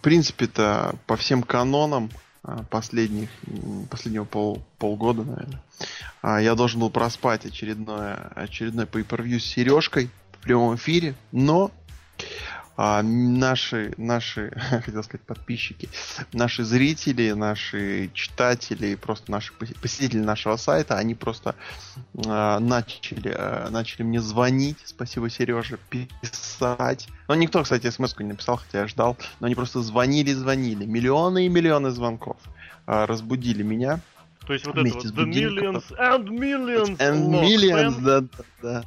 в 0.00 0.02
принципе-то 0.02 0.94
по 1.06 1.14
всем 1.16 1.42
канонам 1.42 2.08
а, 2.42 2.62
последних, 2.70 3.28
последнего 3.90 4.24
пол, 4.24 4.62
полгода, 4.78 5.24
наверное, 5.24 5.62
а, 6.22 6.40
я 6.40 6.54
должен 6.54 6.80
был 6.80 6.88
проспать 6.88 7.44
очередное, 7.44 8.14
очередной 8.34 8.86
pay-per-view 8.86 9.38
с 9.38 9.44
Сережкой 9.44 10.08
в 10.32 10.38
прямом 10.38 10.76
эфире, 10.76 11.16
но 11.32 11.70
а, 12.82 13.02
наши, 13.02 13.92
наши, 13.98 14.50
хотел 14.84 15.02
сказать, 15.02 15.26
подписчики, 15.26 15.90
наши 16.32 16.64
зрители, 16.64 17.32
наши 17.32 18.10
читатели, 18.14 18.94
просто 18.94 19.30
наши 19.30 19.52
посетители 19.52 20.20
нашего 20.20 20.56
сайта, 20.56 20.96
они 20.96 21.14
просто 21.14 21.56
а, 22.26 22.58
начали, 22.58 23.34
а, 23.36 23.68
начали 23.68 24.02
мне 24.02 24.22
звонить, 24.22 24.78
спасибо, 24.86 25.28
Сереже, 25.28 25.78
писать. 25.90 27.06
Ну, 27.28 27.34
никто, 27.34 27.62
кстати, 27.64 27.90
смс 27.90 28.18
не 28.18 28.28
написал, 28.28 28.56
хотя 28.56 28.80
я 28.80 28.88
ждал, 28.88 29.18
но 29.40 29.46
они 29.46 29.54
просто 29.54 29.82
звонили, 29.82 30.32
звонили, 30.32 30.86
миллионы 30.86 31.44
и 31.44 31.48
миллионы 31.50 31.90
звонков, 31.90 32.38
а, 32.86 33.04
разбудили 33.06 33.62
меня. 33.62 34.00
То 34.50 34.54
есть 34.54 34.66
вот 34.66 34.78
это 34.78 34.92
вот 34.92 35.04
The 35.04 35.26
Millions 35.26 35.84
and 35.96 36.26
Millions 36.26 36.98
And 36.98 37.30
Millions, 37.30 38.00
да, 38.00 38.24
да, 38.60 38.82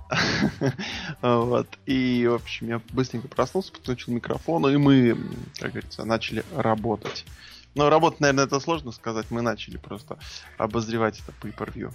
да. 1.22 1.38
вот. 1.46 1.70
И, 1.86 2.28
в 2.30 2.34
общем, 2.34 2.68
я 2.68 2.82
быстренько 2.92 3.30
проснулся, 3.30 3.72
подключил 3.72 4.14
микрофон, 4.14 4.68
и 4.68 4.76
мы, 4.76 5.18
как 5.60 5.72
говорится, 5.72 6.04
начали 6.04 6.44
работать. 6.54 7.24
Ну, 7.76 7.88
работать, 7.88 8.20
наверное, 8.20 8.44
это 8.44 8.60
сложно 8.60 8.92
сказать. 8.92 9.28
Мы 9.30 9.42
начали 9.42 9.78
просто 9.78 10.18
обозревать 10.58 11.22
это 11.22 11.32
по 11.32 11.48
per 11.48 11.94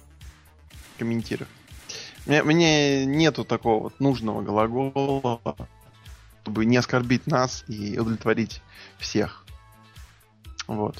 комментировать. 0.96 1.52
Мне, 2.24 2.42
мне 2.45 3.04
нету 3.04 3.45
такого 3.45 3.82
вот 3.82 4.00
нужного 4.00 4.40
глагола, 4.40 5.42
чтобы 6.40 6.64
не 6.64 6.78
оскорбить 6.78 7.26
нас 7.26 7.66
и 7.68 7.98
удовлетворить 7.98 8.62
всех. 8.96 9.45
Вот. 10.66 10.96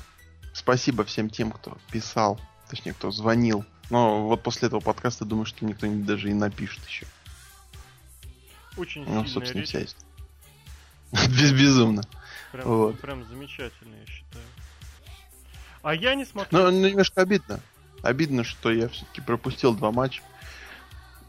Спасибо 0.53 1.05
всем 1.05 1.31
тем, 1.31 1.51
кто 1.51 1.79
писал 1.91 2.39
Точнее, 2.69 2.93
кто 2.93 3.11
звонил. 3.11 3.65
Но 3.91 4.27
вот 4.27 4.43
после 4.43 4.69
этого 4.69 4.81
подкаста 4.81 5.25
думаю, 5.25 5.47
что 5.47 5.65
никто 5.65 5.87
не, 5.87 6.03
даже 6.03 6.31
и 6.31 6.35
напишет 6.35 6.85
еще. 6.87 7.07
Очень 8.77 9.05
ну, 9.05 9.27
собственно, 9.27 9.61
речь. 9.61 9.69
вся 9.69 9.81
есть. 9.81 9.97
Без 11.29 11.53
безумно. 11.53 12.03
Прям, 12.53 12.69
вот. 12.69 13.01
прям 13.01 13.25
замечательно, 13.25 13.95
я 13.97 14.07
считаю. 14.07 14.45
А 15.83 15.95
я 15.95 16.15
не 16.15 16.25
смотрю. 16.25 16.59
Ну, 16.59 16.71
ну, 16.71 16.89
немножко 16.89 17.23
обидно. 17.23 17.61
Обидно, 18.03 18.45
что 18.45 18.71
я 18.71 18.89
все-таки 18.89 19.21
пропустил 19.21 19.75
два 19.75 19.91
матча. 19.91 20.23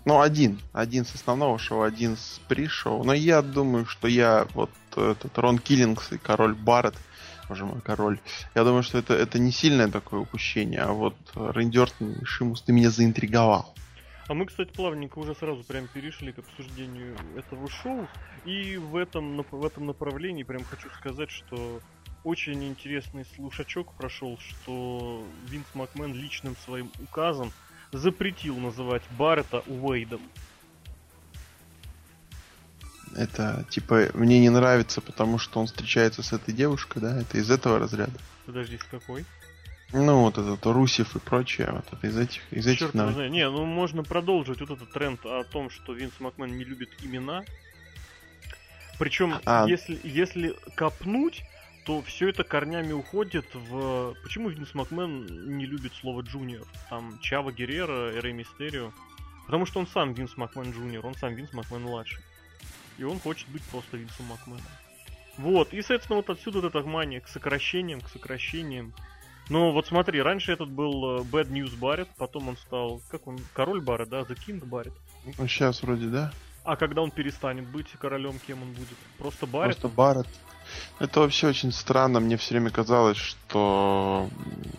Ну, 0.06 0.22
один. 0.22 0.60
Один 0.74 1.06
с 1.06 1.16
основного 1.16 1.58
шоу, 1.60 1.84
один 1.84 2.18
с 2.18 2.42
при-шоу. 2.48 3.04
Но 3.04 3.14
я 3.14 3.42
думаю, 3.42 3.86
что 3.86 4.08
я 4.08 4.48
вот 4.54 4.72
этот 4.96 5.38
Рон 5.38 5.60
Киллингс 5.60 6.12
и 6.12 6.18
Король 6.18 6.56
Барретт 6.56 6.96
боже 7.50 7.66
мой, 7.66 7.82
король. 7.82 8.20
Я 8.56 8.64
думаю, 8.64 8.84
что 8.84 9.00
это, 9.00 9.14
это 9.16 9.40
не 9.40 9.52
сильное 9.52 9.90
такое 9.90 10.22
упущение, 10.22 10.82
а 10.82 10.94
вот 10.94 11.18
Ортон 11.36 12.14
и 12.14 12.26
Шимус, 12.26 12.62
ты 12.62 12.72
меня 12.72 12.92
заинтриговал. 12.92 13.74
А 14.28 14.36
мы, 14.36 14.46
кстати, 14.46 14.70
плавненько 14.72 15.18
уже 15.18 15.34
сразу 15.34 15.64
прям 15.64 15.88
перешли 15.88 16.32
к 16.32 16.38
обсуждению 16.38 17.18
этого 17.36 17.68
шоу. 17.68 18.08
И 18.46 18.78
в 18.78 18.96
этом, 18.96 19.44
в 19.50 19.66
этом 19.66 19.88
направлении 19.88 20.44
прям 20.44 20.64
хочу 20.64 20.88
сказать, 20.92 21.32
что 21.32 21.82
очень 22.24 22.64
интересный 22.64 23.26
слушачок 23.36 23.92
прошел, 23.94 24.38
что 24.38 25.26
Винс 25.50 25.66
Макмен 25.74 26.14
личным 26.14 26.56
своим 26.64 26.92
указом 27.02 27.52
запретил 27.92 28.58
называть 28.58 29.02
Баррета 29.18 29.64
Уэйдом. 29.66 30.22
Это, 33.16 33.66
типа, 33.70 34.10
мне 34.14 34.40
не 34.40 34.50
нравится, 34.50 35.02
потому 35.02 35.38
что 35.38 35.60
он 35.60 35.68
встречается 35.68 36.24
с 36.24 36.34
этой 36.34 36.54
девушкой, 36.54 37.00
да? 37.00 37.20
Это 37.20 37.38
из 37.38 37.50
этого 37.50 37.80
разряда. 37.80 38.20
Подожди, 38.46 38.78
с 38.78 38.84
какой? 38.84 39.26
Ну, 39.92 40.22
вот 40.22 40.38
этот 40.38 40.64
Русев 40.66 41.16
и 41.16 41.20
прочее, 41.20 41.70
вот 41.72 41.86
это 41.92 42.08
из 42.08 42.18
этих, 42.18 42.42
из 42.54 42.68
этих 42.68 42.80
Черт 42.80 42.94
навык... 42.94 43.16
знает. 43.16 43.32
Не, 43.32 43.50
ну 43.50 43.66
можно 43.66 44.04
продолжить 44.04 44.60
вот 44.62 44.70
этот 44.70 44.92
тренд 44.92 45.26
о 45.26 45.44
том, 45.44 45.72
что 45.72 45.94
Винс 45.94 46.14
Макмен 46.20 46.56
не 46.56 46.64
любит 46.64 46.90
имена. 47.02 47.44
Причем, 49.00 49.40
а... 49.46 49.66
если, 49.68 50.00
если 50.04 50.56
копнуть, 50.76 51.42
то 51.86 52.04
все 52.04 52.30
это 52.30 52.44
корнями 52.44 52.92
уходит 52.92 53.48
в... 53.54 54.14
Почему 54.22 54.50
Винс 54.50 54.76
Макмен 54.76 55.58
не 55.58 55.66
любит 55.66 55.94
слово 55.94 56.22
джуниор? 56.22 56.68
Там 56.92 57.18
Чава 57.22 57.52
Геррера, 57.52 58.16
Эрей 58.16 58.34
Мистерио. 58.34 58.92
Потому 59.48 59.66
что 59.66 59.80
он 59.80 59.88
сам 59.88 60.14
Винс 60.14 60.38
Макмен 60.38 60.72
джуниор, 60.72 61.08
он 61.08 61.16
сам 61.16 61.34
Винс 61.34 61.52
Макмен 61.54 61.82
младший 61.82 62.22
и 63.00 63.04
он 63.04 63.20
хочет 63.20 63.48
быть 63.50 63.64
просто 63.64 63.98
Винсом 63.98 64.26
Макменом. 64.28 64.62
Вот, 65.38 65.74
и, 65.74 65.82
соответственно, 65.82 66.18
вот 66.18 66.30
отсюда 66.30 66.60
вот 66.60 66.76
эта 66.76 66.86
мания 66.86 67.22
к 67.22 67.30
сокращениям, 67.30 68.02
к 68.02 68.10
сокращениям. 68.10 68.94
Но 69.48 69.72
вот 69.72 69.88
смотри, 69.88 70.22
раньше 70.22 70.52
этот 70.52 70.70
был 70.70 71.22
э, 71.22 71.24
Bad 71.24 71.50
News 71.50 71.76
Барретт, 71.78 72.10
потом 72.18 72.50
он 72.50 72.58
стал, 72.58 73.02
как 73.10 73.26
он, 73.26 73.40
король 73.54 73.82
Барретт, 73.82 74.10
да, 74.10 74.22
The 74.22 74.38
King 74.38 74.64
Барретт. 74.66 74.94
Ну, 75.38 75.48
сейчас 75.48 75.82
вроде, 75.82 76.08
да. 76.08 76.32
А 76.66 76.76
когда 76.76 77.02
он 77.02 77.10
перестанет 77.10 77.66
быть 77.68 77.88
королем, 78.00 78.38
кем 78.46 78.62
он 78.62 78.74
будет? 78.74 78.98
Просто 79.18 79.48
Барретт? 79.48 79.80
Просто 79.80 79.96
Барретт. 79.96 80.28
Это 81.00 81.22
вообще 81.22 81.48
очень 81.48 81.72
странно. 81.72 82.20
Мне 82.20 82.38
все 82.38 82.54
время 82.56 82.70
казалось, 82.70 83.18
что, 83.18 84.30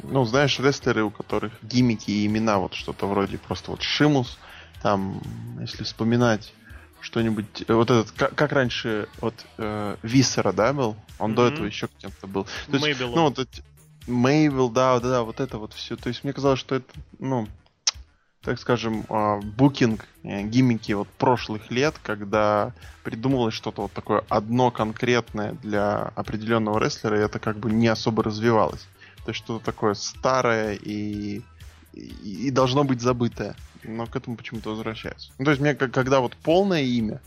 ну, 0.04 0.25
знаешь, 0.25 0.60
рестлеры, 0.60 1.02
у 1.02 1.10
которых 1.10 1.52
гиммики 1.62 2.10
и 2.10 2.26
имена, 2.26 2.58
вот 2.58 2.75
что-то 2.75 3.06
вроде 3.06 3.38
просто 3.38 3.72
вот 3.72 3.82
Шимус, 3.82 4.38
там, 4.82 5.20
если 5.58 5.82
вспоминать 5.84 6.52
что-нибудь, 7.00 7.65
э, 7.66 7.72
вот 7.72 7.91
этот, 7.91 8.11
как, 8.12 8.34
как 8.34 8.53
раньше, 8.53 9.09
вот 9.21 9.34
э, 9.59 9.97
Висера, 10.03 10.53
да, 10.53 10.72
был? 10.72 10.97
Он 11.19 11.33
mm-hmm. 11.33 11.34
до 11.34 11.47
этого 11.49 11.65
еще 11.66 11.88
кем-то 11.99 12.27
был. 12.27 12.47
То 12.71 12.77
есть, 12.77 13.00
ну, 13.00 13.25
вот 13.25 13.38
эти, 13.38 13.62
Мейбл, 14.06 14.71
да, 14.71 14.99
да, 15.00 15.09
да, 15.09 15.22
вот 15.22 15.41
это 15.41 15.59
вот 15.59 15.72
все. 15.72 15.97
То 15.97 16.09
есть 16.09 16.25
мне 16.25 16.33
казалось, 16.33 16.59
что 16.59 16.77
это, 16.77 16.87
ну, 17.19 17.47
так 18.43 18.59
скажем, 18.59 19.05
э, 19.09 19.41
букинг, 19.41 20.06
э, 20.22 20.43
гиммики 20.43 20.93
вот 20.93 21.09
прошлых 21.09 21.71
лет, 21.71 21.97
когда 22.03 22.72
придумывалось 23.05 23.55
что-то 23.55 23.82
вот 23.82 23.93
такое 23.93 24.25
одно 24.28 24.71
конкретное 24.71 25.53
для 25.62 26.12
определенного 26.17 26.78
рестлера, 26.78 27.19
и 27.19 27.25
это 27.25 27.38
как 27.38 27.59
бы 27.59 27.71
не 27.71 27.88
особо 27.88 28.22
развивалось. 28.22 28.87
То 29.25 29.31
есть 29.31 29.44
что-то 29.44 29.65
такое 29.65 29.94
старое 29.94 30.75
и, 30.75 31.43
и, 31.92 32.46
и 32.46 32.50
должно 32.50 32.84
быть 32.84 33.00
забытое 33.00 33.56
но 33.84 34.06
к 34.06 34.16
этому 34.16 34.36
почему-то 34.36 34.70
возвращается. 34.70 35.32
Ну, 35.38 35.44
то 35.44 35.50
есть 35.50 35.60
мне, 35.60 35.74
когда 35.74 36.20
вот 36.20 36.36
полное 36.36 36.82
имя, 36.82 37.20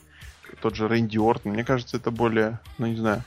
тот 0.61 0.75
же 0.75 0.87
Рэнди 0.87 1.17
Ортон, 1.17 1.53
мне 1.53 1.63
кажется, 1.63 1.97
это 1.97 2.11
более, 2.11 2.59
ну, 2.77 2.87
не 2.87 2.95
знаю, 2.95 3.23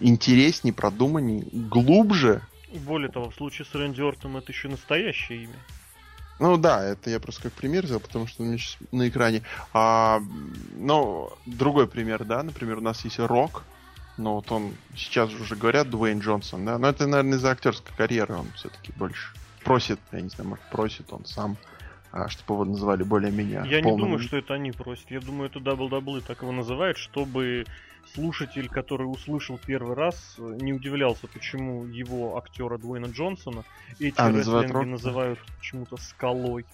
интереснее, 0.00 0.72
продуманнее, 0.72 1.44
глубже. 1.52 2.40
Более 2.72 3.10
того, 3.10 3.30
в 3.30 3.34
случае 3.34 3.66
с 3.66 3.74
Рэнди 3.74 4.00
Ортоном 4.00 4.38
это 4.38 4.52
еще 4.52 4.68
настоящее 4.68 5.44
имя. 5.44 5.58
Ну 6.40 6.56
да, 6.56 6.82
это 6.82 7.10
я 7.10 7.20
просто 7.20 7.42
как 7.42 7.52
пример 7.52 7.84
взял, 7.84 8.00
потому 8.00 8.26
что 8.26 8.42
у 8.42 8.46
меня 8.46 8.58
сейчас 8.58 8.76
на 8.90 9.08
экране. 9.08 9.42
А, 9.72 10.20
ну, 10.76 11.32
другой 11.46 11.86
пример, 11.86 12.24
да, 12.24 12.42
например, 12.42 12.78
у 12.78 12.80
нас 12.80 13.04
есть 13.04 13.20
Рок, 13.20 13.62
но 14.16 14.36
вот 14.36 14.50
он 14.50 14.74
сейчас 14.96 15.32
уже 15.32 15.54
говорят 15.54 15.90
Дуэйн 15.90 16.18
Джонсон, 16.18 16.64
да, 16.64 16.78
но 16.78 16.88
это, 16.88 17.06
наверное, 17.06 17.38
из-за 17.38 17.52
актерской 17.52 17.94
карьеры 17.96 18.34
он 18.34 18.50
все-таки 18.56 18.92
больше 18.96 19.28
просит, 19.64 19.98
я 20.12 20.20
не 20.20 20.28
знаю, 20.28 20.50
может, 20.50 20.64
просит 20.70 21.12
он 21.12 21.24
сам 21.24 21.56
а, 22.16 22.28
чтобы 22.28 22.54
его 22.54 22.64
называли 22.64 23.02
более-менее 23.02 23.64
Я 23.66 23.82
полным... 23.82 23.98
не 23.98 24.04
думаю, 24.04 24.18
что 24.20 24.36
это 24.36 24.54
они 24.54 24.70
просят. 24.70 25.10
Я 25.10 25.18
думаю, 25.18 25.50
это 25.50 25.58
WWE 25.58 26.20
так 26.20 26.42
его 26.42 26.52
называют, 26.52 26.96
чтобы 26.96 27.64
слушатель, 28.14 28.68
который 28.68 29.02
услышал 29.02 29.58
первый 29.58 29.96
раз, 29.96 30.36
не 30.38 30.72
удивлялся, 30.72 31.26
почему 31.26 31.84
его 31.86 32.38
актера 32.38 32.78
Дуэйна 32.78 33.06
Джонсона 33.06 33.64
эти 33.98 34.14
а, 34.16 34.28
называют, 34.30 34.72
называют 34.86 35.40
почему-то 35.58 35.96
скалой. 35.96 36.64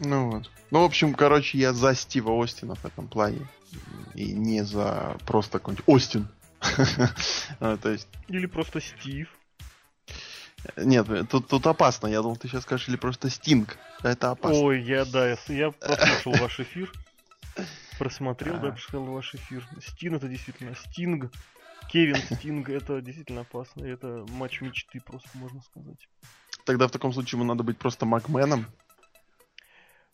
Ну 0.00 0.32
вот. 0.32 0.50
Ну, 0.70 0.82
в 0.82 0.84
общем, 0.84 1.14
короче, 1.14 1.56
я 1.56 1.72
за 1.72 1.94
Стива 1.94 2.42
Остина 2.42 2.74
в 2.74 2.84
этом 2.84 3.08
плане. 3.08 3.46
И 4.14 4.32
не 4.34 4.64
за 4.64 5.16
просто 5.24 5.58
какой-нибудь 5.58 5.84
Остин. 5.86 6.28
А, 7.58 7.76
то 7.82 7.88
есть... 7.88 8.08
Или 8.28 8.44
просто 8.44 8.82
Стив. 8.82 9.30
Нет, 10.76 11.06
тут, 11.28 11.48
тут 11.48 11.66
опасно. 11.66 12.06
Я 12.06 12.22
думал, 12.22 12.36
ты 12.36 12.48
сейчас 12.48 12.62
скажешь, 12.62 12.88
или 12.88 12.96
просто 12.96 13.30
Стинг. 13.30 13.78
Это 14.02 14.30
опасно. 14.30 14.62
Ой, 14.62 14.82
я, 14.82 15.04
да, 15.04 15.30
я, 15.30 15.36
я 15.48 15.70
послушал 15.70 16.32
ваш 16.34 16.60
эфир. 16.60 16.92
Просмотрел, 17.98 18.58
да, 18.58 18.72
посмотрел 18.72 19.04
ваш 19.12 19.34
эфир. 19.34 19.66
Стин 19.80 20.14
это 20.16 20.28
действительно 20.28 20.74
Стинг. 20.74 21.30
Кевин 21.88 22.16
Стинг 22.16 22.68
это 22.68 23.00
действительно 23.00 23.42
опасно. 23.42 23.84
Это 23.84 24.26
матч 24.30 24.60
мечты, 24.60 25.00
просто 25.00 25.28
можно 25.34 25.60
сказать. 25.62 26.08
Тогда 26.64 26.88
в 26.88 26.90
таком 26.90 27.12
случае 27.12 27.38
ему 27.38 27.44
надо 27.44 27.62
быть 27.62 27.78
просто 27.78 28.06
Макменом. 28.06 28.66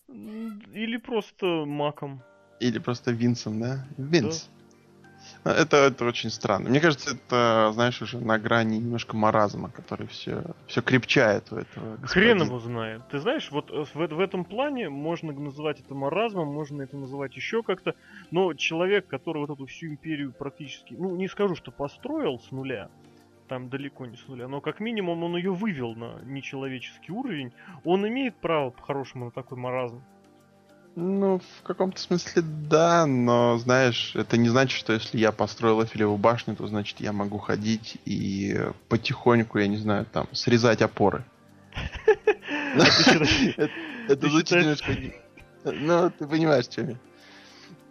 Или 0.08 0.96
просто 0.96 1.64
Маком. 1.64 2.22
Или 2.58 2.78
просто 2.78 3.12
Винсом, 3.12 3.60
да? 3.60 3.86
Винс. 3.96 4.48
Это, 5.44 5.76
это 5.78 6.04
очень 6.04 6.30
странно. 6.30 6.68
Мне 6.68 6.80
кажется, 6.80 7.12
это, 7.14 7.70
знаешь, 7.72 8.02
уже 8.02 8.18
на 8.18 8.38
грани 8.38 8.76
немножко 8.76 9.16
маразма, 9.16 9.70
который 9.70 10.06
все, 10.06 10.44
все 10.66 10.82
крепчает 10.82 11.50
у 11.50 11.56
этого. 11.56 11.96
Господина. 11.96 12.34
Хрен 12.34 12.42
его 12.42 12.58
знает. 12.58 13.02
Ты 13.10 13.20
знаешь, 13.20 13.50
вот 13.50 13.70
в, 13.70 13.94
в 13.94 14.20
этом 14.20 14.44
плане 14.44 14.90
можно 14.90 15.32
называть 15.32 15.80
это 15.80 15.94
маразмом, 15.94 16.48
можно 16.48 16.82
это 16.82 16.96
называть 16.96 17.34
еще 17.36 17.62
как-то, 17.62 17.94
но 18.30 18.52
человек, 18.52 19.06
который 19.06 19.38
вот 19.38 19.50
эту 19.50 19.64
всю 19.66 19.86
империю 19.86 20.32
практически, 20.32 20.94
ну, 20.94 21.16
не 21.16 21.28
скажу, 21.28 21.54
что 21.54 21.70
построил 21.70 22.38
с 22.38 22.50
нуля, 22.50 22.90
там 23.48 23.70
далеко 23.70 24.04
не 24.06 24.16
с 24.16 24.28
нуля, 24.28 24.46
но 24.46 24.60
как 24.60 24.78
минимум 24.78 25.24
он 25.24 25.36
ее 25.36 25.52
вывел 25.52 25.94
на 25.94 26.20
нечеловеческий 26.22 27.14
уровень, 27.14 27.52
он 27.84 28.06
имеет 28.06 28.36
право 28.36 28.70
по-хорошему 28.70 29.26
на 29.26 29.30
такой 29.30 29.56
маразм. 29.56 30.02
Ну, 31.02 31.38
в 31.38 31.62
каком-то 31.62 31.98
смысле 31.98 32.42
да, 32.42 33.06
но, 33.06 33.56
знаешь, 33.56 34.12
это 34.14 34.36
не 34.36 34.50
значит, 34.50 34.78
что 34.78 34.92
если 34.92 35.16
я 35.16 35.32
построил 35.32 35.82
Эфелеву 35.82 36.18
башню, 36.18 36.54
то 36.56 36.66
значит 36.66 37.00
я 37.00 37.14
могу 37.14 37.38
ходить 37.38 37.96
и 38.04 38.60
потихоньку, 38.90 39.58
я 39.58 39.66
не 39.66 39.78
знаю, 39.78 40.04
там, 40.04 40.28
срезать 40.32 40.82
опоры. 40.82 41.24
Это 44.08 44.28
звучит 44.28 44.58
немножко... 44.58 44.92
Ну, 45.64 46.10
ты 46.18 46.26
понимаешь, 46.26 46.64
что 46.64 46.80
я 46.80 46.96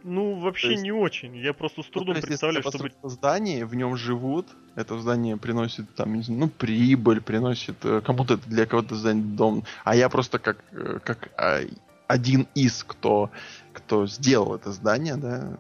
ну, 0.04 0.40
вообще 0.40 0.72
есть, 0.72 0.84
не 0.84 0.92
очень. 0.92 1.36
Я 1.36 1.54
просто 1.54 1.84
с 1.84 1.86
ну, 1.88 1.92
трудом 1.92 2.16
ну, 2.16 2.22
представляю, 2.22 2.64
чтобы... 2.64 2.92
здание, 3.04 3.66
в 3.66 3.76
нем 3.76 3.96
живут, 3.96 4.48
это 4.76 4.98
здание 5.00 5.38
приносит, 5.38 5.94
там, 5.96 6.16
не 6.16 6.24
знаю, 6.24 6.40
ну, 6.42 6.48
прибыль, 6.48 7.22
приносит 7.22 7.76
э, 7.84 8.02
кому-то 8.02 8.38
для 8.38 8.66
кого-то 8.66 8.96
здание 8.96 9.24
дом. 9.24 9.66
А 9.84 9.96
я 9.96 10.10
просто 10.10 10.40
как, 10.40 10.64
э, 10.72 11.00
как 11.04 11.30
а, 11.38 11.62
один 12.10 12.48
из, 12.56 12.84
кто, 12.84 13.30
кто 13.72 14.08
сделал 14.08 14.56
это 14.56 14.72
здание, 14.72 15.16
да, 15.16 15.56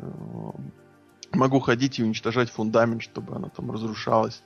могу 1.31 1.59
ходить 1.59 1.99
и 1.99 2.03
уничтожать 2.03 2.49
фундамент, 2.49 3.03
чтобы 3.03 3.35
оно 3.35 3.49
там 3.49 3.71
разрушалось. 3.71 4.43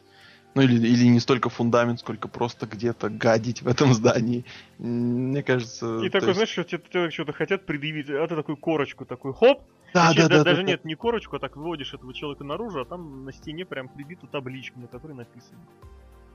Ну 0.53 0.61
или, 0.61 0.85
или 0.85 1.05
не 1.05 1.19
столько 1.19 1.49
фундамент, 1.49 2.01
сколько 2.01 2.27
просто 2.27 2.67
где-то 2.67 3.09
гадить 3.09 3.63
в 3.63 3.67
этом 3.67 3.93
здании. 3.93 4.45
Мне 4.77 5.41
кажется... 5.41 6.03
И 6.03 6.09
такой, 6.09 6.27
есть... 6.27 6.35
знаешь, 6.35 6.49
что 6.49 6.63
тебе 6.63 7.09
что-то 7.09 7.33
хотят 7.33 7.65
предъявить, 7.65 8.09
а 8.09 8.27
ты 8.27 8.35
такую 8.35 8.57
корочку 8.57 9.05
такой, 9.05 9.33
хоп, 9.33 9.63
да, 9.93 10.13
да, 10.13 10.27
да, 10.27 10.43
даже 10.43 10.61
да, 10.61 10.67
нет, 10.67 10.81
да. 10.83 10.89
не 10.89 10.95
корочку, 10.95 11.37
а 11.37 11.39
так 11.39 11.55
выводишь 11.55 11.93
этого 11.93 12.13
человека 12.13 12.43
наружу, 12.43 12.81
а 12.81 12.85
там 12.85 13.23
на 13.23 13.31
стене 13.31 13.65
прям 13.65 13.87
прибита 13.87 14.27
табличка, 14.27 14.77
на 14.77 14.87
которой 14.87 15.13
написано. 15.13 15.61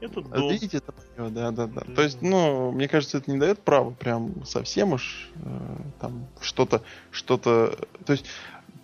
Это 0.00 0.20
а 0.20 0.22
дом. 0.22 0.50
Видите, 0.50 0.78
это 0.78 0.94
мое, 1.16 1.30
да, 1.30 1.50
да, 1.50 1.66
да. 1.66 1.80
То 1.80 2.02
есть, 2.02 2.22
ну, 2.22 2.70
мне 2.70 2.88
кажется, 2.88 3.18
это 3.18 3.30
не 3.30 3.38
дает 3.38 3.60
права 3.60 3.90
прям 3.90 4.44
совсем 4.44 4.92
уж 4.92 5.28
э, 5.36 5.76
там 6.00 6.26
что-то, 6.40 6.82
что-то. 7.10 7.76
То 8.04 8.12
есть, 8.12 8.26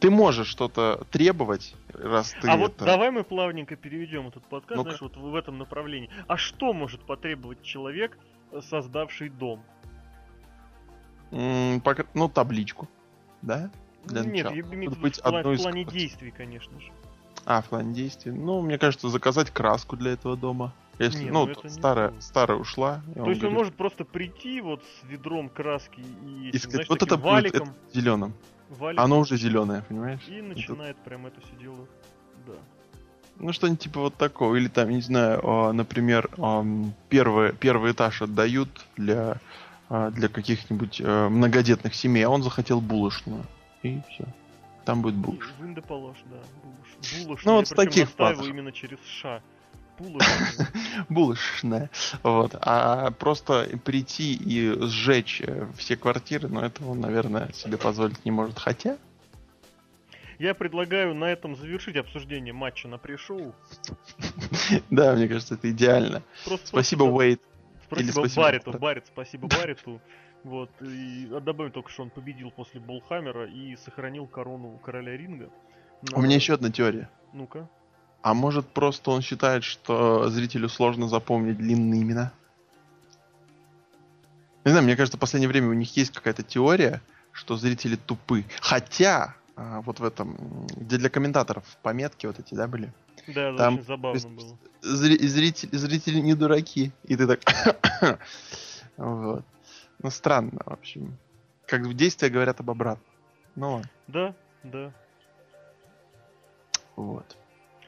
ты 0.01 0.11
можешь 0.11 0.49
что-то 0.49 1.07
требовать, 1.11 1.75
раз 1.89 2.35
ты. 2.41 2.49
А 2.49 2.55
это... 2.55 2.59
вот 2.59 2.77
давай 2.79 3.11
мы 3.11 3.23
плавненько 3.23 3.77
переведем 3.77 4.29
этот 4.29 4.45
подкаст, 4.45 4.77
ну 4.77 4.83
знаешь, 4.83 5.01
вот 5.01 5.17
в 5.17 5.35
этом 5.35 5.59
направлении. 5.59 6.11
А 6.27 6.37
что 6.37 6.73
может 6.73 7.01
потребовать 7.03 7.63
человек, 7.63 8.19
создавший 8.69 9.29
дом? 9.29 9.63
М-м, 11.31 11.81
пока... 11.81 12.05
Ну, 12.15 12.29
табличку, 12.29 12.89
да? 13.43 13.71
Для 14.05 14.23
Нет, 14.23 14.45
начала. 14.45 14.75
имеется 14.75 15.01
быть, 15.01 15.19
в, 15.19 15.23
в 15.25 15.57
плане 15.63 15.83
из... 15.83 15.93
действий, 15.93 16.31
конечно 16.31 16.79
же. 16.81 16.93
А, 17.47 17.63
в 17.63 17.69
плане 17.69 17.95
действий. 17.95 18.33
Ну, 18.33 18.61
мне 18.63 18.79
кажется, 18.79 19.09
заказать 19.09 19.51
краску 19.51 19.97
для 19.97 20.13
этого 20.13 20.37
дома. 20.37 20.75
Если, 20.99 21.25
не, 21.25 21.31
ну, 21.31 21.47
ну 21.47 21.69
старая, 21.69 22.13
не 22.13 22.21
старая 22.21 22.59
ушла. 22.59 23.03
То 23.15 23.29
есть 23.29 23.41
говорит... 23.41 23.45
он 23.45 23.53
может 23.53 23.75
просто 23.75 24.05
прийти 24.05 24.61
вот 24.61 24.83
с 24.83 25.09
ведром 25.09 25.49
краски 25.49 26.01
и, 26.01 26.51
и 26.51 26.59
сказать, 26.59 26.87
знаешь, 26.87 26.89
вот 26.89 27.03
это 27.03 27.17
валиком, 27.17 27.61
будет 27.61 27.73
это 27.73 27.99
зеленым. 27.99 28.35
Валиком, 28.71 29.05
Оно 29.05 29.19
уже 29.21 29.37
зеленое, 29.37 29.83
понимаешь? 29.83 30.21
И 30.29 30.41
начинает 30.41 30.97
это... 30.97 31.05
прям 31.05 31.27
это 31.27 31.41
все 31.41 31.57
дело. 31.57 31.87
Да. 32.47 32.55
Ну, 33.37 33.53
что-нибудь 33.53 33.81
типа 33.81 34.01
вот 34.01 34.15
такого. 34.15 34.55
Или 34.55 34.69
там, 34.69 34.91
не 34.91 35.01
знаю, 35.01 35.41
а, 35.43 35.73
например, 35.73 36.31
первый, 37.09 37.53
первый 37.53 37.93
этаж 37.93 38.23
отдают 38.23 38.69
для, 38.97 39.41
а, 39.89 40.11
для 40.11 40.29
каких-нибудь 40.29 41.01
э, 41.01 41.29
многодетных 41.29 41.95
семей, 41.95 42.23
а 42.23 42.31
он 42.31 42.43
захотел 42.43 42.81
булочную. 42.81 43.45
И 43.83 44.01
все. 44.11 44.25
Там 44.85 45.03
будет 45.03 45.17
булыш. 45.17 45.51
Винда 45.59 45.83
да. 45.83 45.97
Булыш. 47.27 47.45
Ну, 47.45 47.55
вот 47.57 47.67
с 47.67 47.71
таких 47.71 48.09
именно 48.19 48.71
через 48.71 48.99
ша. 49.05 49.43
Булочная. 49.99 50.69
Булочная. 51.09 51.91
Вот. 52.23 52.57
А 52.61 53.11
просто 53.13 53.69
прийти 53.85 54.35
и 54.35 54.73
сжечь 54.87 55.41
э, 55.41 55.67
все 55.77 55.97
квартиры, 55.97 56.49
ну, 56.49 56.61
этого 56.61 56.91
он, 56.91 57.01
наверное, 57.01 57.53
себе 57.53 57.79
позволить 57.79 58.25
не 58.25 58.31
может. 58.31 58.59
Хотя... 58.59 58.97
Я 60.39 60.55
предлагаю 60.55 61.15
на 61.15 61.27
этом 61.27 61.55
завершить 61.55 61.97
обсуждение 61.97 62.53
матча 62.53 62.89
на 62.89 62.99
пришоу. 62.99 63.55
Да, 64.91 65.15
мне 65.15 65.29
кажется, 65.29 65.55
это 65.55 65.71
идеально. 65.71 66.23
Спасибо, 66.65 67.05
Уэйт. 67.05 67.41
Спасибо 67.87 68.29
Бариту, 68.35 68.73
Барит, 68.73 69.07
спасибо 69.07 69.49
Бариту. 69.49 70.01
Вот, 70.45 70.71
и 70.83 71.27
добавим 71.41 71.73
только, 71.73 71.91
что 71.91 72.03
он 72.03 72.11
победил 72.11 72.51
после 72.51 72.79
Болхаммера 72.79 73.47
и 73.47 73.77
сохранил 73.77 74.27
корону 74.27 74.79
короля 74.85 75.17
ринга. 75.17 75.49
У 76.13 76.21
меня 76.21 76.37
еще 76.37 76.53
одна 76.53 76.71
теория. 76.71 77.09
Ну-ка. 77.33 77.67
А 78.25 78.33
может 78.33 78.67
просто 78.67 79.11
он 79.11 79.21
считает, 79.21 79.65
что 79.65 80.31
зрителю 80.31 80.71
сложно 80.71 81.09
запомнить 81.09 81.59
длинные 81.59 82.01
имена? 82.01 82.33
Не 84.65 84.71
знаю, 84.71 84.83
мне 84.83 84.97
кажется, 84.97 85.19
в 85.19 85.21
последнее 85.21 85.51
время 85.51 85.69
у 85.69 85.75
них 85.75 85.95
есть 85.95 86.11
какая-то 86.11 86.43
теория, 86.43 87.03
что 87.33 87.59
зрители 87.59 87.97
тупы. 87.97 88.47
Хотя, 88.63 89.37
а, 89.57 89.83
вот 89.83 90.01
в 90.01 90.05
этом, 90.05 90.67
где 90.75 90.97
для 90.97 91.11
комментаторов 91.11 91.65
пометки 91.83 92.25
вот 92.25 92.39
эти, 92.39 92.55
да, 92.55 92.67
были? 92.67 92.95
Да, 93.27 93.53
да, 93.53 93.59
Там, 93.59 93.75
очень 93.75 93.85
забавно 93.85 94.29
было. 94.31 94.59
Зри- 94.81 95.27
зрители, 95.27 95.77
зрители 95.77 96.21
не 96.21 96.33
дураки. 96.33 96.93
И 97.05 97.17
ты 97.17 97.27
так... 97.27 97.41
вот. 98.97 99.45
Ну, 100.03 100.11
странно, 100.11 100.63
в 100.65 100.73
общем. 100.73 101.15
Как 101.67 101.83
в 101.83 101.93
действии 101.93 102.31
говорят 102.31 102.59
об 102.59 102.71
обратном. 102.71 103.05
Ну 103.55 103.73
ладно. 103.75 103.91
Да, 104.09 104.35
да. 104.63 104.93
Вот. 106.97 107.37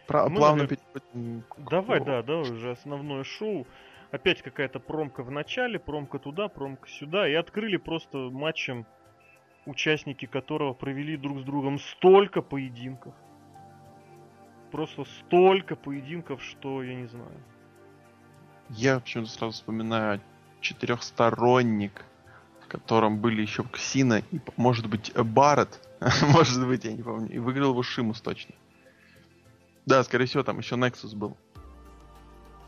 Про- 0.06 0.28
Мы, 0.28 0.36
плавно 0.36 0.66
переходим. 0.66 1.42
Давай, 1.58 2.04
да, 2.04 2.22
да, 2.22 2.38
уже 2.38 2.70
основное 2.70 3.24
шоу. 3.24 3.66
Опять 4.12 4.42
какая-то 4.42 4.78
промка 4.78 5.22
в 5.22 5.30
начале, 5.30 5.78
промка 5.78 6.18
туда, 6.18 6.48
промка 6.48 6.88
сюда. 6.88 7.28
И 7.28 7.34
открыли 7.34 7.76
просто 7.76 8.18
матчем, 8.30 8.86
участники 9.66 10.26
которого 10.26 10.74
провели 10.74 11.16
друг 11.16 11.40
с 11.40 11.42
другом 11.42 11.78
столько 11.78 12.40
поединков. 12.40 13.14
Просто 14.70 15.04
столько 15.04 15.76
поединков, 15.76 16.42
что 16.42 16.82
я 16.82 16.94
не 16.94 17.06
знаю. 17.06 17.42
Я 18.70 19.00
почему-то 19.00 19.30
сразу 19.30 19.52
вспоминаю 19.54 20.20
четырехсторонник, 20.60 22.04
в 22.64 22.68
котором 22.68 23.18
были 23.18 23.42
еще 23.42 23.64
Ксина 23.64 24.22
и, 24.30 24.40
может 24.56 24.88
быть, 24.88 25.12
Барретт. 25.14 25.80
может 26.32 26.66
быть, 26.66 26.84
я 26.84 26.92
не 26.92 27.02
помню. 27.02 27.32
И 27.32 27.38
выиграл 27.38 27.70
его 27.70 27.82
Шимус 27.82 28.20
точно. 28.20 28.54
Да, 29.86 30.02
скорее 30.02 30.26
всего, 30.26 30.42
там 30.42 30.58
еще 30.58 30.74
Nexus 30.74 31.16
был. 31.16 31.36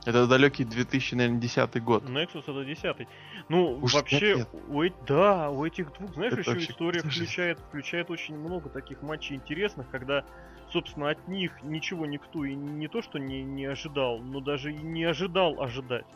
Это 0.06 0.28
далекий 0.28 0.64
2010 0.64 1.82
год. 1.82 2.04
Nexus 2.04 2.44
это 2.46 2.64
10 2.64 3.08
Ну, 3.48 3.78
Уж 3.82 3.94
вообще, 3.94 4.36
нет, 4.36 4.48
нет. 4.52 4.62
У, 4.68 5.04
да, 5.04 5.50
у 5.50 5.66
этих 5.66 5.92
двух, 5.92 6.14
знаешь, 6.14 6.32
это 6.32 6.52
еще 6.52 6.70
история 6.70 7.00
включает, 7.00 7.58
включает 7.58 8.10
очень 8.10 8.38
много 8.38 8.70
таких 8.70 9.02
матчей 9.02 9.34
интересных, 9.34 9.90
когда, 9.90 10.24
собственно, 10.72 11.10
от 11.10 11.26
них 11.26 11.52
ничего 11.64 12.06
никто 12.06 12.44
и 12.44 12.54
не 12.54 12.86
то, 12.86 13.02
что 13.02 13.18
не, 13.18 13.42
не 13.42 13.66
ожидал, 13.66 14.20
но 14.20 14.40
даже 14.40 14.72
и 14.72 14.76
не 14.76 15.04
ожидал 15.04 15.60
ожидать. 15.60 16.06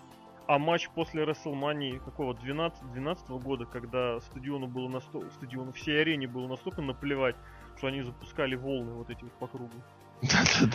А 0.47 0.59
матч 0.59 0.89
после 0.91 1.25
WrestleMania 1.25 1.99
какого 1.99 2.35
12 2.35 2.93
12 2.93 3.29
года, 3.31 3.67
когда 3.67 4.21
стадиону 4.21 4.69
было 4.69 4.89
настолько, 4.89 5.31
стадиону 5.33 5.73
всей 5.73 6.01
арене 6.01 6.29
было 6.29 6.47
настолько 6.47 6.81
наплевать, 6.81 7.37
что 7.77 7.89
они 7.89 8.03
запускали 8.03 8.55
волны 8.55 8.93
вот 8.93 9.11
эти 9.11 9.23
вот 9.25 9.33
по 9.33 9.49
кругу. 9.49 9.83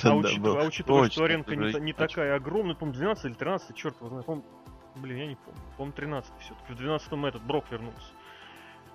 А, 0.04 0.16
учитывая, 0.16 0.64
а 0.64 0.68
учитывая 0.68 1.10
что 1.10 1.24
аренка 1.24 1.56
не, 1.56 1.94
такая 1.94 2.36
огромная, 2.36 2.76
по-моему, 2.76 2.98
12 2.98 3.26
или 3.26 3.34
13, 3.34 3.76
черт 3.76 3.96
его 3.98 4.10
знает, 4.10 4.44
блин, 4.96 5.18
я 5.18 5.28
не 5.28 5.36
помню, 5.36 5.62
по-моему, 5.78 5.94
13 5.96 6.34
все-таки, 6.40 6.74
в 6.74 6.82
12-м 6.82 7.26
этот 7.26 7.44
Брок 7.44 7.66
вернулся. 7.72 8.12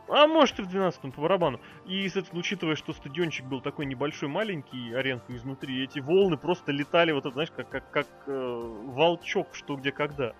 А 0.08 0.26
может 0.26 0.58
и 0.58 0.62
в 0.62 0.68
12-м 0.68 1.12
по 1.12 1.22
барабану. 1.22 1.60
И, 1.86 2.02
соответственно, 2.08 2.40
учитывая, 2.40 2.76
что 2.76 2.92
стадиончик 2.92 3.46
был 3.46 3.60
такой 3.60 3.86
небольшой, 3.86 4.28
маленький, 4.28 4.92
аренку 4.92 5.32
изнутри, 5.32 5.82
эти 5.82 6.00
волны 6.00 6.36
просто 6.36 6.72
летали, 6.72 7.12
вот 7.12 7.24
это, 7.24 7.32
знаешь, 7.32 7.50
как, 7.54 7.68
как, 7.70 7.90
как 7.90 8.06
э, 8.26 8.80
волчок, 8.86 9.54
что 9.54 9.76
где 9.76 9.92
когда. 9.92 10.34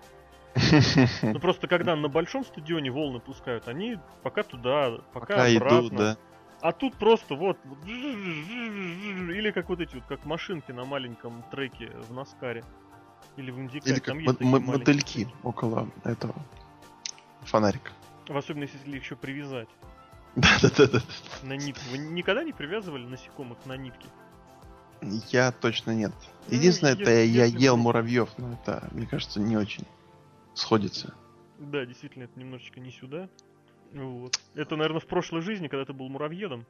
Ну 1.23 1.39
просто 1.39 1.67
когда 1.67 1.95
на 1.95 2.09
большом 2.09 2.45
стадионе 2.45 2.91
волны 2.91 3.19
пускают, 3.19 3.67
они 3.67 3.97
пока 4.21 4.43
туда, 4.43 4.99
пока, 5.11 5.37
пока 5.37 5.45
обратно. 5.47 5.87
Идут, 5.87 5.93
да. 5.95 6.17
А 6.63 6.71
тут 6.71 6.95
просто 6.95 7.35
вот, 7.35 7.57
или 7.85 9.51
как 9.51 9.67
вот 9.67 9.81
эти 9.81 9.95
вот, 9.95 10.05
как 10.05 10.23
машинки 10.23 10.71
на 10.71 10.85
маленьком 10.85 11.43
треке 11.51 11.89
в 12.07 12.13
Наскаре. 12.13 12.63
Или 13.35 13.51
в 13.51 13.59
Индикаре. 13.59 13.95
Или 13.95 13.99
как 13.99 14.15
есть 14.15 14.39
модельки 14.39 15.27
около 15.43 15.89
этого 16.05 16.33
фонарика. 17.41 17.91
В 18.29 18.37
особенности, 18.37 18.77
если 18.77 18.95
их 18.95 19.03
еще 19.03 19.17
привязать. 19.17 19.67
Да-да-да. 20.37 21.01
На 21.43 21.57
нитку. 21.57 21.83
Вы 21.91 21.97
никогда 21.97 22.45
не 22.45 22.53
привязывали 22.53 23.05
насекомых 23.07 23.57
на 23.65 23.75
нитки? 23.75 24.07
Я 25.33 25.51
точно 25.51 25.91
нет. 25.91 26.13
Единственное, 26.47 26.95
ну, 26.95 27.01
это 27.01 27.11
я, 27.11 27.43
я 27.43 27.45
ел 27.45 27.75
муравьев, 27.75 28.29
но 28.37 28.53
это, 28.53 28.87
мне 28.93 29.05
кажется, 29.05 29.41
не 29.41 29.57
очень 29.57 29.85
сходится. 30.53 31.13
Да, 31.59 31.85
действительно, 31.85 32.23
это 32.23 32.39
немножечко 32.39 32.79
не 32.79 32.91
сюда. 32.91 33.27
Вот. 33.93 34.39
Это, 34.55 34.75
наверное, 34.75 34.99
в 34.99 35.05
прошлой 35.05 35.41
жизни, 35.41 35.67
когда 35.67 35.85
ты 35.85 35.93
был 35.93 36.09
муравьедом. 36.09 36.65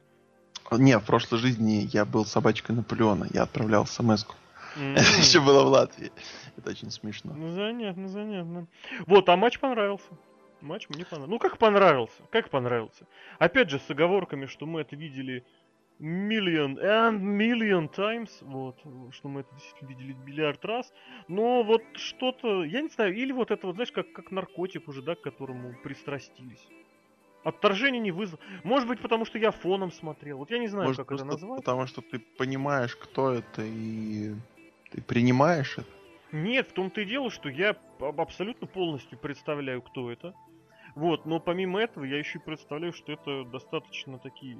Не, 0.72 0.98
в 0.98 1.04
прошлой 1.04 1.38
жизни 1.38 1.88
я 1.92 2.04
был 2.04 2.24
собачкой 2.24 2.76
Наполеона. 2.76 3.26
Я 3.32 3.42
отправлял 3.42 3.86
смс-ку. 3.86 4.34
Mm-hmm. 4.76 4.92
Это 4.94 5.20
еще 5.20 5.40
было 5.40 5.64
в 5.64 5.68
Латвии. 5.68 6.12
Это 6.56 6.70
очень 6.70 6.90
смешно. 6.90 7.32
Ну, 7.34 7.52
занятно, 7.52 8.08
занятно. 8.08 8.66
Вот, 9.06 9.28
а 9.28 9.36
матч 9.36 9.58
понравился. 9.58 10.08
Матч 10.60 10.88
мне 10.88 11.04
понравился. 11.04 11.30
Ну, 11.30 11.38
как 11.38 11.58
понравился? 11.58 12.22
Как 12.30 12.50
понравился? 12.50 13.06
Опять 13.38 13.70
же, 13.70 13.78
с 13.78 13.90
оговорками, 13.90 14.46
что 14.46 14.66
мы 14.66 14.80
это 14.80 14.96
видели 14.96 15.44
million 16.00 16.76
and 16.82 17.20
million 17.20 17.88
times, 17.88 18.38
вот, 18.40 18.76
что 19.12 19.28
мы 19.28 19.40
это 19.40 19.54
действительно 19.54 19.88
видели 19.88 20.16
миллиард 20.24 20.64
раз, 20.64 20.92
но 21.28 21.62
вот 21.62 21.82
что-то, 21.94 22.64
я 22.64 22.80
не 22.82 22.88
знаю, 22.88 23.14
или 23.14 23.30
вот 23.32 23.50
это 23.50 23.66
вот, 23.66 23.76
знаешь, 23.76 23.92
как, 23.92 24.12
как 24.12 24.30
наркотик 24.32 24.88
уже, 24.88 25.02
да, 25.02 25.14
к 25.14 25.20
которому 25.20 25.74
пристрастились. 25.82 26.66
Отторжение 27.44 28.00
не 28.00 28.10
вызвало. 28.10 28.40
Может 28.62 28.88
быть, 28.88 29.00
потому 29.00 29.26
что 29.26 29.38
я 29.38 29.50
фоном 29.50 29.92
смотрел. 29.92 30.38
Вот 30.38 30.50
я 30.50 30.58
не 30.58 30.68
знаю, 30.68 30.88
Может, 30.88 31.06
как 31.06 31.12
это 31.12 31.24
назвать. 31.24 31.60
Потому 31.60 31.86
что 31.86 32.00
ты 32.00 32.18
понимаешь, 32.18 32.96
кто 32.96 33.32
это, 33.32 33.62
и 33.62 34.34
ты 34.90 35.02
принимаешь 35.02 35.78
это. 35.78 35.86
Нет, 36.32 36.68
в 36.68 36.72
том-то 36.72 37.02
и 37.02 37.04
дело, 37.04 37.30
что 37.30 37.48
я 37.48 37.76
абсолютно 38.00 38.66
полностью 38.66 39.18
представляю, 39.18 39.82
кто 39.82 40.10
это. 40.10 40.34
Вот, 40.94 41.26
но 41.26 41.38
помимо 41.38 41.80
этого 41.80 42.04
я 42.04 42.18
еще 42.18 42.38
и 42.38 42.42
представляю, 42.42 42.92
что 42.92 43.12
это 43.12 43.44
достаточно 43.44 44.18
такие 44.18 44.58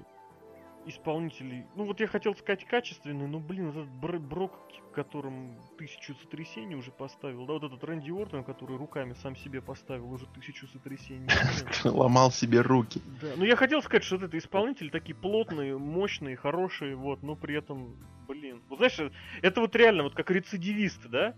исполнителей. 0.87 1.67
Ну 1.76 1.85
вот 1.85 2.00
я 2.00 2.07
хотел 2.07 2.35
сказать 2.37 2.64
качественный, 2.64 3.26
но 3.26 3.38
блин, 3.38 3.71
этот 3.71 3.88
Бр 3.88 4.19
Брок, 4.19 4.53
которым 4.95 5.59
тысячу 5.76 6.14
сотрясений 6.14 6.76
уже 6.76 6.91
поставил, 6.91 7.47
да, 7.47 7.55
вот 7.55 7.64
этот 7.64 7.83
Рэнди 7.83 8.11
Ортон, 8.11 8.45
который 8.45 8.76
руками 8.76 9.14
сам 9.23 9.37
себе 9.37 9.61
поставил 9.61 10.12
уже 10.12 10.26
тысячу 10.26 10.67
сотрясений. 10.69 11.29
Ломал 11.85 12.31
себе 12.31 12.61
руки. 12.61 13.00
Да, 13.21 13.29
ну 13.37 13.45
я 13.45 13.57
хотел 13.57 13.83
сказать, 13.83 14.05
что 14.05 14.17
вот 14.17 14.26
это 14.26 14.38
исполнители 14.38 14.88
такие 14.88 15.14
плотные, 15.14 15.76
мощные, 15.76 16.37
хорошие, 16.37 16.97
вот, 16.97 17.23
но 17.23 17.35
при 17.35 17.57
этом, 17.57 17.97
блин, 18.29 18.62
вот 18.69 18.79
знаешь, 18.79 18.99
это 19.43 19.61
вот 19.61 19.75
реально 19.76 20.05
вот 20.05 20.14
как 20.14 20.31
рецидивист, 20.31 21.07
да? 21.09 21.35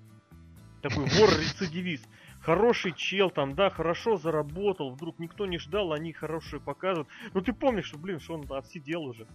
Такой 0.83 1.05
вор-рецидивист 1.05 2.07
хороший 2.47 2.93
чел 2.93 3.29
там, 3.29 3.57
да, 3.57 3.71
хорошо 3.71 4.17
заработал, 4.17 4.93
вдруг 4.93 5.19
никто 5.19 5.47
не 5.47 5.59
ждал, 5.59 5.93
они 5.93 6.12
хорошие 6.12 6.61
показывают. 6.61 7.09
Ну 7.35 7.41
ты 7.41 7.53
помнишь, 7.53 7.87
что, 7.87 7.99
блин, 7.99 8.21
что 8.21 8.35
он 8.35 8.47
отсидел 8.50 9.03
уже. 9.03 9.26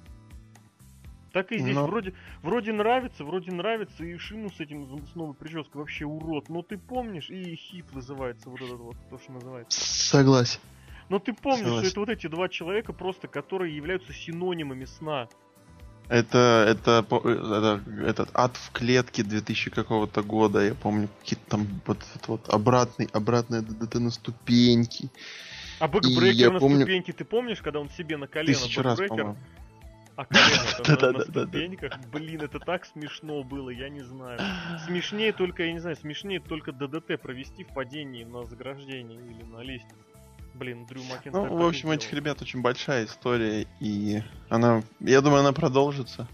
Так 1.34 1.51
и 1.51 1.58
здесь 1.58 1.75
но... 1.75 1.88
вроде, 1.88 2.13
вроде 2.41 2.72
нравится, 2.72 3.25
вроде 3.25 3.51
нравится, 3.51 4.06
и 4.06 4.18
Шину 4.18 4.50
с 4.50 4.62
этим 4.62 5.06
с 5.06 5.15
новой 5.15 5.34
прической 5.34 5.82
вообще 5.82 6.06
урод. 6.06 6.48
Но 6.48 6.62
ты 6.62 6.77
помнишь, 6.77 7.30
и 7.30 7.56
хит 7.56 7.91
вызывается 7.91 8.50
вот 8.50 8.62
этот 8.62 8.80
вот, 8.80 8.96
то, 9.10 9.18
что 9.18 9.34
называется. 9.34 9.82
Согласен. 9.82 10.62
Но 11.10 11.20
ты 11.20 11.34
помнишь, 11.34 11.65
Согласен. 11.65 11.89
что 11.89 11.91
это 11.91 12.00
вот 12.00 12.10
эти 12.18 12.27
два 12.27 12.48
человека 12.48 12.94
просто, 12.94 13.27
которые 13.27 13.75
являются 13.75 14.13
синонимами 14.13 14.86
сна. 14.86 15.27
Это, 16.10 16.65
это, 16.67 17.05
это, 17.10 17.81
этот 18.05 18.29
ад 18.34 18.58
в 18.58 18.72
клетке 18.72 19.24
2000 19.24 19.72
какого-то 19.72 20.24
года, 20.24 20.60
я 20.60 20.75
помню, 20.75 21.08
какие-то 21.22 21.46
там 21.50 21.67
вот, 21.86 22.00
вот, 22.27 22.50
обратный, 22.50 23.08
обратное 23.13 23.62
ДДТ 23.62 23.96
на 23.96 24.12
ступеньки. 24.12 25.10
А 25.79 25.88
бэкбрекер 25.88 26.51
на 26.51 26.60
помню... 26.60 26.81
ступеньке, 26.81 27.13
ты 27.13 27.24
помнишь, 27.24 27.62
когда 27.62 27.79
он 27.79 27.89
себе 27.89 28.17
на 28.17 28.27
колено 28.27 28.53
Тысячу 28.53 28.81
раз, 28.81 29.00
по-моему. 29.00 29.38
А 30.17 30.25
колено 30.25 31.12
на 31.17 31.24
ступеньках, 31.24 31.93
блин, 32.12 32.41
это 32.41 32.60
так 32.60 32.86
смешно 32.86 33.43
было, 33.43 33.70
я 33.70 33.89
не 33.89 34.01
знаю. 34.01 34.39
Смешнее 34.86 35.31
только, 35.31 35.63
я 35.63 35.74
не 35.74 35.79
знаю, 35.79 35.96
смешнее 35.96 36.39
только 36.39 36.74
ДДТ 36.74 37.22
провести 37.22 37.63
в 37.63 37.74
падении 37.74 38.25
на 38.25 38.43
заграждении 38.43 39.17
или 39.17 39.43
на 39.43 39.62
лестнице. 39.62 40.11
Блин, 40.53 40.86
Дрю 40.86 41.01
Макинтайр. 41.03 41.50
Ну, 41.50 41.58
в 41.58 41.65
общем, 41.65 41.91
этих 41.91 42.12
ребят 42.13 42.41
очень 42.41 42.62
большая 42.62 43.05
история, 43.05 43.67
и 43.79 44.22
она, 44.50 44.84
я 45.00 45.22
думаю, 45.22 45.41
она 45.41 45.53
продолжится. 45.53 46.27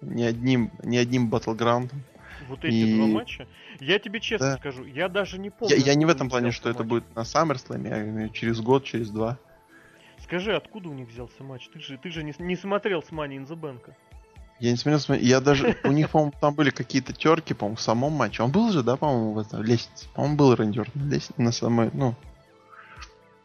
Не 0.00 0.24
одним, 0.24 0.70
не 0.82 0.96
одним 0.96 1.28
батлграундом. 1.28 2.02
Вот 2.48 2.64
эти 2.64 2.74
и... 2.74 2.96
два 2.96 3.06
матча. 3.06 3.46
Я 3.80 3.98
тебе 3.98 4.20
честно 4.20 4.52
да. 4.52 4.56
скажу, 4.56 4.84
я 4.84 5.08
даже 5.08 5.38
не 5.38 5.50
помню. 5.50 5.76
Я, 5.76 5.82
я 5.82 5.94
не 5.94 6.04
в 6.04 6.08
этом 6.08 6.28
плане, 6.28 6.50
что 6.52 6.68
матч. 6.68 6.76
это 6.76 6.84
будет 6.84 7.16
на 7.16 7.20
SummerSlam, 7.20 8.26
а 8.26 8.28
через 8.30 8.60
год, 8.60 8.84
через 8.84 9.10
два. 9.10 9.38
Скажи, 10.22 10.54
откуда 10.54 10.88
у 10.88 10.94
них 10.94 11.08
взялся 11.08 11.42
матч? 11.42 11.68
Ты 11.72 11.80
же, 11.80 11.98
ты 11.98 12.10
же 12.10 12.22
не, 12.22 12.34
не 12.38 12.56
смотрел 12.56 13.02
с 13.02 13.10
Money 13.10 13.38
in 13.38 13.46
the 13.46 13.58
Bank. 13.58 13.92
Я 14.60 14.72
не 14.72 14.76
смотрел, 14.76 15.20
я 15.20 15.40
даже, 15.40 15.76
у 15.84 15.92
них, 15.92 16.10
по-моему, 16.10 16.32
там 16.40 16.54
были 16.54 16.70
какие-то 16.70 17.12
терки, 17.12 17.54
по-моему, 17.54 17.76
в 17.76 17.80
самом 17.80 18.12
матче. 18.12 18.42
Он 18.42 18.50
был 18.50 18.72
же, 18.72 18.82
да, 18.82 18.96
по-моему, 18.96 19.32
в 19.34 19.38
этом 19.38 19.62
лестнице? 19.62 20.08
По-моему, 20.14 20.36
был 20.36 20.54
рендер 20.54 20.88
на 20.94 21.08
лестнице, 21.08 21.40
на 21.40 21.52
самой, 21.52 21.90
ну, 21.92 22.14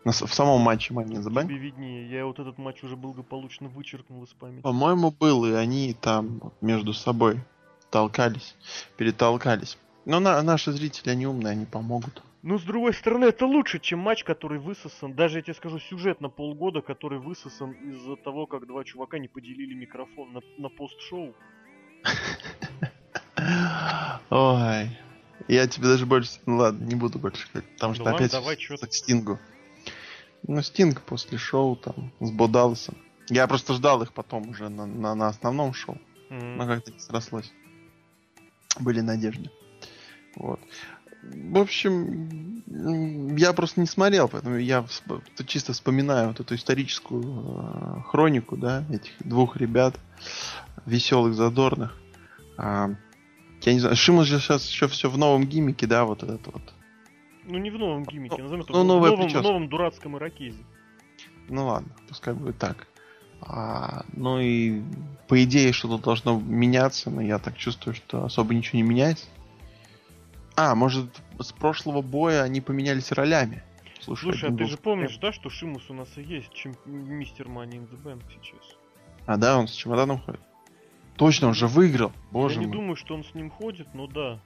на, 0.03 0.11
в 0.11 0.33
самом 0.33 0.61
матче 0.61 0.93
Money 0.93 1.13
in 1.13 1.23
the 1.23 1.31
Bank? 1.31 1.45
Тебе 1.45 1.57
виднее, 1.57 2.09
я 2.09 2.25
вот 2.25 2.39
этот 2.39 2.57
матч 2.57 2.83
уже 2.83 2.95
благополучно 2.95 3.69
вычеркнул 3.69 4.23
из 4.23 4.29
памяти. 4.29 4.61
По-моему, 4.61 5.11
был, 5.11 5.45
и 5.45 5.51
они 5.51 5.95
там 5.99 6.51
между 6.61 6.93
собой 6.93 7.39
толкались, 7.89 8.55
перетолкались. 8.97 9.77
Но 10.05 10.19
на, 10.19 10.41
наши 10.41 10.71
зрители, 10.71 11.09
они 11.09 11.27
умные, 11.27 11.51
они 11.51 11.65
помогут. 11.65 12.21
Ну, 12.41 12.59
с 12.59 12.63
другой 12.63 12.93
стороны, 12.93 13.25
это 13.25 13.45
лучше, 13.45 13.79
чем 13.79 13.99
матч, 13.99 14.25
который 14.25 14.59
высосан, 14.59 15.13
даже 15.13 15.37
я 15.37 15.43
тебе 15.43 15.53
скажу, 15.53 15.79
сюжет 15.79 16.19
на 16.19 16.27
полгода, 16.27 16.81
который 16.81 17.19
высосан 17.19 17.71
из-за 17.71 18.17
того, 18.17 18.47
как 18.47 18.67
два 18.67 18.83
чувака 18.83 19.17
не 19.17 19.29
поделили 19.29 19.73
микрофон 19.73 20.33
на, 20.33 20.41
на 20.57 20.67
пост-шоу. 20.67 21.33
Ой, 24.29 24.89
я 25.47 25.67
тебе 25.67 25.87
даже 25.87 26.05
больше... 26.05 26.31
Ну 26.45 26.57
ладно, 26.57 26.83
не 26.83 26.95
буду 26.95 27.17
больше 27.17 27.47
потому 27.53 27.93
что 27.93 28.09
опять 28.09 28.31
давай, 28.31 28.59
что 28.59 28.87
к 28.87 28.93
Стингу. 28.93 29.39
Ну, 30.47 30.61
Стинг 30.61 31.01
после 31.01 31.37
шоу 31.37 31.75
там 31.75 32.11
с 32.19 32.31
Бодалсом. 32.31 32.97
Я 33.29 33.47
просто 33.47 33.73
ждал 33.73 34.01
их 34.03 34.13
потом 34.13 34.49
уже 34.49 34.69
на, 34.69 34.85
на, 34.85 35.15
на 35.15 35.27
основном 35.27 35.73
шоу. 35.73 35.97
Mm-hmm. 36.29 36.55
Но 36.55 36.67
как-то 36.67 36.91
не 36.91 36.99
срослось. 36.99 37.51
Были 38.79 39.01
надежды. 39.01 39.49
Вот. 40.35 40.59
В 41.21 41.57
общем, 41.57 42.63
я 43.37 43.53
просто 43.53 43.79
не 43.79 43.87
смотрел, 43.87 44.27
поэтому 44.27 44.57
я 44.57 44.85
чисто 45.45 45.71
вспоминаю 45.71 46.29
вот 46.29 46.41
эту 46.41 46.55
историческую 46.55 47.23
э, 47.23 48.01
хронику, 48.07 48.57
да, 48.57 48.83
этих 48.89 49.11
двух 49.19 49.55
ребят, 49.55 49.97
веселых, 50.85 51.35
задорных. 51.35 51.97
А, 52.57 52.89
я 53.61 53.73
не 53.73 53.79
знаю, 53.79 53.95
Шимус 53.95 54.27
же 54.27 54.39
сейчас 54.39 54.67
еще 54.67 54.89
все 54.89 55.09
в 55.09 55.17
новом 55.17 55.45
гиммике, 55.45 55.87
да, 55.87 56.03
вот 56.03 56.23
этот 56.23 56.45
вот 56.47 56.61
ну 57.45 57.57
не 57.57 57.69
в 57.69 57.77
новом 57.77 58.03
гиммике, 58.03 58.41
назовем 58.41 58.63
это 58.63 58.73
ну, 58.73 58.83
в, 58.83 58.85
новом, 58.85 59.27
в 59.27 59.41
новом 59.41 59.69
дурацком 59.69 60.17
ирокезе. 60.17 60.63
Ну 61.49 61.67
ладно, 61.67 61.93
пускай 62.07 62.33
будет 62.33 62.57
так. 62.57 62.87
А, 63.41 64.05
ну 64.13 64.39
и 64.39 64.81
по 65.27 65.43
идее 65.43 65.73
что-то 65.73 66.01
должно 66.01 66.39
меняться, 66.39 67.09
но 67.09 67.21
я 67.21 67.39
так 67.39 67.57
чувствую, 67.57 67.93
что 67.93 68.23
особо 68.23 68.53
ничего 68.53 68.77
не 68.77 68.83
меняется. 68.83 69.25
А, 70.55 70.75
может, 70.75 71.09
с 71.39 71.51
прошлого 71.51 72.01
боя 72.01 72.43
они 72.43 72.61
поменялись 72.61 73.11
ролями. 73.11 73.63
Слушай, 73.99 74.33
Слушай 74.33 74.49
а 74.49 74.57
ты 74.57 74.65
же 74.65 74.77
помнишь, 74.77 75.17
да, 75.17 75.31
что 75.31 75.49
Шимус 75.49 75.89
у 75.89 75.93
нас 75.93 76.09
и 76.17 76.21
есть, 76.21 76.53
чем 76.53 76.75
мистер 76.85 77.47
Money 77.47 77.77
in 77.77 77.89
the 77.89 78.01
Bank 78.01 78.21
сейчас? 78.29 78.77
А, 79.25 79.37
да, 79.37 79.57
он 79.57 79.67
с 79.67 79.71
чемоданом 79.71 80.19
ходит? 80.19 80.41
Точно, 81.15 81.47
он 81.47 81.53
же 81.53 81.67
выиграл, 81.67 82.11
боже 82.31 82.55
Я 82.55 82.61
мой. 82.61 82.67
не 82.67 82.73
думаю, 82.73 82.95
что 82.95 83.13
он 83.13 83.23
с 83.23 83.33
ним 83.33 83.49
ходит, 83.49 83.93
но 83.93 84.07
да. 84.07 84.39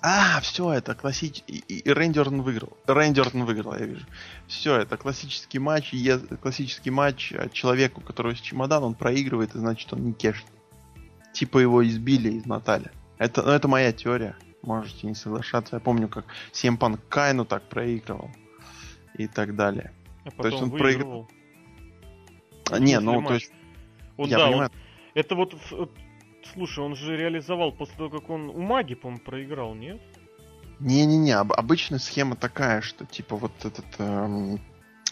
А, 0.00 0.40
все, 0.40 0.72
это 0.72 0.94
классический... 0.94 1.64
И, 1.66 1.82
Рейндерн 1.90 2.42
выиграл. 2.42 2.76
Рейндерн 2.86 3.44
выиграл, 3.44 3.74
я 3.74 3.86
вижу. 3.86 4.06
Все, 4.46 4.76
это 4.76 4.96
классический 4.96 5.58
матч. 5.58 5.92
Я... 5.92 6.18
Классический 6.18 6.90
матч 6.90 7.32
а 7.32 7.48
человеку, 7.48 8.00
которого 8.00 8.30
есть 8.30 8.44
чемодан, 8.44 8.84
он 8.84 8.94
проигрывает, 8.94 9.54
и 9.54 9.58
значит 9.58 9.92
он 9.92 10.04
не 10.04 10.12
кешит. 10.12 10.46
Типа 11.32 11.58
его 11.58 11.86
избили, 11.86 12.38
измотали. 12.38 12.90
Это, 13.18 13.42
ну, 13.42 13.50
это 13.50 13.66
моя 13.66 13.92
теория. 13.92 14.36
Можете 14.62 15.06
не 15.06 15.14
соглашаться. 15.14 15.76
Я 15.76 15.80
помню, 15.80 16.08
как 16.08 16.26
Семпан 16.52 16.98
Кайну 17.08 17.44
так 17.44 17.68
проигрывал. 17.68 18.30
И 19.16 19.26
так 19.26 19.56
далее. 19.56 19.92
А 20.24 20.30
потом 20.30 20.42
то 20.42 20.48
есть 20.48 20.62
он 20.62 20.70
проигрывал. 20.70 21.28
А, 22.70 22.78
не, 22.78 23.00
ну, 23.00 23.20
матч. 23.20 23.28
то 23.28 23.34
есть... 23.34 23.52
Он, 24.16 24.28
я 24.28 24.38
да, 24.38 24.46
понимаю. 24.46 24.70
Он... 24.72 24.78
Это 25.14 25.34
вот 25.34 25.54
Слушай, 26.54 26.84
он 26.84 26.96
же 26.96 27.16
реализовал 27.16 27.72
после 27.72 27.96
того, 27.96 28.10
как 28.10 28.30
он 28.30 28.48
у 28.48 28.60
Маги, 28.60 28.94
по-моему, 28.94 29.22
проиграл, 29.24 29.74
нет? 29.74 30.00
Не-не-не, 30.80 31.32
об- 31.32 31.52
обычная 31.52 31.98
схема 31.98 32.36
такая, 32.36 32.80
что 32.80 33.04
типа 33.04 33.36
вот 33.36 33.52
этот 33.64 33.84
эм, 33.98 34.60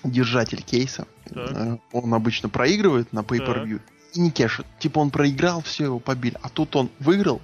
держатель 0.04 0.62
кейса, 0.62 1.06
э, 1.30 1.76
он 1.92 2.14
обычно 2.14 2.48
проигрывает 2.48 3.12
на 3.12 3.20
pay-per-view 3.20 3.80
и 4.14 4.20
не 4.20 4.30
кешит. 4.30 4.66
Типа 4.78 5.00
он 5.00 5.10
проиграл, 5.10 5.62
все 5.62 5.84
его 5.84 5.98
побили, 5.98 6.36
а 6.42 6.48
тут 6.48 6.76
он 6.76 6.88
выиграл, 7.00 7.40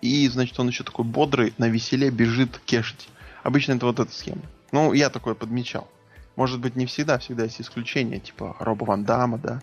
и 0.00 0.28
значит 0.28 0.58
он 0.58 0.68
еще 0.68 0.82
такой 0.84 1.04
бодрый, 1.04 1.54
на 1.58 1.68
веселе 1.68 2.10
бежит 2.10 2.58
кешить. 2.64 3.08
Обычно 3.44 3.74
это 3.74 3.86
вот 3.86 4.00
эта 4.00 4.12
схема. 4.12 4.42
Ну, 4.72 4.92
я 4.92 5.10
такое 5.10 5.34
подмечал. 5.34 5.88
Может 6.34 6.60
быть, 6.60 6.76
не 6.76 6.86
всегда, 6.86 7.18
всегда 7.18 7.44
есть 7.44 7.60
исключения, 7.60 8.18
типа 8.18 8.56
Роба 8.58 8.84
Ван 8.84 9.04
Дамма, 9.04 9.38
да. 9.38 9.62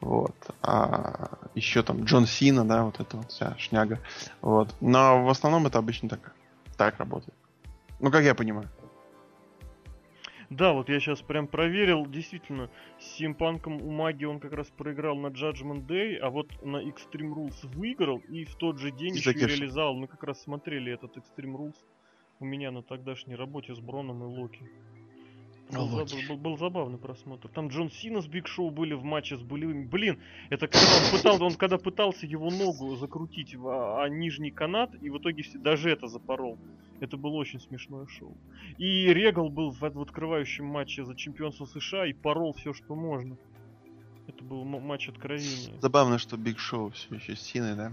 Вот. 0.00 0.34
А 0.62 1.38
еще 1.54 1.82
там 1.82 2.04
Джон 2.04 2.26
Сина, 2.26 2.64
да, 2.64 2.84
вот 2.84 3.00
это 3.00 3.16
вот 3.16 3.30
вся 3.30 3.56
шняга. 3.58 3.98
Вот. 4.40 4.74
Но 4.80 5.24
в 5.24 5.28
основном 5.28 5.66
это 5.66 5.78
обычно 5.78 6.08
так, 6.08 6.34
так 6.76 6.98
работает. 6.98 7.34
Ну, 8.00 8.10
как 8.10 8.24
я 8.24 8.34
понимаю. 8.34 8.68
Да, 10.48 10.72
вот 10.72 10.88
я 10.88 10.98
сейчас 10.98 11.22
прям 11.22 11.46
проверил, 11.46 12.06
действительно, 12.06 12.70
с 12.98 13.04
Симпанком 13.18 13.80
у 13.80 13.90
Маги 13.92 14.24
он 14.24 14.40
как 14.40 14.52
раз 14.52 14.68
проиграл 14.68 15.14
на 15.14 15.28
Judgment 15.28 15.86
Day, 15.86 16.16
а 16.16 16.28
вот 16.28 16.48
на 16.64 16.82
Extreme 16.82 17.32
Rules 17.32 17.68
выиграл 17.76 18.18
и 18.28 18.44
в 18.44 18.56
тот 18.56 18.78
же 18.78 18.90
день 18.90 19.14
еще 19.14 19.32
реализовал. 19.32 19.94
Мы 19.94 20.08
как 20.08 20.24
раз 20.24 20.42
смотрели 20.42 20.92
этот 20.92 21.16
Extreme 21.16 21.56
Rules 21.56 21.76
у 22.40 22.44
меня 22.44 22.72
на 22.72 22.82
тогдашней 22.82 23.36
работе 23.36 23.76
с 23.76 23.78
Броном 23.78 24.24
и 24.24 24.26
Локи. 24.26 24.68
Был, 25.72 25.86
был, 25.88 26.06
был, 26.28 26.36
был 26.36 26.58
забавный 26.58 26.98
просмотр. 26.98 27.48
Там 27.48 27.68
Джон 27.68 27.90
Сина 27.90 28.20
с 28.20 28.26
Биг 28.26 28.48
Шоу 28.48 28.70
были 28.70 28.94
в 28.94 29.04
матче 29.04 29.36
с 29.36 29.40
болевыми. 29.40 29.84
Блин, 29.84 30.18
это 30.48 30.66
когда 30.66 30.86
он 30.86 31.16
пытался, 31.16 31.44
он 31.44 31.54
когда 31.54 31.78
пытался 31.78 32.26
его 32.26 32.50
ногу 32.50 32.96
закрутить 32.96 33.54
в 33.54 33.68
а, 33.68 34.04
а, 34.04 34.08
нижний 34.08 34.50
канат, 34.50 34.90
и 35.00 35.10
в 35.10 35.18
итоге 35.18 35.44
даже 35.54 35.90
это 35.90 36.08
запорол. 36.08 36.58
Это 37.00 37.16
было 37.16 37.36
очень 37.36 37.60
смешное 37.60 38.06
шоу. 38.06 38.36
И 38.78 39.06
Регал 39.06 39.48
был 39.48 39.70
в, 39.70 39.80
в 39.80 40.00
открывающем 40.00 40.66
матче 40.66 41.04
за 41.04 41.14
чемпионство 41.14 41.64
США 41.64 42.06
и 42.06 42.12
порол 42.12 42.52
все, 42.52 42.74
что 42.74 42.94
можно. 42.94 43.36
Это 44.26 44.44
был 44.44 44.64
матч 44.64 45.08
откровения. 45.08 45.80
Забавно, 45.80 46.18
что 46.18 46.36
Биг 46.36 46.58
Шоу 46.58 46.90
все 46.90 47.14
еще 47.14 47.36
с 47.36 47.40
Синой, 47.40 47.74
да? 47.74 47.92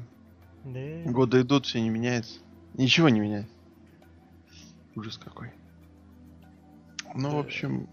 Да. 0.65 1.12
Годы 1.12 1.41
идут, 1.41 1.65
все 1.65 1.81
не 1.81 1.89
меняется. 1.89 2.39
Ничего 2.74 3.10
не 3.10 3.19
меняется. 3.19 3.53
Ужас 4.96 5.17
какой. 5.17 5.51
Ну, 7.17 7.31
в 7.31 7.39
общем, 7.39 7.88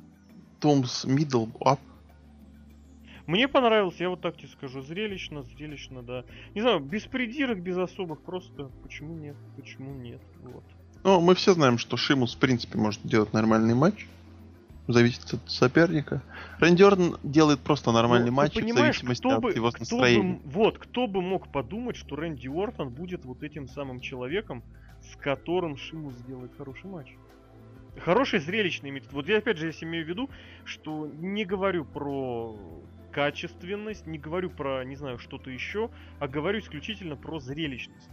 Томс 0.61 1.04
Middle 1.04 1.50
Up. 1.61 1.78
Мне 3.26 3.49
понравилось, 3.49 3.97
я 3.99 4.11
вот 4.11 4.21
так 4.21 4.37
тебе 4.37 4.49
скажу, 4.49 4.83
зрелищно, 4.83 5.43
зрелищно, 5.43 6.02
да. 6.02 6.25
Не 6.54 6.61
знаю, 6.61 6.81
без 6.81 7.04
придирок, 7.04 7.59
без 7.61 7.78
особых, 7.78 8.21
просто 8.21 8.71
почему 8.83 9.14
нет, 9.14 9.37
почему 9.57 9.95
нет, 9.95 10.21
вот. 10.43 10.64
Ну, 11.04 11.21
мы 11.21 11.35
все 11.35 11.54
знаем, 11.54 11.78
что 11.78 11.97
Шимус, 11.97 12.35
в 12.35 12.38
принципе, 12.38 12.78
может 12.78 13.00
делать 13.02 13.33
нормальный 13.33 13.75
матч. 13.75 14.07
Зависит 14.87 15.33
от 15.33 15.50
соперника. 15.50 16.23
Рэнди 16.59 16.85
делает 17.23 17.61
просто 17.61 17.90
нормальный 17.93 18.31
ну, 18.31 18.37
матч 18.37 18.54
в 18.54 18.75
зависимости 18.75 19.26
от 19.26 19.40
бы, 19.40 19.52
его 19.52 19.71
настроения. 19.71 20.35
Бы, 20.35 20.40
вот, 20.50 20.78
кто 20.78 21.07
бы 21.07 21.23
мог 21.23 21.49
подумать, 21.49 21.97
что 21.97 22.16
Рэнди 22.16 22.49
Ортон 22.49 22.90
будет 22.90 23.25
вот 23.25 23.43
этим 23.43 23.66
самым 23.69 24.00
человеком, 24.00 24.62
с 25.00 25.16
которым 25.16 25.78
Шимус 25.78 26.14
сделает 26.16 26.52
хороший 26.59 26.90
матч. 26.90 27.09
Хороший 27.99 28.41
зрелищный 28.41 28.91
метод. 28.91 29.13
Вот 29.13 29.29
я 29.29 29.39
опять 29.39 29.57
же 29.57 29.67
если 29.67 29.85
имею 29.85 30.05
в 30.05 30.09
виду, 30.09 30.31
что 30.65 31.07
не 31.07 31.45
говорю 31.45 31.85
про 31.85 32.57
качественность, 33.13 34.07
не 34.07 34.19
говорю 34.19 34.51
про, 34.51 34.85
не 34.85 34.97
знаю, 34.97 35.19
что-то 35.19 35.51
еще, 35.51 35.91
а 36.19 36.27
говорю 36.27 36.59
исключительно 36.59 37.17
про 37.17 37.39
зрелищность. 37.39 38.11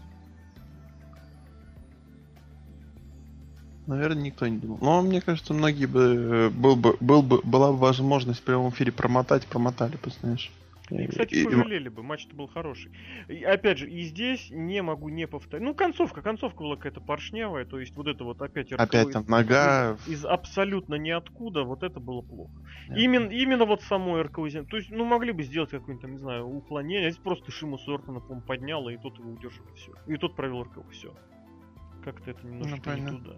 Наверное, 3.88 4.24
никто 4.24 4.48
не 4.48 4.58
думал. 4.58 4.78
Но 4.80 5.02
мне 5.02 5.22
кажется, 5.22 5.54
многие 5.54 5.88
бы 5.88 6.00
э, 6.02 6.50
был 6.50 6.76
бы, 6.76 6.96
был 7.00 7.24
бы 7.24 7.42
была 7.44 7.72
бы 7.72 7.78
возможность 7.80 8.40
в 8.40 8.44
прямом 8.44 8.70
эфире 8.70 8.92
промотать, 8.92 9.48
промотали 9.48 9.98
бы, 9.98 10.12
знаешь. 10.22 10.52
И, 10.92 11.08
кстати, 11.08 11.36
и, 11.36 11.44
пожалели 11.46 11.88
и... 11.88 11.90
бы, 11.90 12.04
матч-то 12.04 12.36
был 12.36 12.48
хороший. 12.48 12.92
И, 13.28 13.44
опять 13.44 13.80
же, 13.80 13.90
и 13.90 14.04
здесь 14.04 14.50
не 14.52 14.82
могу 14.82 15.10
не 15.10 15.28
повторить. 15.28 15.66
Ну, 15.66 15.74
концовка, 15.74 16.22
концовка 16.22 16.60
была 16.62 16.76
какая-то 16.76 17.02
поршнявая, 17.02 17.66
то 17.66 17.80
есть 17.80 17.96
вот 17.96 18.08
это 18.08 18.24
вот 18.24 18.42
опять... 18.42 18.72
Опять 18.74 19.12
там 19.12 19.26
нога... 19.28 19.98
Из, 20.08 20.20
из 20.20 20.26
абсолютно 20.26 20.96
ниоткуда, 20.96 21.64
вот 21.64 21.84
это 21.84 22.00
было 22.00 22.22
плохо. 22.22 22.52
Именно, 22.90 23.30
именно 23.30 23.66
вот 23.66 23.82
само 23.84 24.22
РКО 24.22 24.50
То 24.70 24.78
есть, 24.78 24.92
ну, 24.92 25.06
могли 25.06 25.32
бы 25.32 25.44
сделать 25.44 25.70
какое-нибудь 25.70 26.02
там, 26.02 26.12
не 26.12 26.18
знаю, 26.18 26.46
уклонение. 26.46 27.08
А 27.08 27.12
здесь 27.12 27.24
просто 27.24 27.52
Шиму 27.52 27.78
Сортона, 27.78 28.20
по 28.20 28.36
поднял, 28.42 28.90
и 28.90 28.98
тот 28.98 29.18
его 29.18 29.32
удержал, 29.32 29.66
все. 29.76 29.94
И 30.08 30.18
тот 30.18 30.36
провел 30.36 30.64
РКО, 30.64 30.84
все. 30.92 31.14
Как-то 32.04 32.32
это 32.32 32.46
немножко 32.46 32.82
ну, 32.86 32.98
не 32.98 33.08
туда. 33.08 33.36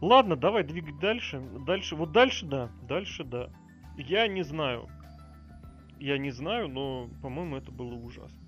Ладно, 0.00 0.36
давай 0.36 0.62
двигать 0.62 0.98
дальше. 0.98 1.42
Дальше, 1.66 1.96
вот 1.96 2.12
дальше 2.12 2.46
да, 2.46 2.70
дальше 2.82 3.24
да. 3.24 3.50
Я 3.96 4.28
не 4.28 4.42
знаю, 4.42 4.88
я 6.00 6.18
не 6.18 6.30
знаю, 6.30 6.68
но, 6.68 7.08
по-моему, 7.22 7.56
это 7.56 7.70
было 7.70 7.94
ужасно. 7.94 8.38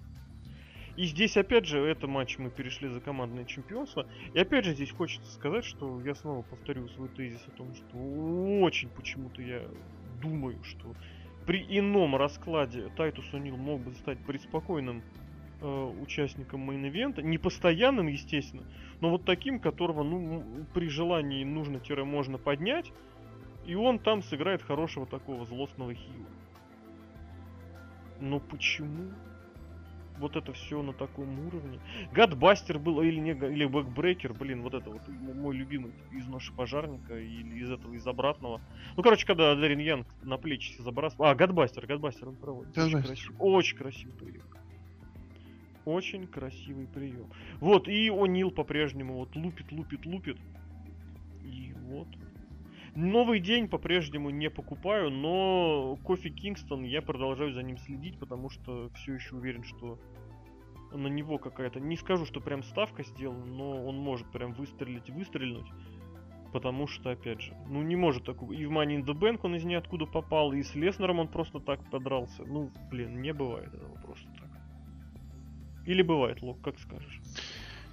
И 0.96 1.04
здесь, 1.04 1.36
опять 1.36 1.66
же, 1.66 1.78
это 1.78 2.06
матч 2.06 2.36
мы 2.38 2.50
перешли 2.50 2.88
за 2.88 3.00
командное 3.00 3.44
чемпионство. 3.44 4.06
И 4.34 4.38
опять 4.38 4.64
же, 4.64 4.74
здесь 4.74 4.90
хочется 4.90 5.30
сказать, 5.32 5.64
что 5.64 6.00
я 6.02 6.14
снова 6.14 6.42
повторю 6.42 6.88
свой 6.88 7.08
тезис 7.08 7.40
о 7.46 7.50
том, 7.52 7.74
что 7.74 7.96
очень 8.60 8.88
почему-то 8.90 9.40
я 9.40 9.62
думаю, 10.20 10.62
что 10.64 10.94
при 11.46 11.64
ином 11.68 12.16
раскладе 12.16 12.90
Тайтус 12.96 13.32
О'Нил 13.32 13.56
мог 13.56 13.80
бы 13.80 13.94
стать 13.94 14.18
преспокойным 14.26 15.02
э, 15.60 15.94
участником 16.02 16.68
мейн-ивента. 16.70 17.22
Не 17.22 17.38
постоянным, 17.38 18.08
естественно, 18.08 18.64
но 19.00 19.10
вот 19.10 19.24
таким, 19.24 19.58
которого, 19.58 20.02
ну, 20.02 20.44
при 20.74 20.88
желании 20.88 21.44
нужно-можно 21.44 22.36
поднять. 22.36 22.92
И 23.66 23.74
он 23.74 23.98
там 23.98 24.22
сыграет 24.22 24.62
хорошего 24.62 25.06
такого 25.06 25.46
злостного 25.46 25.94
хила. 25.94 26.26
Но 28.20 28.38
почему? 28.38 29.10
Вот 30.18 30.36
это 30.36 30.52
все 30.52 30.82
на 30.82 30.92
таком 30.92 31.46
уровне. 31.46 31.80
Gutbuster 32.12 32.78
был 32.78 33.00
или 33.00 33.18
не 33.18 33.30
или 33.30 33.64
backbreaker, 33.64 34.34
блин, 34.34 34.62
вот 34.62 34.74
это 34.74 34.90
вот 34.90 35.00
мой 35.08 35.56
любимый 35.56 35.92
из 36.12 36.26
ноши 36.26 36.52
пожарника 36.52 37.18
или 37.18 37.58
из 37.58 37.70
этого 37.70 37.94
из 37.94 38.06
обратного. 38.06 38.60
Ну, 38.96 39.02
короче, 39.02 39.26
когда 39.26 39.54
Дэрин 39.54 39.78
Янг 39.78 40.06
на 40.22 40.36
плечи 40.36 40.74
забрасывал. 40.78 41.24
А, 41.26 41.34
Гадбастер, 41.34 41.86
Гадбастер 41.86 42.28
он 42.28 42.36
проводит. 42.36 42.76
Очень 42.76 43.02
красивый, 43.02 43.36
очень 43.38 43.76
красивый 43.78 44.14
прием. 44.14 44.42
Очень 45.86 46.26
красивый 46.26 46.86
прием. 46.86 47.30
Вот, 47.60 47.88
и 47.88 48.08
О'Нил 48.10 48.50
по-прежнему 48.50 49.14
вот 49.14 49.34
лупит, 49.34 49.72
лупит, 49.72 50.04
лупит. 50.04 50.36
И 51.42 51.72
вот 51.88 52.08
Новый 52.94 53.38
день 53.40 53.68
по-прежнему 53.68 54.30
не 54.30 54.50
покупаю, 54.50 55.10
но 55.10 55.96
Кофи 56.02 56.28
Кингстон 56.28 56.82
я 56.82 57.02
продолжаю 57.02 57.52
за 57.52 57.62
ним 57.62 57.78
следить, 57.78 58.18
потому 58.18 58.50
что 58.50 58.90
все 58.94 59.14
еще 59.14 59.36
уверен, 59.36 59.62
что 59.62 59.98
на 60.92 61.06
него 61.06 61.38
какая-то, 61.38 61.78
не 61.78 61.96
скажу, 61.96 62.26
что 62.26 62.40
прям 62.40 62.62
ставка 62.62 63.04
сделана, 63.04 63.44
но 63.44 63.84
он 63.84 63.96
может 63.96 64.30
прям 64.32 64.52
выстрелить 64.54 65.08
и 65.08 65.12
выстрельнуть. 65.12 65.70
Потому 66.52 66.88
что, 66.88 67.10
опять 67.10 67.40
же, 67.42 67.56
ну 67.68 67.80
не 67.82 67.94
может 67.94 68.24
такого. 68.24 68.52
И 68.52 68.64
в 68.64 68.72
Money 68.72 69.00
in 69.00 69.04
the 69.04 69.14
Bank 69.14 69.40
он 69.44 69.54
из 69.54 69.62
ниоткуда 69.62 70.06
попал, 70.06 70.52
и 70.52 70.62
с 70.62 70.74
Леснером 70.74 71.20
он 71.20 71.28
просто 71.28 71.60
так 71.60 71.88
подрался. 71.90 72.44
Ну, 72.44 72.72
блин, 72.90 73.22
не 73.22 73.32
бывает 73.32 73.72
этого 73.72 73.94
просто 74.02 74.28
так. 74.32 74.50
Или 75.86 76.02
бывает, 76.02 76.42
Лок, 76.42 76.60
как 76.60 76.78
скажешь? 76.80 77.20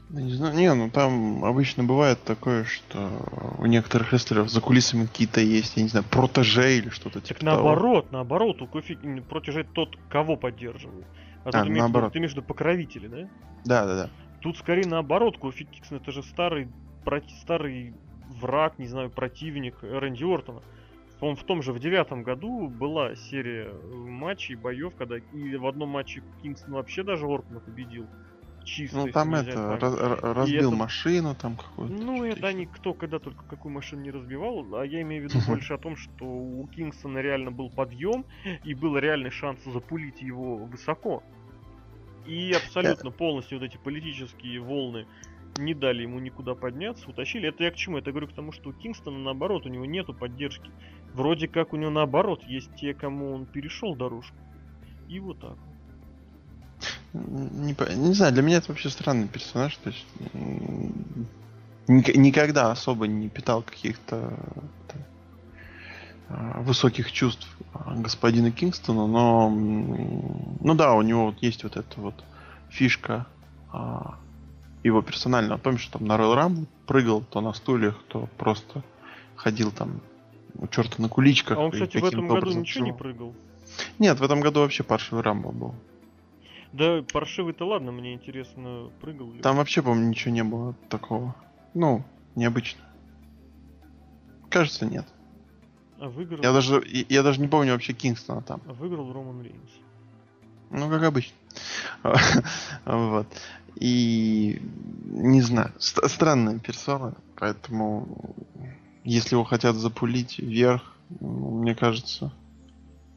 Да 0.09 0.21
не 0.21 0.31
знаю, 0.31 0.55
не, 0.55 0.73
ну 0.73 0.89
там 0.89 1.43
обычно 1.43 1.83
бывает 1.83 2.23
такое, 2.23 2.63
что 2.63 3.11
у 3.57 3.65
некоторых 3.65 4.13
рестлеров 4.13 4.49
за 4.49 4.61
кулисами 4.61 5.05
какие-то 5.05 5.41
есть, 5.41 5.75
я 5.75 5.83
не 5.83 5.89
знаю, 5.89 6.05
протеже 6.09 6.77
или 6.77 6.89
что-то 6.89 7.19
типа 7.19 7.43
наоборот, 7.43 8.05
того. 8.05 8.17
наоборот, 8.17 8.61
у 8.61 8.67
Кофи 8.67 8.97
протеже 9.27 9.65
тот, 9.65 9.97
кого 10.09 10.37
поддерживает. 10.37 11.05
А, 11.43 11.49
а 11.49 11.63
тут 11.63 11.69
наоборот. 11.69 12.13
ты 12.13 12.19
между 12.19 12.41
покровители, 12.41 13.07
да? 13.07 13.29
Да, 13.65 13.85
да, 13.85 13.95
да. 13.95 14.09
Тут 14.39 14.57
скорее 14.57 14.87
наоборот, 14.87 15.37
Кофи 15.37 15.65
Киксон 15.65 15.97
это 15.97 16.13
же 16.13 16.23
старый, 16.23 16.69
старый 17.41 17.93
враг, 18.29 18.79
не 18.79 18.87
знаю, 18.87 19.09
противник 19.09 19.75
Рэнди 19.81 20.23
Ортона. 20.23 20.61
Он 21.19 21.35
в 21.35 21.43
том 21.43 21.61
же 21.63 21.73
в 21.73 21.79
девятом 21.79 22.23
году 22.23 22.67
была 22.67 23.15
серия 23.15 23.73
матчей, 23.91 24.55
боев, 24.55 24.93
когда 24.95 25.17
и 25.17 25.55
в 25.55 25.65
одном 25.65 25.89
матче 25.89 26.23
Кингстон 26.41 26.75
вообще 26.75 27.03
даже 27.03 27.25
Ортона 27.25 27.59
победил 27.59 28.07
чисто. 28.67 28.97
Ну 28.97 29.11
там 29.11 29.33
это, 29.33 29.77
раз, 29.77 29.95
разбил 30.21 30.69
это... 30.69 30.77
машину 30.77 31.35
там 31.35 31.55
какую-то. 31.55 31.93
Ну 31.93 32.23
это 32.23 32.47
они 32.47 32.65
кто 32.65 32.93
когда 32.93 33.19
только 33.19 33.43
какую 33.45 33.73
машину 33.73 34.01
не 34.03 34.11
разбивал, 34.11 34.75
а 34.75 34.85
я 34.85 35.01
имею 35.01 35.27
в 35.27 35.33
виду 35.33 35.43
больше 35.47 35.73
о 35.73 35.77
том, 35.77 35.95
что 35.95 36.25
у 36.25 36.67
Кингстона 36.67 37.19
реально 37.19 37.51
был 37.51 37.69
подъем 37.69 38.25
и 38.63 38.73
был 38.73 38.97
реальный 38.97 39.31
шанс 39.31 39.63
запулить 39.65 40.21
его 40.21 40.57
высоко. 40.57 41.23
И 42.25 42.51
абсолютно 42.51 43.09
полностью 43.09 43.59
вот 43.59 43.65
эти 43.65 43.77
политические 43.77 44.59
волны 44.59 45.07
не 45.57 45.73
дали 45.73 46.03
ему 46.03 46.19
никуда 46.19 46.53
подняться, 46.53 47.09
утащили. 47.09 47.49
Это 47.49 47.63
я 47.63 47.71
к 47.71 47.75
чему? 47.75 47.97
Это 47.97 48.11
говорю 48.11 48.27
к 48.27 48.33
тому, 48.33 48.51
что 48.51 48.69
у 48.69 48.73
Кингстона 48.73 49.17
наоборот, 49.17 49.65
у 49.65 49.69
него 49.69 49.85
нету 49.85 50.13
поддержки. 50.13 50.69
Вроде 51.13 51.47
как 51.47 51.73
у 51.73 51.77
него 51.77 51.89
наоборот, 51.89 52.43
есть 52.43 52.75
те, 52.75 52.93
кому 52.93 53.33
он 53.33 53.45
перешел 53.45 53.95
дорожку. 53.95 54.35
И 55.07 55.19
вот 55.19 55.39
так 55.39 55.57
не, 57.13 57.75
не 57.95 58.13
знаю, 58.13 58.33
для 58.33 58.41
меня 58.41 58.57
это 58.57 58.69
вообще 58.69 58.89
странный 58.89 59.27
персонаж. 59.27 59.75
То 59.77 59.89
есть 59.89 60.05
никогда 61.87 62.71
особо 62.71 63.07
не 63.07 63.29
питал 63.29 63.61
каких-то 63.61 64.37
а, 66.29 66.61
высоких 66.61 67.11
чувств 67.11 67.47
господина 67.73 68.51
Кингстона, 68.51 69.07
но 69.07 69.49
ну 69.49 70.73
да, 70.75 70.93
у 70.93 71.01
него 71.01 71.27
вот 71.27 71.41
есть 71.41 71.63
вот 71.63 71.77
эта 71.77 72.01
вот 72.01 72.15
фишка 72.69 73.25
а, 73.71 74.17
его 74.83 75.01
персонально. 75.01 75.57
Помнишь, 75.57 75.81
что 75.81 75.99
там 75.99 76.07
на 76.07 76.17
Royal 76.17 76.35
Rumble 76.35 76.67
прыгал 76.85 77.21
то 77.21 77.41
на 77.41 77.53
стульях, 77.53 77.95
то 78.09 78.27
просто 78.37 78.83
ходил 79.35 79.71
там 79.71 80.01
у 80.55 80.67
черта 80.67 81.01
на 81.01 81.09
куличках. 81.09 81.57
А 81.57 81.61
он, 81.61 81.71
кстати, 81.71 81.97
в 81.97 82.05
этом 82.05 82.27
году 82.27 82.51
ничего 82.51 82.85
не 82.85 82.93
прыгал. 82.93 83.33
Нет, 83.99 84.19
в 84.19 84.23
этом 84.23 84.41
году 84.41 84.61
вообще 84.61 84.83
паршивый 84.83 85.23
Рамбл 85.23 85.51
был. 85.51 85.75
Да, 86.73 87.03
паршивый-то 87.13 87.65
ладно, 87.65 87.91
мне 87.91 88.13
интересно, 88.13 88.89
прыгал 89.01 89.31
ли. 89.31 89.41
Там 89.41 89.57
вообще, 89.57 89.81
по-моему, 89.81 90.09
ничего 90.09 90.33
не 90.33 90.43
было 90.43 90.73
такого. 90.89 91.35
Ну, 91.73 92.03
необычно. 92.35 92.81
Кажется, 94.49 94.85
нет. 94.85 95.05
А 95.99 96.09
выиграл... 96.09 96.43
Я 96.43 96.53
даже, 96.53 96.83
я 96.85 97.23
даже 97.23 97.41
не 97.41 97.47
помню 97.47 97.73
вообще 97.73 97.93
Кингстона 97.93 98.41
там. 98.41 98.61
А 98.67 98.73
выиграл 98.73 99.11
Роман 99.11 99.41
Рейнс. 99.41 99.71
Ну, 100.69 100.89
как 100.89 101.03
обычно. 101.03 101.35
вот. 102.85 103.27
И 103.75 104.61
не 105.05 105.41
знаю, 105.41 105.71
странная 105.77 106.59
персона, 106.59 107.15
поэтому 107.35 108.35
если 109.03 109.35
его 109.35 109.43
хотят 109.43 109.75
запулить 109.75 110.39
вверх, 110.39 110.95
мне 111.19 111.75
кажется, 111.75 112.31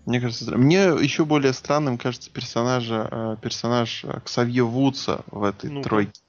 мне 0.06 0.20
кажется, 0.20 0.56
мне 0.56 0.78
еще 0.78 1.24
более 1.24 1.52
странным 1.52 1.98
кажется 1.98 2.30
персонажа, 2.30 3.08
э, 3.10 3.36
персонаж 3.40 4.04
Ксавье 4.24 4.64
Вудса 4.64 5.22
в 5.30 5.44
этой 5.44 5.70
ну 5.70 5.82
тройке. 5.82 6.20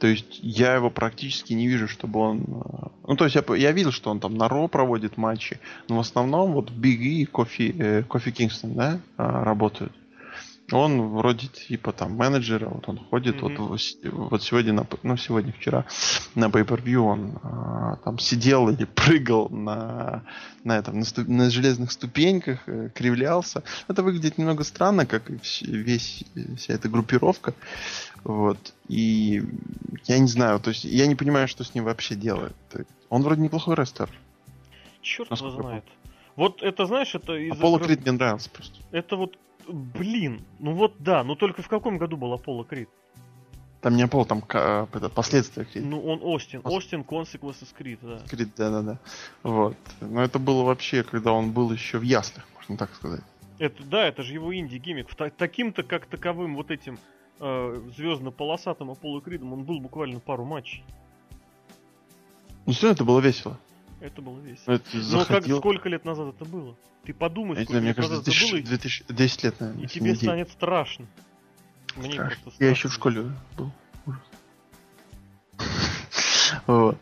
То 0.00 0.08
есть 0.08 0.40
я 0.42 0.74
его 0.74 0.90
практически 0.90 1.52
не 1.52 1.68
вижу, 1.68 1.88
чтобы 1.88 2.20
он... 2.20 2.40
Э, 2.42 2.88
ну, 3.06 3.16
то 3.16 3.24
есть 3.24 3.36
я, 3.36 3.54
я 3.54 3.72
видел, 3.72 3.92
что 3.92 4.10
он 4.10 4.20
там 4.20 4.36
на 4.36 4.48
Ро 4.48 4.68
проводит 4.68 5.16
матчи, 5.16 5.60
но 5.88 5.96
в 5.96 6.00
основном 6.00 6.52
вот 6.52 6.70
Биг 6.70 7.00
и 7.00 7.24
Кофи, 7.24 7.74
э, 7.78 8.02
Кофи 8.02 8.30
Кингстон, 8.30 8.74
да, 8.74 9.00
работают. 9.16 9.92
Он 10.72 11.10
вроде 11.10 11.48
типа 11.48 11.92
там 11.92 12.12
менеджера, 12.12 12.68
вот 12.68 12.88
он 12.88 12.98
ходит, 12.98 13.36
mm-hmm. 13.36 13.56
вот, 13.58 14.30
вот 14.30 14.42
сегодня, 14.42 14.72
на, 14.72 14.86
ну 15.02 15.16
сегодня, 15.18 15.52
вчера 15.52 15.84
на 16.34 16.46
Pay-Per-View 16.46 16.96
он 16.96 17.38
а, 17.42 17.96
там 18.02 18.18
сидел 18.18 18.70
или 18.70 18.84
прыгал 18.84 19.50
на, 19.50 20.22
на, 20.64 20.78
этом, 20.78 20.98
на, 20.98 21.04
ступ, 21.04 21.28
на 21.28 21.50
железных 21.50 21.92
ступеньках, 21.92 22.66
э, 22.66 22.88
кривлялся. 22.94 23.62
Это 23.88 24.02
выглядит 24.02 24.38
немного 24.38 24.64
странно, 24.64 25.04
как 25.04 25.30
и 25.30 25.38
весь, 25.62 26.24
вся 26.56 26.72
эта 26.72 26.88
группировка. 26.88 27.52
Вот. 28.24 28.58
И 28.88 29.42
я 30.06 30.18
не 30.18 30.28
знаю, 30.28 30.60
то 30.60 30.70
есть 30.70 30.84
я 30.84 31.06
не 31.06 31.14
понимаю, 31.14 31.46
что 31.46 31.62
с 31.62 31.74
ним 31.74 31.84
вообще 31.84 32.14
делает. 32.14 32.56
Он 33.10 33.22
вроде 33.22 33.42
неплохой 33.42 33.74
рестлер. 33.74 34.08
Черт 35.02 35.30
его 35.30 35.50
знает. 35.50 35.84
Вот 36.36 36.62
это, 36.62 36.86
знаешь, 36.86 37.14
это 37.14 37.34
из... 37.34 37.52
Аполло 37.52 37.78
Крид 37.78 38.00
мне 38.02 38.12
нравился 38.12 38.50
просто. 38.50 38.76
Это 38.90 39.16
вот 39.16 39.36
Блин, 39.68 40.44
ну 40.58 40.74
вот 40.74 40.94
да, 40.98 41.24
но 41.24 41.34
только 41.34 41.62
в 41.62 41.68
каком 41.68 41.98
году 41.98 42.16
был 42.16 42.32
Аполло 42.32 42.64
Крид? 42.64 42.88
Там 43.80 43.96
не 43.96 44.02
Аполло, 44.02 44.24
там 44.24 44.42
э, 44.48 44.86
это, 44.92 45.08
последствия 45.08 45.64
Крид. 45.64 45.84
Ну 45.84 46.00
он 46.04 46.20
Остин, 46.22 46.60
Остин 46.64 47.02
Consequences 47.02 47.74
Крид, 47.76 47.98
да. 48.02 48.18
Крид, 48.28 48.50
да-да-да. 48.56 48.98
Вот. 49.42 49.76
Но 50.00 50.22
это 50.22 50.38
было 50.38 50.62
вообще, 50.62 51.02
когда 51.02 51.32
он 51.32 51.52
был 51.52 51.70
еще 51.70 51.98
в 51.98 52.02
яслях, 52.02 52.46
можно 52.56 52.76
так 52.76 52.94
сказать. 52.94 53.22
Это, 53.58 53.84
да, 53.84 54.06
это 54.06 54.22
же 54.22 54.32
его 54.32 54.54
инди-гиммик. 54.54 55.14
Таким-то, 55.14 55.82
как 55.82 56.06
таковым, 56.06 56.56
вот 56.56 56.70
этим 56.70 56.98
э, 57.40 57.82
звездно-полосатым 57.96 58.90
Аполло 58.90 59.20
Кридом 59.20 59.52
он 59.52 59.64
был 59.64 59.80
буквально 59.80 60.18
пару 60.18 60.44
матчей. 60.44 60.82
Ну 62.66 62.72
все, 62.72 62.90
это 62.90 63.04
было 63.04 63.20
весело. 63.20 63.58
Это 64.04 64.20
было 64.20 64.38
весело. 64.38 64.74
Это 64.74 64.84
Но 64.92 65.24
как, 65.24 65.46
сколько 65.46 65.88
лет 65.88 66.04
назад 66.04 66.34
это 66.34 66.44
было? 66.44 66.76
Ты 67.04 67.14
подумай, 67.14 67.56
сколько 67.56 67.64
знаю, 67.64 67.84
лет 67.84 67.84
мне 67.84 67.94
кажется, 67.94 68.18
назад 68.18 68.24
2000, 68.26 68.44
это 68.44 68.52
было. 68.52 68.68
2000, 68.68 69.04
10 69.08 69.44
лет, 69.44 69.60
наверное. 69.60 69.84
И 69.84 69.86
тебе 69.88 70.10
недель. 70.10 70.16
станет 70.18 70.50
страшно. 70.50 71.06
Мне 71.96 72.12
страшно. 72.12 72.36
страшно. 72.36 72.64
Я 72.64 72.70
еще 72.70 72.88
в 72.88 72.92
школе 72.92 73.32
был. 73.56 73.72
Вот. 76.66 76.98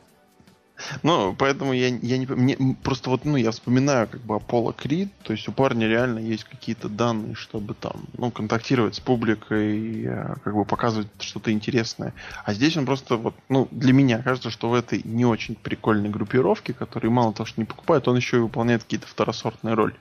Ну, 1.03 1.35
поэтому 1.39 1.73
я, 1.73 1.89
я 1.89 2.19
не... 2.19 2.27
Мне 2.27 2.77
просто 2.83 3.11
вот, 3.11 3.25
ну, 3.25 3.37
я 3.37 3.51
вспоминаю 3.51 4.09
как 4.09 4.21
бы 4.21 4.37
Аполло 4.37 4.73
Крид, 4.73 5.11
то 5.23 5.33
есть 5.33 5.49
у 5.49 5.53
парня 5.53 5.87
реально 5.87 6.19
есть 6.19 6.45
какие-то 6.45 6.89
данные, 6.89 7.35
чтобы 7.35 7.75
там, 7.75 8.05
ну, 8.17 8.31
контактировать 8.31 8.95
с 8.95 9.01
публикой, 9.01 10.05
э, 10.05 10.35
как 10.45 10.55
бы 10.55 10.65
показывать 10.65 11.09
что-то 11.21 11.53
интересное. 11.53 12.15
А 12.45 12.55
здесь 12.55 12.77
он 12.77 12.87
просто 12.87 13.17
вот, 13.17 13.35
ну, 13.49 13.69
для 13.71 13.93
меня 13.93 14.23
кажется, 14.23 14.51
что 14.51 14.69
в 14.69 14.75
этой 14.75 15.03
не 15.05 15.25
очень 15.25 15.55
прикольной 15.55 16.11
группировке, 16.11 16.73
которые 16.73 17.11
мало 17.11 17.33
того, 17.33 17.47
что 17.47 17.61
не 17.61 17.65
покупают, 17.65 18.09
он 18.09 18.17
еще 18.17 18.39
и 18.39 18.41
выполняет 18.41 18.83
какие-то 18.85 19.07
второсортные 19.07 19.75
роли. 19.75 19.95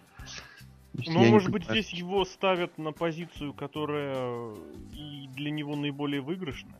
Ну, 0.93 1.25
может 1.25 1.51
быть, 1.51 1.63
понимаю. 1.67 1.83
здесь 1.83 1.93
его 1.93 2.25
ставят 2.25 2.77
на 2.77 2.91
позицию, 2.91 3.53
которая 3.53 4.53
и 4.93 5.27
для 5.35 5.51
него 5.51 5.75
наиболее 5.75 6.21
выигрышная. 6.21 6.75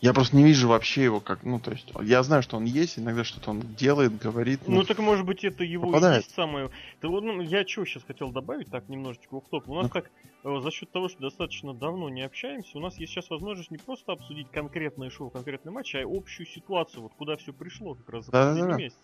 Я 0.00 0.12
просто 0.12 0.36
не 0.36 0.44
вижу 0.44 0.68
вообще 0.68 1.02
его 1.02 1.18
как, 1.18 1.42
ну, 1.42 1.58
то 1.58 1.72
есть, 1.72 1.92
я 2.02 2.22
знаю, 2.22 2.42
что 2.42 2.56
он 2.56 2.64
есть, 2.64 3.00
иногда 3.00 3.24
что-то 3.24 3.50
он 3.50 3.60
делает, 3.60 4.16
говорит. 4.16 4.60
Ну, 4.66 4.76
ну 4.76 4.84
так 4.84 4.98
может 5.00 5.26
быть 5.26 5.42
это 5.42 5.64
его 5.64 5.86
попадает. 5.86 6.24
есть 6.24 6.34
самое. 6.36 6.70
Да, 7.02 7.08
ну, 7.08 7.40
я 7.40 7.66
что 7.66 7.84
сейчас 7.84 8.04
хотел 8.04 8.30
добавить, 8.30 8.70
так, 8.70 8.88
немножечко 8.88 9.40
в 9.40 9.48
топ 9.48 9.68
У 9.68 9.74
нас 9.74 9.84
ну. 9.84 9.90
так, 9.90 10.10
э, 10.44 10.60
за 10.60 10.70
счет 10.70 10.92
того, 10.92 11.08
что 11.08 11.18
достаточно 11.18 11.74
давно 11.74 12.08
не 12.10 12.22
общаемся, 12.22 12.78
у 12.78 12.80
нас 12.80 12.96
есть 12.98 13.12
сейчас 13.12 13.28
возможность 13.28 13.72
не 13.72 13.78
просто 13.78 14.12
обсудить 14.12 14.48
конкретное 14.52 15.10
шоу, 15.10 15.30
конкретный 15.30 15.72
матч, 15.72 15.96
а 15.96 16.02
общую 16.04 16.46
ситуацию, 16.46 17.02
вот 17.02 17.14
куда 17.14 17.36
все 17.36 17.52
пришло 17.52 17.96
как 17.96 18.08
раз 18.08 18.26
за 18.26 18.32
да, 18.32 18.38
последний 18.38 18.62
да, 18.62 18.76
да. 18.76 18.76
месяц. 18.76 18.98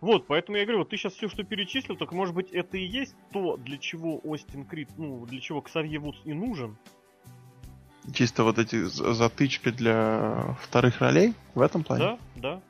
Вот, 0.00 0.26
поэтому 0.26 0.58
я 0.58 0.64
говорю, 0.64 0.80
вот 0.80 0.88
ты 0.88 0.96
сейчас 0.96 1.12
все, 1.12 1.28
что 1.28 1.44
перечислил, 1.44 1.94
только 1.96 2.16
может 2.16 2.34
быть 2.34 2.50
это 2.50 2.76
и 2.76 2.84
есть 2.84 3.14
то, 3.32 3.56
для 3.56 3.78
чего 3.78 4.20
Остин 4.24 4.64
Крид, 4.64 4.88
ну, 4.98 5.24
для 5.26 5.40
чего 5.40 5.62
Ксавье 5.62 6.00
Вудс 6.00 6.18
и 6.24 6.32
нужен, 6.32 6.76
Чисто 8.12 8.42
вот 8.42 8.58
эти 8.58 8.84
затычки 8.84 9.70
для 9.70 10.56
вторых 10.60 11.00
ролей 11.00 11.34
в 11.54 11.60
этом 11.60 11.84
плане? 11.84 12.02
Да, 12.02 12.18
да. 12.36 12.60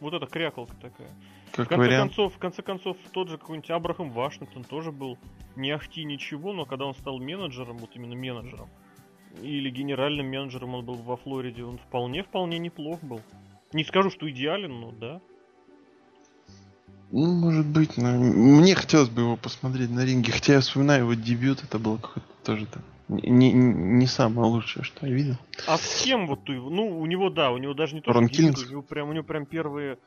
Вот 0.00 0.14
эта 0.14 0.26
крякалка 0.26 0.74
такая. 0.76 1.08
Как 1.52 1.66
в 1.66 1.68
конце 1.68 1.86
вариант. 1.86 2.10
концов, 2.10 2.34
в 2.34 2.38
конце 2.38 2.62
концов, 2.62 2.96
тот 3.12 3.28
же 3.28 3.38
какой-нибудь 3.38 3.70
Абрахам 3.70 4.10
Вашингтон 4.10 4.64
тоже 4.64 4.90
был 4.90 5.16
не 5.54 5.70
ахти 5.70 6.02
ничего, 6.04 6.52
но 6.52 6.66
когда 6.66 6.86
он 6.86 6.94
стал 6.94 7.18
менеджером, 7.20 7.78
вот 7.78 7.90
именно 7.94 8.16
менеджером, 8.16 8.68
или 9.40 9.70
генеральным 9.70 10.26
менеджером 10.26 10.74
он 10.74 10.84
был 10.84 10.94
во 10.94 11.16
Флориде, 11.16 11.62
он 11.62 11.78
вполне-вполне 11.78 12.58
неплох 12.58 13.00
был. 13.02 13.20
Не 13.72 13.84
скажу, 13.84 14.10
что 14.10 14.28
идеален, 14.28 14.80
но 14.80 14.90
да. 14.90 15.20
Ну, 17.12 17.32
может 17.32 17.66
быть, 17.66 17.96
но 17.96 18.10
мне 18.10 18.74
хотелось 18.74 19.08
бы 19.08 19.22
его 19.22 19.36
посмотреть 19.36 19.90
на 19.90 20.04
ринге, 20.04 20.32
хотя 20.32 20.54
я 20.54 20.60
вспоминаю 20.60 21.02
его 21.02 21.14
дебют, 21.14 21.62
это 21.62 21.78
было 21.78 21.98
какое-то 21.98 22.33
тоже 22.44 22.66
там 22.66 22.82
не, 23.08 23.52
не 23.52 24.06
самое 24.06 24.48
лучшее, 24.48 24.82
что 24.82 25.06
я 25.06 25.12
видел. 25.12 25.36
А 25.66 25.76
с 25.76 26.02
кем 26.02 26.26
вот 26.26 26.44
ты? 26.44 26.54
Ну, 26.54 26.98
у 27.00 27.06
него, 27.06 27.30
да, 27.30 27.50
у 27.50 27.58
него 27.58 27.74
даже 27.74 27.94
не 27.94 28.00
то, 28.00 28.12
Рон 28.12 28.28
что 28.28 28.42
у 28.42 28.70
него 28.70 28.82
прям, 28.82 29.10
у 29.10 29.12
него 29.12 29.24
прям 29.24 29.44
первые, 29.46 29.98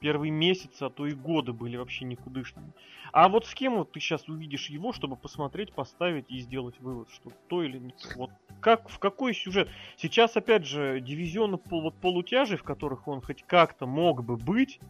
первые 0.00 0.30
месяцы, 0.30 0.82
а 0.84 0.90
то 0.90 1.06
и 1.06 1.12
годы 1.12 1.52
были 1.52 1.76
вообще 1.76 2.04
никудышными. 2.04 2.72
А 3.12 3.28
вот 3.28 3.46
с 3.46 3.54
кем 3.54 3.76
вот 3.76 3.92
ты 3.92 4.00
сейчас 4.00 4.28
увидишь 4.28 4.68
его, 4.68 4.92
чтобы 4.92 5.16
посмотреть, 5.16 5.72
поставить 5.72 6.30
и 6.30 6.38
сделать 6.40 6.80
вывод, 6.80 7.08
что 7.10 7.30
то 7.48 7.62
или 7.62 7.78
не 7.78 7.90
то? 7.90 8.08
Вот 8.16 8.30
как, 8.60 8.88
в 8.88 8.98
какой 8.98 9.34
сюжет? 9.34 9.68
Сейчас, 9.96 10.36
опять 10.36 10.66
же, 10.66 11.00
дивизионы 11.00 11.58
пол, 11.58 11.82
вот, 11.82 11.94
полутяжей, 11.94 12.56
в 12.56 12.62
которых 12.62 13.06
он 13.06 13.20
хоть 13.20 13.42
как-то 13.42 13.86
мог 13.86 14.24
бы 14.24 14.36
быть, 14.36 14.80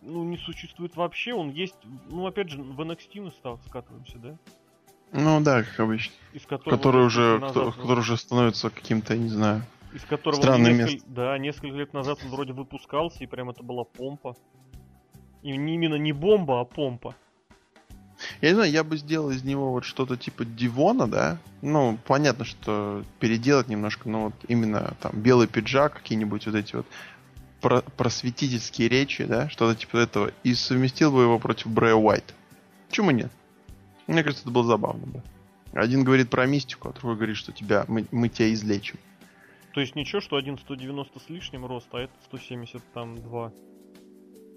ну, 0.00 0.24
не 0.24 0.38
существует 0.38 0.96
вообще. 0.96 1.34
Он 1.34 1.50
есть, 1.50 1.76
ну, 2.08 2.26
опять 2.26 2.50
же, 2.50 2.62
в 2.62 2.80
NXT 2.80 3.20
мы 3.20 3.32
скатываемся, 3.66 4.18
да? 4.18 4.38
Ну 5.12 5.40
да, 5.40 5.62
как 5.62 5.80
обычно. 5.80 6.14
Из 6.32 6.42
которого 6.42 6.76
который 6.76 7.04
уже, 7.04 7.38
назад, 7.38 7.74
который 7.74 8.00
уже 8.00 8.16
становится 8.16 8.70
каким-то, 8.70 9.16
не 9.16 9.28
знаю, 9.28 9.62
из 9.92 10.04
которого 10.04 10.40
странным 10.40 10.76
несколько, 10.76 10.92
местом. 10.92 11.14
Да, 11.14 11.38
несколько 11.38 11.76
лет 11.76 11.92
назад 11.92 12.18
он 12.24 12.30
вроде 12.30 12.52
выпускался, 12.52 13.24
и 13.24 13.26
прям 13.26 13.50
это 13.50 13.62
была 13.62 13.84
помпа. 13.84 14.36
И 15.42 15.56
не 15.56 15.74
именно 15.74 15.96
не 15.96 16.12
бомба, 16.12 16.60
а 16.60 16.64
помпа. 16.64 17.14
Я 18.40 18.50
не 18.50 18.54
знаю, 18.54 18.70
я 18.70 18.84
бы 18.84 18.98
сделал 18.98 19.30
из 19.30 19.42
него 19.44 19.72
вот 19.72 19.84
что-то 19.84 20.16
типа 20.16 20.44
Дивона, 20.44 21.08
да? 21.08 21.38
Ну, 21.62 21.98
понятно, 22.06 22.44
что 22.44 23.02
переделать 23.18 23.68
немножко, 23.68 24.08
но 24.08 24.24
вот 24.24 24.34
именно 24.46 24.94
там 25.00 25.12
белый 25.14 25.48
пиджак, 25.48 25.94
какие-нибудь 25.94 26.46
вот 26.46 26.54
эти 26.54 26.76
вот 26.76 26.86
про 27.60 27.80
просветительские 27.80 28.88
речи, 28.88 29.24
да, 29.24 29.48
что-то 29.48 29.78
типа 29.78 29.96
этого, 29.96 30.32
и 30.44 30.54
совместил 30.54 31.12
бы 31.12 31.22
его 31.22 31.38
против 31.38 31.68
Брэя 31.68 31.94
Уайта. 31.94 32.34
Почему 32.88 33.10
нет? 33.10 33.32
Мне 34.10 34.24
кажется, 34.24 34.42
это 34.42 34.50
было 34.50 34.64
забавно 34.64 35.06
бы. 35.06 35.22
Один 35.72 36.02
говорит 36.02 36.30
про 36.30 36.44
мистику, 36.44 36.88
а 36.88 36.92
другой 36.92 37.14
говорит, 37.14 37.36
что 37.36 37.52
тебя, 37.52 37.84
мы, 37.86 38.06
мы 38.10 38.28
тебя 38.28 38.52
излечим. 38.52 38.98
То 39.72 39.80
есть 39.80 39.94
ничего, 39.94 40.20
что 40.20 40.34
один 40.34 40.58
190 40.58 41.20
с 41.20 41.30
лишним 41.30 41.64
рост, 41.64 41.86
а 41.92 42.00
этот 42.00 42.16
172. 42.24 43.52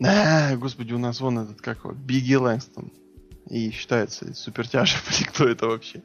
А, 0.04 0.56
господи, 0.56 0.94
у 0.94 0.98
нас 0.98 1.22
вон 1.22 1.38
этот, 1.38 1.62
как 1.62 1.86
вот, 1.86 1.96
Бигги 1.96 2.34
Лэнгстон. 2.34 2.92
И 3.48 3.70
считается 3.70 4.34
супертяжем, 4.34 5.02
или 5.20 5.28
кто 5.28 5.48
это 5.48 5.68
вообще. 5.68 6.02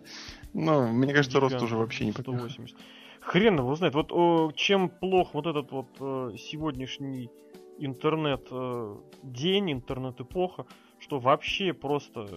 Ну, 0.53 0.89
мне 0.89 1.15
кажется, 1.15 1.39
Гигант, 1.39 1.55
рост 1.55 1.65
уже 1.65 1.77
вообще 1.79 2.05
не 2.05 2.13
180. 2.13 2.77
Хрен 3.21 3.57
его 3.57 3.75
знает. 3.77 3.95
Вот 3.95 4.13
о, 4.13 4.53
чем 4.55 4.91
плох 4.91 5.33
вот 5.33 5.47
этот 5.47 5.73
вот 5.73 5.89
о, 6.01 6.33
сегодняшний 6.37 7.31
интернет 7.79 8.47
о, 8.51 9.03
день, 9.23 9.73
интернет-эпоха, 9.73 10.67
что 11.01 11.19
вообще 11.19 11.73
просто 11.73 12.29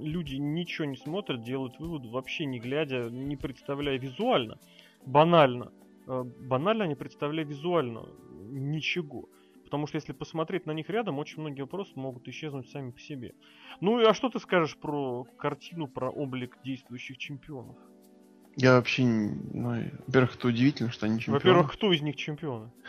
люди 0.00 0.36
ничего 0.36 0.86
не 0.86 0.96
смотрят, 0.96 1.42
делают 1.42 1.78
выводы, 1.78 2.08
вообще 2.08 2.44
не 2.44 2.58
глядя, 2.58 3.08
не 3.10 3.36
представляя 3.36 3.98
визуально, 3.98 4.58
банально, 5.06 5.72
э, 6.06 6.24
банально 6.24 6.84
не 6.84 6.94
представляя 6.94 7.46
визуально 7.46 8.06
ничего. 8.50 9.28
Потому 9.64 9.86
что 9.86 9.96
если 9.96 10.12
посмотреть 10.12 10.64
на 10.64 10.72
них 10.72 10.88
рядом, 10.88 11.18
очень 11.18 11.40
многие 11.40 11.60
вопросы 11.60 11.92
могут 11.94 12.26
исчезнуть 12.26 12.70
сами 12.70 12.90
по 12.90 13.00
себе. 13.00 13.34
Ну 13.80 14.00
и 14.00 14.04
а 14.04 14.14
что 14.14 14.30
ты 14.30 14.38
скажешь 14.40 14.78
про 14.78 15.24
картину, 15.36 15.86
про 15.86 16.08
облик 16.08 16.56
действующих 16.64 17.18
чемпионов? 17.18 17.76
Я 18.56 18.74
вообще, 18.74 19.04
ну, 19.04 19.84
во-первых, 20.06 20.34
это 20.36 20.48
удивительно, 20.48 20.90
что 20.90 21.06
они 21.06 21.20
чемпионы. 21.20 21.38
Во-первых, 21.38 21.72
кто 21.74 21.92
из 21.92 22.00
них 22.00 22.16
чемпионы? 22.16 22.70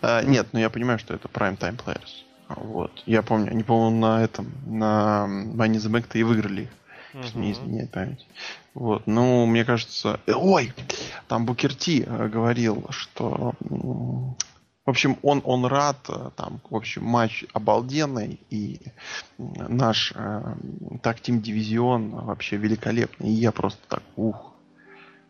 А, 0.00 0.22
нет, 0.22 0.46
ну 0.52 0.60
я 0.60 0.70
понимаю, 0.70 0.98
что 0.98 1.14
это 1.14 1.28
prime 1.28 1.58
time 1.58 1.78
players. 1.78 2.24
Вот. 2.48 3.02
Я 3.06 3.22
помню, 3.22 3.50
они, 3.50 3.62
по-моему, 3.62 3.98
на 4.00 4.22
этом, 4.22 4.52
на 4.66 5.26
Money 5.28 5.76
the 5.76 5.90
Bank-то 5.90 6.18
и 6.18 6.22
выиграли 6.22 6.62
их. 6.62 6.70
Если 7.14 7.38
не 7.38 7.52
изменяет 7.52 7.92
память. 7.92 8.26
Вот. 8.74 9.06
Ну, 9.06 9.46
мне 9.46 9.64
кажется... 9.64 10.20
Э, 10.26 10.32
ой! 10.32 10.72
Там 11.28 11.46
Букерти 11.46 12.04
э, 12.04 12.28
говорил, 12.28 12.86
что... 12.90 13.54
В 13.60 14.90
общем, 14.90 15.16
он, 15.22 15.40
он 15.44 15.64
рад, 15.64 15.98
э, 16.08 16.30
там, 16.36 16.60
в 16.68 16.74
общем, 16.74 17.04
матч 17.04 17.44
обалденный, 17.52 18.40
и 18.50 18.80
наш 19.38 20.12
э, 20.14 20.56
так-тим 21.02 21.40
дивизион 21.40 22.10
вообще 22.10 22.56
великолепный. 22.56 23.28
И 23.28 23.32
я 23.32 23.52
просто 23.52 23.80
так, 23.88 24.02
ух, 24.16 24.52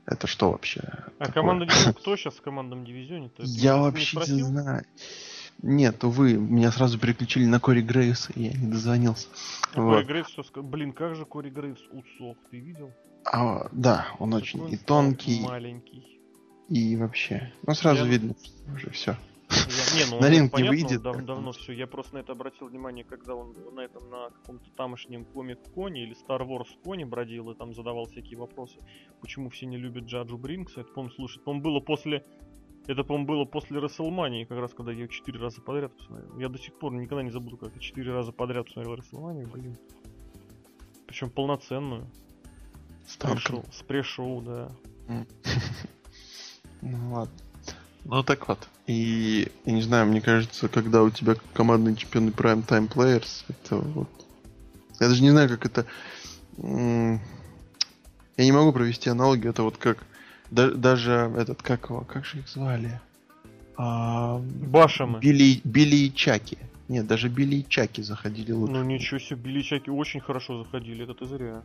это 0.07 0.27
что 0.27 0.53
вообще? 0.53 0.81
А 1.18 1.27
такое? 1.27 1.33
команда 1.42 1.66
кто 1.98 2.16
сейчас 2.16 2.35
в 2.35 2.42
командном 2.42 2.85
дивизионе? 2.85 3.31
Я 3.38 3.77
вообще 3.77 4.18
не 4.18 4.42
знаю. 4.42 4.85
Нет, 5.62 6.05
увы, 6.05 6.35
меня 6.35 6.71
сразу 6.71 6.99
переключили 6.99 7.47
на 7.47 7.59
Кори 7.59 7.81
Грейвса, 7.81 8.33
и 8.35 8.45
я 8.45 8.53
не 8.53 8.71
дозвонился. 8.71 9.29
А 9.75 9.81
вот. 9.81 9.95
Кори 9.95 10.05
Грейвс, 10.05 10.31
что 10.31 10.62
Блин, 10.62 10.93
как 10.93 11.17
же 11.17 11.25
Кори 11.25 11.51
Грейвс 11.51 11.81
усох, 11.90 12.37
ты 12.51 12.59
видел? 12.59 12.93
А, 13.25 13.69
да, 13.73 14.09
он 14.19 14.31
Какой 14.31 14.43
очень 14.43 14.73
и 14.73 14.77
тонкий. 14.77 15.43
Маленький. 15.43 16.21
И 16.69 16.97
вообще. 16.97 17.53
Ну, 17.67 17.75
сразу 17.75 18.05
я... 18.05 18.11
видно, 18.11 18.35
уже 18.75 18.90
все. 18.90 19.17
Я, 19.51 20.05
не, 20.05 20.11
ну, 20.11 20.21
на 20.21 20.31
ринг 20.31 20.57
не 20.57 20.69
выйдет. 20.69 21.03
Дав, 21.03 21.25
давно 21.25 21.53
все. 21.53 21.73
Я 21.73 21.87
просто 21.87 22.14
на 22.14 22.19
это 22.19 22.33
обратил 22.33 22.69
внимание, 22.69 23.05
когда 23.05 23.35
он 23.35 23.55
на 23.73 23.81
этом 23.81 24.11
на 24.11 24.31
каком-то 24.31 24.71
тамошнем 24.77 25.25
комик 25.25 25.59
коне 25.75 26.05
или 26.05 26.14
Star 26.14 26.47
Wars 26.47 26.69
коне 26.83 27.07
бродил 27.07 27.51
и 27.51 27.55
там 27.55 27.75
задавал 27.75 28.07
всякие 28.07 28.38
вопросы. 28.38 28.77
Почему 29.21 29.51
все 29.51 29.67
не 29.67 29.77
любят 29.77 30.05
Джаджу 30.05 30.38
Бринкса? 30.38 30.81
Это, 30.81 30.93
по-моему, 30.93 31.14
слушай, 31.14 31.40
по-моему, 31.40 31.64
было 31.64 31.81
после 31.81 32.25
это, 32.87 33.03
по-моему, 33.03 33.27
было 33.27 33.44
после 33.44 33.79
Расселмании, 33.79 34.44
как 34.44 34.59
раз 34.59 34.73
когда 34.75 34.92
я 34.92 35.09
четыре 35.09 35.38
раза 35.38 35.61
подряд 35.61 35.97
посмотрел. 35.97 36.38
Я 36.38 36.49
до 36.49 36.59
сих 36.59 36.75
пор 36.79 36.92
никогда 36.92 37.23
не 37.23 37.31
забуду, 37.31 37.57
как 37.57 37.75
я 37.75 37.81
четыре 37.81 38.12
раза 38.12 38.33
подряд 38.33 38.66
посмотрел 38.66 38.97
Расселманию, 38.97 39.49
блин. 39.49 39.79
Причем 41.07 41.31
полноценную. 41.31 42.07
С 43.07 43.16
пресс-шоу, 43.16 43.64
с 43.73 43.83
пресс-шоу, 43.83 44.42
да. 44.42 44.70
Ну 46.87 47.14
ладно. 47.14 47.35
Ну 48.05 48.23
так 48.23 48.47
вот. 48.47 48.68
И, 48.87 49.51
я 49.64 49.73
не 49.73 49.81
знаю, 49.81 50.07
мне 50.07 50.20
кажется, 50.20 50.68
когда 50.68 51.03
у 51.03 51.09
тебя 51.09 51.35
командные 51.55 51.97
чемпионы 51.97 52.29
Prime 52.29 52.66
Time 52.66 52.92
Players, 52.92 53.44
это 53.49 53.77
вот... 53.77 54.09
Я 55.01 55.09
даже 55.09 55.23
не 55.23 55.31
знаю, 55.31 55.49
как 55.49 55.64
это... 55.64 55.87
Я 56.59 57.18
не 58.44 58.53
могу 58.53 58.73
провести 58.73 59.09
аналогию, 59.09 59.53
это 59.53 59.62
вот 59.62 59.79
как 59.79 60.05
да, 60.55 60.71
даже 60.71 61.33
этот, 61.37 61.62
как 61.62 61.90
его, 61.90 62.03
как 62.03 62.25
же 62.25 62.38
их 62.38 62.49
звали? 62.49 63.01
А, 63.77 64.38
Башамы. 64.38 65.19
Билли, 65.19 65.61
Билли 65.64 65.97
и 65.97 66.14
Чаки. 66.14 66.59
Нет, 66.88 67.09
даже 67.09 67.29
Билли 67.29 67.57
и 67.57 67.69
Чаки 67.69 68.03
заходили 68.03 68.53
лучше. 68.53 68.73
Ну 68.73 68.85
ничего 68.85 69.19
себе, 69.19 69.40
Билли 69.40 69.61
и 69.61 69.64
Чаки 69.64 69.90
очень 69.90 70.21
хорошо 70.21 70.62
заходили, 70.62 71.03
это 71.03 71.14
ты 71.14 71.27
зря. 71.27 71.62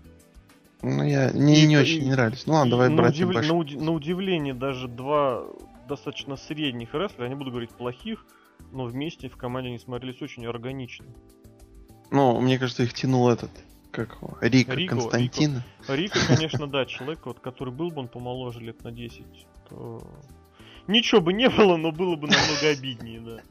Ну, 0.82 1.04
я 1.04 1.30
не, 1.32 1.64
и, 1.64 1.68
не 1.68 1.78
очень 1.78 2.02
и, 2.02 2.06
не 2.06 2.12
нравились. 2.12 2.48
Ну 2.48 2.54
ладно, 2.54 2.72
давай 2.72 2.90
брать 2.96 3.22
удив... 3.22 3.48
на, 3.48 3.54
уди... 3.54 3.78
на 3.78 3.92
удивление, 3.92 4.56
даже 4.56 4.88
два 4.88 5.44
достаточно 5.88 6.36
средних 6.36 6.96
рестлера, 6.96 7.26
я 7.26 7.30
не 7.30 7.36
буду 7.36 7.52
говорить 7.52 7.72
плохих, 7.72 8.26
но 8.72 8.86
вместе 8.86 9.30
в 9.30 9.38
команде 9.38 9.70
они 9.70 9.80
смотрелись 9.80 10.22
очень 10.22 10.48
органично. 10.48 11.06
Ну, 12.10 12.40
мне 12.42 12.58
кажется, 12.58 12.84
их 12.84 12.94
тянул 12.94 13.30
этот 13.30 13.52
как 13.92 14.16
его? 14.16 14.38
Рика 14.42 14.74
Рико, 14.74 14.96
Константина. 14.96 15.64
Рико, 15.88 15.96
Рика, 15.96 16.20
конечно, 16.28 16.68
да, 16.68 16.86
человек, 16.86 17.26
вот, 17.26 17.40
который 17.40 17.74
был 17.74 17.90
бы 17.90 18.02
он 18.02 18.08
помоложе 18.08 18.60
лет 18.60 18.84
на 18.84 18.92
10, 18.92 19.24
то... 19.70 20.02
Ничего 20.88 21.22
бы 21.22 21.34
не 21.34 21.50
было, 21.50 21.78
но 21.78 21.92
было 21.92 22.16
бы 22.16 22.28
намного 22.28 22.70
обиднее, 22.70 23.22
да. 23.22 23.42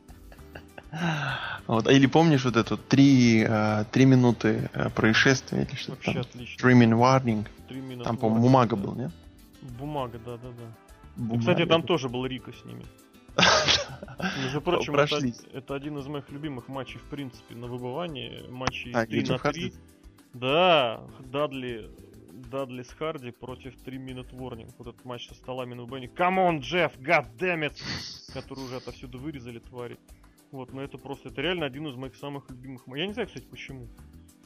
Вот, 1.66 1.86
а 1.86 1.92
или 1.92 2.06
помнишь 2.06 2.44
вот 2.44 2.56
эту 2.56 2.78
три, 2.78 3.44
э, 3.46 3.84
три 3.92 4.06
минуты 4.06 4.70
э, 4.72 4.88
происшествия 4.88 5.62
или 5.62 5.76
что-то 5.76 6.02
там? 6.02 6.18
отлично. 6.18 6.66
Three 6.66 6.74
minute 6.74 6.98
warning. 6.98 8.02
Там, 8.02 8.16
по-моему, 8.16 8.44
бумага 8.44 8.74
да. 8.74 8.82
был, 8.82 8.94
нет? 8.94 9.10
Бумага, 9.78 10.18
да, 10.24 10.38
да, 10.38 10.48
да. 10.48 10.72
Бумага. 11.16 11.40
Кстати, 11.40 11.66
там 11.66 11.82
тоже 11.82 12.08
был 12.08 12.24
Рика 12.24 12.52
с 12.52 12.64
ними. 12.64 12.84
Между 14.42 14.60
прочим, 14.60 14.96
это, 14.96 15.18
это 15.52 15.74
один 15.74 15.98
из 15.98 16.06
моих 16.06 16.28
любимых 16.30 16.68
матчей, 16.68 16.98
в 16.98 17.04
принципе, 17.10 17.54
на 17.54 17.66
выбывание. 17.66 18.44
Матчи 18.48 18.90
а, 18.94 19.06
3 19.06 19.24
на 19.24 19.38
3. 19.38 19.72
Да, 20.34 21.02
Дадли, 21.20 21.90
Дадли 22.50 22.82
с 22.82 22.90
Харди 22.90 23.30
против 23.30 23.76
3 23.82 23.98
Minute 23.98 24.32
Warning. 24.32 24.72
Вот 24.78 24.88
этот 24.88 25.04
матч 25.04 25.28
со 25.28 25.34
столами 25.34 25.74
на 25.74 25.86
Бенни. 25.86 26.06
Come 26.06 26.37
on, 26.37 26.60
Джефф, 26.60 26.98
goddammit! 26.98 27.80
Который 28.32 28.64
уже 28.64 28.76
отовсюду 28.76 29.18
вырезали, 29.18 29.58
твари. 29.58 29.98
Вот, 30.50 30.72
но 30.72 30.82
это 30.82 30.96
просто, 30.98 31.28
это 31.28 31.42
реально 31.42 31.66
один 31.66 31.86
из 31.86 31.96
моих 31.96 32.14
самых 32.16 32.48
любимых. 32.50 32.82
Я 32.88 33.06
не 33.06 33.12
знаю, 33.12 33.28
кстати, 33.28 33.46
почему. 33.46 33.88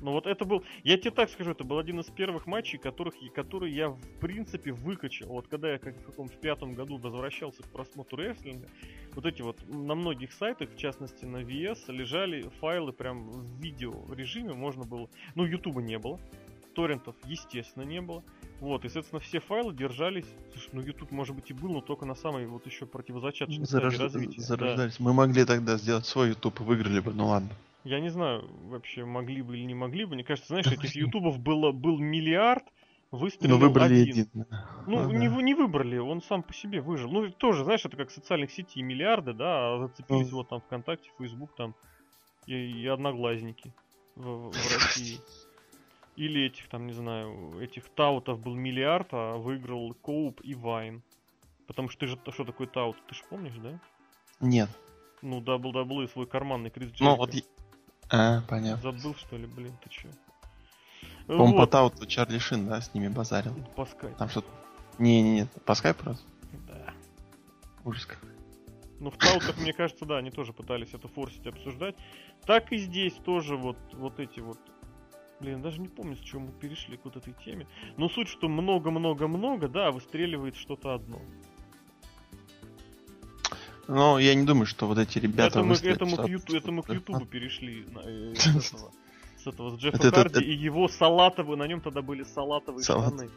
Но 0.03 0.13
вот 0.13 0.27
это 0.27 0.45
был, 0.45 0.65
я 0.83 0.99
тебе 0.99 1.13
так 1.13 1.31
скажу, 1.31 1.53
это 1.53 1.63
был 1.63 1.79
один 1.79 2.01
из 2.01 2.07
первых 2.07 2.47
матчей, 2.47 2.77
которых, 2.77 3.15
которые 3.35 3.75
я 3.75 3.89
в 3.91 4.01
принципе 4.21 4.73
выкачал. 4.73 5.29
Вот 5.29 5.47
когда 5.47 5.73
я 5.73 5.79
как 5.79 5.97
в 5.97 6.05
каком 6.05 6.29
в 6.29 6.37
пятом 6.41 6.75
году 6.75 6.99
возвращался 6.99 7.63
к 7.63 7.67
просмотру 7.67 8.19
рестлинга, 8.19 8.67
вот 9.15 9.25
эти 9.27 9.43
вот 9.43 9.57
на 9.69 9.95
многих 9.95 10.33
сайтах, 10.33 10.71
в 10.71 10.77
частности 10.77 11.25
на 11.25 11.43
VS, 11.43 11.93
лежали 11.93 12.43
файлы 12.61 12.93
прям 12.93 13.31
в 13.31 13.61
видео 13.61 13.93
режиме, 14.13 14.55
можно 14.55 14.85
было, 14.85 15.09
ну 15.37 15.45
ютуба 15.45 15.81
не 15.81 15.99
было, 15.99 16.19
торрентов 16.75 17.15
естественно 17.25 17.85
не 17.85 18.01
было. 18.01 18.25
Вот, 18.59 18.85
и, 18.85 18.89
соответственно, 18.89 19.21
все 19.21 19.41
файлы 19.41 19.75
держались. 19.75 20.27
Слушай, 20.53 20.71
ну 20.73 20.81
YouTube, 20.83 21.11
может 21.11 21.35
быть, 21.35 21.51
и 21.51 21.53
был, 21.53 21.73
но 21.73 21.81
только 21.81 22.07
на 22.07 22.15
самой 22.15 22.47
вот 22.47 22.65
еще 22.67 22.87
противозачаточной 22.87 23.67
Зарож... 23.67 23.99
развития. 23.99 24.41
Зарождались. 24.41 24.99
Да. 24.99 25.05
Мы 25.05 25.13
могли 25.13 25.45
тогда 25.45 25.77
сделать 25.77 26.07
свой 26.07 26.29
YouTube 26.29 26.61
и 26.61 26.63
выиграли 26.65 27.01
бы, 27.01 27.13
ну 27.13 27.27
ладно. 27.27 27.51
Я 27.85 28.01
не 28.01 28.11
знаю, 28.11 28.49
вообще 28.69 29.05
могли 29.05 29.43
бы 29.43 29.57
или 29.57 29.65
не 29.65 29.75
могли 29.75 30.05
бы. 30.05 30.15
Мне 30.15 30.25
кажется, 30.25 30.49
знаешь, 30.49 30.67
этих 30.67 30.95
ютубов 30.95 31.39
было, 31.39 31.73
был 31.73 31.99
миллиард, 31.99 32.65
выстрелил 33.11 33.59
Но 33.59 33.67
выбрали 33.67 34.03
один. 34.03 34.29
один. 34.33 34.47
Ну, 34.87 35.03
ну 35.03 35.11
не, 35.13 35.29
не 35.43 35.55
выбрали, 35.55 35.99
он 35.99 36.23
сам 36.23 36.43
по 36.43 36.53
себе 36.55 36.81
выжил. 36.81 37.11
Ну, 37.11 37.31
тоже, 37.31 37.65
знаешь, 37.65 37.85
это 37.85 37.97
как 37.97 38.11
социальных 38.11 38.53
сетей 38.53 38.83
миллиарды, 38.83 39.33
да, 39.33 39.75
а 39.75 39.79
зацепились 39.79 40.31
ну. 40.31 40.39
вот 40.39 40.49
там 40.49 40.61
ВКонтакте, 40.61 41.11
Фейсбук 41.19 41.55
там 41.55 41.75
и, 42.47 42.55
и 42.55 42.87
одноглазники 42.87 43.73
в, 44.17 44.51
в 44.51 44.75
России. 44.75 45.19
Или 46.17 46.47
этих, 46.47 46.69
там, 46.69 46.87
не 46.87 46.93
знаю, 46.93 47.59
этих 47.61 47.89
таутов 47.89 48.41
был 48.41 48.55
миллиард, 48.55 49.09
а 49.13 49.39
выиграл 49.39 49.95
Коуп 49.95 50.41
и 50.43 50.55
Вайн. 50.55 51.03
Потому 51.67 51.89
что 51.89 52.01
ты 52.01 52.07
же, 52.07 52.19
что 52.33 52.45
такое 52.45 52.67
таут, 52.67 52.97
ты 53.09 53.15
же 53.15 53.23
помнишь, 53.29 53.57
да? 53.57 53.81
Нет. 54.41 54.69
Ну, 55.23 55.41
WWE 55.41 56.09
свой 56.09 56.27
карманный 56.27 56.71
Крис 56.71 56.89
Джерика. 56.89 57.05
Ну, 57.05 57.17
вот 57.17 57.35
а, 58.13 58.43
понятно. 58.49 58.93
Забыл, 58.93 59.15
что 59.15 59.37
ли, 59.37 59.47
блин, 59.47 59.73
ты 59.83 59.91
чё? 59.91 60.09
По-моему, 61.27 61.57
вот. 61.57 61.67
по 61.67 61.67
тауту 61.67 62.07
Чарли 62.07 62.39
Шин, 62.39 62.69
да, 62.69 62.81
с 62.81 62.93
ними 62.95 63.09
базарил. 63.09 63.55
По 63.75 63.87
скайпу. 63.87 64.17
Там 64.19 64.29
что-то... 64.29 64.49
Не-не-не, 64.99 65.47
по 65.65 65.75
скайпу 65.75 66.05
раз? 66.05 66.25
Да. 66.69 66.93
Ужас 67.85 68.07
как. 68.07 68.19
Ну, 69.01 69.11
в 69.11 69.17
таутах, 69.17 69.57
мне 69.59 69.73
кажется, 69.73 70.05
да, 70.05 70.19
они 70.19 70.31
тоже 70.31 70.53
пытались 70.53 70.95
это 70.95 71.09
форсить, 71.09 71.47
обсуждать. 71.47 71.97
Так 72.45 72.71
и 72.73 72.77
здесь 72.77 73.15
тоже 73.15 73.57
вот, 73.57 73.79
вот 73.95 74.21
эти 74.21 74.41
вот 74.41 74.59
Блин, 75.43 75.61
даже 75.61 75.81
не 75.81 75.89
помню, 75.89 76.15
с 76.15 76.21
чего 76.21 76.43
мы 76.43 76.53
перешли 76.53 76.97
к 76.97 77.05
вот 77.05 77.17
этой 77.17 77.35
теме. 77.45 77.67
Но 77.97 78.09
суть, 78.09 78.29
что 78.29 78.49
много-много-много, 78.49 79.67
да, 79.67 79.91
выстреливает 79.91 80.55
что-то 80.55 80.95
одно. 80.95 81.21
Но 83.93 84.19
я 84.19 84.35
не 84.35 84.45
думаю, 84.45 84.65
что 84.65 84.87
вот 84.87 84.97
эти 84.97 85.19
ребята... 85.19 85.61
Это 85.61 85.63
мы, 85.63 85.75
это 85.75 86.07
мы, 86.07 86.17
к, 86.17 86.27
юту, 86.27 86.57
это 86.57 86.73
мы 86.73 86.83
к 86.83 86.89
Ютубу 86.89 87.27
перешли 87.27 87.87
э, 88.05 88.35
с 88.39 88.47
этого. 88.47 88.91
С 89.37 89.47
этого, 89.47 89.77
с 89.77 89.81
Джеффа 89.81 89.97
это, 89.97 90.11
Харди, 90.11 90.39
это, 90.39 90.41
и 90.41 90.55
его 90.55 90.89
салатовые, 90.89 91.59
на 91.59 91.67
нем 91.67 91.83
тогда 91.83 92.01
были 92.01 92.23
салатовые 92.23 92.85
салат. 92.85 93.09
штаны. 93.09 93.31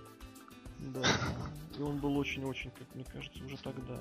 Да. 0.80 1.02
И 1.78 1.82
он 1.82 1.98
был 1.98 2.18
очень-очень, 2.18 2.72
как 2.72 2.88
мне 2.96 3.04
кажется, 3.04 3.44
уже 3.44 3.58
тогда. 3.58 4.00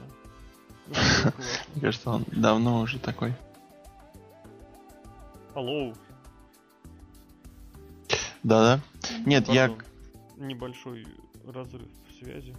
Мне 1.74 1.80
кажется, 1.80 2.10
он 2.10 2.24
давно 2.30 2.82
уже 2.82 3.00
такой. 3.00 3.34
Алло. 5.54 5.92
Да-да. 8.44 8.80
Нет, 9.26 9.48
я... 9.48 9.74
Небольшой 10.36 11.06
разрыв 11.46 11.88
в 12.10 12.22
связи. 12.22 12.54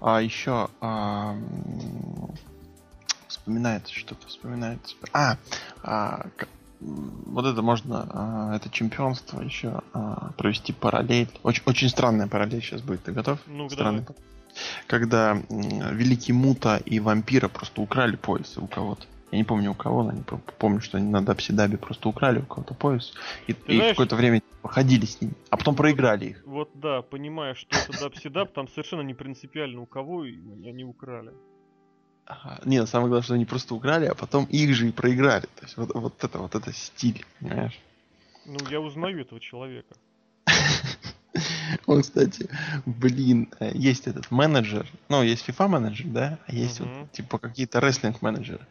А 0.00 0.20
еще 0.20 0.68
а, 0.80 1.36
вспоминается 3.28 3.94
что-то, 3.94 4.26
вспоминается. 4.26 4.94
А, 5.12 5.36
а 5.82 6.26
вот 6.80 7.46
это 7.46 7.62
можно, 7.62 8.08
а, 8.10 8.56
это 8.56 8.68
чемпионство 8.70 9.40
еще 9.40 9.80
а, 9.92 10.32
провести 10.36 10.72
параллель. 10.72 11.30
Очень, 11.42 11.62
очень 11.66 11.88
странная 11.88 12.26
параллель 12.26 12.62
сейчас 12.62 12.82
будет. 12.82 13.04
Ты 13.04 13.12
готов? 13.12 13.38
Ну, 13.46 13.68
Странный. 13.70 14.02
Давай. 14.02 14.16
когда 14.86 15.34
Великий 15.48 16.32
Мута 16.32 16.76
и 16.76 17.00
Вампира 17.00 17.48
просто 17.48 17.80
украли 17.80 18.16
пояс 18.16 18.58
у 18.58 18.66
кого-то. 18.66 19.06
Я 19.32 19.38
не 19.38 19.44
помню 19.44 19.72
у 19.72 19.74
кого, 19.74 20.04
но 20.04 20.12
не 20.12 20.22
помню, 20.22 20.80
что 20.80 20.98
они 20.98 21.10
на 21.10 21.20
Дабсидабе 21.20 21.78
просто 21.78 22.08
украли 22.08 22.38
у 22.38 22.46
кого-то 22.46 22.74
пояс. 22.74 23.12
И, 23.48 23.52
и 23.66 23.80
какое-то 23.80 24.14
время 24.14 24.40
походили 24.62 25.04
с 25.04 25.20
ним, 25.20 25.32
а 25.50 25.56
потом 25.56 25.74
проиграли 25.74 26.26
их. 26.26 26.42
Вот 26.46 26.70
да, 26.74 27.02
понимая, 27.02 27.54
что 27.54 27.76
это 27.76 27.98
Дабсидаб, 28.00 28.52
там 28.52 28.68
совершенно 28.68 29.02
не 29.02 29.14
принципиально 29.14 29.80
у 29.80 29.86
кого 29.86 30.22
они 30.22 30.84
украли. 30.84 31.32
Ага. 32.26 32.60
Не, 32.64 32.86
самое 32.86 33.08
главное, 33.08 33.24
что 33.24 33.34
они 33.34 33.44
просто 33.44 33.74
украли, 33.74 34.06
а 34.06 34.14
потом 34.14 34.46
их 34.46 34.74
же 34.74 34.88
и 34.88 34.92
проиграли. 34.92 35.46
То 35.56 35.62
есть 35.62 35.76
вот, 35.76 35.94
вот 35.94 36.24
это 36.24 36.38
вот 36.38 36.54
это 36.54 36.72
стиль, 36.72 37.24
понимаешь? 37.40 37.78
Ну, 38.44 38.58
я 38.70 38.80
узнаю 38.80 39.20
этого 39.20 39.40
человека. 39.40 39.94
Он, 41.86 42.02
кстати, 42.02 42.48
блин, 42.84 43.48
э, 43.60 43.72
есть 43.74 44.06
этот 44.06 44.30
менеджер, 44.30 44.86
ну, 45.08 45.22
есть 45.22 45.48
FIFA 45.48 45.68
менеджер, 45.68 46.06
да, 46.08 46.38
а 46.46 46.52
есть 46.52 46.80
uh-huh. 46.80 47.00
вот, 47.00 47.12
типа, 47.12 47.38
какие-то 47.38 47.80
рестлинг 47.80 48.22
менеджеры. 48.22 48.66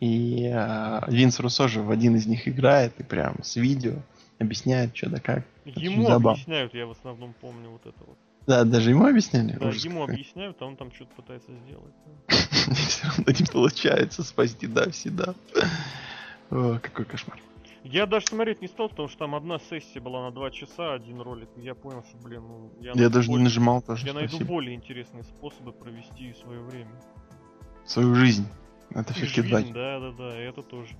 И 0.00 0.50
э, 0.52 1.00
Винс 1.08 1.38
Руссо 1.40 1.68
же 1.68 1.82
в 1.82 1.90
один 1.90 2.16
из 2.16 2.26
них 2.26 2.48
играет 2.48 2.92
и 2.98 3.02
прям 3.02 3.42
с 3.42 3.56
видео 3.56 3.94
объясняет, 4.38 4.96
что 4.96 5.10
да 5.10 5.20
как. 5.20 5.44
Ему 5.64 6.08
объясняют, 6.08 6.74
я 6.74 6.86
в 6.86 6.92
основном 6.92 7.34
помню 7.40 7.70
вот 7.70 7.82
это 7.86 8.04
вот. 8.06 8.16
Да, 8.46 8.64
даже 8.64 8.90
ему 8.90 9.06
объясняли? 9.06 9.52
Да, 9.52 9.68
Ужас 9.68 9.84
ему 9.84 10.00
какой. 10.00 10.14
объясняют, 10.14 10.56
а 10.60 10.64
он 10.64 10.76
там 10.76 10.90
что-то 10.92 11.14
пытается 11.14 11.50
сделать. 11.64 11.92
Все 12.28 13.06
равно 13.06 13.24
не 13.26 13.44
получается 13.44 14.22
спасти, 14.22 14.66
да, 14.66 14.88
всегда. 14.90 15.34
О, 16.50 16.78
какой 16.78 17.04
кошмар. 17.04 17.38
Я 17.84 18.06
даже 18.06 18.26
смотреть 18.26 18.60
не 18.60 18.68
стал, 18.68 18.88
потому 18.88 19.08
что 19.08 19.18
там 19.18 19.34
одна 19.34 19.58
сессия 19.58 20.00
была 20.00 20.24
на 20.24 20.30
два 20.30 20.50
часа, 20.50 20.94
один 20.94 21.20
ролик. 21.20 21.48
И 21.56 21.60
я 21.60 21.74
понял, 21.74 22.04
что, 22.04 22.16
блин, 22.18 22.42
ну... 22.46 22.72
Я, 22.80 22.92
я 22.94 23.08
даже 23.08 23.28
более... 23.28 23.38
не 23.38 23.44
нажимал 23.44 23.82
тоже, 23.82 24.06
Я 24.06 24.12
спасибо. 24.12 24.32
найду 24.32 24.44
более 24.44 24.74
интересные 24.74 25.24
способы 25.24 25.72
провести 25.72 26.34
свое 26.34 26.60
время. 26.60 27.00
Свою 27.84 28.14
жизнь. 28.14 28.46
Это 28.90 29.12
все-таки. 29.12 29.72
Да, 29.72 30.00
да, 30.00 30.12
да, 30.12 30.36
это 30.36 30.62
тоже. 30.62 30.96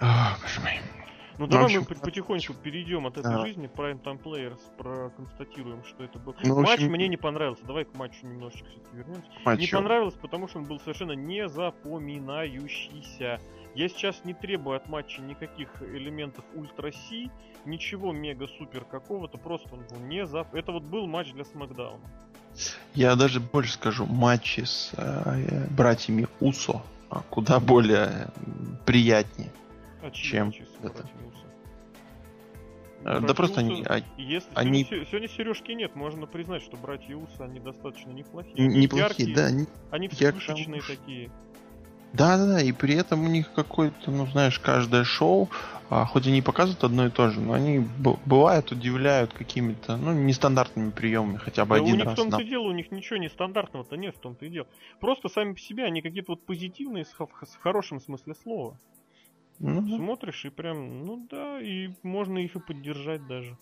О, 0.00 0.36
боже 0.40 0.60
мой. 0.60 0.80
Ну, 1.38 1.46
ну 1.46 1.46
давай 1.46 1.78
мы 1.78 1.84
потихоньку 1.84 2.54
перейдем 2.54 3.06
от 3.06 3.16
этой 3.16 3.34
а. 3.34 3.46
жизни 3.46 3.70
Prime 3.74 4.02
Time 4.02 4.22
Players, 4.22 4.60
проконстатируем, 4.76 5.82
что 5.84 6.04
это 6.04 6.18
был. 6.18 6.34
Ну, 6.44 6.60
Матч 6.60 6.74
общем... 6.74 6.90
мне 6.90 7.08
не 7.08 7.16
понравился. 7.16 7.64
Давай 7.64 7.84
к 7.84 7.94
матчу 7.94 8.26
немножечко 8.26 8.68
все-таки 8.68 8.96
вернемся. 8.96 9.30
Матчу. 9.44 9.60
Не 9.62 9.68
понравилось, 9.68 10.14
потому 10.14 10.48
что 10.48 10.58
он 10.58 10.64
был 10.64 10.78
совершенно 10.80 11.12
не 11.12 11.48
запоминающийся. 11.48 13.40
Я 13.74 13.88
сейчас 13.88 14.24
не 14.24 14.34
требую 14.34 14.76
от 14.76 14.88
матча 14.88 15.22
никаких 15.22 15.68
элементов 15.82 16.44
ультра 16.54 16.92
Си, 16.92 17.30
ничего 17.64 18.12
мега-супер 18.12 18.84
какого-то, 18.84 19.38
просто 19.38 19.74
он 19.74 19.84
был 19.90 19.98
не 20.06 20.26
за... 20.26 20.46
Это 20.52 20.72
вот 20.72 20.82
был 20.82 21.06
матч 21.06 21.32
для 21.32 21.44
Смакдауна. 21.44 22.04
Я 22.94 23.16
даже 23.16 23.40
больше 23.40 23.72
скажу, 23.72 24.04
матчи 24.04 24.60
с 24.60 24.92
э, 24.96 25.66
братьями 25.70 26.28
Усо 26.40 26.82
а, 27.08 27.22
куда 27.30 27.60
более 27.60 28.28
приятнее, 28.84 29.50
а 30.02 30.10
чем 30.10 30.52
это. 30.82 31.08
Братья 33.02 33.26
да 33.26 33.34
просто 33.34 33.60
они... 33.60 33.84
А, 33.88 34.00
если 34.16 34.48
они... 34.54 34.84
Сегодня, 34.84 35.06
сегодня 35.06 35.28
сережки 35.28 35.72
нет, 35.72 35.96
можно 35.96 36.26
признать, 36.26 36.62
что 36.62 36.76
братья 36.76 37.16
Усы, 37.16 37.40
они 37.40 37.58
достаточно 37.58 38.10
неплохие. 38.10 38.54
Неплохие, 38.66 39.30
яркие, 39.30 39.34
да. 39.34 39.46
Они, 39.46 39.66
они 39.90 40.08
вспышечные 40.08 40.82
такие. 40.82 41.30
Да, 42.12 42.36
да, 42.36 42.46
да, 42.46 42.62
и 42.62 42.72
при 42.72 42.94
этом 42.94 43.24
у 43.24 43.28
них 43.28 43.52
какой-то, 43.52 44.10
ну 44.10 44.26
знаешь, 44.26 44.58
каждое 44.58 45.02
шоу, 45.02 45.48
а, 45.88 46.04
хоть 46.04 46.26
они 46.26 46.42
показывают 46.42 46.84
одно 46.84 47.06
и 47.06 47.10
то 47.10 47.30
же, 47.30 47.40
но 47.40 47.54
они 47.54 47.78
бывают, 47.78 48.70
удивляют 48.70 49.32
какими-то, 49.32 49.96
ну, 49.96 50.12
нестандартными 50.12 50.90
приемами, 50.90 51.38
хотя 51.38 51.64
бы 51.64 51.76
да 51.76 51.82
один 51.82 51.94
у 51.94 51.96
них 51.96 52.04
раз. 52.06 52.14
в 52.14 52.16
том-то 52.16 52.42
и 52.42 52.48
дело, 52.48 52.68
у 52.68 52.72
них 52.72 52.90
ничего 52.90 53.18
нестандартного-то 53.18 53.96
нет, 53.96 54.14
в 54.16 54.20
том-то 54.20 54.44
и 54.44 54.50
дело. 54.50 54.66
Просто 55.00 55.28
сами 55.28 55.54
по 55.54 55.60
себе 55.60 55.84
они 55.84 56.02
какие-то 56.02 56.32
вот 56.32 56.44
позитивные, 56.44 57.04
с, 57.04 57.12
в 57.12 57.28
хорошем 57.62 58.00
смысле 58.00 58.34
слова. 58.34 58.78
Ну, 59.58 59.86
Смотришь 59.96 60.44
и 60.44 60.50
прям, 60.50 61.06
ну 61.06 61.26
да, 61.30 61.60
и 61.62 61.90
можно 62.02 62.38
их 62.38 62.56
и 62.56 62.60
поддержать 62.60 63.26
даже. 63.26 63.56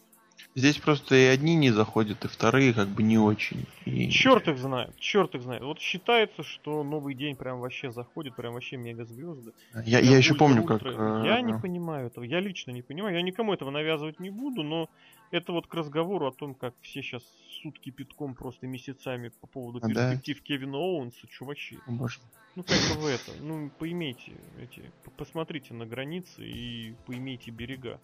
Здесь 0.55 0.79
просто 0.79 1.14
и 1.14 1.24
одни 1.24 1.55
не 1.55 1.70
заходят, 1.70 2.24
и 2.24 2.29
вторые 2.29 2.72
как 2.72 2.88
бы 2.88 3.03
не 3.03 3.18
очень. 3.18 3.66
И... 3.85 4.11
Черт 4.11 4.48
их 4.48 4.59
знает, 4.59 4.96
черт 4.98 5.35
их 5.35 5.42
знает. 5.42 5.62
Вот 5.62 5.79
считается, 5.79 6.42
что 6.42 6.83
новый 6.83 7.14
день 7.14 7.37
прям 7.37 7.61
вообще 7.61 7.92
заходит, 7.92 8.35
прям 8.37 8.55
вообще 8.55 8.76
мега 8.76 9.05
звезды. 9.05 9.53
Я, 9.85 10.00
я 10.00 10.16
еще 10.16 10.35
помню, 10.35 10.64
как... 10.64 10.83
Я 10.83 11.40
не 11.40 11.59
понимаю 11.59 12.09
этого, 12.09 12.24
я 12.24 12.40
лично 12.40 12.70
не 12.72 12.83
понимаю, 12.83 13.14
я 13.16 13.22
никому 13.22 13.53
этого 13.53 13.70
навязывать 13.70 14.20
не 14.20 14.31
буду, 14.31 14.62
но 14.62 14.88
это 15.31 15.53
вот 15.53 15.66
к 15.66 15.74
разговору 15.74 16.26
о 16.26 16.33
том, 16.33 16.55
как 16.55 16.74
все 16.81 17.03
сейчас 17.03 17.22
сутки 17.62 17.90
питком 17.90 18.35
просто 18.35 18.66
месяцами 18.66 19.31
по 19.40 19.46
поводу 19.46 19.81
перспектив 19.81 20.38
да. 20.38 20.44
Кевина 20.44 20.79
Оуэнса, 20.79 21.26
чувачи. 21.29 21.79
Боже. 21.87 22.18
Ну 22.57 22.64
как 22.64 22.79
бы 22.88 23.03
вы 23.03 23.11
это, 23.11 23.33
ну 23.40 23.70
поимейте 23.79 24.33
эти, 24.61 24.83
посмотрите 25.16 25.72
на 25.72 25.87
границы 25.87 26.44
и 26.44 26.94
поимейте 27.07 27.53
берега. 27.53 28.00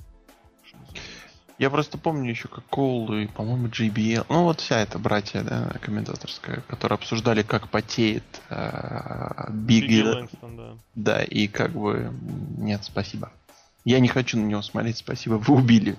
Что 0.65 0.79
называется. 0.79 1.36
Я 1.59 1.71
просто 1.71 1.97
помню 1.97 2.31
еще 2.31 2.49
как 2.49 2.65
Коул 2.67 3.13
и, 3.15 3.27
по-моему, 3.27 3.69
JBL. 3.69 4.27
Ну, 4.29 4.45
вот 4.45 4.61
вся 4.61 4.81
эта 4.81 4.99
братья, 4.99 5.43
да, 5.43 5.73
комментаторская, 5.81 6.63
которые 6.69 6.97
обсуждали, 6.97 7.43
как 7.43 7.69
потеет 7.69 8.25
э, 8.51 9.51
Биг. 9.51 9.87
Да. 10.43 10.77
да, 10.95 11.25
и 11.25 11.49
как 11.49 11.71
бы 11.73 12.13
нет, 12.59 12.85
спасибо. 12.85 13.31
Я 13.87 14.01
не 14.01 14.09
хочу 14.09 14.37
на 14.37 14.45
него 14.45 14.63
смотреть, 14.63 14.99
спасибо, 14.99 15.35
вы 15.35 15.55
убили. 15.55 15.97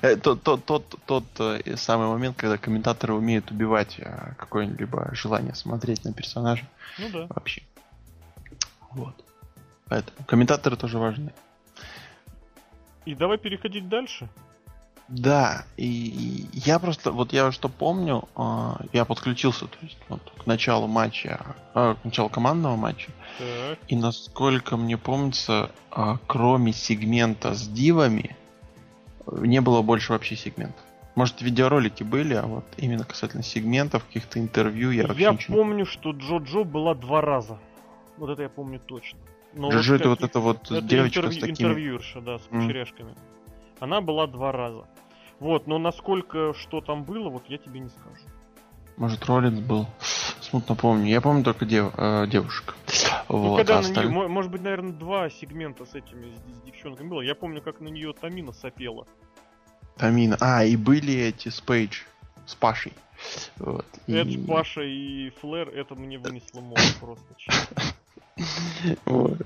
Э, 0.00 0.16
тот, 0.16 0.42
тот, 0.42 0.64
тот, 0.64 0.94
тот 1.04 1.24
э, 1.38 1.76
самый 1.76 2.06
момент, 2.06 2.36
когда 2.36 2.56
комментаторы 2.56 3.12
умеют 3.12 3.50
убивать 3.50 3.96
э, 3.98 4.34
какое-либо 4.38 5.10
желание 5.12 5.54
смотреть 5.54 6.04
на 6.04 6.14
персонажа. 6.14 6.64
Ну 6.98 7.10
да. 7.10 7.26
Вообще. 7.28 7.62
Вот. 8.92 9.14
Поэтому 9.88 10.24
комментаторы 10.26 10.76
тоже 10.76 10.98
важны. 10.98 11.34
И 13.04 13.14
давай 13.14 13.36
переходить 13.36 13.88
дальше. 13.88 14.28
Да, 15.08 15.66
и 15.76 16.46
я 16.52 16.78
просто, 16.78 17.12
вот 17.12 17.34
я 17.34 17.52
что 17.52 17.68
помню, 17.68 18.26
а, 18.36 18.80
я 18.94 19.04
подключился 19.04 19.66
то 19.66 19.76
есть, 19.82 19.98
вот, 20.08 20.22
к 20.38 20.46
началу 20.46 20.86
матча, 20.86 21.56
а, 21.74 21.94
к 21.94 22.04
началу 22.04 22.30
командного 22.30 22.76
матча, 22.76 23.10
так. 23.38 23.78
и 23.86 23.96
насколько 23.96 24.78
мне 24.78 24.96
помнится, 24.96 25.70
а, 25.90 26.16
кроме 26.26 26.72
сегмента 26.72 27.54
с 27.54 27.68
дивами, 27.68 28.34
не 29.30 29.60
было 29.60 29.82
больше 29.82 30.12
вообще 30.12 30.36
сегментов. 30.36 30.82
Может, 31.16 31.42
видеоролики 31.42 32.02
были, 32.02 32.34
а 32.34 32.46
вот 32.46 32.64
именно 32.78 33.04
касательно 33.04 33.42
сегментов, 33.42 34.04
каких-то 34.06 34.40
интервью 34.40 34.90
я 34.90 35.06
вообще 35.06 35.22
Я 35.22 35.38
помню, 35.48 35.80
не... 35.80 35.84
что 35.84 36.10
Джо-Джо 36.10 36.64
была 36.64 36.94
два 36.94 37.20
раза. 37.20 37.58
Вот 38.16 38.30
это 38.30 38.42
я 38.42 38.48
помню 38.48 38.80
точно. 38.80 39.18
Но 39.52 39.70
Джо-Джо 39.70 40.08
вот 40.08 40.22
это 40.22 40.40
вот 40.40 40.62
это 40.62 40.72
вот 40.72 40.72
это 40.72 40.80
девочка 40.80 41.20
интервью, 41.20 41.32
с 41.32 41.40
такими... 41.40 41.68
Интервьюерша, 41.68 42.20
да, 42.20 42.38
с 42.38 42.42
кучеряшками. 42.42 43.10
Mm. 43.10 43.18
Она 43.80 44.00
была 44.00 44.26
два 44.26 44.50
раза. 44.50 44.86
Вот, 45.44 45.66
но 45.66 45.76
насколько 45.76 46.54
что 46.54 46.80
там 46.80 47.04
было, 47.04 47.28
вот 47.28 47.42
я 47.48 47.58
тебе 47.58 47.78
не 47.78 47.90
скажу. 47.90 48.16
Может, 48.96 49.26
Роллинс 49.26 49.60
был. 49.60 49.86
Смутно 50.40 50.74
помню. 50.74 51.10
Я 51.10 51.20
помню 51.20 51.44
только 51.44 51.66
дев, 51.66 51.92
э, 51.98 52.26
девушек. 52.28 52.74
Ну, 53.28 53.48
вот, 53.50 53.58
когда 53.58 53.74
а 53.74 53.82
на 53.82 53.88
осталь... 53.88 54.08
нее, 54.08 54.26
может 54.26 54.50
быть, 54.50 54.62
наверное, 54.62 54.92
два 54.92 55.28
сегмента 55.28 55.84
с 55.84 55.94
этими 55.94 56.32
с, 56.32 56.60
с 56.60 56.62
девчонками 56.62 57.08
было. 57.08 57.20
Я 57.20 57.34
помню, 57.34 57.60
как 57.60 57.80
на 57.80 57.88
нее 57.88 58.14
Тамина 58.18 58.52
сопела. 58.52 59.06
Тамина. 59.98 60.38
А, 60.40 60.64
и 60.64 60.76
были 60.76 61.12
эти 61.12 61.50
с 61.50 61.60
Пейдж, 61.60 62.04
с 62.46 62.54
Пашей. 62.54 62.94
Вот. 63.58 63.84
Эдж, 64.06 64.36
и... 64.36 64.46
Паша 64.46 64.80
и 64.80 65.28
Флэр, 65.42 65.68
это 65.68 65.94
мне 65.94 66.16
вынесло 66.16 66.62
мозг 66.62 66.98
просто. 67.00 67.34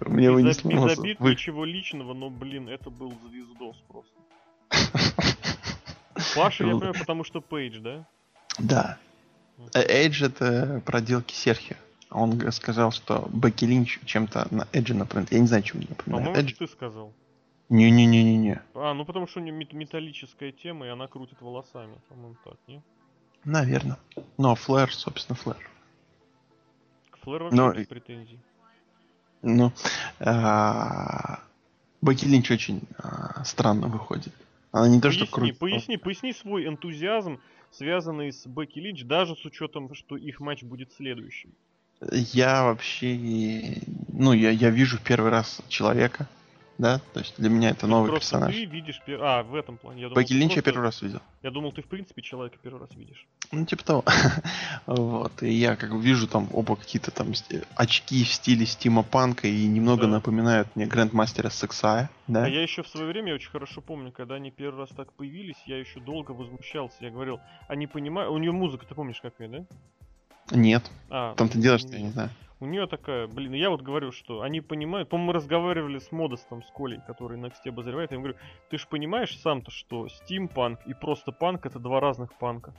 Мне 0.06 0.30
вынесло 0.30 0.70
мозг. 0.70 0.92
Без 0.92 0.98
обид, 1.00 1.18
ничего 1.18 1.64
личного, 1.64 2.14
но, 2.14 2.30
блин, 2.30 2.68
это 2.68 2.88
был 2.88 3.12
звездос 3.28 3.76
просто. 3.88 4.14
Паша, 6.38 6.64
я 6.64 6.70
понимаю, 6.70 6.94
потому 6.98 7.24
что 7.24 7.40
Пейдж, 7.40 7.78
да? 7.80 8.06
Да. 8.58 8.98
Эйдж 9.74 10.22
это 10.22 10.82
проделки 10.84 11.34
Серхио. 11.34 11.76
Он 12.10 12.52
сказал, 12.52 12.90
что 12.90 13.28
Бекки 13.32 13.64
Линч 13.64 14.00
чем-то 14.04 14.48
на 14.50 14.66
Эджи 14.72 14.94
напоминает. 14.94 15.32
Я 15.32 15.40
не 15.40 15.46
знаю, 15.46 15.62
чем 15.62 15.80
напоминает. 15.80 16.26
По-моему, 16.26 16.34
Эдж... 16.34 16.54
ты 16.54 16.66
сказал. 16.66 17.12
Не-не-не-не-не. 17.68 18.62
А, 18.74 18.94
ну 18.94 19.04
потому 19.04 19.26
что 19.26 19.40
у 19.40 19.42
нее 19.42 19.52
металлическая 19.52 20.52
тема, 20.52 20.86
и 20.86 20.88
она 20.88 21.06
крутит 21.06 21.42
волосами. 21.42 21.98
По-моему, 22.08 22.36
так, 22.44 22.56
не? 22.66 22.82
Наверное. 23.44 23.98
Но 24.38 24.54
Флэр, 24.54 24.92
собственно, 24.92 25.36
Флэр. 25.36 25.70
К 27.10 27.18
Флэр 27.18 27.42
вообще 27.42 27.56
Но... 27.56 27.72
без 27.72 27.86
претензий. 27.86 28.40
Ну, 29.42 29.72
а... 30.18 31.40
Бекки 32.00 32.24
Линч 32.24 32.50
очень 32.50 32.82
а, 32.96 33.44
странно 33.44 33.88
выходит. 33.88 34.32
Она 34.72 34.88
не 34.88 35.00
то, 35.00 35.08
поясни, 35.08 35.26
что 35.26 35.34
крутит. 35.34 35.58
Поясни, 35.58 35.96
поясни 35.96 36.32
свой 36.32 36.66
энтузиазм, 36.66 37.40
связанный 37.70 38.32
с 38.32 38.46
Бекки 38.46 38.78
Линч, 38.78 39.04
даже 39.04 39.34
с 39.34 39.44
учетом, 39.44 39.94
что 39.94 40.16
их 40.16 40.40
матч 40.40 40.62
будет 40.62 40.92
следующим. 40.92 41.52
Я 42.00 42.64
вообще... 42.64 43.76
Ну, 44.12 44.32
я, 44.32 44.50
я 44.50 44.70
вижу 44.70 44.98
в 44.98 45.02
первый 45.02 45.30
раз 45.30 45.60
человека, 45.68 46.28
да, 46.78 47.00
то 47.12 47.20
есть 47.20 47.34
для 47.38 47.50
меня 47.50 47.70
это 47.70 47.86
новый 47.86 48.08
просто 48.10 48.36
персонаж. 48.36 48.54
ты 48.54 48.64
видишь... 48.64 49.00
пер- 49.06 49.20
А, 49.20 49.42
в 49.42 49.54
этом 49.54 49.76
плане. 49.78 50.02
Я 50.02 50.08
думал, 50.08 50.20
Бекки 50.20 50.32
ты 50.32 50.38
Линч 50.38 50.50
я 50.50 50.54
просто- 50.56 50.70
первый 50.70 50.84
раз 50.84 51.02
видел. 51.02 51.20
Я 51.42 51.50
думал, 51.50 51.72
ты 51.72 51.82
в 51.82 51.86
принципе 51.86 52.22
человека 52.22 52.56
первый 52.62 52.80
раз 52.80 52.90
видишь. 52.94 53.26
Ну, 53.52 53.64
типа 53.66 53.84
того. 53.84 54.04
вот. 54.86 55.42
И 55.42 55.50
я 55.52 55.76
как 55.76 55.92
вижу 55.92 56.26
там 56.28 56.48
оба 56.52 56.76
какие-то 56.76 57.10
там 57.10 57.32
очки 57.76 58.24
в 58.24 58.28
стиле 58.28 58.66
Стима 58.66 59.02
Панка 59.02 59.48
и 59.48 59.66
немного 59.66 60.02
Да. 60.02 60.08
напоминают 60.08 60.68
мне 60.76 60.86
Грандмастера 60.86 61.48
Сексая, 61.48 62.10
да? 62.26 62.44
А 62.44 62.48
я 62.48 62.62
еще 62.62 62.82
в 62.82 62.88
свое 62.88 63.06
время 63.06 63.34
очень 63.34 63.50
хорошо 63.50 63.80
помню, 63.80 64.12
когда 64.12 64.36
они 64.36 64.50
первый 64.50 64.78
раз 64.80 64.90
так 64.90 65.12
появились, 65.12 65.56
я 65.66 65.78
еще 65.78 66.00
долго 66.00 66.32
возмущался. 66.32 66.96
Я 67.00 67.10
говорил, 67.10 67.40
они 67.68 67.86
понимают... 67.86 68.32
У 68.32 68.38
нее 68.38 68.52
музыка, 68.52 68.86
ты 68.86 68.94
помнишь, 68.94 69.20
какая, 69.20 69.48
да? 69.48 69.64
Нет. 70.50 70.90
А, 71.10 71.34
Там 71.34 71.48
ты 71.48 71.58
делаешь, 71.58 71.82
я 71.90 72.00
не 72.00 72.10
знаю. 72.10 72.30
У 72.60 72.66
нее 72.66 72.86
такая, 72.88 73.28
блин, 73.28 73.52
я 73.52 73.70
вот 73.70 73.82
говорю, 73.82 74.10
что 74.10 74.42
они 74.42 74.60
понимают, 74.60 75.08
по-моему, 75.08 75.28
мы 75.28 75.32
разговаривали 75.34 76.00
с 76.00 76.10
Модестом, 76.10 76.64
с 76.64 76.70
Колей, 76.72 77.00
который 77.06 77.38
на 77.38 77.46
NXT 77.46 77.68
обозревает, 77.68 78.10
я 78.10 78.16
ему 78.16 78.24
говорю, 78.24 78.38
ты 78.68 78.78
же 78.78 78.86
понимаешь 78.88 79.38
сам-то, 79.38 79.70
что 79.70 80.08
стимпанк 80.08 80.80
и 80.86 80.92
просто 80.92 81.30
панк 81.30 81.66
это 81.66 81.78
два 81.78 82.00
разных 82.00 82.34
панка. 82.34 82.74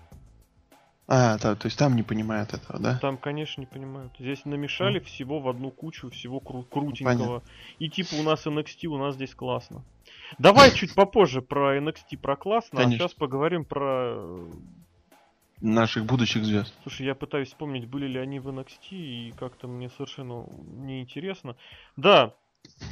А, 1.11 1.39
да, 1.39 1.55
то 1.55 1.65
есть 1.65 1.80
там 1.80 1.95
не 1.95 2.03
понимают 2.03 2.53
этого, 2.53 2.78
да? 2.80 2.99
Там, 2.99 3.17
конечно, 3.17 3.61
не 3.61 3.65
понимают. 3.65 4.13
Здесь 4.20 4.45
намешали 4.45 4.99
всего 4.99 5.39
в 5.39 5.49
одну 5.49 5.72
кучу, 5.72 6.11
всего 6.11 6.38
кру- 6.39 6.65
крутенького. 6.70 7.39
Понятно. 7.39 7.41
И 7.80 7.89
типа 7.89 8.13
у 8.20 8.24
нас 8.24 8.45
NXT, 8.45 8.86
у 8.88 8.97
нас 8.97 9.15
здесь 9.15 9.34
классно. 9.34 9.82
Давай 10.38 10.72
чуть 10.72 10.93
попозже 10.93 11.41
про 11.41 11.78
NXT, 11.80 12.17
про 12.22 12.36
классно, 12.36 12.78
Конечно. 12.82 13.05
а 13.05 13.07
сейчас 13.07 13.13
поговорим 13.17 13.65
про... 13.65 14.45
Наших 15.62 16.05
будущих 16.05 16.45
звезд. 16.45 16.74
Слушай, 16.84 17.07
я 17.07 17.16
пытаюсь 17.16 17.49
вспомнить, 17.49 17.86
были 17.86 18.07
ли 18.07 18.20
они 18.20 18.39
в 18.39 18.47
NXT, 18.47 18.91
и 18.91 19.34
как-то 19.38 19.68
мне 19.68 19.89
совершенно 19.89 20.45
неинтересно. 20.64 21.57
Да, 21.97 22.34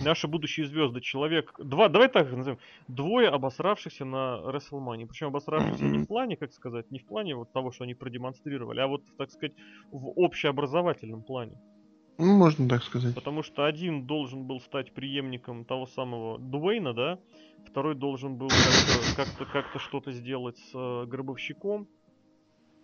наши 0.02 0.28
будущие 0.28 0.66
звезды. 0.66 1.00
Человек... 1.00 1.54
Два, 1.60 1.88
давай 1.88 2.10
так 2.10 2.30
назовем. 2.32 2.60
Двое 2.88 3.30
обосравшихся 3.30 4.04
на 4.04 4.42
WrestleMania. 4.44 5.08
Причем 5.08 5.28
обосравшихся 5.28 5.86
не 5.86 6.00
в 6.00 6.08
плане, 6.08 6.36
как 6.36 6.52
сказать, 6.52 6.92
не 6.92 7.00
в 7.00 7.06
плане 7.06 7.36
вот 7.36 7.54
того, 7.54 7.72
что 7.72 7.86
они 7.86 7.94
продемонстрировали, 7.94 8.82
а 8.82 8.88
вот, 8.88 9.04
так 9.18 9.32
сказать, 9.32 9.56
в 9.92 10.08
общеобразовательном 10.16 11.24
плане. 11.24 11.58
Ну, 12.18 12.36
можно 12.36 12.68
так 12.68 12.84
сказать. 12.84 13.14
Потому 13.14 13.44
что 13.44 13.66
один 13.66 14.08
должен 14.08 14.46
был 14.46 14.60
стать 14.60 14.92
преемником 14.94 15.66
того 15.66 15.86
самого 15.86 16.40
Дуэйна, 16.40 16.94
да? 16.94 17.20
Второй 17.66 17.96
должен 17.96 18.38
был 18.38 18.50
как-то, 18.50 19.16
как-то, 19.16 19.46
как-то 19.46 19.80
что-то 19.80 20.12
сделать 20.12 20.58
с 20.58 20.72
э, 20.74 21.06
Гробовщиком. 21.06 21.88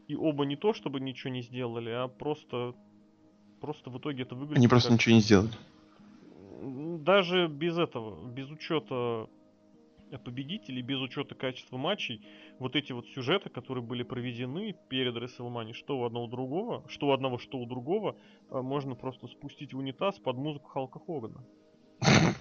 И 0.08 0.16
оба 0.16 0.46
не 0.46 0.56
то, 0.56 0.74
чтобы 0.74 1.00
ничего 1.00 1.32
не 1.32 1.42
сделали, 1.42 1.90
а 1.90 2.08
просто... 2.08 2.76
Просто 3.62 3.90
в 3.90 3.98
итоге 3.98 4.24
это 4.24 4.36
выглядит 4.36 4.58
Они 4.58 4.68
просто 4.68 4.90
как- 4.90 4.98
ничего 5.00 5.16
не 5.16 5.22
сделали. 5.22 5.52
Даже 7.00 7.48
без 7.48 7.78
этого, 7.78 8.30
без 8.30 8.50
учета 8.50 9.28
победителей, 10.18 10.82
без 10.82 11.00
учета 11.00 11.36
качества 11.36 11.78
матчей, 11.78 12.22
вот 12.60 12.76
эти 12.76 12.92
вот 12.92 13.08
сюжеты, 13.08 13.50
которые 13.50 13.84
были 13.84 14.04
проведены 14.04 14.76
перед 14.90 15.16
WrestleMania, 15.16 15.74
что 15.74 16.00
у 16.00 16.06
одного 16.06 16.28
другого, 16.28 16.84
что 16.90 17.08
у 17.08 17.12
одного, 17.12 17.40
что 17.40 17.58
у 17.58 17.66
другого, 17.66 18.16
э, 18.50 18.62
можно 18.62 18.96
просто 18.96 19.28
спустить 19.28 19.74
в 19.74 19.78
унитаз 19.78 20.20
под 20.20 20.38
музыку 20.38 20.68
Халка 20.70 21.00
Хогана. 21.00 21.44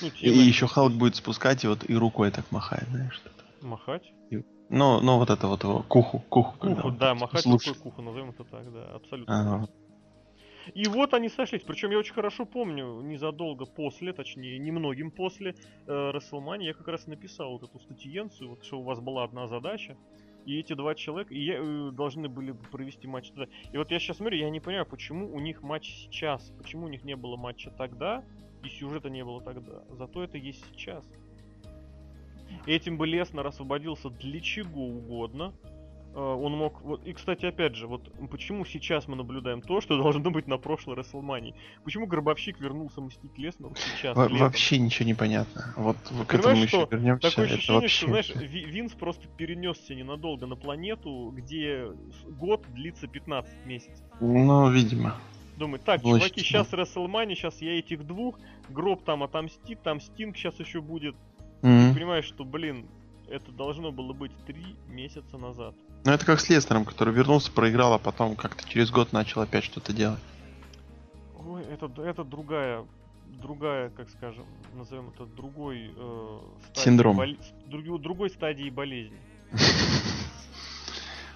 Ну, 0.00 0.08
И 0.20 0.28
еще 0.30 0.68
Халк 0.68 0.92
будет 0.92 1.16
спускать 1.16 1.64
и 1.64 1.66
вот 1.66 1.90
и 1.90 1.94
рукой 1.96 2.30
так 2.30 2.52
махает, 2.52 2.88
знаешь, 2.88 3.14
что-то. 3.14 3.44
Махать. 3.62 4.12
Ну, 4.70 5.00
ну 5.00 5.18
вот 5.18 5.30
это 5.30 5.46
вот 5.46 5.64
его 5.64 5.82
куху, 5.82 6.22
куху. 6.28 6.58
Куху, 6.58 6.90
да, 6.90 7.14
махать 7.14 7.42
слушает. 7.42 7.78
рукой 7.78 7.90
куху, 7.90 8.02
назовем 8.02 8.30
это 8.30 8.44
так, 8.44 8.70
да, 8.72 8.84
абсолютно. 8.94 9.40
Ага. 9.40 9.68
И 10.74 10.86
вот 10.86 11.14
они 11.14 11.30
сошлись. 11.30 11.62
Причем 11.62 11.90
я 11.90 11.98
очень 11.98 12.12
хорошо 12.12 12.44
помню, 12.44 13.00
незадолго 13.00 13.64
после, 13.64 14.12
точнее, 14.12 14.58
немногим 14.58 15.10
после 15.10 15.54
э, 15.86 15.90
WrestleMania, 15.90 16.64
я 16.64 16.74
как 16.74 16.88
раз 16.88 17.06
написал 17.06 17.52
вот 17.52 17.62
эту 17.62 17.78
статьенцию, 17.78 18.50
вот, 18.50 18.64
что 18.64 18.80
у 18.80 18.82
вас 18.82 19.00
была 19.00 19.24
одна 19.24 19.46
задача, 19.46 19.96
и 20.44 20.58
эти 20.58 20.74
два 20.74 20.94
человека 20.94 21.32
и 21.32 21.42
я, 21.42 21.58
э, 21.58 21.90
должны 21.92 22.28
были 22.28 22.52
бы 22.52 22.62
провести 22.70 23.08
матч 23.08 23.30
туда. 23.30 23.46
И 23.72 23.78
вот 23.78 23.90
я 23.90 23.98
сейчас 23.98 24.18
смотрю, 24.18 24.38
я 24.38 24.50
не 24.50 24.60
понимаю, 24.60 24.84
почему 24.84 25.32
у 25.32 25.40
них 25.40 25.62
матч 25.62 26.08
сейчас, 26.10 26.52
почему 26.58 26.86
у 26.86 26.88
них 26.88 27.04
не 27.04 27.16
было 27.16 27.36
матча 27.36 27.70
тогда, 27.70 28.22
и 28.62 28.68
сюжета 28.68 29.08
не 29.08 29.24
было 29.24 29.40
тогда. 29.40 29.84
Зато 29.90 30.22
это 30.22 30.36
есть 30.36 30.64
сейчас. 30.72 31.08
Этим 32.66 32.98
бы 32.98 33.06
Леснер 33.06 33.46
освободился 33.46 34.10
для 34.10 34.40
чего 34.40 34.86
угодно. 34.86 35.54
Э, 36.14 36.20
Он 36.20 36.52
мог... 36.52 36.80
Вот, 36.82 37.06
и, 37.06 37.12
кстати, 37.12 37.46
опять 37.46 37.74
же, 37.76 37.86
вот 37.86 38.10
почему 38.30 38.64
сейчас 38.64 39.06
мы 39.08 39.16
наблюдаем 39.16 39.62
то, 39.62 39.80
что 39.80 39.96
должно 39.96 40.30
быть 40.30 40.46
на 40.46 40.58
прошлой 40.58 40.96
Расселмании? 40.96 41.54
Почему 41.84 42.06
Гробовщик 42.06 42.60
вернулся 42.60 43.00
мстить 43.00 43.36
Леснеру 43.38 43.74
сейчас? 43.76 44.16
Во- 44.16 44.24
летом? 44.24 44.38
вообще 44.38 44.78
ничего 44.78 45.06
не 45.06 45.14
понятно. 45.14 45.72
Вот 45.76 45.96
к 46.26 46.34
этому 46.34 46.56
еще 46.56 46.68
что 46.68 46.88
вернемся. 46.90 47.30
Такое 47.30 47.44
ощущение, 47.46 47.80
вообще... 47.80 47.96
что, 47.96 48.06
знаешь, 48.08 48.32
Ви- 48.34 48.64
Винс 48.64 48.92
просто 48.92 49.28
перенесся 49.28 49.94
ненадолго 49.94 50.46
на 50.46 50.56
планету, 50.56 51.32
где 51.36 51.86
год 52.26 52.64
длится 52.74 53.06
15 53.06 53.66
месяцев. 53.66 54.04
Ну, 54.20 54.70
видимо. 54.70 55.14
Думает, 55.58 55.82
так, 55.82 56.04
Очень, 56.04 56.20
чуваки, 56.20 56.40
сейчас 56.40 56.72
Расселмани, 56.72 57.34
сейчас 57.34 57.60
я 57.60 57.78
этих 57.78 58.06
двух, 58.06 58.38
Гроб 58.68 59.02
там 59.04 59.24
отомстит, 59.24 59.82
там 59.82 60.00
Стинг 60.00 60.36
сейчас 60.36 60.58
еще 60.60 60.80
будет. 60.80 61.16
Мгм. 61.62 61.88
Ты 61.88 61.94
понимаешь, 61.94 62.24
что, 62.24 62.44
блин, 62.44 62.86
это 63.28 63.50
должно 63.52 63.90
было 63.92 64.12
быть 64.12 64.32
три 64.46 64.76
месяца 64.88 65.36
назад. 65.38 65.74
Ну, 66.04 66.12
это 66.12 66.24
как 66.24 66.40
с 66.40 66.48
Лестером, 66.48 66.84
который 66.84 67.12
вернулся, 67.12 67.50
проиграл, 67.52 67.92
а 67.94 67.98
потом 67.98 68.36
как-то 68.36 68.66
через 68.68 68.90
год 68.90 69.12
начал 69.12 69.40
опять 69.42 69.64
что-то 69.64 69.92
делать. 69.92 70.20
Ой, 71.36 71.64
это, 71.64 71.90
это 72.02 72.24
другая, 72.24 72.86
другая, 73.42 73.90
как 73.90 74.08
скажем, 74.10 74.44
назовем 74.74 75.08
это 75.10 75.26
другой 75.26 75.92
э, 75.96 76.40
стадии 76.72 76.84
Синдром. 76.84 77.20
с- 77.20 77.68
друг- 77.68 78.00
другой 78.00 78.30
стадии 78.30 78.70
болезни. 78.70 79.18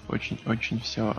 Очень-очень 0.08 0.80
все, 0.80 1.14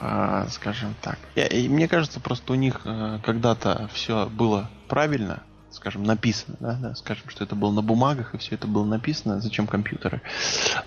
скажем 0.50 0.94
так. 1.02 1.18
И 1.36 1.68
мне 1.70 1.88
кажется, 1.88 2.20
просто 2.20 2.52
у 2.54 2.56
них 2.56 2.82
э, 2.86 3.20
когда-то 3.24 3.90
все 3.94 4.28
было 4.28 4.70
правильно, 4.88 5.42
скажем, 5.74 6.04
написано, 6.04 6.58
да, 6.60 6.78
да, 6.82 6.96
скажем, 6.96 7.30
что 7.30 7.44
это 7.44 7.56
было 7.56 7.72
на 7.72 7.82
бумагах, 7.82 8.34
и 8.34 8.38
все 8.38 8.56
это 8.56 8.68
было 8.68 8.86
написано, 8.86 9.42
зачем 9.42 9.68
компьютеры. 9.68 10.22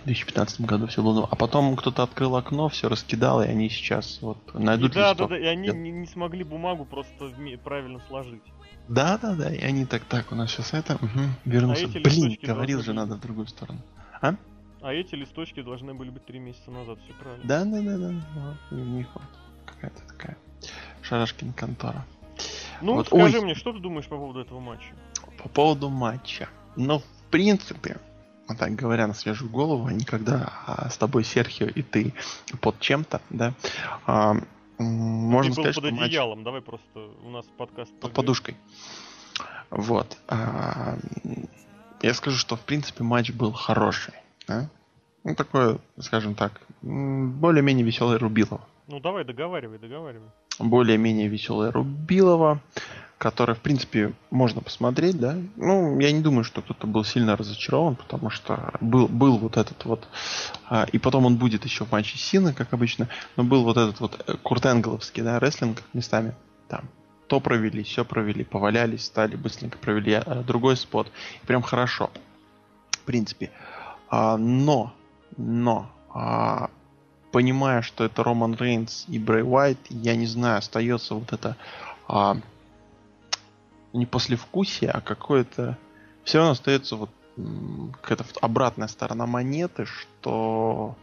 В 0.03 0.05
2015 0.05 0.61
году 0.63 0.87
все 0.87 1.03
было. 1.03 1.29
А 1.31 1.37
потом 1.37 1.77
кто-то 1.77 2.03
открыл 2.03 2.37
окно, 2.37 2.69
все 2.69 2.89
раскидал, 2.89 3.43
и 3.43 3.47
они 3.47 3.69
сейчас 3.69 4.19
вот 4.21 4.39
найдут 4.55 4.93
да, 4.93 5.01
да, 5.01 5.11
листок. 5.11 5.31
да, 5.31 5.39
и 5.39 5.45
они 5.45 5.69
не, 5.69 5.91
не 5.91 6.07
смогли 6.07 6.45
бумагу 6.45 6.85
просто 6.85 7.33
правильно 7.63 8.01
сложить. 8.09 8.43
Да, 8.89 9.19
да, 9.19 9.35
да, 9.35 9.53
и 9.53 9.61
они 9.63 9.85
так, 9.85 10.05
так, 10.05 10.31
у 10.31 10.37
нас 10.37 10.51
сейчас 10.51 10.73
это, 10.73 10.97
мгм, 11.01 11.35
вернулся. 11.45 11.87
А 11.87 12.01
Блин, 12.01 12.39
говорил 12.41 12.81
же, 12.83 12.93
быть. 12.93 12.97
надо 12.97 13.17
в 13.17 13.21
другую 13.21 13.49
сторону. 13.49 13.81
А 14.87 14.93
эти 14.93 15.17
листочки 15.17 15.63
должны 15.63 15.95
были 15.95 16.11
быть 16.11 16.25
три 16.27 16.39
месяца 16.39 16.71
назад, 16.71 16.99
все 17.05 17.13
правильно. 17.15 17.45
Да, 17.45 17.65
да, 17.65 17.81
да, 17.81 17.99
да, 17.99 18.11
да. 18.11 18.57
У 18.71 18.75
них 18.77 19.09
вот 19.15 19.25
какая-то 19.65 20.01
такая 20.07 20.37
Шарашкин 21.03 21.53
контора. 21.55 22.05
Ну, 22.81 22.95
Вот, 22.95 23.07
скажи 23.07 23.39
ой. 23.39 23.45
мне, 23.45 23.55
что 23.55 23.73
ты 23.73 23.79
думаешь 23.79 24.07
по 24.07 24.17
поводу 24.17 24.41
этого 24.41 24.61
матча? 24.61 24.95
По 25.43 25.49
поводу 25.49 25.89
матча. 25.89 26.49
Ну, 26.77 26.99
в 26.99 27.31
принципе, 27.31 27.99
вот 28.49 28.59
так 28.59 28.75
говоря 28.75 29.07
на 29.07 29.15
свежую 29.15 29.51
голову, 29.51 29.89
никогда 29.91 30.53
а, 30.67 30.91
с 30.91 30.97
тобой 30.97 31.25
Серхио 31.25 31.67
и 31.67 31.83
ты 31.83 32.15
под 32.61 32.79
чем-то, 32.81 33.21
да, 33.31 33.55
а, 34.07 34.35
можно 34.79 35.55
ты 35.55 35.57
был 35.57 35.65
сказать, 35.65 35.75
под 35.75 35.85
что 35.85 35.95
матч 35.95 36.09
одеялом, 36.09 36.45
давай 36.45 36.61
просто 36.61 37.11
у 37.25 37.31
нас 37.31 37.47
подкаст. 37.57 37.93
под 37.99 38.13
подушкой. 38.13 38.57
Вот. 39.71 40.17
а, 40.29 40.99
я 42.03 42.15
скажу, 42.15 42.37
что 42.37 42.57
в 42.57 42.61
принципе 42.61 43.03
матч 43.03 43.33
был 43.33 43.53
хороший. 43.53 44.15
да. 44.47 44.69
Ну, 45.25 45.35
такое, 45.35 45.79
скажем 45.99 46.37
так, 46.37 46.61
более-менее 46.83 47.85
веселый 47.85 48.17
Рубилова. 48.17 48.61
Ну 48.87 49.01
давай, 49.01 49.25
договаривай, 49.25 49.79
договаривай. 49.79 50.29
Более-менее 50.59 51.29
веселая 51.29 51.71
Рубилова, 51.71 52.61
которая, 53.19 53.55
в 53.57 53.61
принципе, 53.61 54.13
можно 54.31 54.61
посмотреть, 54.61 55.19
да. 55.19 55.37
Ну, 55.57 55.99
я 56.01 56.13
не 56.13 56.21
думаю, 56.21 56.45
что 56.45 56.61
кто-то 56.61 56.87
был 56.87 57.05
сильно 57.05 57.37
разочарован, 57.37 57.97
потому 57.97 58.31
что 58.31 58.75
был, 58.81 59.09
был 59.09 59.39
вот 59.39 59.57
этот 59.57 59.85
вот, 59.85 60.07
а, 60.69 60.87
и 60.93 60.99
потом 60.99 61.27
он 61.27 61.37
будет 61.37 61.65
еще 61.65 61.85
в 61.85 61.93
матче 61.93 62.19
Сина, 62.19 62.53
как 62.53 62.73
обычно, 62.75 63.09
но 63.37 63.45
был 63.45 63.65
вот 63.65 63.77
этот 63.77 64.01
вот 64.01 64.23
э, 64.27 64.35
Курт 64.43 64.67
Энгловский, 64.67 65.23
да, 65.23 65.39
рестлинг 65.39 65.83
местами 65.95 66.35
там. 66.69 66.85
То 67.27 67.41
провели, 67.41 67.83
все 67.83 68.05
провели, 68.05 68.45
повалялись, 68.45 69.07
стали, 69.07 69.35
быстренько 69.35 69.79
провели 69.79 70.13
а, 70.15 70.43
другой 70.43 70.77
спот. 70.77 71.11
Прям 71.47 71.63
хорошо. 71.63 72.11
В 72.93 73.01
принципе. 73.01 73.51
А, 74.09 74.37
но, 74.37 74.93
но, 75.37 75.91
а, 76.13 76.71
понимая, 77.37 77.83
что 77.83 78.03
это 78.03 78.25
Роман 78.25 78.55
Рейнс 78.55 79.05
и 79.09 79.19
Брэй 79.19 79.43
Уайт, 79.43 79.77
я 79.91 80.17
не 80.17 80.25
знаю, 80.25 80.57
остается 80.57 81.15
вот 81.15 81.35
это 81.35 81.55
а, 82.09 82.39
не 83.93 84.07
послевкусие, 84.07 84.91
а 84.91 85.03
какое-то... 85.03 85.77
Все 86.25 86.39
равно 86.39 86.53
остается 86.53 86.97
вот 86.97 87.11
какая-то 88.01 88.25
обратная 88.41 88.89
сторона 88.89 89.27
монеты, 89.27 89.85
что 89.85 90.97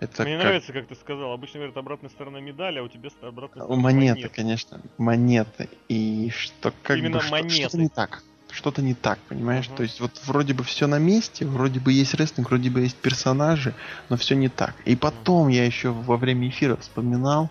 это 0.00 0.24
Мне 0.24 0.34
как- 0.34 0.42
нравится, 0.46 0.72
как 0.72 0.88
ты 0.88 0.96
сказал. 0.96 1.30
Обычно 1.30 1.58
говорят 1.58 1.76
обратная 1.76 2.10
сторона 2.10 2.40
медали, 2.40 2.80
а 2.80 2.82
у 2.82 2.88
тебя 2.88 3.08
обратная 3.22 3.62
сторона 3.62 3.80
монеты, 3.80 4.14
монеты. 4.22 4.34
конечно, 4.34 4.80
монеты. 4.98 5.68
И 5.88 6.30
что 6.30 6.74
как 6.82 6.98
Именно 6.98 7.18
бы 7.18 7.22
что- 7.22 7.30
монеты. 7.30 7.54
что-то 7.54 7.78
не 7.78 7.88
так. 7.88 8.24
Что-то 8.52 8.82
не 8.82 8.94
так, 8.94 9.18
понимаешь? 9.28 9.68
Uh-huh. 9.68 9.76
То 9.76 9.82
есть 9.82 10.00
вот 10.00 10.20
вроде 10.26 10.54
бы 10.54 10.64
все 10.64 10.86
на 10.86 10.98
месте, 10.98 11.46
вроде 11.46 11.80
бы 11.80 11.92
есть 11.92 12.14
рестлинг, 12.14 12.48
вроде 12.48 12.70
бы 12.70 12.80
есть 12.80 12.96
персонажи, 12.96 13.74
но 14.08 14.16
все 14.16 14.34
не 14.34 14.48
так. 14.48 14.74
И 14.84 14.96
потом 14.96 15.48
я 15.48 15.64
еще 15.64 15.90
во 15.90 16.16
время 16.16 16.48
эфира 16.48 16.76
вспоминал, 16.76 17.50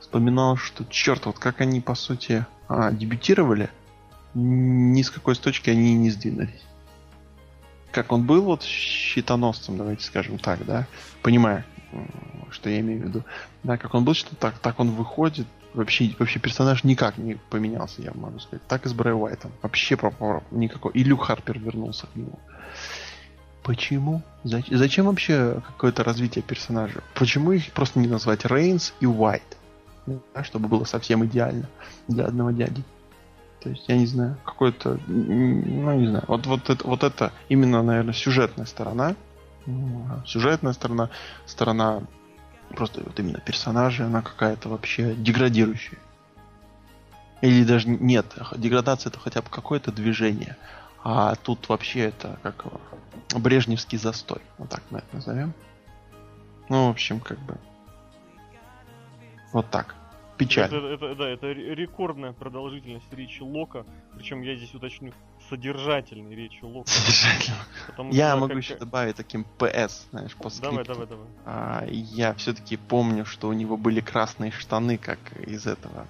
вспоминал, 0.00 0.56
что 0.56 0.84
черт, 0.84 1.26
вот 1.26 1.38
как 1.38 1.60
они 1.60 1.80
по 1.80 1.94
сути 1.94 2.46
а, 2.68 2.90
дебютировали, 2.90 3.70
ни 4.34 5.02
с 5.02 5.10
какой 5.10 5.34
с 5.34 5.38
точки 5.38 5.70
они 5.70 5.94
не 5.94 6.10
сдвинулись. 6.10 6.62
Как 7.92 8.12
он 8.12 8.26
был 8.26 8.42
вот 8.42 8.62
щитоносцем, 8.62 9.78
давайте 9.78 10.04
скажем 10.04 10.38
так, 10.38 10.64
да, 10.66 10.86
понимаю, 11.22 11.64
что 12.50 12.68
я 12.68 12.80
имею 12.80 13.00
в 13.00 13.04
виду. 13.04 13.24
Да, 13.62 13.78
как 13.78 13.94
он 13.94 14.04
был, 14.04 14.14
что 14.14 14.36
так, 14.36 14.58
так 14.58 14.78
он 14.80 14.90
выходит, 14.90 15.46
вообще, 15.76 16.14
вообще 16.18 16.38
персонаж 16.38 16.84
никак 16.84 17.18
не 17.18 17.34
поменялся, 17.50 18.02
я 18.02 18.12
могу 18.14 18.38
сказать. 18.40 18.66
Так 18.66 18.86
и 18.86 18.88
с 18.88 18.92
Брэй 18.92 19.14
Уайтом. 19.14 19.52
Вообще 19.62 19.96
пропор 19.96 20.42
никакой. 20.50 20.92
И 20.92 21.04
Люк 21.04 21.24
Харпер 21.24 21.58
вернулся 21.58 22.06
к 22.06 22.16
нему. 22.16 22.38
Почему? 23.62 24.22
Зачем, 24.44 24.78
зачем 24.78 25.06
вообще 25.06 25.60
какое-то 25.66 26.04
развитие 26.04 26.42
персонажа? 26.42 27.02
Почему 27.14 27.52
их 27.52 27.72
просто 27.72 27.98
не 27.98 28.08
назвать 28.08 28.44
Рейнс 28.44 28.94
и 29.00 29.06
Уайт? 29.06 29.56
Да, 30.06 30.44
чтобы 30.44 30.68
было 30.68 30.84
совсем 30.84 31.24
идеально 31.26 31.68
для 32.06 32.26
одного 32.26 32.52
дяди. 32.52 32.84
То 33.60 33.70
есть, 33.70 33.88
я 33.88 33.96
не 33.96 34.06
знаю, 34.06 34.36
какой-то, 34.44 35.00
ну, 35.08 35.98
не 35.98 36.06
знаю, 36.06 36.24
вот, 36.28 36.46
вот, 36.46 36.70
это, 36.70 36.86
вот 36.86 37.02
это 37.02 37.32
именно, 37.48 37.82
наверное, 37.82 38.14
сюжетная 38.14 38.66
сторона. 38.66 39.16
Сюжетная 40.24 40.72
сторона, 40.72 41.10
сторона 41.44 42.02
Просто 42.76 43.02
вот 43.02 43.18
именно 43.18 43.40
персонажи, 43.40 44.04
она 44.04 44.20
какая-то 44.20 44.68
вообще 44.68 45.14
деградирующая. 45.14 45.98
Или 47.40 47.64
даже 47.64 47.88
нет, 47.88 48.26
деградация 48.56 49.10
это 49.10 49.18
хотя 49.18 49.40
бы 49.40 49.48
какое-то 49.48 49.90
движение. 49.92 50.56
А 51.02 51.34
тут 51.36 51.68
вообще 51.68 52.00
это 52.00 52.38
как 52.42 52.64
брежневский 53.34 53.96
застой. 53.96 54.42
Вот 54.58 54.68
так 54.68 54.82
мы 54.90 54.98
это 54.98 55.06
назовем. 55.12 55.54
Ну, 56.68 56.88
в 56.88 56.90
общем, 56.90 57.20
как 57.20 57.38
бы. 57.38 57.56
Вот 59.52 59.70
так. 59.70 59.94
Печаль. 60.36 60.66
Это, 60.66 60.76
это, 60.86 61.14
да, 61.14 61.28
это 61.28 61.52
рекордная 61.52 62.32
продолжительность 62.32 63.10
речи 63.12 63.40
Лока. 63.40 63.86
Причем 64.14 64.42
я 64.42 64.54
здесь 64.54 64.74
уточню, 64.74 65.12
содержательной 65.48 66.34
речи 66.34 66.62
Лока. 66.62 66.88
Содержательно. 66.88 67.56
Я 68.12 68.30
что, 68.30 68.36
могу 68.40 68.54
как... 68.54 68.62
еще 68.62 68.76
добавить 68.76 69.16
таким 69.16 69.44
ПС, 69.44 70.06
знаешь, 70.10 70.34
по 70.36 70.50
Давай, 70.60 70.84
давай, 70.84 71.06
давай. 71.06 71.26
А, 71.44 71.84
я 71.88 72.34
все-таки 72.34 72.76
помню, 72.76 73.24
что 73.24 73.48
у 73.48 73.52
него 73.52 73.76
были 73.76 74.00
красные 74.00 74.50
штаны, 74.50 74.98
как 74.98 75.18
из 75.46 75.66
этого, 75.66 76.06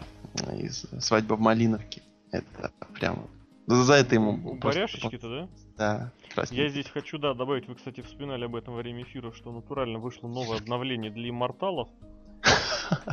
из 0.58 0.86
свадьбы 1.00 1.36
в 1.36 1.40
Малиновке. 1.40 2.02
Это 2.32 2.72
прям 2.94 3.26
за 3.66 3.94
это 3.94 4.14
ему... 4.14 4.56
Баряшечки-то, 4.58 5.28
да? 5.28 5.48
Да, 5.76 6.12
красненький. 6.34 6.64
Я 6.64 6.70
здесь 6.70 6.88
хочу, 6.88 7.18
да, 7.18 7.34
добавить, 7.34 7.66
вы, 7.68 7.74
кстати, 7.74 8.00
вспоминали 8.00 8.44
об 8.44 8.54
этом 8.54 8.74
во 8.74 8.80
время 8.80 9.02
эфира, 9.02 9.32
что 9.32 9.52
натурально 9.52 9.98
вышло 9.98 10.28
новое 10.28 10.58
обновление 10.58 11.10
для 11.10 11.30
имморталов. 11.30 11.88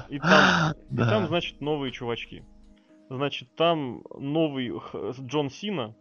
И 0.10 0.20
там, 0.20 0.74
и 0.92 0.96
там, 0.98 1.28
значит, 1.28 1.60
новые 1.60 1.92
чувачки. 1.92 2.44
Значит, 3.10 3.54
там 3.56 4.04
новый 4.18 4.72
Джон 5.22 5.50
Сина, 5.50 5.96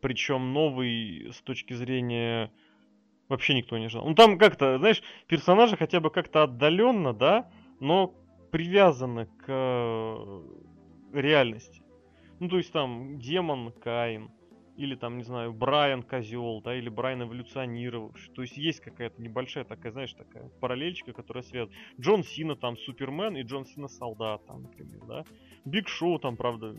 причем 0.00 0.52
новый 0.52 1.30
с 1.32 1.40
точки 1.42 1.74
зрения 1.74 2.52
вообще 3.28 3.54
никто 3.54 3.78
не 3.78 3.88
ждал. 3.88 4.06
Ну 4.06 4.14
там 4.14 4.38
как-то, 4.38 4.78
знаешь, 4.78 5.02
персонажи 5.26 5.76
хотя 5.76 6.00
бы 6.00 6.10
как-то 6.10 6.44
отдаленно, 6.44 7.12
да, 7.12 7.50
но 7.80 8.14
привязаны 8.50 9.26
к 9.26 9.44
э, 9.48 10.42
реальности. 11.12 11.82
Ну, 12.40 12.48
то 12.48 12.56
есть 12.56 12.72
там 12.72 13.18
демон 13.18 13.72
Кейн, 13.72 14.30
или 14.78 14.94
там, 14.94 15.18
не 15.18 15.24
знаю, 15.24 15.52
Брайан 15.52 16.04
Козел, 16.04 16.62
да, 16.62 16.76
или 16.76 16.88
Брайан 16.88 17.22
эволюционировавший. 17.22 18.32
То 18.32 18.42
есть 18.42 18.56
есть 18.56 18.80
какая-то 18.80 19.20
небольшая 19.20 19.64
такая, 19.64 19.90
знаешь, 19.90 20.12
такая 20.12 20.48
параллельчика, 20.60 21.12
которая 21.12 21.42
связана. 21.42 21.76
Джон 22.00 22.22
Сина 22.22 22.54
там 22.54 22.76
Супермен 22.76 23.36
и 23.36 23.42
Джон 23.42 23.66
Сина 23.66 23.88
Солдат 23.88 24.46
там, 24.46 24.62
например, 24.62 25.00
да. 25.06 25.24
Биг 25.68 25.88
Шоу 25.88 26.18
там, 26.18 26.36
правда, 26.36 26.74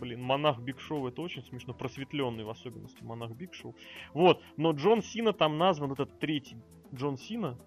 блин, 0.00 0.22
монах 0.22 0.58
Биг 0.60 0.80
Шоу 0.80 1.08
это 1.08 1.22
очень 1.22 1.42
смешно, 1.42 1.74
просветленный 1.74 2.44
в 2.44 2.50
особенности 2.50 3.02
монах 3.02 3.32
Биг 3.32 3.54
Шоу. 3.54 3.74
Вот, 4.14 4.42
но 4.56 4.72
Джон 4.72 5.02
Сина 5.02 5.32
там 5.32 5.58
назван, 5.58 5.92
этот 5.92 6.18
третий 6.18 6.56
Джон 6.94 7.18
Сина, 7.18 7.58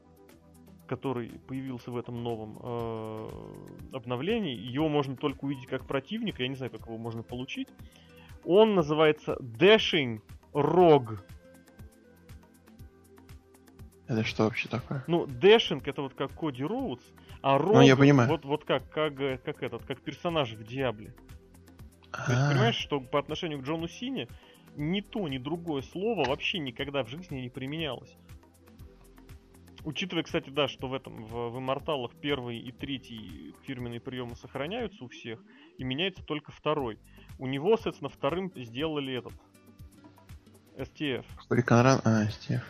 который 0.87 1.29
появился 1.47 1.91
в 1.91 1.97
этом 1.97 2.23
новом 2.23 2.59
э, 2.61 3.27
обновлении, 3.93 4.55
его 4.55 4.89
можно 4.89 5.15
только 5.15 5.45
увидеть 5.45 5.67
как 5.67 5.85
противника, 5.85 6.43
я 6.43 6.49
не 6.49 6.55
знаю, 6.55 6.71
как 6.71 6.87
его 6.87 6.97
можно 6.97 7.23
получить. 7.23 7.67
Он 8.43 8.75
называется 8.75 9.37
Dashing 9.39 10.21
Rog. 10.53 11.19
Это 14.07 14.23
что 14.25 14.43
вообще 14.43 14.67
такое? 14.67 15.03
Ну, 15.07 15.25
Dashing 15.25 15.81
это 15.85 16.01
вот 16.01 16.13
как 16.13 16.33
Коди 16.33 16.63
Роудс, 16.63 17.03
а 17.41 17.57
Рог 17.57 17.75
ну, 17.75 17.81
я 17.81 17.95
понимаю. 17.95 18.29
вот, 18.29 18.45
вот 18.45 18.65
как, 18.65 18.89
как, 18.89 19.15
как 19.15 19.63
этот, 19.63 19.83
как 19.85 20.01
персонаж 20.01 20.51
в 20.53 20.63
Диабле. 20.63 21.13
То 22.11 22.31
есть, 22.31 22.51
понимаешь, 22.51 22.75
что 22.75 22.99
по 22.99 23.19
отношению 23.19 23.59
к 23.59 23.63
Джону 23.63 23.87
Сине 23.87 24.27
ни 24.75 25.01
то, 25.01 25.27
ни 25.27 25.37
другое 25.37 25.81
слово 25.81 26.27
вообще 26.27 26.59
никогда 26.59 27.03
в 27.03 27.09
жизни 27.09 27.39
не 27.39 27.49
применялось. 27.49 28.15
Учитывая, 29.83 30.23
кстати, 30.23 30.49
да, 30.49 30.67
что 30.67 30.87
в 30.87 30.93
этом, 30.93 31.23
в, 31.25 31.49
в 31.49 31.57
Имморталах 31.57 32.11
первый 32.21 32.59
и 32.59 32.71
третий 32.71 33.55
фирменные 33.63 33.99
приемы 33.99 34.35
сохраняются 34.35 35.03
у 35.03 35.07
всех, 35.07 35.39
и 35.77 35.83
меняется 35.83 36.23
только 36.23 36.51
второй. 36.51 36.99
У 37.39 37.47
него, 37.47 37.75
соответственно, 37.75 38.09
вторым 38.09 38.51
сделали 38.55 39.17
этот. 39.17 39.33
STF. 40.77 41.25
Хуриканран, 41.47 41.99
а, 42.03 42.25
STF. 42.25 42.61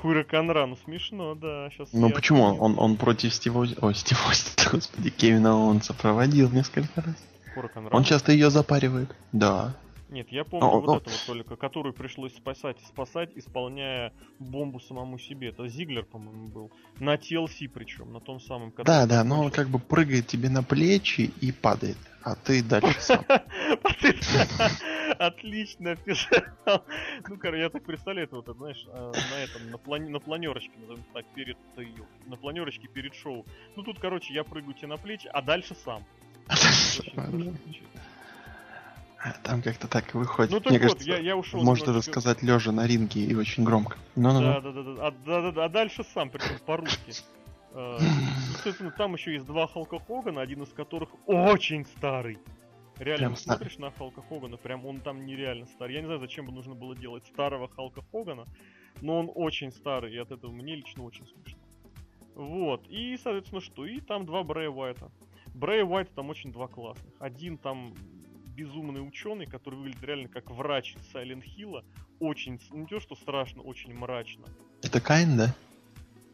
Хуриканран, 0.00 0.70
ну 0.70 0.76
смешно, 0.84 1.34
да. 1.34 1.70
Сейчас 1.70 1.88
ну 1.92 2.10
почему? 2.10 2.42
Он, 2.42 2.56
он, 2.60 2.74
он 2.78 2.96
против 2.96 3.34
Стива... 3.34 3.66
Ой, 3.80 3.94
Стива, 3.94 4.20
господи, 4.72 5.10
Кевина 5.10 5.56
он 5.56 5.82
сопроводил 5.82 6.50
несколько 6.50 7.02
раз. 7.02 7.16
Хуриканран? 7.54 7.94
Он 7.94 8.04
часто 8.04 8.32
ее 8.32 8.50
запаривает. 8.50 9.14
Да. 9.32 9.74
Нет, 10.08 10.32
я 10.32 10.44
помню 10.44 10.66
oh, 10.66 10.80
вот 10.80 10.88
oh. 10.88 10.96
это 11.02 11.10
вот 11.10 11.22
только, 11.26 11.56
которую 11.56 11.92
пришлось 11.92 12.34
спасать 12.34 12.80
и 12.80 12.84
спасать, 12.86 13.30
исполняя 13.34 14.12
бомбу 14.38 14.80
самому 14.80 15.18
себе. 15.18 15.48
Это 15.48 15.68
Зиглер, 15.68 16.04
по-моему, 16.04 16.48
был. 16.48 16.72
На 16.98 17.16
TLC 17.16 17.68
причем, 17.68 18.12
на 18.12 18.20
том 18.20 18.40
самом. 18.40 18.72
Да, 18.84 19.06
да, 19.06 19.22
но 19.22 19.42
он 19.42 19.50
как 19.50 19.68
бы 19.68 19.78
прыгает 19.78 20.26
тебе 20.26 20.48
на 20.48 20.62
плечи 20.62 21.30
и 21.40 21.52
падает, 21.52 21.98
а 22.22 22.34
ты 22.36 22.62
дальше 22.62 22.94
сам. 23.00 23.24
Отлично 25.18 25.96
писал. 25.96 26.84
Ну, 27.28 27.38
короче, 27.38 27.62
я 27.62 27.70
так 27.70 27.84
представляю, 27.84 28.28
это 28.28 28.36
вот, 28.36 28.56
знаешь, 28.56 28.86
а, 28.92 29.12
на 29.12 29.38
этом, 29.38 29.70
на, 29.70 29.78
плани 29.78 30.08
на 30.08 30.20
планерочке, 30.20 30.72
назовем 30.80 31.04
так, 31.12 31.26
перед 31.34 31.56
на 32.26 32.36
планерочке 32.36 32.88
перед 32.88 33.14
шоу. 33.14 33.44
Ну, 33.76 33.82
тут, 33.82 33.98
короче, 33.98 34.32
я 34.32 34.44
прыгаю 34.44 34.74
тебе 34.74 34.88
на 34.88 34.96
плечи, 34.96 35.28
а 35.32 35.42
дальше 35.42 35.74
сам. 35.74 36.04
Там 39.42 39.62
как-то 39.62 39.88
так 39.88 40.14
и 40.14 40.18
выходит. 40.18 40.52
Ну, 40.52 40.60
так 40.60 40.70
Мне 40.70 40.78
вот, 40.78 40.92
кажется, 40.92 41.10
я, 41.10 41.18
я 41.18 41.36
ушел. 41.36 41.62
Можно 41.62 41.86
немножечко... 41.86 42.10
рассказать 42.10 42.42
лежа 42.42 42.70
на 42.70 42.86
ринге 42.86 43.20
и 43.22 43.34
очень 43.34 43.64
громко. 43.64 43.98
Ну, 44.14 44.32
ну, 44.32 44.40
да, 44.40 44.60
да, 44.60 44.72
да, 44.72 44.82
да. 44.82 45.06
А, 45.06 45.10
да, 45.10 45.50
да, 45.50 45.64
а 45.64 45.68
дальше 45.68 46.04
сам, 46.04 46.30
причем 46.30 46.58
по-русски. 46.64 47.12
А, 47.72 47.98
естественно, 48.54 48.92
там 48.92 49.14
еще 49.14 49.32
есть 49.32 49.44
два 49.44 49.66
Халка 49.66 49.98
Хогана, 49.98 50.40
один 50.40 50.62
из 50.62 50.68
которых 50.68 51.08
очень 51.26 51.84
старый. 51.84 52.38
Реально, 52.98 53.26
прям 53.26 53.36
смотришь 53.36 53.72
старый. 53.72 53.90
на 53.90 53.96
Халка 53.96 54.22
Хогана, 54.22 54.56
прям 54.56 54.86
он 54.86 55.00
там 55.00 55.26
нереально 55.26 55.66
старый. 55.66 55.94
Я 55.94 56.00
не 56.00 56.06
знаю, 56.06 56.20
зачем 56.20 56.46
бы 56.46 56.52
нужно 56.52 56.74
было 56.74 56.96
делать 56.96 57.26
старого 57.26 57.68
Халка 57.68 58.02
Хогана, 58.12 58.44
но 59.00 59.18
он 59.18 59.30
очень 59.34 59.72
старый, 59.72 60.14
и 60.14 60.18
от 60.18 60.30
этого 60.30 60.52
мне 60.52 60.76
лично 60.76 61.04
очень 61.04 61.26
смешно. 61.26 61.58
Вот, 62.36 62.86
и, 62.88 63.16
соответственно, 63.16 63.60
что? 63.60 63.84
И 63.84 63.98
там 64.00 64.26
два 64.26 64.44
Брэя 64.44 64.70
Уайта. 64.70 65.10
Брэя 65.54 65.84
Уайта 65.84 66.12
там 66.14 66.30
очень 66.30 66.52
два 66.52 66.68
классных. 66.68 67.12
Один 67.18 67.58
там 67.58 67.94
безумный 68.58 69.06
ученый, 69.06 69.46
который 69.46 69.76
выглядит 69.76 70.02
реально 70.02 70.28
как 70.28 70.50
врач 70.50 70.96
Сайлент 71.12 71.44
Хилла. 71.44 71.84
Очень, 72.18 72.60
не 72.72 72.86
то 72.86 72.98
что 72.98 73.14
страшно, 73.14 73.62
очень 73.62 73.94
мрачно. 73.94 74.44
Это 74.82 75.00
Кайн, 75.00 75.36
да? 75.36 75.54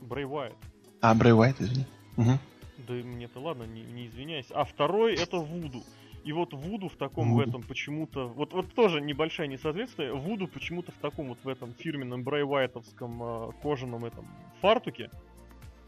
Брей 0.01 0.25
Уайт. 0.25 0.57
А, 1.03 1.15
Брей 1.15 1.35
Уайт, 1.35 1.61
извини. 1.61 1.85
Угу. 2.17 2.39
Да 2.89 2.95
мне-то 2.95 3.41
ладно, 3.41 3.65
не, 3.65 3.83
не 3.83 4.07
извиняйся. 4.07 4.55
А 4.55 4.65
второй 4.65 5.15
это 5.15 5.39
Вуду. 5.39 5.83
И 6.25 6.33
вот 6.33 6.55
Вуду 6.55 6.89
в 6.89 6.97
таком 6.97 7.33
Вуду. 7.33 7.45
в 7.45 7.49
этом 7.49 7.63
почему-то... 7.63 8.27
Вот, 8.29 8.55
вот 8.55 8.73
тоже 8.73 9.03
небольшое 9.03 9.47
несоответствие. 9.47 10.15
Вуду 10.15 10.49
почему-то 10.49 10.93
в 10.93 10.97
таком 10.97 11.29
вот 11.29 11.39
в 11.45 11.49
этом 11.49 11.75
фирменном 11.75 12.23
Брей 12.23 12.45
Уайтовском 12.45 13.23
э, 13.23 13.53
кожаном 13.63 14.07
этом 14.07 14.27
фартуке. 14.63 15.11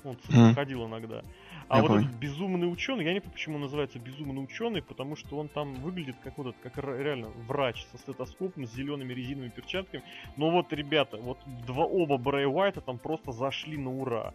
Он 0.04 0.16
mm. 0.28 0.54
ходил 0.54 0.86
иногда. 0.86 1.22
А 1.68 1.76
я 1.76 1.82
вот 1.82 1.88
понял. 1.88 2.06
этот 2.06 2.16
безумный 2.18 2.72
ученый, 2.72 3.04
я 3.04 3.12
не 3.12 3.20
знаю, 3.20 3.32
почему 3.32 3.56
он 3.56 3.62
называется 3.62 3.98
безумный 3.98 4.42
ученый, 4.42 4.82
потому 4.82 5.16
что 5.16 5.36
он 5.36 5.48
там 5.48 5.74
выглядит 5.74 6.16
как 6.22 6.38
вот 6.38 6.48
этот, 6.48 6.60
как 6.62 6.78
реально 6.78 7.28
врач 7.48 7.84
со 7.86 7.98
стетоскопом, 7.98 8.66
с 8.66 8.72
зелеными 8.72 9.12
резиновыми 9.12 9.50
перчатками. 9.50 10.02
Но 10.36 10.50
вот, 10.50 10.72
ребята, 10.72 11.16
вот 11.16 11.38
два 11.66 11.84
оба 11.84 12.18
Брэй 12.18 12.46
Уайта 12.46 12.80
там 12.80 12.98
просто 12.98 13.32
зашли 13.32 13.76
на 13.76 13.90
ура. 13.90 14.32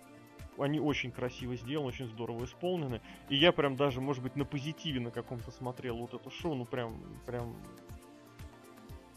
Они 0.58 0.80
очень 0.80 1.12
красиво 1.12 1.56
сделаны, 1.56 1.88
очень 1.88 2.08
здорово 2.08 2.44
исполнены. 2.44 3.00
И 3.30 3.36
я 3.36 3.54
прям 3.54 3.78
даже, 3.78 4.02
может 4.02 4.22
быть, 4.22 4.36
на 4.36 4.44
позитиве 4.44 5.00
на 5.00 5.12
каком-то 5.12 5.52
смотрел 5.52 5.98
вот 5.98 6.14
это 6.14 6.30
шоу, 6.30 6.56
ну 6.56 6.66
прям, 6.66 7.02
прям 7.26 7.56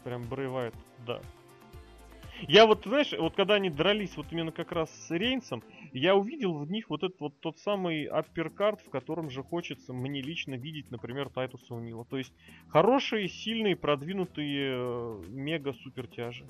Прям 0.05 0.21
Брейвайт, 0.21 0.75
да. 1.07 1.19
Я 2.41 2.67
вот, 2.67 2.83
знаешь, 2.85 3.11
вот 3.17 3.33
когда 3.33 3.55
они 3.55 3.71
дрались 3.71 4.15
вот 4.15 4.27
именно 4.29 4.51
как 4.51 4.71
раз 4.71 4.91
с 4.91 5.09
Рейнсом, 5.09 5.63
я 5.95 6.15
увидел 6.15 6.57
в 6.57 6.69
них 6.69 6.89
вот 6.89 7.03
этот 7.03 7.19
вот 7.21 7.39
тот 7.39 7.57
самый 7.59 8.03
апперкарт, 8.03 8.81
в 8.81 8.89
котором 8.89 9.29
же 9.29 9.43
хочется 9.43 9.93
мне 9.93 10.21
лично 10.21 10.55
видеть, 10.55 10.91
например, 10.91 11.29
Тайтуса 11.29 11.73
Унила. 11.73 12.03
То 12.03 12.17
есть 12.17 12.33
хорошие, 12.67 13.29
сильные, 13.29 13.77
продвинутые 13.77 14.73
э, 14.75 15.23
мега-супер 15.29 16.07
тяжи. 16.07 16.45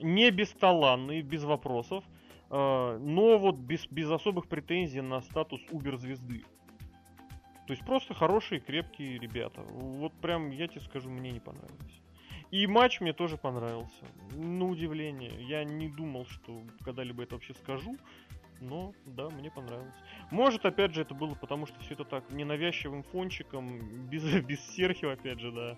Не 0.00 0.30
бесталанные, 0.30 1.22
без 1.22 1.42
вопросов, 1.42 2.04
э, 2.50 2.98
но 3.00 3.36
вот 3.36 3.56
без, 3.56 3.84
без 3.88 4.08
особых 4.08 4.46
претензий 4.46 5.00
на 5.00 5.22
статус 5.22 5.60
убер-звезды. 5.72 6.44
То 7.66 7.72
есть 7.72 7.84
просто 7.84 8.14
хорошие, 8.14 8.60
крепкие 8.60 9.18
ребята. 9.18 9.62
Вот 9.62 10.12
прям, 10.20 10.50
я 10.50 10.68
тебе 10.68 10.80
скажу, 10.80 11.10
мне 11.10 11.32
не 11.32 11.40
понравилось. 11.40 12.00
И 12.52 12.66
матч 12.66 13.00
мне 13.00 13.14
тоже 13.14 13.38
понравился. 13.38 14.04
На 14.36 14.66
удивление. 14.66 15.32
Я 15.40 15.64
не 15.64 15.88
думал, 15.88 16.26
что 16.26 16.62
когда-либо 16.84 17.22
это 17.22 17.34
вообще 17.34 17.54
скажу. 17.54 17.96
Но, 18.60 18.92
да, 19.06 19.28
мне 19.30 19.50
понравилось. 19.50 19.94
Может, 20.30 20.66
опять 20.66 20.94
же, 20.94 21.00
это 21.00 21.14
было 21.14 21.34
потому, 21.34 21.66
что 21.66 21.80
все 21.80 21.94
это 21.94 22.04
так 22.04 22.30
ненавязчивым 22.30 23.02
фончиком, 23.04 23.78
без, 24.10 24.22
без 24.44 24.60
Серхио, 24.74 25.10
опять 25.12 25.40
же, 25.40 25.50
да. 25.50 25.76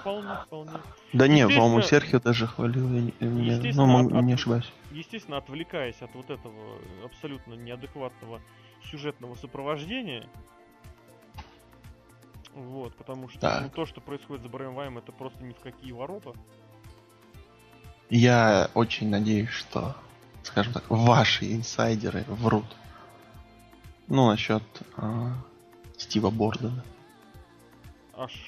Вполне, 0.00 0.28
вполне. 0.44 0.72
Да 1.12 1.28
не, 1.28 1.46
по-моему, 1.46 1.82
Серхио 1.82 2.20
даже 2.20 2.46
хвалил, 2.46 2.92
я 2.92 3.00
не, 3.00 3.72
ну, 3.72 4.06
от, 4.06 4.22
не 4.22 4.34
ошибаюсь. 4.34 4.70
Естественно, 4.90 5.38
отвлекаясь 5.38 6.00
от 6.02 6.14
вот 6.14 6.30
этого 6.30 6.78
абсолютно 7.04 7.54
неадекватного 7.54 8.40
сюжетного 8.90 9.34
сопровождения, 9.34 10.28
вот, 12.56 12.96
потому 12.96 13.28
что 13.28 13.60
ну, 13.60 13.68
то, 13.68 13.84
что 13.84 14.00
происходит 14.00 14.42
за 14.42 14.48
Брайан 14.48 14.96
это 14.96 15.12
просто 15.12 15.44
ни 15.44 15.52
в 15.52 15.60
какие 15.60 15.92
ворота. 15.92 16.32
Я 18.08 18.70
очень 18.72 19.10
надеюсь, 19.10 19.50
что, 19.50 19.94
скажем 20.42 20.72
так, 20.72 20.84
ваши 20.88 21.52
инсайдеры 21.52 22.24
врут. 22.28 22.64
Ну, 24.08 24.28
насчет 24.28 24.62
э, 24.96 25.30
Стива 25.98 26.30
Бордена. 26.30 26.82
А 28.14 28.26
ш... 28.28 28.38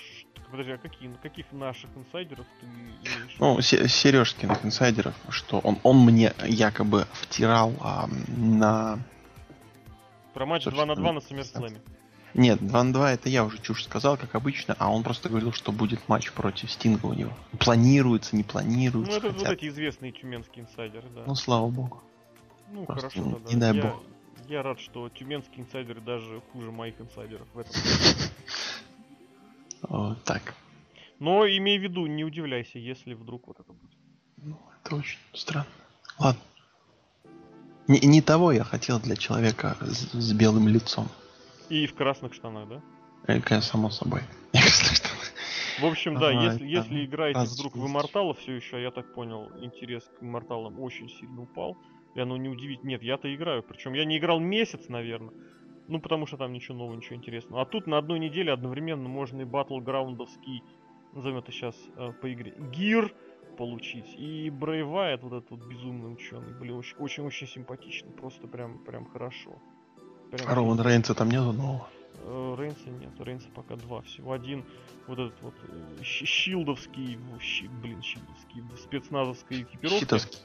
подожди, 0.51 0.73
а 0.73 0.79
какие, 0.79 1.13
каких 1.23 1.53
наших 1.53 1.91
инсайдеров 1.95 2.47
ты 2.61 2.67
имеешь? 2.67 3.37
Ну, 3.39 3.61
Сережкиных 3.61 4.65
инсайдеров, 4.65 5.15
что 5.29 5.59
он, 5.59 5.79
он 5.83 5.99
мне 5.99 6.33
якобы 6.47 7.07
втирал 7.13 7.75
а, 7.81 8.09
на... 8.29 9.01
Про 10.33 10.47
матч 10.47 10.65
2 10.65 10.87
на 10.87 10.95
2 10.95 11.13
на 11.13 11.19
SummerSlam. 11.19 11.79
Нет, 12.35 12.59
2 12.67 12.85
на 12.85 12.93
2 12.93 13.13
это 13.13 13.29
я 13.29 13.45
уже 13.45 13.59
чушь 13.59 13.85
сказал, 13.85 14.17
как 14.17 14.35
обычно, 14.35 14.77
а 14.79 14.93
он 14.93 15.03
просто 15.03 15.29
говорил, 15.29 15.53
что 15.53 15.73
будет 15.73 16.09
матч 16.09 16.31
против 16.33 16.71
Стинга 16.71 17.07
у 17.07 17.15
него. 17.15 17.33
Планируется, 17.59 18.37
не 18.37 18.45
планируется. 18.45 19.13
Ну, 19.13 19.19
это 19.19 19.29
хотят. 19.29 19.49
вот 19.49 19.59
эти 19.59 19.69
известные 19.69 20.13
тюменские 20.13 20.65
инсайдеры, 20.65 21.09
да. 21.15 21.25
Ну, 21.27 21.35
слава 21.35 21.69
богу. 21.69 22.03
Ну, 22.71 22.85
просто 22.85 23.09
хорошо, 23.11 23.33
тогда. 23.33 23.51
Не 23.51 23.57
дай 23.57 23.77
я, 23.77 23.83
бог. 23.83 24.03
Я 24.49 24.63
рад, 24.63 24.81
что 24.81 25.09
тюменские 25.09 25.65
инсайдеры 25.65 26.01
даже 26.01 26.43
хуже 26.53 26.71
моих 26.71 27.01
инсайдеров 27.01 27.49
в 27.55 27.59
этом. 27.59 27.75
Вот 29.83 30.25
так. 30.25 30.55
Но 31.21 31.47
имей 31.47 31.79
в 31.79 31.83
виду, 31.83 32.07
не 32.07 32.25
удивляйся, 32.25 32.81
если 32.81 33.15
вдруг 33.15 33.47
вот 33.47 33.61
это 33.61 33.73
будет. 33.73 33.97
Ну, 34.39 34.61
это 34.83 34.97
очень 34.97 35.19
странно. 35.33 35.69
Ладно. 36.19 36.41
Не, 37.87 38.01
не 38.01 38.21
того 38.21 38.53
я 38.53 38.65
хотел 38.65 39.01
для 39.01 39.17
человека 39.17 39.77
с, 39.81 40.13
с 40.13 40.33
белым 40.33 40.69
лицом. 40.69 41.09
И 41.69 41.87
в 41.87 41.95
красных 41.95 42.35
штанах, 42.35 42.69
да? 42.69 42.83
Это 43.27 43.61
само 43.61 43.91
собой. 43.91 44.23
В 45.81 45.85
общем, 45.85 46.19
да, 46.19 46.31
если, 46.31 46.67
если 46.67 47.05
играете 47.05 47.41
вдруг 47.41 47.77
в 47.77 47.87
Иммортала 47.87 48.35
все 48.35 48.57
еще, 48.57 48.83
я 48.83 48.91
так 48.91 49.15
понял, 49.15 49.49
интерес 49.61 50.03
к 50.19 50.23
Имморталам 50.23 50.81
очень 50.81 51.09
сильно 51.09 51.43
упал. 51.43 51.77
И 52.15 52.21
оно 52.21 52.37
не 52.37 52.49
удивит. 52.49 52.83
Нет, 52.83 53.03
я-то 53.03 53.33
играю. 53.33 53.63
Причем 53.63 53.93
я 53.93 54.05
не 54.05 54.19
играл 54.19 54.41
месяц, 54.41 54.89
наверное. 54.89 55.35
Ну, 55.87 56.01
потому 56.01 56.27
что 56.27 56.37
там 56.37 56.53
ничего 56.53 56.77
нового, 56.77 56.97
ничего 56.97 57.17
интересного. 57.17 57.63
А 57.63 57.65
тут 57.65 57.87
на 57.87 57.97
одной 57.97 58.19
неделе 58.19 58.53
одновременно 58.53 59.09
можно 59.09 59.43
и 59.43 59.45
батлграундовский, 59.45 60.63
назовем 61.13 61.39
это 61.39 61.53
сейчас 61.53 61.77
э, 61.97 62.13
по 62.21 62.33
игре, 62.33 62.55
гир 62.73 63.15
получить. 63.57 64.15
И 64.19 64.51
Брейвайт, 64.51 65.23
вот 65.23 65.33
этот 65.33 65.51
вот 65.51 65.61
безумный 65.67 66.13
ученый, 66.13 66.53
блин, 66.59 66.83
очень-очень 66.99 67.47
симпатичный. 67.47 68.13
Просто 68.13 68.47
прям, 68.49 68.85
прям 68.85 69.07
хорошо. 69.07 69.59
Прям 70.31 70.49
Роман 70.49 70.81
Рейнса 70.81 71.15
там 71.15 71.31
нету 71.31 71.53
нового? 71.53 71.89
Э, 72.25 72.57
Рейнса 72.59 72.91
нет, 72.91 73.13
Рейнса 73.19 73.49
пока 73.55 73.77
два 73.77 74.03
всего. 74.03 74.33
Один 74.33 74.65
вот 75.07 75.19
этот 75.19 75.43
вот 75.43 75.55
э, 75.69 76.03
щилдовский, 76.03 77.19
щи, 77.41 77.69
блин, 77.83 78.03
щилдовский, 78.03 78.63
спецназовской 78.83 79.63
экипировки. 79.63 80.01
Щитовский. 80.01 80.39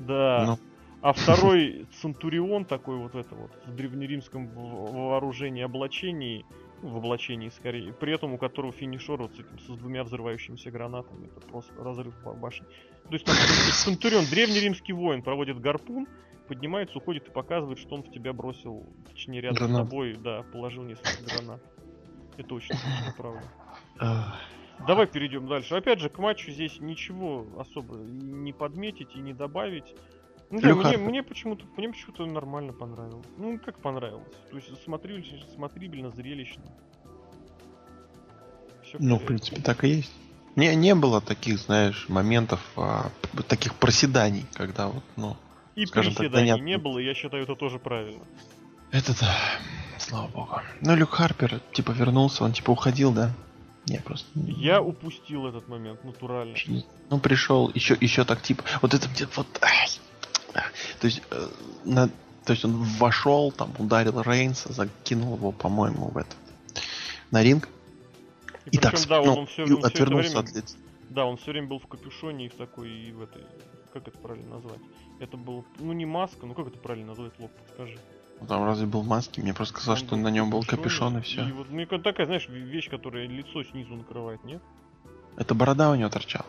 Да. 0.00 0.44
Ну. 0.46 0.58
А 1.02 1.12
второй 1.12 1.86
Центурион 2.00 2.64
такой 2.64 2.96
вот 2.96 3.14
это 3.14 3.34
вот 3.34 3.50
в 3.66 3.74
древнеримском 3.74 4.48
вооружении 4.48 5.62
облачении, 5.62 6.46
ну, 6.82 6.88
в 6.88 6.96
облачении 6.96 7.50
скорее, 7.50 7.92
при 7.92 8.14
этом 8.14 8.32
у 8.32 8.38
которого 8.38 8.72
финишер 8.72 9.18
вот 9.18 9.32
с, 9.32 9.40
этим, 9.40 9.58
с 9.58 9.78
двумя 9.78 10.04
взрывающимися 10.04 10.70
гранатами, 10.70 11.26
это 11.26 11.46
просто 11.46 11.74
разрыв 11.82 12.14
по 12.24 12.32
башне. 12.32 12.66
То 13.08 13.12
есть 13.12 13.26
там 13.26 13.34
Центурион, 13.84 14.24
древнеримский 14.24 14.94
воин, 14.94 15.22
проводит 15.22 15.60
гарпун, 15.60 16.08
поднимается, 16.46 16.98
уходит 16.98 17.28
и 17.28 17.30
показывает, 17.30 17.78
что 17.78 17.94
он 17.94 18.02
в 18.02 18.10
тебя 18.10 18.32
бросил, 18.32 18.86
точнее 19.10 19.40
рядом 19.40 19.58
Гранат. 19.58 19.86
с 19.86 19.88
тобой, 19.88 20.16
да, 20.16 20.42
положил 20.52 20.84
несколько 20.84 21.22
гранат. 21.24 21.62
Это 22.36 22.54
очень 22.54 22.74
правда. 23.16 23.42
Давай 24.86 25.06
перейдем 25.06 25.46
дальше. 25.48 25.74
Опять 25.74 26.00
же, 26.00 26.10
к 26.10 26.18
матчу 26.18 26.50
здесь 26.50 26.80
ничего 26.80 27.46
особо 27.58 27.96
не 27.96 28.52
подметить 28.52 29.14
и 29.14 29.18
не 29.18 29.32
добавить. 29.32 29.94
Ну, 30.50 30.60
да, 30.60 30.74
мне, 30.74 30.96
мне 30.96 31.22
почему-то 31.22 31.64
мне 31.76 31.88
почему-то 31.88 32.24
нормально 32.26 32.72
понравилось. 32.72 33.26
Ну, 33.36 33.58
как 33.58 33.80
понравилось. 33.80 34.28
То 34.50 34.56
есть 34.56 34.82
смотрибельно, 34.84 35.44
смотрибельно 35.54 36.10
зрелищно. 36.10 36.62
Все 38.84 38.98
ну, 39.00 39.18
в 39.18 39.24
принципе, 39.24 39.60
так 39.60 39.82
и 39.82 39.88
есть. 39.88 40.12
Не, 40.54 40.74
не 40.74 40.94
было 40.94 41.20
таких, 41.20 41.58
знаешь, 41.58 42.08
моментов, 42.08 42.60
а, 42.76 43.10
таких 43.48 43.74
проседаний, 43.74 44.46
когда 44.54 44.88
вот, 44.88 45.02
ну, 45.16 45.36
и 45.76 45.86
приседаний 45.86 46.52
так, 46.52 46.60
не 46.62 46.78
было, 46.78 46.98
я 46.98 47.14
считаю, 47.14 47.44
это 47.44 47.54
тоже 47.54 47.78
правильно. 47.78 48.24
Это 48.90 49.18
да, 49.20 49.36
слава 49.98 50.26
богу. 50.28 50.60
Ну, 50.80 50.96
Люк 50.96 51.10
Харпер, 51.10 51.60
типа, 51.72 51.92
вернулся, 51.92 52.44
он, 52.44 52.52
типа, 52.52 52.70
уходил, 52.70 53.12
да? 53.12 53.32
Не, 53.86 53.98
просто... 53.98 54.26
Я 54.34 54.80
упустил 54.82 55.46
этот 55.46 55.68
момент, 55.68 56.02
натурально. 56.02 56.56
Ну, 57.10 57.18
пришел, 57.20 57.70
еще, 57.74 57.96
еще 58.00 58.24
так, 58.24 58.42
типа, 58.42 58.64
вот 58.82 58.94
это 58.94 59.06
где 59.08 59.28
вот... 59.36 59.46
То 61.00 61.06
есть, 61.06 61.22
э, 61.30 61.48
на, 61.84 62.08
то 62.44 62.52
есть 62.52 62.64
он 62.64 62.82
вошел, 62.82 63.52
там, 63.52 63.74
ударил 63.78 64.22
Рейнса, 64.22 64.72
закинул 64.72 65.36
его, 65.36 65.52
по-моему, 65.52 66.08
в 66.08 66.16
этот, 66.16 66.36
на 67.30 67.42
ринг. 67.42 67.68
И, 68.64 68.76
и 68.76 68.78
причем, 68.78 68.90
так, 68.90 69.08
да, 69.08 69.22
ну, 69.22 69.34
он 69.34 69.46
все, 69.46 69.64
он 69.64 69.84
отвернулся 69.84 70.28
все 70.28 70.38
время, 70.38 70.48
от 70.48 70.56
лица. 70.56 70.76
Да, 71.10 71.26
он 71.26 71.36
все 71.36 71.50
время 71.50 71.66
был 71.66 71.78
в 71.78 71.86
капюшоне 71.86 72.46
и 72.46 72.48
в 72.48 72.54
такой, 72.54 72.90
и 72.90 73.12
в 73.12 73.22
этой, 73.22 73.42
как 73.92 74.08
это 74.08 74.18
правильно 74.18 74.54
назвать? 74.54 74.80
Это 75.18 75.36
был, 75.36 75.64
ну 75.78 75.92
не 75.92 76.06
маска, 76.06 76.46
ну 76.46 76.54
как 76.54 76.68
это 76.68 76.78
правильно 76.78 77.08
назвать, 77.08 77.32
Лоб, 77.38 77.50
подскажи. 77.52 77.98
Ну, 78.40 78.46
там 78.46 78.64
разве 78.64 78.86
был 78.86 79.02
маски? 79.02 79.40
Мне 79.40 79.54
просто 79.54 79.74
сказал, 79.74 79.96
что 79.96 80.16
на 80.16 80.28
нем 80.28 80.50
был 80.50 80.62
капюшон 80.62 81.18
и 81.18 81.20
все. 81.22 81.48
И 81.48 81.52
вот, 81.52 81.70
мне 81.70 81.86
такая, 81.86 82.26
знаешь, 82.26 82.48
вещь, 82.48 82.90
которая 82.90 83.26
лицо 83.26 83.64
снизу 83.64 83.94
накрывает, 83.94 84.44
нет? 84.44 84.62
Это 85.36 85.54
борода 85.54 85.90
у 85.90 85.94
него 85.94 86.10
торчала. 86.10 86.46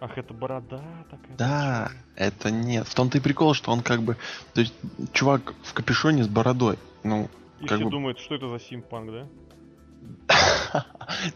Ах, 0.00 0.16
это 0.16 0.32
борода 0.34 0.82
такая. 1.10 1.36
Да, 1.36 1.84
торчала. 1.84 2.02
это 2.16 2.50
нет. 2.50 2.86
В 2.86 2.94
том-то 2.94 3.18
и 3.18 3.20
прикол, 3.20 3.54
что 3.54 3.70
он 3.70 3.82
как 3.82 4.02
бы. 4.02 4.16
То 4.54 4.60
есть, 4.62 4.74
чувак 5.12 5.54
в 5.62 5.74
капюшоне 5.74 6.24
с 6.24 6.28
бородой. 6.28 6.78
Ну. 7.02 7.28
И 7.60 7.66
как 7.66 7.78
все 7.78 7.84
бы... 7.84 7.90
думают, 7.90 8.18
что 8.18 8.34
это 8.34 8.48
за 8.48 8.58
симпанк, 8.58 9.10
да? 9.10 9.26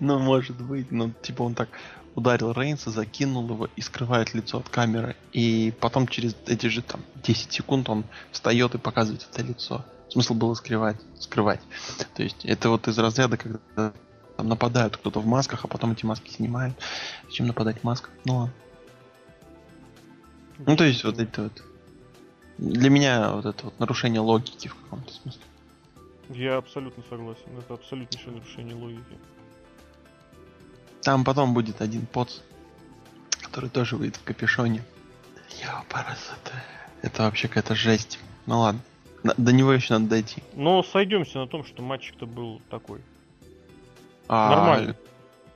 ну, 0.01 0.18
может 0.18 0.61
быть, 0.61 0.91
но 0.91 1.11
типа 1.22 1.43
он 1.43 1.55
так 1.55 1.68
ударил 2.15 2.53
Рейнса, 2.53 2.91
закинул 2.91 3.49
его 3.49 3.69
и 3.77 3.81
скрывает 3.81 4.35
лицо 4.35 4.59
от 4.59 4.69
камеры. 4.69 5.17
И 5.33 5.73
потом 5.81 6.09
через 6.09 6.37
эти 6.47 6.67
же 6.67 6.83
там 6.83 7.01
10 7.23 7.53
секунд 7.53 7.89
он 7.89 8.05
встает 8.33 8.75
и 8.75 8.79
показывает 8.79 9.27
это 9.31 9.43
лицо. 9.43 9.85
Смысл 10.09 10.35
было 10.35 10.55
скрывать, 10.55 10.97
скрывать. 11.19 11.61
То 12.15 12.23
есть 12.23 12.45
это 12.45 12.69
вот 12.69 12.89
из 12.89 12.99
разряда, 12.99 13.37
когда 13.37 13.93
там 14.37 14.49
нападают 14.49 14.97
кто-то 14.97 15.21
в 15.21 15.27
масках, 15.27 15.65
а 15.65 15.69
потом 15.69 15.93
эти 15.93 16.05
маски 16.05 16.31
снимают. 16.31 16.75
Зачем 17.27 17.47
нападать 17.47 17.81
в 17.81 17.85
масках? 17.85 18.11
Ну 18.25 18.37
ладно. 18.37 18.55
Ну 20.59 20.77
то 20.77 20.85
есть 20.85 21.05
вот 21.05 21.19
это 21.19 21.45
вот. 21.45 21.63
Для 22.59 22.91
меня 22.91 23.33
вот 23.33 23.47
это 23.47 23.65
вот 23.65 23.79
нарушение 23.79 24.21
логики 24.21 24.69
в 24.69 24.75
каком-то 24.75 25.13
смысле. 25.13 25.43
Я 26.29 26.59
абсолютно 26.59 27.03
согласен. 27.09 27.59
Это 27.59 27.75
абсолютнейшее 27.75 28.35
нарушение 28.35 28.75
логики. 28.75 29.19
Там 31.03 31.24
потом 31.24 31.55
будет 31.55 31.80
один 31.80 32.07
поц, 32.07 32.38
который 33.42 33.70
тоже 33.70 33.96
выйдет 33.96 34.16
в 34.16 34.24
капюшоне. 34.24 34.82
Йо, 35.62 35.84
Это 37.03 37.22
вообще 37.22 37.48
какая-то 37.48 37.74
жесть. 37.74 38.18
Ну 38.46 38.61
ладно. 38.61 38.80
До 39.36 39.53
него 39.53 39.72
еще 39.72 39.94
надо 39.94 40.07
дойти. 40.07 40.42
Но 40.55 40.82
сойдемся 40.82 41.38
на 41.38 41.46
том, 41.46 41.64
что 41.64 41.82
матчик-то 41.82 42.26
был 42.26 42.61
такой. 42.70 43.01
А, 44.28 44.51
Нормальный. 44.51 44.94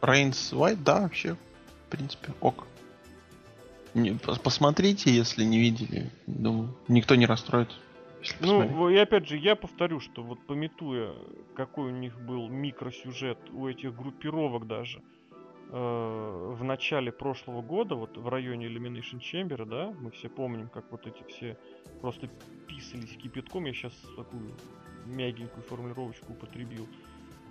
Рейнс 0.02 0.52
Уайт, 0.52 0.82
да, 0.82 1.00
вообще, 1.00 1.34
в 1.34 1.90
принципе, 1.90 2.32
ок. 2.40 2.66
Не, 3.94 4.12
посмотрите, 4.12 5.14
если 5.14 5.44
не 5.44 5.60
видели. 5.60 6.10
Думаю, 6.26 6.76
никто 6.88 7.14
не 7.14 7.26
расстроится. 7.26 7.76
Ну, 8.40 8.88
и 8.88 8.96
опять 8.96 9.28
же, 9.28 9.36
я 9.36 9.54
повторю, 9.54 10.00
что 10.00 10.22
вот 10.22 10.44
пометуя, 10.46 11.12
какой 11.54 11.92
у 11.92 11.96
них 11.96 12.18
был 12.20 12.48
микросюжет 12.48 13.38
у 13.52 13.68
этих 13.68 13.94
группировок 13.94 14.66
даже, 14.66 15.02
в 15.70 16.62
начале 16.62 17.10
прошлого 17.10 17.62
года, 17.62 17.94
вот 17.94 18.16
в 18.16 18.28
районе 18.28 18.66
Elimination 18.66 19.18
Chamber, 19.20 19.64
да, 19.64 19.92
мы 19.98 20.10
все 20.10 20.28
помним, 20.28 20.68
как 20.68 20.90
вот 20.90 21.06
эти 21.06 21.22
все 21.28 21.58
просто 22.00 22.28
писались 22.68 23.16
кипятком, 23.16 23.64
я 23.64 23.72
сейчас 23.72 23.92
такую 24.16 24.54
мягенькую 25.06 25.62
формулировочку 25.64 26.32
употребил. 26.32 26.86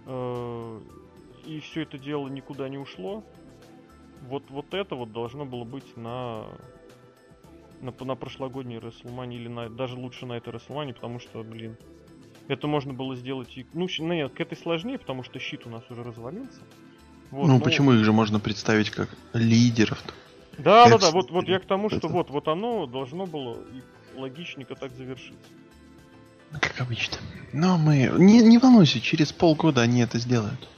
Э, 0.06 0.80
и 1.46 1.60
все 1.60 1.82
это 1.82 1.98
дело 1.98 2.28
никуда 2.28 2.70
не 2.70 2.78
ушло. 2.78 3.24
Вот, 4.22 4.50
вот 4.50 4.74
это 4.74 4.96
вот 4.96 5.12
должно 5.12 5.46
было 5.46 5.66
быть 5.66 5.98
на 5.98 6.48
на, 7.82 7.94
на 8.06 8.16
прошлогодней 8.16 8.78
WrestleMania 8.78 9.36
или 9.36 9.48
на, 9.48 9.70
даже 9.70 9.96
лучше 9.96 10.26
на 10.26 10.34
этой 10.34 10.54
WrestleMania, 10.54 10.94
потому 10.94 11.20
что, 11.20 11.44
блин, 11.44 11.78
это 12.48 12.68
можно 12.68 12.94
было 12.94 13.16
сделать 13.16 13.58
и... 13.58 13.66
Ну, 13.74 13.88
нет, 14.00 14.34
к 14.34 14.40
этой 14.40 14.58
сложнее, 14.58 14.98
потому 14.98 15.24
что 15.24 15.40
щит 15.40 15.68
у 15.68 15.70
нас 15.70 15.84
уже 15.90 16.04
развалился. 16.04 16.62
Вот, 17.34 17.48
ну, 17.48 17.58
но... 17.58 17.60
почему 17.60 17.94
их 17.94 18.06
же 18.06 18.14
можно 18.14 18.40
представить 18.40 18.92
как 18.92 19.10
лидеров? 19.34 19.98
Да, 20.60 20.88
да, 20.88 21.00
да, 21.00 21.10
вот, 21.10 21.32
вот 21.32 21.48
я 21.48 21.58
к 21.58 21.66
тому, 21.66 21.90
что 21.90 21.98
это... 21.98 22.08
вот, 22.08 22.30
вот 22.30 22.48
оно 22.48 22.86
должно 22.86 23.26
было 23.26 23.58
логичненько 24.16 24.76
так 24.76 24.92
завершиться. 24.96 25.50
Как 26.52 26.80
обычно. 26.80 27.18
Но 27.52 27.80
мы... 27.80 28.12
Не, 28.20 28.44
не 28.44 28.60
волнуйся, 28.60 29.02
через 29.02 29.32
полгода 29.32 29.82
они 29.82 30.02
это 30.02 30.20
сделают. 30.20 30.70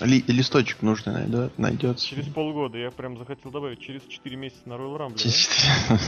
Ли, 0.00 0.24
листочек 0.26 0.82
нужный 0.82 1.12
найдет, 1.12 1.56
найдется. 1.60 2.04
Через 2.04 2.26
полгода, 2.26 2.76
я 2.76 2.90
прям 2.90 3.16
захотел 3.16 3.52
добавить, 3.52 3.78
через 3.80 4.02
4 4.02 4.34
месяца 4.34 4.62
на 4.64 4.72
Royal 4.72 4.98
Rumble. 4.98 5.16
Через 5.16 5.36
4... 5.36 6.00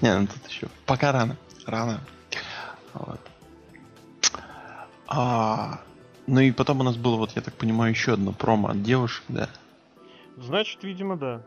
Не, 0.00 0.18
ну 0.18 0.26
тут 0.26 0.50
еще 0.50 0.68
пока 0.86 1.12
рано. 1.12 1.36
Рано. 1.66 2.00
Вот. 2.94 3.20
А, 5.08 5.82
ну 6.30 6.40
и 6.40 6.52
потом 6.52 6.80
у 6.80 6.84
нас 6.84 6.96
было, 6.96 7.16
вот 7.16 7.32
я 7.34 7.42
так 7.42 7.54
понимаю, 7.54 7.90
еще 7.90 8.12
одно 8.12 8.32
промо 8.32 8.68
от 8.68 8.82
девушек, 8.82 9.24
да? 9.28 9.50
Значит, 10.36 10.84
видимо, 10.84 11.16
да. 11.16 11.42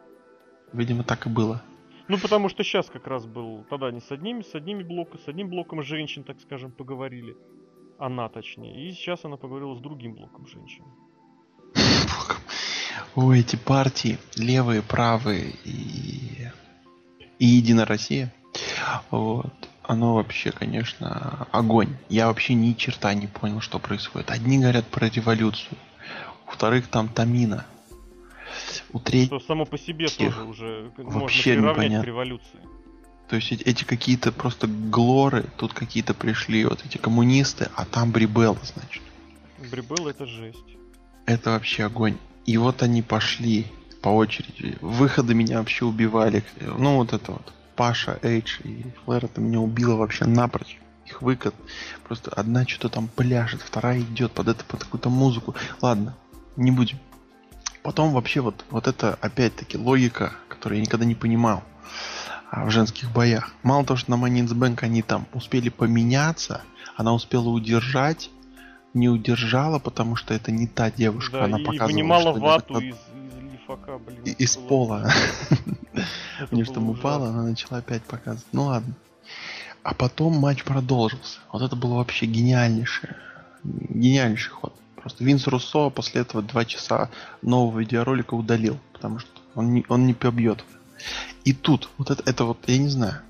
Видимо, 0.74 1.04
так 1.04 1.26
и 1.26 1.30
было. 1.30 1.64
Ну, 2.10 2.18
потому 2.18 2.50
что 2.50 2.66
сейчас 2.66 2.90
как 2.90 3.08
раз 3.08 3.26
был, 3.26 3.66
тогда 3.70 3.92
не 3.92 4.02
с 4.02 4.12
одними, 4.12 4.42
с 4.42 4.54
одними 4.54 4.84
блоком, 4.84 5.22
с 5.22 5.28
одним 5.30 5.50
блоком 5.50 5.82
женщин, 5.84 6.24
так 6.24 6.36
скажем, 6.42 6.72
поговорили. 6.72 7.38
Она 7.98 8.28
точнее. 8.28 8.90
И 8.90 8.92
сейчас 8.92 9.24
она 9.24 9.38
поговорила 9.38 9.74
с 9.76 9.80
другим 9.80 10.16
блоком 10.16 10.48
женщин. 10.48 10.84
Ой, 13.16 13.40
эти 13.40 13.56
партии, 13.56 14.18
левые, 14.36 14.82
правые 14.82 15.54
и, 15.64 16.50
и 17.40 17.46
Единая 17.46 17.86
Россия, 17.86 18.34
вот, 19.12 19.54
оно 19.84 20.16
вообще, 20.16 20.52
конечно, 20.52 21.48
огонь. 21.52 21.96
Я 22.10 22.28
вообще 22.28 22.54
ни 22.54 22.74
черта 22.74 23.14
не 23.14 23.28
понял, 23.28 23.62
что 23.62 23.80
происходит. 23.80 24.32
Одни 24.32 24.60
говорят 24.60 24.88
про 24.88 25.10
революцию, 25.10 25.78
у 26.48 26.52
вторых 26.52 26.88
там 26.88 27.10
Тамина, 27.10 27.66
у 28.92 29.00
третьих... 29.00 29.28
Что 29.28 29.40
само 29.40 29.66
по 29.66 29.78
себе 29.78 30.08
тоже 30.08 30.44
уже 30.44 30.92
вообще 30.98 31.56
можно 31.56 31.62
приравнять 31.62 31.76
непонятно. 31.76 32.04
к 32.04 32.08
революции. 32.08 32.60
То 33.30 33.38
есть 33.38 33.52
эти 33.52 33.84
какие-то 33.84 34.32
просто 34.32 34.68
глоры, 34.68 35.46
тут 35.58 35.74
какие-то 35.74 36.14
пришли, 36.14 36.66
вот 36.66 36.86
эти 36.86 36.98
коммунисты, 36.98 37.70
а 37.76 37.86
там 37.86 38.12
Брибелла, 38.12 38.60
значит. 38.64 39.02
Брибелла 39.72 40.10
это 40.10 40.26
жесть. 40.26 40.58
Это 41.26 41.52
вообще 41.52 41.86
огонь. 41.86 42.18
И 42.46 42.58
вот 42.58 42.84
они 42.84 43.02
пошли 43.02 43.66
по 44.02 44.10
очереди. 44.10 44.78
Выходы 44.82 45.34
меня 45.34 45.60
вообще 45.60 45.86
убивали. 45.86 46.44
Ну, 46.60 46.98
вот 46.98 47.14
это 47.14 47.32
вот. 47.32 47.54
Паша, 47.76 48.20
Эйдж 48.22 48.60
и 48.64 48.86
Флэр, 49.04 49.26
это 49.26 49.42
меня 49.42 49.60
убило 49.60 49.96
вообще 49.96 50.26
напрочь. 50.26 50.80
Их 51.06 51.22
выкат. 51.22 51.54
Просто 52.08 52.32
одна 52.32 52.66
что-то 52.66 52.90
там 52.90 53.08
пляшет, 53.08 53.62
вторая 53.62 54.00
идет 54.00 54.32
под 54.32 54.48
это, 54.48 54.64
под 54.64 54.84
какую-то 54.84 55.10
музыку. 55.10 55.56
Ладно, 55.82 56.16
не 56.56 56.72
будем. 56.72 57.00
Потом 57.82 58.14
вообще 58.14 58.40
вот, 58.40 58.64
вот 58.70 58.88
это 58.88 59.18
опять-таки 59.20 59.78
логика, 59.78 60.34
которую 60.48 60.80
я 60.80 60.86
никогда 60.86 61.06
не 61.06 61.16
понимал 61.16 61.64
а, 62.50 62.66
в 62.66 62.72
женских 62.72 63.12
боях. 63.12 63.52
Мало 63.64 63.86
того, 63.86 63.98
что 63.98 64.12
на 64.12 64.16
Money 64.16 64.46
in 64.46 64.48
the 64.48 64.58
Bank 64.58 64.80
они 64.82 65.02
там 65.02 65.28
успели 65.34 65.68
поменяться, 65.70 66.62
она 66.96 67.14
успела 67.14 67.50
удержать 67.50 68.30
не 68.94 69.10
удержала, 69.10 69.80
потому 69.80 70.16
что 70.16 70.34
это 70.34 70.52
не 70.52 70.68
та 70.68 70.92
девушка. 70.92 71.38
Да, 71.38 71.46
она 71.46 71.60
и 71.60 71.64
показывала, 71.64 71.88
вынимала 71.88 72.32
что 72.32 72.40
вату 72.40 72.80
из, 72.80 72.96
из 72.96 73.23
лифака, 73.64 73.98
блин. 73.98 74.36
Из 74.38 74.58
пола. 74.58 75.10
Мне 76.52 76.66
что 76.66 76.80
упала, 76.82 77.30
она 77.30 77.44
начала 77.44 77.80
опять 77.80 78.04
показывать. 78.04 78.46
Ну 78.52 78.66
ладно. 78.66 78.94
А 79.84 79.94
потом 79.94 80.38
матч 80.38 80.64
продолжился. 80.64 81.40
Вот 81.52 81.62
это 81.62 81.76
было 81.76 81.96
вообще 81.96 82.26
гениальнейшее. 82.26 83.16
Гениальнейший 83.64 84.52
ход. 84.52 84.74
Просто 84.96 85.24
Винс 85.24 85.48
Руссо 85.48 85.90
после 85.90 86.22
этого 86.22 86.42
два 86.42 86.64
часа 86.64 87.10
нового 87.42 87.80
видеоролика 87.80 88.36
удалил, 88.36 88.80
потому 88.94 89.20
что 89.20 89.30
он 89.56 89.74
не, 89.74 89.86
он 89.90 90.06
не 90.06 90.14
побьет. 90.14 90.64
И 91.44 91.54
тут, 91.54 91.90
вот 91.98 92.10
это, 92.10 92.24
это 92.26 92.46
вот, 92.46 92.58
я 92.68 92.78
не 92.78 92.88
знаю, 92.88 93.22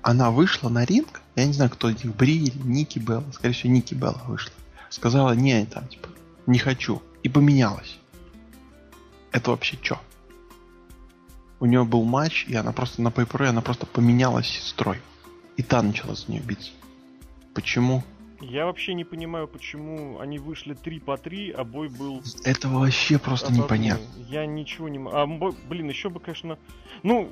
она 0.00 0.30
вышла 0.30 0.70
на 0.70 0.86
ринг, 0.86 1.20
я 1.36 1.44
не 1.44 1.52
знаю, 1.52 1.70
кто 1.70 1.90
из 1.90 2.02
них, 2.02 2.16
Бри 2.16 2.44
или 2.44 2.56
Ники 2.56 2.98
Белла, 2.98 3.24
скорее 3.32 3.52
всего, 3.52 3.72
Ники 3.74 3.92
Белла 3.92 4.22
вышла 4.26 4.52
сказала, 4.88 5.32
не, 5.32 5.66
там, 5.66 5.86
типа, 5.88 6.08
не 6.46 6.58
хочу. 6.58 7.02
И 7.22 7.28
поменялась. 7.28 7.98
Это 9.34 9.50
вообще 9.50 9.76
что? 9.82 9.98
У 11.58 11.66
нее 11.66 11.84
был 11.84 12.04
матч, 12.04 12.46
и 12.46 12.54
она 12.54 12.70
просто 12.70 13.02
на 13.02 13.10
пейпере, 13.10 13.48
она 13.48 13.62
просто 13.62 13.84
поменялась 13.84 14.46
сестрой. 14.46 15.00
И 15.56 15.62
та 15.64 15.82
начала 15.82 16.14
за 16.14 16.30
нее 16.30 16.40
биться. 16.40 16.70
Почему? 17.52 18.04
Я 18.40 18.66
вообще 18.66 18.94
не 18.94 19.04
понимаю, 19.04 19.48
почему 19.48 20.20
они 20.20 20.38
вышли 20.38 20.74
3 20.74 21.00
по 21.00 21.16
3, 21.16 21.50
а 21.50 21.64
бой 21.64 21.88
был... 21.88 22.22
Это 22.44 22.68
вообще 22.68 23.18
просто 23.18 23.46
Отодвинул. 23.46 23.66
непонятно. 23.66 24.06
Я 24.28 24.46
ничего 24.46 24.88
не... 24.88 25.04
А, 25.10 25.26
блин, 25.68 25.88
еще 25.88 26.10
бы, 26.10 26.20
конечно... 26.20 26.56
Ну, 27.02 27.28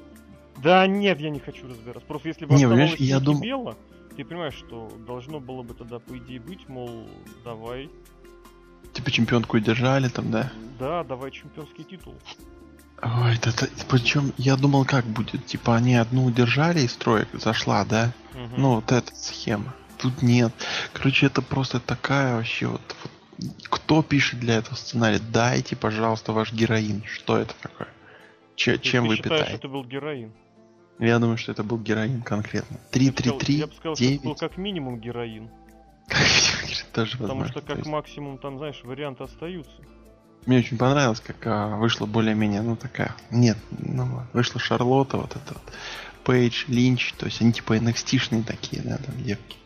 да 0.57 0.85
нет, 0.89 1.21
я 1.21 1.31
не 1.31 1.39
хочу 1.39 1.69
разбираться. 1.69 2.07
Просто 2.09 2.29
если 2.29 2.47
бы 2.47 2.55
не, 2.55 2.65
оставалось 2.65 2.97
я 2.99 3.21
дум... 3.21 3.41
бело, 3.41 3.77
ты 4.17 4.25
понимаешь, 4.25 4.55
что 4.55 4.91
должно 5.07 5.39
было 5.39 5.63
бы 5.63 5.75
тогда, 5.75 6.01
по 6.01 6.19
идее, 6.19 6.41
быть, 6.41 6.69
мол, 6.69 7.07
давай. 7.45 7.89
Типа 8.93 9.11
чемпионку 9.11 9.59
держали 9.59 10.09
там, 10.09 10.31
да? 10.31 10.53
Да, 10.79 11.05
давай 11.05 11.31
чемпионский 11.31 11.85
титул. 11.85 12.15
Ой, 13.03 13.35
это, 13.35 13.51
это 13.51 13.87
причем 13.89 14.33
я 14.39 14.57
думал, 14.57 14.85
как 14.85 15.05
будет. 15.05 15.47
Типа 15.47 15.77
они 15.77 15.97
одну 15.97 16.25
удержали 16.25 16.81
из 16.81 16.93
строек, 16.93 17.29
зашла, 17.33 17.85
да? 17.85 18.13
Угу. 18.35 18.61
Ну, 18.61 18.75
вот 18.77 18.93
эта 18.93 19.15
схема. 19.15 19.75
Тут 19.99 20.23
нет. 20.23 20.53
Короче, 20.93 21.27
это 21.27 21.43
просто 21.43 21.81
такая 21.81 22.37
вообще 22.37 22.67
вот, 22.67 22.81
вот. 23.03 23.13
Кто 23.65 24.03
пишет 24.03 24.39
для 24.41 24.57
этого 24.57 24.75
сценария? 24.75 25.19
Дайте, 25.19 25.75
пожалуйста, 25.75 26.33
ваш 26.33 26.53
героин. 26.53 27.03
Что 27.05 27.39
это 27.39 27.55
такое? 27.61 27.89
Че, 28.55 28.79
чем 28.79 29.05
ты 29.05 29.11
вы 29.11 29.17
считаешь, 29.17 29.41
питаете? 29.41 29.59
это 29.59 29.69
был 29.69 29.85
героин? 29.85 30.33
Я 30.99 31.19
думаю, 31.19 31.39
что 31.39 31.51
это 31.51 31.65
был 31.65 31.79
героин 31.79 32.23
конкретно. 32.23 32.79
3-3-3, 32.93 33.53
Я 33.53 33.67
бы 33.67 33.73
сказал, 33.73 33.95
9. 33.97 33.97
что 33.97 34.05
это 34.05 34.23
был 34.23 34.35
как 34.37 34.57
минимум 34.57 35.01
героин. 35.01 35.51
Тоже 36.93 37.17
Потому 37.17 37.47
что 37.47 37.61
как 37.61 37.87
максимум 37.87 38.39
там, 38.39 38.59
знаешь, 38.59 38.81
варианты 38.85 39.25
остаются. 39.25 39.73
Мне 40.47 40.59
очень 40.59 40.77
понравилось, 40.77 41.21
как 41.21 41.37
а, 41.47 41.77
вышла 41.77 42.07
более-менее, 42.07 42.63
ну 42.63 42.75
такая, 42.75 43.15
нет, 43.31 43.57
ну 43.71 44.23
вышла 44.33 44.61
Шарлотта, 44.61 45.17
вот 45.17 45.31
это 45.31 45.55
вот, 45.55 45.63
Пейдж, 46.25 46.65
Линч, 46.67 47.15
то 47.15 47.27
есть 47.27 47.41
они 47.41 47.53
типа 47.53 47.77
NXT-шные 47.77 48.43
такие, 48.43 48.83
да, 48.83 48.97
там 48.99 49.15
девки. 49.23 49.57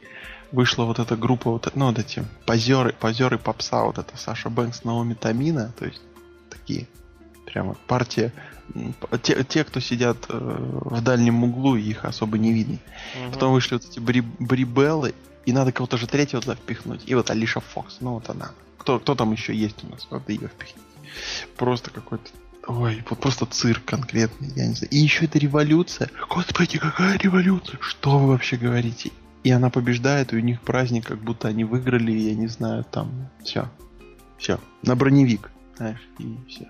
Вышла 0.53 0.85
вот 0.85 0.99
эта 0.99 1.17
группа, 1.17 1.51
вот, 1.51 1.75
ну 1.75 1.87
вот 1.87 1.99
эти 1.99 2.25
позеры, 2.45 2.93
позеры 2.93 3.39
попса, 3.39 3.85
вот 3.85 3.97
это 3.97 4.19
Саша 4.19 4.51
Бэнкс, 4.51 4.85
Наоми 4.85 5.15
Тамина, 5.15 5.73
то 5.79 5.87
есть 5.87 6.03
такие, 6.51 6.87
прямо 7.47 7.75
партия 7.87 8.33
те, 9.23 9.45
те, 9.45 9.65
кто 9.65 9.81
сидят 9.81 10.19
э, 10.29 10.37
в 10.39 11.03
дальнем 11.03 11.45
углу, 11.45 11.77
их 11.77 12.05
особо 12.05 12.39
не 12.39 12.53
видно. 12.53 12.79
Угу. 13.25 13.33
Потом 13.33 13.53
вышли 13.53 13.75
вот 13.75 13.85
эти 13.85 14.01
бри, 14.01 14.21
брибеллы, 14.21 15.15
и 15.47 15.53
надо 15.53 15.73
кого-то 15.73 15.97
же 15.97 16.07
третьего 16.07 16.43
туда 16.43 16.57
впихнуть. 16.57 17.03
И 17.07 17.15
вот 17.15 17.31
Алиша 17.31 17.61
Фокс, 17.61 17.99
ну 18.01 18.15
вот 18.15 18.29
она. 18.29 18.51
Кто, 18.79 18.99
кто 18.99 19.15
там 19.15 19.33
еще 19.33 19.55
есть 19.55 19.83
у 19.85 19.89
нас? 19.89 20.07
Надо 20.11 20.33
ее 20.33 20.49
впихнуть. 20.49 20.85
Просто 21.57 21.91
какой-то 21.91 22.31
Ой, 22.67 23.05
вот 23.09 23.21
просто 23.21 23.47
цирк 23.47 23.85
конкретный, 23.85 24.49
я 24.57 24.67
не 24.67 24.75
знаю. 24.75 24.91
И 24.91 24.97
еще 24.97 25.27
это 25.27 25.39
революция. 25.39 26.11
Господи, 26.29 26.79
какая 26.79 27.17
революция? 27.17 27.79
Что 27.81 28.19
вы 28.19 28.33
вообще 28.33 28.57
говорите? 28.57 29.13
И 29.45 29.51
она 29.53 29.71
побеждает, 29.71 30.33
и 30.33 30.37
у 30.37 30.41
них 30.41 30.61
праздник, 30.61 31.07
как 31.07 31.19
будто 31.19 31.47
они 31.47 31.63
выиграли, 31.63 32.11
я 32.11 32.35
не 32.35 32.49
знаю, 32.49 32.85
там, 32.85 33.29
все. 33.45 33.69
Все. 34.37 34.59
На 34.83 34.97
броневик, 34.97 35.53
знаешь, 35.77 36.03
и 36.19 36.37
все. 36.49 36.67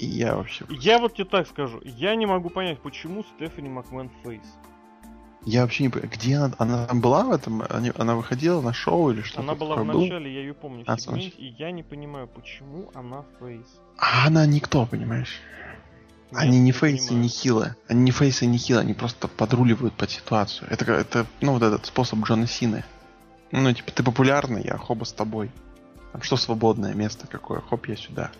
И 0.00 0.06
я 0.06 0.34
вообще... 0.34 0.64
Я 0.68 0.98
вот 0.98 1.14
тебе 1.14 1.26
так 1.26 1.46
скажу. 1.46 1.80
Я 1.84 2.16
не 2.16 2.26
могу 2.26 2.50
понять, 2.50 2.80
почему 2.80 3.22
Стефани 3.22 3.68
Макмен 3.68 4.10
фейс. 4.24 4.42
Я 5.44 5.62
вообще 5.62 5.84
не 5.84 5.88
понимаю, 5.88 6.12
где 6.12 6.36
она, 6.36 6.54
она 6.58 6.86
там 6.86 7.00
была 7.00 7.24
в 7.24 7.32
этом? 7.32 7.62
Она 7.62 8.14
выходила 8.14 8.60
на 8.60 8.72
шоу 8.72 9.10
или 9.10 9.22
что-то? 9.22 9.40
Она 9.40 9.54
была 9.54 9.76
в 9.76 9.84
начале, 9.84 10.08
был? 10.08 10.18
я 10.18 10.40
ее 10.40 10.54
помню, 10.54 10.84
а, 10.86 10.96
сегменте, 10.96 11.36
и 11.36 11.54
я 11.58 11.72
не 11.72 11.82
понимаю, 11.82 12.28
почему 12.28 12.90
она 12.94 13.24
face. 13.40 13.66
А 13.98 14.28
она 14.28 14.46
никто, 14.46 14.86
понимаешь? 14.86 15.40
Нет, 16.30 16.40
они 16.40 16.60
не 16.60 16.70
фейсы, 16.70 17.12
не 17.12 17.28
хилы. 17.28 17.74
Они 17.88 18.02
не 18.02 18.10
фейсы, 18.12 18.46
не 18.46 18.56
хилы, 18.56 18.80
они 18.80 18.94
просто 18.94 19.26
подруливают 19.26 19.94
под 19.94 20.10
ситуацию. 20.10 20.68
Это, 20.70 20.90
это 20.92 21.26
ну, 21.40 21.54
вот 21.54 21.62
этот 21.62 21.86
способ 21.86 22.20
Джона 22.20 22.46
Сины. 22.46 22.84
Ну, 23.50 23.72
типа, 23.72 23.90
ты 23.90 24.02
популярный, 24.02 24.62
я 24.62 24.78
хоба 24.78 25.04
с 25.04 25.12
тобой. 25.12 25.50
Там 26.12 26.22
что 26.22 26.36
свободное 26.36 26.94
место 26.94 27.26
какое? 27.26 27.60
Хоп, 27.60 27.86
я 27.86 27.96
сюда. 27.96 28.30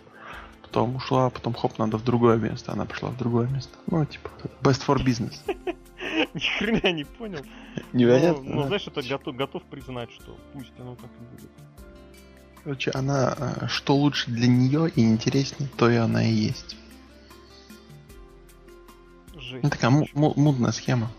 Потом 0.61 0.95
ушла, 0.95 1.29
потом 1.29 1.53
хоп, 1.53 1.77
надо 1.77 1.97
в 1.97 2.03
другое 2.03 2.37
место. 2.37 2.71
Она 2.71 2.85
пошла 2.85 3.09
в 3.09 3.17
другое 3.17 3.47
место. 3.47 3.77
Ну, 3.87 4.05
типа, 4.05 4.29
best 4.61 4.85
for 4.87 4.97
business. 5.03 5.35
Ни 6.33 6.39
хрена 6.39 6.91
не 6.91 7.03
понял. 7.03 7.39
Невероятно. 7.93 8.43
Ну, 8.43 8.63
знаешь, 8.67 8.87
это 8.87 9.01
готов, 9.01 9.35
готов 9.35 9.63
признать, 9.63 10.11
что 10.11 10.37
пусть 10.53 10.73
оно 10.79 10.95
так 10.95 11.09
и 11.19 11.35
будет. 11.35 11.51
Короче, 12.63 12.91
она 12.91 13.35
э, 13.37 13.67
что 13.67 13.95
лучше 13.95 14.31
для 14.31 14.47
нее 14.47 14.89
и 14.89 15.01
интереснее, 15.01 15.69
то 15.77 15.89
и 15.89 15.95
она 15.95 16.25
и 16.25 16.31
есть. 16.31 16.77
Жесть. 19.35 19.63
Ну, 19.63 19.69
такая 19.69 19.91
мудная 20.13 20.71
схема. 20.71 21.11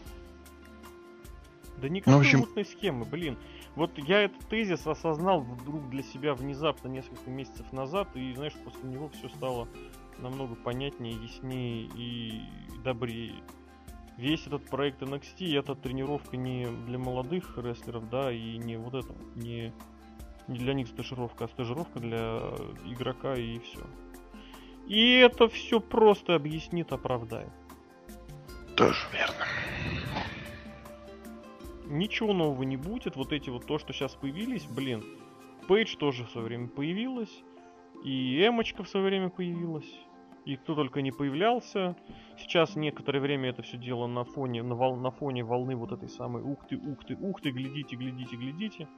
Да 1.80 1.89
никакой 1.89 2.14
ну, 2.14 2.20
общем... 2.20 2.39
мутной 2.41 2.64
схемы, 2.64 3.05
блин. 3.05 3.37
Вот 3.76 3.91
я 3.99 4.22
этот 4.22 4.49
тезис 4.49 4.87
осознал 4.87 5.41
вдруг 5.41 5.91
для 5.91 6.03
себя 6.03 6.35
внезапно 6.35 6.89
несколько 6.89 7.28
месяцев 7.28 7.70
назад, 7.72 8.09
и, 8.14 8.32
знаешь, 8.35 8.55
после 8.64 8.89
него 8.89 9.09
все 9.09 9.28
стало 9.30 9.68
намного 10.18 10.55
понятнее, 10.55 11.14
яснее 11.14 11.91
и 11.97 12.43
добрее 12.85 13.35
весь 14.16 14.46
этот 14.46 14.64
проект 14.68 15.02
NXT 15.02 15.58
это 15.58 15.74
тренировка 15.74 16.36
не 16.36 16.66
для 16.86 16.98
молодых 16.98 17.58
рестлеров, 17.58 18.08
да, 18.10 18.32
и 18.32 18.58
не 18.58 18.76
вот 18.76 18.94
это, 18.94 19.14
не, 19.34 19.72
не 20.48 20.58
для 20.58 20.74
них 20.74 20.88
стажировка, 20.88 21.44
а 21.44 21.48
стажировка 21.48 22.00
для 22.00 22.52
игрока 22.84 23.34
и 23.34 23.58
все. 23.58 23.80
И 24.86 25.14
это 25.14 25.48
все 25.48 25.80
просто 25.80 26.34
объяснит, 26.34 26.92
оправдает. 26.92 27.50
Тоже 28.76 29.06
верно. 29.12 29.46
Ничего 31.86 32.32
нового 32.32 32.62
не 32.64 32.76
будет. 32.76 33.16
Вот 33.16 33.32
эти 33.32 33.48
вот 33.48 33.66
то, 33.66 33.78
что 33.78 33.92
сейчас 33.92 34.14
появились, 34.14 34.64
блин. 34.64 35.04
Пейдж 35.68 35.96
тоже 35.96 36.24
в 36.24 36.30
свое 36.30 36.46
время 36.46 36.68
появилась. 36.68 37.42
И 38.04 38.44
Эмочка 38.46 38.82
в 38.84 38.88
свое 38.88 39.06
время 39.06 39.30
появилась 39.30 39.90
и 40.45 40.57
кто 40.57 40.74
только 40.74 41.03
не 41.03 41.11
появлялся. 41.11 41.97
Сейчас 42.38 42.76
некоторое 42.76 43.20
время 43.20 43.51
это 43.51 43.62
все 43.62 43.76
дело 43.76 44.07
на 44.07 44.24
фоне, 44.24 44.62
на, 44.62 44.74
вол, 44.74 44.97
на 44.97 45.11
фоне 45.11 45.45
волны 45.45 45.76
вот 45.76 45.92
этой 45.92 46.09
самой 46.09 46.42
ух 46.42 46.66
ты, 46.66 46.76
ух 46.76 47.05
ты, 47.05 47.16
ух 47.16 47.40
ты, 47.40 47.51
глядите, 47.51 47.97
глядите, 47.97 48.36
глядите. 48.36 48.88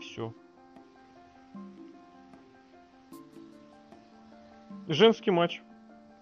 Все. 0.00 0.34
Женский 4.88 5.30
матч. 5.30 5.62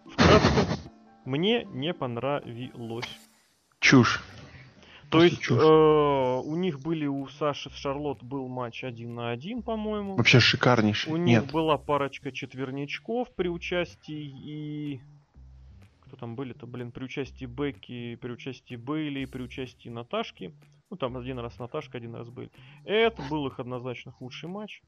Вкратце, 0.07 0.91
мне 1.25 1.65
не 1.65 1.95
понравилось. 1.95 3.31
Чушь. 3.79 4.23
То 5.11 5.25
есть 5.25 5.51
э, 5.51 5.55
у 5.55 6.57
них 6.57 6.81
были 6.81 7.07
у 7.07 7.27
Саши 7.29 7.69
с 7.71 7.75
Шарлот 7.75 8.23
был 8.23 8.49
матч 8.49 8.85
один 8.85 9.15
на 9.15 9.31
один, 9.31 9.63
по-моему. 9.63 10.15
Вообще 10.15 10.39
шикарнейший. 10.39 11.13
У 11.13 11.17
них 11.17 11.43
Нет. 11.43 11.53
была 11.53 11.79
парочка 11.79 12.31
четверничков 12.31 13.29
при 13.35 13.49
участии 13.49 14.33
и 14.45 15.01
кто 16.01 16.17
там 16.17 16.35
были-то, 16.35 16.67
блин, 16.67 16.93
при 16.93 17.05
участии 17.05 17.45
Бекки, 17.45 18.17
при 18.17 18.33
участии 18.33 18.77
Бейли, 18.77 19.25
при 19.27 19.43
участии 19.43 19.89
Наташки. 19.89 20.53
Ну 20.91 20.97
там 20.97 21.17
один 21.17 21.39
раз 21.39 21.59
Наташка, 21.59 21.99
один 21.99 22.15
раз 22.15 22.29
Бейли. 22.29 22.51
Это 22.85 23.23
был 23.31 23.47
их 23.47 23.59
однозначно 23.61 24.13
худший 24.13 24.49
матч. 24.49 24.83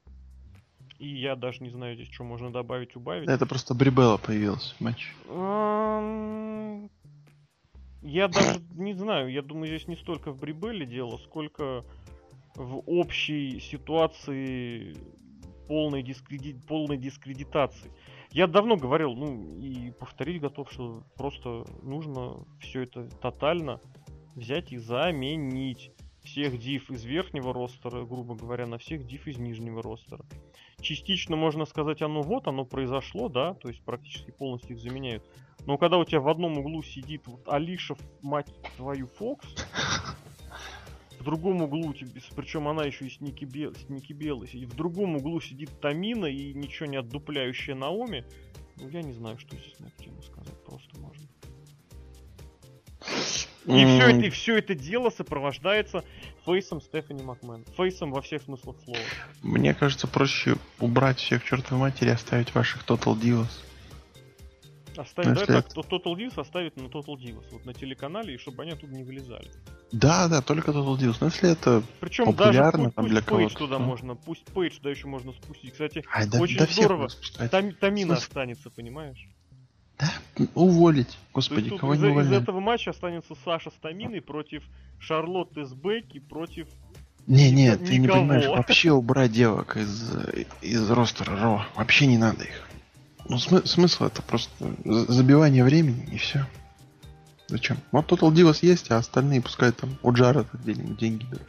И 0.99 1.07
я 1.07 1.35
даже 1.35 1.63
не 1.63 1.69
знаю 1.69 1.95
здесь, 1.95 2.09
что 2.11 2.23
можно 2.23 2.51
добавить, 2.51 2.95
убавить. 2.95 3.27
Это 3.27 3.45
просто 3.45 3.73
Брибелла 3.73 4.17
появился 4.17 4.75
матч. 4.79 5.13
Я 8.03 8.27
даже 8.27 8.61
не 8.73 8.93
знаю, 8.93 9.31
я 9.31 9.41
думаю, 9.41 9.67
здесь 9.67 9.87
не 9.87 9.95
столько 9.95 10.31
в 10.31 10.37
Брибеле 10.37 10.85
дело, 10.85 11.17
сколько 11.17 11.85
в 12.55 12.83
общей 12.85 13.59
ситуации 13.59 14.93
полной, 15.67 16.03
дискреди... 16.03 16.53
полной 16.67 16.97
дискредитации. 16.97 17.91
Я 18.31 18.47
давно 18.47 18.75
говорил, 18.75 19.13
ну 19.13 19.57
и 19.57 19.91
повторить 19.91 20.41
готов, 20.41 20.71
что 20.71 21.03
просто 21.15 21.65
нужно 21.81 22.45
все 22.59 22.81
это 22.81 23.07
тотально 23.21 23.79
взять 24.35 24.73
и 24.73 24.77
заменить 24.77 25.91
всех 26.23 26.57
див 26.57 26.89
из 26.89 27.03
верхнего 27.03 27.53
ростера, 27.53 28.05
грубо 28.05 28.35
говоря, 28.35 28.65
на 28.65 28.77
всех 28.77 29.05
див 29.05 29.27
из 29.27 29.37
нижнего 29.37 29.81
ростера. 29.81 30.25
Частично 30.81 31.35
можно 31.35 31.65
сказать, 31.65 32.01
оно 32.01 32.21
вот, 32.21 32.47
оно 32.47 32.65
произошло, 32.65 33.29
да, 33.29 33.53
то 33.53 33.69
есть 33.69 33.83
практически 33.83 34.31
полностью 34.31 34.75
их 34.75 34.81
заменяют. 34.81 35.23
Но 35.65 35.77
когда 35.77 35.97
у 35.97 36.05
тебя 36.05 36.19
в 36.19 36.27
одном 36.27 36.57
углу 36.57 36.83
сидит 36.83 37.27
вот 37.27 37.47
Алиша, 37.47 37.95
мать 38.21 38.53
твою, 38.77 39.07
Фокс, 39.07 39.47
в 41.19 41.23
другом 41.23 41.61
углу, 41.61 41.93
причем 42.35 42.67
она 42.67 42.83
еще 42.83 43.05
и 43.05 43.09
с 43.09 43.21
Ники, 43.21 43.45
Бел, 43.45 43.73
с 43.73 43.89
Ники 43.89 44.13
Белой 44.13 44.47
сидит, 44.47 44.73
в 44.73 44.75
другом 44.75 45.15
углу 45.15 45.39
сидит 45.39 45.69
Тамина 45.79 46.25
и 46.25 46.53
ничего 46.53 46.87
не 46.87 46.97
отдупляющая 46.97 47.75
Наоми, 47.75 48.25
ну 48.77 48.89
я 48.89 49.01
не 49.01 49.13
знаю, 49.13 49.37
что 49.39 49.55
здесь 49.55 49.79
на 49.79 49.85
эту 49.85 50.03
тему 50.03 50.21
сказать, 50.21 50.63
просто 50.65 50.99
можно. 50.99 51.25
И 53.65 53.85
все, 53.85 54.09
это, 54.09 54.25
и 54.25 54.29
все 54.29 54.57
это 54.57 54.75
дело 54.75 55.09
сопровождается 55.09 56.03
фейсом 56.45 56.81
Стефани 56.81 57.23
Макмен. 57.23 57.63
Фейсом 57.77 58.11
во 58.11 58.21
всех 58.21 58.41
смыслах 58.41 58.75
слова. 58.83 58.99
Мне 59.41 59.73
кажется, 59.73 60.07
проще 60.07 60.57
убрать 60.79 61.19
всех 61.19 61.45
чертовой 61.45 61.79
матери 61.79 62.09
и 62.09 62.11
оставить 62.11 62.53
ваших 62.53 62.85
Total 62.85 63.17
Divas. 63.17 63.51
Оставить, 64.97 65.29
ну, 65.29 65.45
да, 65.47 65.61
так, 65.61 65.67
Total 65.75 66.15
Divas 66.15 66.39
оставить 66.39 66.75
на 66.77 66.87
Total 66.87 67.15
Divas, 67.15 67.45
вот 67.51 67.65
на 67.65 67.73
телеканале, 67.73 68.35
и 68.35 68.37
чтобы 68.37 68.63
они 68.63 68.71
оттуда 68.71 68.93
не 68.93 69.03
вылезали. 69.03 69.49
Да, 69.91 70.27
да, 70.27 70.41
только 70.41 70.71
Total 70.71 70.97
Divas. 70.97 71.17
Но 71.19 71.27
если 71.27 71.51
это 71.51 71.83
Причем 71.99 72.25
популярно 72.25 72.71
даже 72.71 72.83
пусть, 72.83 72.95
там 72.95 73.07
для 73.07 73.21
кого-то. 73.21 73.55
Туда 73.55 73.79
можно, 73.79 74.15
пусть 74.15 74.45
Пейдж 74.45 74.77
туда 74.77 74.91
еще 74.91 75.07
можно 75.07 75.31
спустить. 75.33 75.71
Кстати, 75.71 76.03
Ай, 76.13 76.27
да, 76.27 76.39
очень 76.39 76.57
да 76.57 76.65
здорово. 76.65 77.09
Там, 77.49 77.73
Тамина 77.73 78.15
останется, 78.15 78.69
понимаешь? 78.69 79.27
Да, 79.99 80.11
уволить. 80.55 81.17
Господи, 81.33 81.75
кого 81.75 81.93
из, 81.93 82.01
не 82.01 82.09
увольняют. 82.09 82.41
Из 82.41 82.43
этого 82.43 82.59
матча 82.59 82.91
останется 82.91 83.35
Саша 83.43 83.69
с 83.69 83.75
Таминой 83.75 84.21
против 84.21 84.63
Шарлотты 84.99 85.65
с 85.65 85.73
Бекки 85.73 86.19
против 86.19 86.67
не, 87.25 87.51
не, 87.51 87.75
ты 87.77 87.97
не 87.99 88.07
понимаешь, 88.07 88.47
вообще 88.47 88.91
убрать 88.91 89.31
девок 89.31 89.77
из, 89.77 90.11
из 90.61 90.91
ростера 90.91 91.37
Ро. 91.41 91.65
Вообще 91.75 92.05
не 92.05 92.17
надо 92.17 92.43
их. 92.43 92.67
Ну, 93.29 93.37
смы- 93.37 93.65
смысл 93.65 94.05
это 94.05 94.21
просто 94.21 94.51
забивание 94.83 95.63
времени 95.63 96.07
и 96.11 96.17
все. 96.17 96.45
Зачем? 97.47 97.77
Вот 97.91 98.11
Total 98.11 98.31
Divas 98.31 98.59
есть, 98.61 98.91
а 98.91 98.97
остальные 98.97 99.41
пускай 99.41 99.71
там 99.71 99.97
у 100.01 100.11
Джаред 100.11 100.47
деньги, 100.63 100.93
деньги 100.93 101.25
берут. 101.25 101.47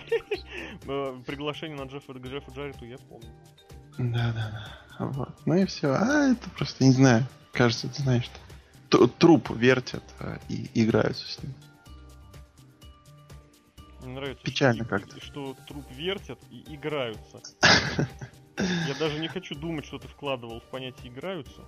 Э, 0.86 1.22
приглашение 1.26 1.76
на 1.76 1.88
Джеффа, 1.88 2.12
Джеффа 2.12 2.52
Джарету 2.52 2.84
я 2.84 2.98
помню. 2.98 3.28
Да, 3.98 4.32
да, 4.32 4.50
да. 4.98 5.06
Вот. 5.06 5.34
Ну 5.46 5.54
и 5.56 5.64
все. 5.66 5.92
А 5.92 6.30
это 6.30 6.50
просто, 6.50 6.84
не 6.84 6.92
знаю, 6.92 7.26
кажется, 7.52 7.88
ты 7.88 8.02
знаешь, 8.02 8.24
что 8.88 9.06
труп 9.06 9.50
вертят 9.50 10.04
а, 10.20 10.38
и 10.48 10.68
играются 10.74 11.26
с 11.26 11.42
ним. 11.42 11.54
Мне 14.02 14.14
нравится, 14.14 14.44
Печально 14.44 14.84
как-то. 14.84 15.20
Что 15.20 15.56
труп 15.66 15.84
вертят 15.90 16.38
и 16.50 16.74
играются. 16.74 17.40
Я 18.56 18.94
даже 18.98 19.18
не 19.18 19.28
хочу 19.28 19.54
думать, 19.54 19.84
что 19.84 19.98
ты 19.98 20.08
вкладывал 20.08 20.60
в 20.60 20.64
понятие 20.64 21.12
играются. 21.12 21.60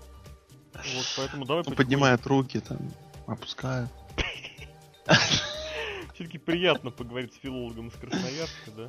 Вот, 0.72 1.14
поэтому 1.16 1.45
давай 1.45 1.64
ну, 1.66 1.74
Поднимают 1.74 2.26
руки, 2.26 2.61
там, 2.61 2.78
опускают. 3.26 3.91
Все-таки 6.14 6.39
приятно 6.39 6.91
поговорить 6.91 7.34
с 7.34 7.39
филологом 7.39 7.89
из 7.89 7.95
Красноярска, 7.95 8.70
да? 8.76 8.89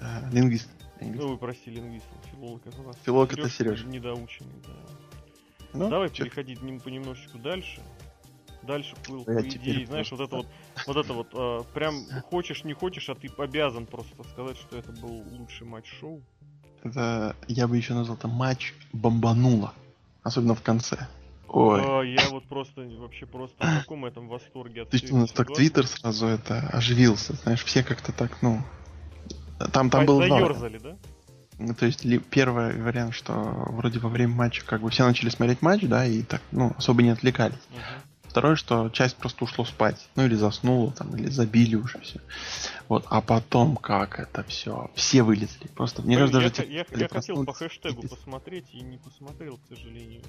А, 0.00 0.30
лингвист. 0.30 0.68
Ну, 1.00 1.36
прости, 1.36 1.70
лингвист. 1.70 2.06
Филолог 2.30 2.66
это 2.66 2.80
у 2.80 2.84
нас. 2.84 2.96
Филолог 3.04 3.32
это 3.32 3.48
Сережа. 3.48 3.86
Недоученный, 3.86 4.62
да. 4.66 4.72
Ну, 5.74 5.88
Давай 5.88 6.10
чё? 6.10 6.24
переходить 6.24 6.60
понемножечку 6.82 7.38
дальше. 7.38 7.80
Дальше 8.62 8.94
был, 9.08 9.24
по 9.24 9.40
идее, 9.40 9.86
знаешь, 9.86 10.10
вот 10.12 10.20
это 10.20 10.36
вот, 10.36 10.46
вот 10.86 10.96
это 10.96 11.12
вот, 11.12 11.28
э, 11.32 11.60
прям 11.74 12.04
хочешь, 12.30 12.62
не 12.62 12.74
хочешь, 12.74 13.08
а 13.08 13.16
ты 13.16 13.28
обязан 13.38 13.86
просто 13.86 14.22
сказать, 14.22 14.56
что 14.56 14.78
это 14.78 14.92
был 14.92 15.24
лучший 15.32 15.66
матч 15.66 15.86
шоу. 15.86 16.22
Это, 16.82 17.36
я 17.48 17.68
бы 17.68 17.76
еще 17.76 17.94
назвал 17.94 18.16
это 18.16 18.28
матч 18.28 18.74
бомбануло. 18.92 19.72
Особенно 20.22 20.54
в 20.54 20.62
конце. 20.62 21.08
Ой. 21.48 21.82
А, 21.84 22.02
я 22.02 22.30
вот 22.30 22.44
просто, 22.44 22.82
вообще 22.82 23.26
просто 23.26 23.56
в 23.58 23.80
таком 23.80 24.06
этом 24.06 24.28
восторге 24.28 24.82
от 24.82 24.90
То 24.90 24.96
есть 24.96 25.12
у 25.12 25.16
нас 25.18 25.30
так 25.32 25.52
твиттер 25.52 25.86
сразу 25.86 26.26
это 26.26 26.60
оживился, 26.72 27.34
знаешь, 27.34 27.64
все 27.64 27.82
как-то 27.82 28.12
так, 28.12 28.40
ну... 28.40 28.62
Там, 29.72 29.90
там 29.90 30.06
было 30.06 30.26
два. 30.26 30.40
да? 30.40 30.96
Ну, 31.58 31.74
то 31.74 31.86
есть 31.86 32.04
ли, 32.04 32.18
первый 32.18 32.80
вариант, 32.80 33.14
что 33.14 33.32
вроде 33.34 34.00
во 34.00 34.08
время 34.08 34.34
матча 34.34 34.64
как 34.64 34.80
бы 34.80 34.90
все 34.90 35.06
начали 35.06 35.28
смотреть 35.28 35.62
матч, 35.62 35.82
да, 35.82 36.04
и 36.06 36.22
так, 36.22 36.40
ну, 36.50 36.72
особо 36.76 37.02
не 37.02 37.10
отвлекались. 37.10 37.54
Uh-huh. 37.70 38.11
Второе, 38.32 38.56
что 38.56 38.88
часть 38.88 39.16
просто 39.18 39.44
ушло 39.44 39.66
спать. 39.66 40.08
Ну 40.16 40.24
или 40.24 40.34
заснула 40.34 40.90
там, 40.92 41.14
или 41.14 41.28
забили 41.28 41.74
уже 41.74 41.98
все. 42.00 42.18
Вот, 42.88 43.04
а 43.10 43.20
потом 43.20 43.76
как 43.76 44.18
это 44.18 44.42
все. 44.44 44.90
Все 44.94 45.22
вылезли. 45.22 45.66
Просто, 45.68 46.00
мне 46.00 46.16
кажется, 46.16 46.40
даже... 46.40 46.72
Я, 46.72 46.78
я, 46.78 46.86
я 46.96 47.08
хотел 47.08 47.44
по 47.44 47.52
хэштегу 47.52 48.08
посмотреть 48.08 48.64
и 48.72 48.80
не 48.80 48.96
посмотрел, 48.96 49.58
к 49.58 49.68
сожалению. 49.68 50.22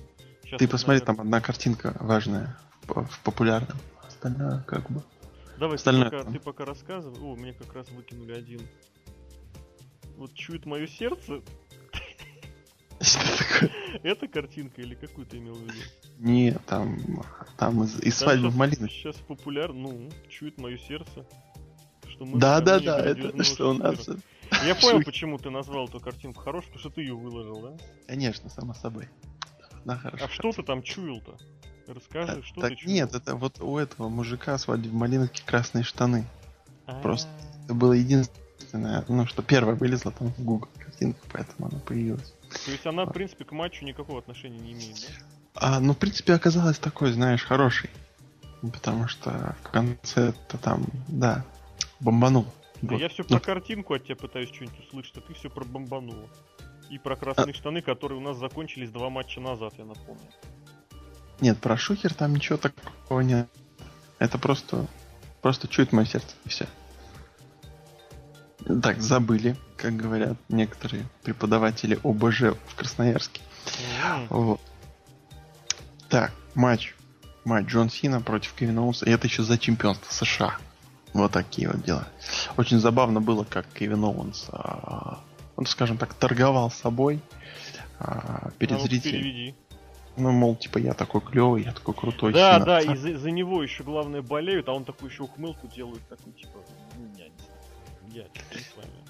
Сейчас 0.44 0.60
Ты 0.60 0.68
посмотри, 0.68 1.00
наверное... 1.00 1.16
там 1.16 1.22
одна 1.22 1.40
картинка 1.40 1.96
важная 2.02 2.58
в, 2.88 3.06
в 3.06 3.20
популярном. 3.22 3.78
Остальное 4.06 4.60
как 4.68 4.92
бы... 4.92 5.02
Давай, 5.58 5.78
Остальное, 5.78 6.10
ты, 6.10 6.18
пока, 6.18 6.32
ты 6.32 6.40
пока 6.40 6.66
рассказывай. 6.66 7.18
О, 7.22 7.38
мне 7.38 7.54
как 7.54 7.74
раз 7.74 7.88
выкинули 7.92 8.34
один. 8.34 8.68
Вот 10.18 10.34
чует 10.34 10.66
мое 10.66 10.88
сердце. 10.88 11.40
Это 14.04 14.28
картинка 14.28 14.82
или 14.82 14.96
какую 14.96 15.26
ты 15.26 15.38
имел 15.38 15.56
в 15.56 15.62
виду? 15.62 15.80
Не, 16.20 16.52
там, 16.68 17.00
там 17.58 17.84
из, 17.84 18.00
из 18.00 18.18
свадьбы 18.18 18.50
в 18.50 18.56
малину. 18.56 18.88
Сейчас 18.88 19.16
популярно, 19.16 19.90
ну, 19.90 20.10
чует 20.30 20.58
мое 20.58 20.78
сердце. 20.78 21.26
Что 22.08 22.26
мы 22.26 22.40
да, 22.40 22.62
да, 22.62 22.80
да, 22.80 23.00
это 23.00 23.44
что 23.44 23.72
у 23.72 23.74
нас. 23.74 24.08
Я 24.66 24.76
понял, 24.76 25.04
почему 25.04 25.38
ты 25.38 25.50
назвал 25.50 25.88
эту 25.88 26.00
картинку 26.00 26.42
хорошей, 26.42 26.68
потому 26.68 26.80
что 26.80 26.90
ты 26.92 27.02
ее 27.02 27.16
выложил, 27.16 27.62
да? 27.62 27.74
Конечно, 28.08 28.50
само 28.50 28.74
собой. 28.74 29.10
Да, 29.86 29.98
хорошо. 29.98 30.26
А 30.26 30.30
что 30.30 30.52
ты 30.52 30.64
там 30.64 30.84
чуял-то? 30.84 31.38
Расскажи, 31.88 32.32
а, 32.32 32.44
что 32.44 32.62
так 32.62 32.70
ты 32.70 32.76
чуял? 32.78 32.94
Нет, 32.94 33.16
это 33.16 33.36
вот 33.36 33.60
у 33.60 33.78
этого 33.78 34.10
мужика 34.10 34.58
свадьбы 34.58 34.90
в 34.90 34.94
Малиновке 34.94 35.44
красные 35.46 35.84
штаны. 35.84 36.26
А-а-а. 36.86 37.02
Просто 37.02 37.30
это 37.66 37.74
было 37.74 37.94
единственное, 37.94 39.04
ну, 39.08 39.26
что 39.26 39.42
первое 39.42 39.76
вылезло 39.76 40.12
там 40.12 40.30
в 40.34 40.44
Google 40.44 40.70
картинка, 40.78 41.20
поэтому 41.32 41.68
она 41.68 41.80
появилась. 41.80 42.34
То 42.66 42.72
есть 42.72 42.86
она, 42.86 43.06
в 43.06 43.12
принципе, 43.12 43.46
к 43.46 43.52
матчу 43.52 43.84
никакого 43.86 44.20
отношения 44.20 44.60
не 44.60 44.74
имеет, 44.74 44.96
да? 45.02 45.26
А, 45.56 45.80
ну, 45.80 45.94
в 45.94 45.98
принципе, 45.98 46.34
оказалась 46.34 46.80
такой, 46.80 47.12
знаешь, 47.12 47.44
хороший. 47.44 47.90
Потому 48.62 49.08
что 49.08 49.56
в 49.64 49.70
конце-то 49.70 50.58
там, 50.58 50.86
да, 51.08 51.46
бомбанул. 52.00 52.46
Да 52.82 52.94
вот. 52.94 53.02
я 53.02 53.10
все 53.10 53.24
про 53.24 53.36
ну. 53.36 53.40
картинку 53.40 53.94
от 53.94 54.06
тебя 54.06 54.16
пытаюсь 54.16 54.50
что-нибудь 54.50 54.80
услышать, 54.80 55.18
а 55.18 55.22
ты 55.22 55.34
все 55.34 55.50
про 55.50 55.64
бомбануло. 55.64 56.30
И 56.90 56.98
про 56.98 57.16
красные 57.16 57.54
а... 57.54 57.56
штаны, 57.56 57.82
которые 57.82 58.20
у 58.20 58.22
нас 58.22 58.38
закончились 58.38 58.90
два 58.90 59.10
матча 59.10 59.40
назад, 59.40 59.74
я 59.78 59.86
напомню. 59.86 60.30
Нет, 61.40 61.60
про 61.60 61.78
шухер 61.78 62.14
там 62.14 62.34
ничего 62.34 62.58
такого 62.58 63.22
нет. 63.22 63.50
Это 64.20 64.38
просто, 64.38 64.88
просто 65.42 65.68
чует 65.68 65.92
мое 65.92 66.06
сердце, 66.06 66.36
и 66.46 66.50
все. 66.50 66.68
Так, 68.82 69.02
забыли, 69.02 69.58
как 69.76 69.96
говорят 69.96 70.38
некоторые 70.48 71.06
преподаватели 71.24 72.00
ОБЖ 72.04 72.56
в 72.68 72.76
Красноярске. 72.76 73.42
Mm-hmm. 73.66 74.28
Вот. 74.30 74.62
Так, 76.14 76.32
матч. 76.54 76.94
Матч 77.44 77.66
Джон 77.70 77.90
Сина 77.90 78.22
против 78.22 78.54
Кевина 78.54 78.84
Оуэнса. 78.84 79.08
И 79.08 79.10
это 79.10 79.26
еще 79.26 79.42
за 79.42 79.58
чемпионство 79.58 80.14
США. 80.14 80.58
Вот 81.12 81.32
такие 81.32 81.68
вот 81.68 81.82
дела. 81.82 82.08
Очень 82.56 82.78
забавно 82.78 83.20
было, 83.20 83.44
как 83.46 83.66
Кевин 83.74 84.04
Оуэнс, 84.04 84.50
а, 84.52 85.24
он, 85.56 85.66
скажем 85.66 85.98
так, 85.98 86.14
торговал 86.14 86.70
собой 86.70 87.20
а, 87.98 88.52
перед 88.60 88.78
ну, 88.78 88.80
зрителями. 88.82 89.56
Ну, 90.16 90.32
мол, 90.32 90.56
типа, 90.56 90.78
я 90.78 90.94
такой 90.94 91.20
клевый, 91.20 91.64
я 91.64 91.72
такой 91.72 91.96
крутой. 91.96 92.32
Да, 92.32 92.60
да, 92.60 92.80
и 92.80 92.96
за, 92.96 93.18
за 93.18 93.32
него 93.32 93.64
еще 93.64 93.84
главное 93.84 94.22
болеют, 94.22 94.70
а 94.70 94.74
он 94.74 94.86
такую 94.86 95.10
еще 95.10 95.24
ухмылку 95.24 95.66
делает, 95.66 96.08
такой, 96.08 96.32
типа, 96.34 96.60
ну, 96.96 97.08
я 97.18 97.26
не 97.26 98.20
я 98.20 98.26
с 98.26 98.78
вами. 98.78 99.04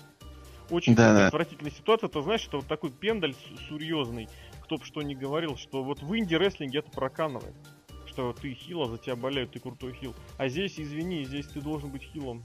Очень 0.70 0.96
да, 0.96 1.14
да. 1.14 1.28
отвратительная 1.28 1.74
ситуация. 1.74 2.08
Ты 2.08 2.22
знаешь, 2.22 2.48
это 2.48 2.58
вот 2.58 2.68
такой 2.68 2.92
пендаль 2.92 3.36
серьезный. 3.70 4.30
Кто 4.74 4.80
бы 4.80 4.86
что 4.86 5.04
ни 5.04 5.14
говорил, 5.14 5.56
что 5.56 5.84
вот 5.84 6.02
в 6.02 6.18
инди-рестлинге 6.18 6.80
это 6.80 6.90
проканывает. 6.90 7.54
Что 8.08 8.34
ты 8.34 8.56
heel, 8.56 8.82
а 8.82 8.88
за 8.88 8.98
тебя 8.98 9.16
болеют, 9.16 9.52
ты 9.52 9.60
крутой 9.60 9.94
heel. 9.94 10.16
А 10.38 10.48
здесь, 10.48 10.80
извини, 10.80 11.26
здесь 11.26 11.46
ты 11.46 11.62
должен 11.62 11.92
быть 11.92 12.02
хилом. 12.02 12.44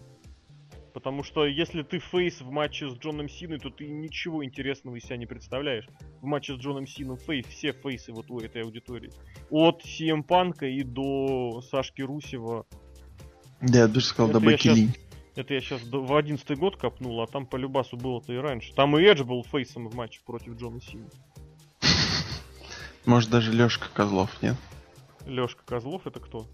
Потому 0.93 1.22
что 1.22 1.47
если 1.47 1.83
ты 1.83 2.01
face 2.01 2.43
в 2.43 2.51
матче 2.51 2.91
с 2.91 2.99
Джоном 2.99 3.31
Синой, 3.31 3.61
то 3.61 3.70
ты 3.70 3.89
ничего 3.89 4.45
интересного 4.45 4.97
из 4.97 5.05
себя 5.05 5.16
не 5.16 5.24
представляешь. 5.24 5.89
В 6.20 6.26
матче 6.26 6.55
с 6.55 6.59
Джоном 6.59 6.87
Сином 6.87 7.16
face, 7.16 7.47
все 7.47 7.72
фейсы 7.72 8.12
вот 8.12 8.31
у 8.31 8.41
этой 8.41 8.62
аудитории. 8.62 9.11
От 9.49 9.83
CM 9.83 10.22
Панка 10.22 10.66
и 10.66 10.83
до 10.83 11.62
Сашки 11.62 12.03
Русева. 12.03 12.66
Да, 13.62 13.79
я 13.79 13.89
бы 13.89 14.03
сказал, 14.03 14.33
до 14.33 14.41
Баки 14.41 14.91
это 15.39 15.55
я 15.55 15.61
сейчас 15.61 15.81
в 15.85 16.16
одиннадцатый 16.16 16.57
год 16.57 16.76
копнул, 16.76 17.22
а 17.22 17.29
там 17.29 17.47
по-любасу 17.47 17.97
было-то 17.97 18.33
и 18.33 18.37
раньше. 18.37 18.74
Там 18.74 18.99
и 18.99 19.03
Эдж 19.05 19.22
был 19.22 19.45
фейсом 19.45 19.89
в 19.89 19.95
матче 19.95 20.20
против 20.26 20.57
Джона 20.57 20.81
Сина. 20.81 21.09
Может 23.09 23.31
даже 23.31 23.53
Лешка 23.53 23.87
Козлов, 23.95 24.31
нет? 24.43 24.55
Лешка 25.25 25.63
Козлов 25.65 26.07
это 26.07 26.21
кто? 26.21 26.47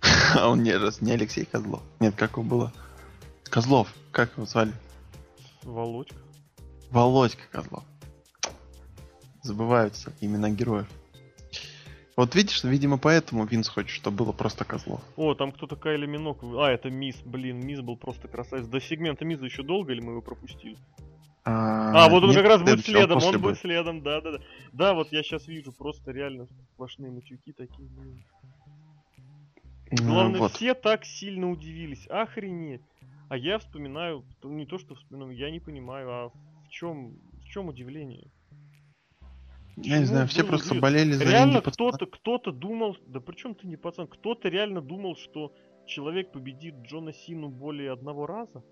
А 0.36 0.48
он 0.48 0.62
не, 0.62 0.76
раз 0.76 1.00
не 1.00 1.10
Алексей 1.10 1.44
Козлов. 1.44 1.82
Нет, 1.98 2.14
как 2.14 2.34
его 2.34 2.44
было? 2.44 2.72
Козлов, 3.42 3.92
как 4.12 4.36
его 4.36 4.46
звали? 4.46 4.72
Володька. 5.64 6.14
Володька 6.90 7.42
Козлов. 7.50 7.82
Забываются 9.42 10.12
имена 10.20 10.50
героев. 10.50 10.86
Вот 12.16 12.36
видишь, 12.36 12.62
видимо, 12.62 12.96
поэтому 12.96 13.44
Винс 13.44 13.68
хочет, 13.68 13.90
чтобы 13.90 14.18
было 14.18 14.30
просто 14.30 14.64
козлов. 14.64 15.00
О, 15.16 15.34
там 15.34 15.50
кто-то 15.50 15.74
Кайли 15.74 16.06
Минок. 16.06 16.44
А, 16.44 16.70
это 16.70 16.90
Мисс, 16.90 17.16
блин, 17.24 17.58
Мисс 17.58 17.80
был 17.80 17.96
просто 17.96 18.28
красавец. 18.28 18.66
До 18.68 18.80
сегмента 18.80 19.24
Миза 19.24 19.46
еще 19.46 19.64
долго 19.64 19.90
или 19.92 20.00
мы 20.00 20.12
его 20.12 20.22
пропустили? 20.22 20.76
А, 21.44 22.04
а 22.04 22.08
вот 22.08 22.22
он 22.22 22.30
нет, 22.30 22.38
как 22.38 22.46
раз 22.46 22.62
будет 22.62 22.84
следом, 22.84 23.18
он, 23.22 23.40
будет 23.40 23.58
следом, 23.58 24.02
да, 24.02 24.20
да, 24.20 24.32
да. 24.32 24.38
Да, 24.72 24.94
вот 24.94 25.10
я 25.10 25.22
сейчас 25.24 25.48
вижу 25.48 25.72
просто 25.72 26.12
реально 26.12 26.46
сплошные 26.74 27.10
матюки 27.10 27.52
такие. 27.52 27.88
Ну, 29.90 30.06
Главное, 30.06 30.40
вот. 30.40 30.52
все 30.52 30.74
так 30.74 31.04
сильно 31.04 31.50
удивились. 31.50 32.06
Охренеть. 32.08 32.82
А 33.28 33.36
я 33.36 33.58
вспоминаю, 33.58 34.24
не 34.42 34.66
то 34.66 34.78
что 34.78 34.94
вспоминаю, 34.94 35.36
я 35.36 35.50
не 35.50 35.58
понимаю, 35.58 36.10
а 36.10 36.28
в 36.28 36.68
чем, 36.68 37.18
в 37.40 37.44
чем 37.46 37.68
удивление? 37.68 38.30
Я 39.76 39.98
не 39.98 40.04
знаю, 40.04 40.28
все 40.28 40.44
просто 40.44 40.74
болели 40.74 41.12
за 41.12 41.24
Реально 41.24 41.60
кто-то, 41.62 42.06
кто-то 42.06 42.52
думал, 42.52 42.96
да 43.06 43.20
причем 43.20 43.54
ты 43.54 43.66
не 43.66 43.76
пацан, 43.76 44.06
кто-то 44.06 44.48
реально 44.48 44.80
думал, 44.82 45.16
что 45.16 45.54
человек 45.86 46.30
победит 46.30 46.74
Джона 46.82 47.12
Сину 47.12 47.48
более 47.48 47.90
одного 47.92 48.26
раза? 48.26 48.62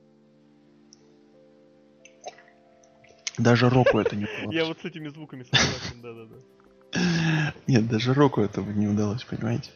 Даже 3.41 3.71
Року 3.71 3.99
это 3.99 4.17
не 4.17 4.25
удалось. 4.25 4.55
Я 4.55 4.65
вот 4.67 4.79
с 4.81 4.85
этими 4.85 5.09
звуками 5.09 5.45
согласен, 5.45 6.03
да-да-да. 6.03 7.55
Нет, 7.67 7.89
даже 7.89 8.13
Року 8.13 8.43
этого 8.43 8.71
не 8.71 8.87
удалось, 8.87 9.25
понимаете? 9.25 9.71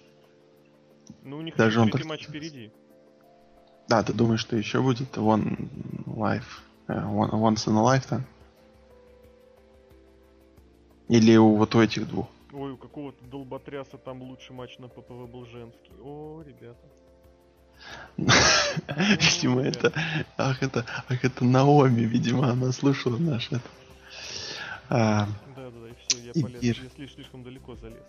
Ну, 1.22 1.38
у 1.38 1.40
них 1.40 1.56
даже 1.56 1.80
он 1.80 1.90
матч 2.04 2.26
впереди. 2.26 2.70
Да, 3.88 4.02
ты 4.02 4.12
думаешь, 4.12 4.40
что 4.40 4.56
еще 4.56 4.82
будет 4.82 5.16
One 5.16 5.68
Life, 6.06 6.60
э, 6.88 6.92
Once 6.92 7.66
in 7.66 7.76
a 7.76 7.96
Lifetime? 7.96 8.22
Или 11.08 11.36
у 11.36 11.56
вот 11.56 11.74
у 11.74 11.82
этих 11.82 12.08
двух? 12.08 12.28
Ой, 12.52 12.72
у 12.72 12.76
какого-то 12.76 13.24
долботряса 13.24 13.98
там 13.98 14.22
лучший 14.22 14.54
матч 14.54 14.78
на 14.78 14.88
ППВ 14.88 15.30
был 15.30 15.46
женский. 15.46 15.92
О, 16.02 16.42
ребята. 16.42 16.86
Видимо, 18.16 19.62
это... 19.62 19.92
Ах, 20.36 20.62
это... 20.62 20.84
Ах, 21.08 21.24
это 21.24 21.44
Наоми, 21.44 22.02
видимо, 22.02 22.50
она 22.50 22.72
слушала 22.72 23.16
наш 23.16 23.48
это. 23.50 23.60
Да, 24.88 25.28
да, 25.56 25.70
да, 25.70 25.88
и 25.88 25.94
все, 26.06 26.32
я 26.32 26.42
полез. 26.42 26.62
Я 26.98 27.08
слишком 27.08 27.42
далеко 27.42 27.74
залез. 27.76 28.02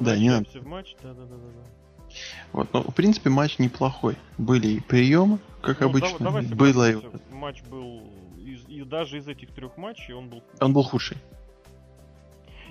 Да, 0.00 0.16
не 0.16 0.30
надо. 0.30 0.48
в 0.48 0.66
матч, 0.66 0.96
да, 1.02 1.12
да, 1.12 1.22
да, 1.24 1.36
да. 1.36 2.16
Вот, 2.52 2.72
ну, 2.72 2.82
в 2.82 2.94
принципе, 2.94 3.30
матч 3.30 3.58
неплохой. 3.58 4.16
Были 4.38 4.68
и 4.68 4.80
приемы, 4.80 5.38
как 5.60 5.80
ну, 5.80 5.88
обычно. 5.88 6.18
Давай, 6.18 6.42
Было 6.44 6.90
и... 6.90 6.96
Матч 7.30 7.62
был, 7.62 8.02
из, 8.38 8.68
и 8.68 8.82
даже 8.82 9.18
из 9.18 9.28
этих 9.28 9.50
трех 9.50 9.76
матчей 9.76 10.14
он 10.14 10.28
был... 10.28 10.42
Он 10.60 10.72
был 10.72 10.82
худший. 10.82 11.16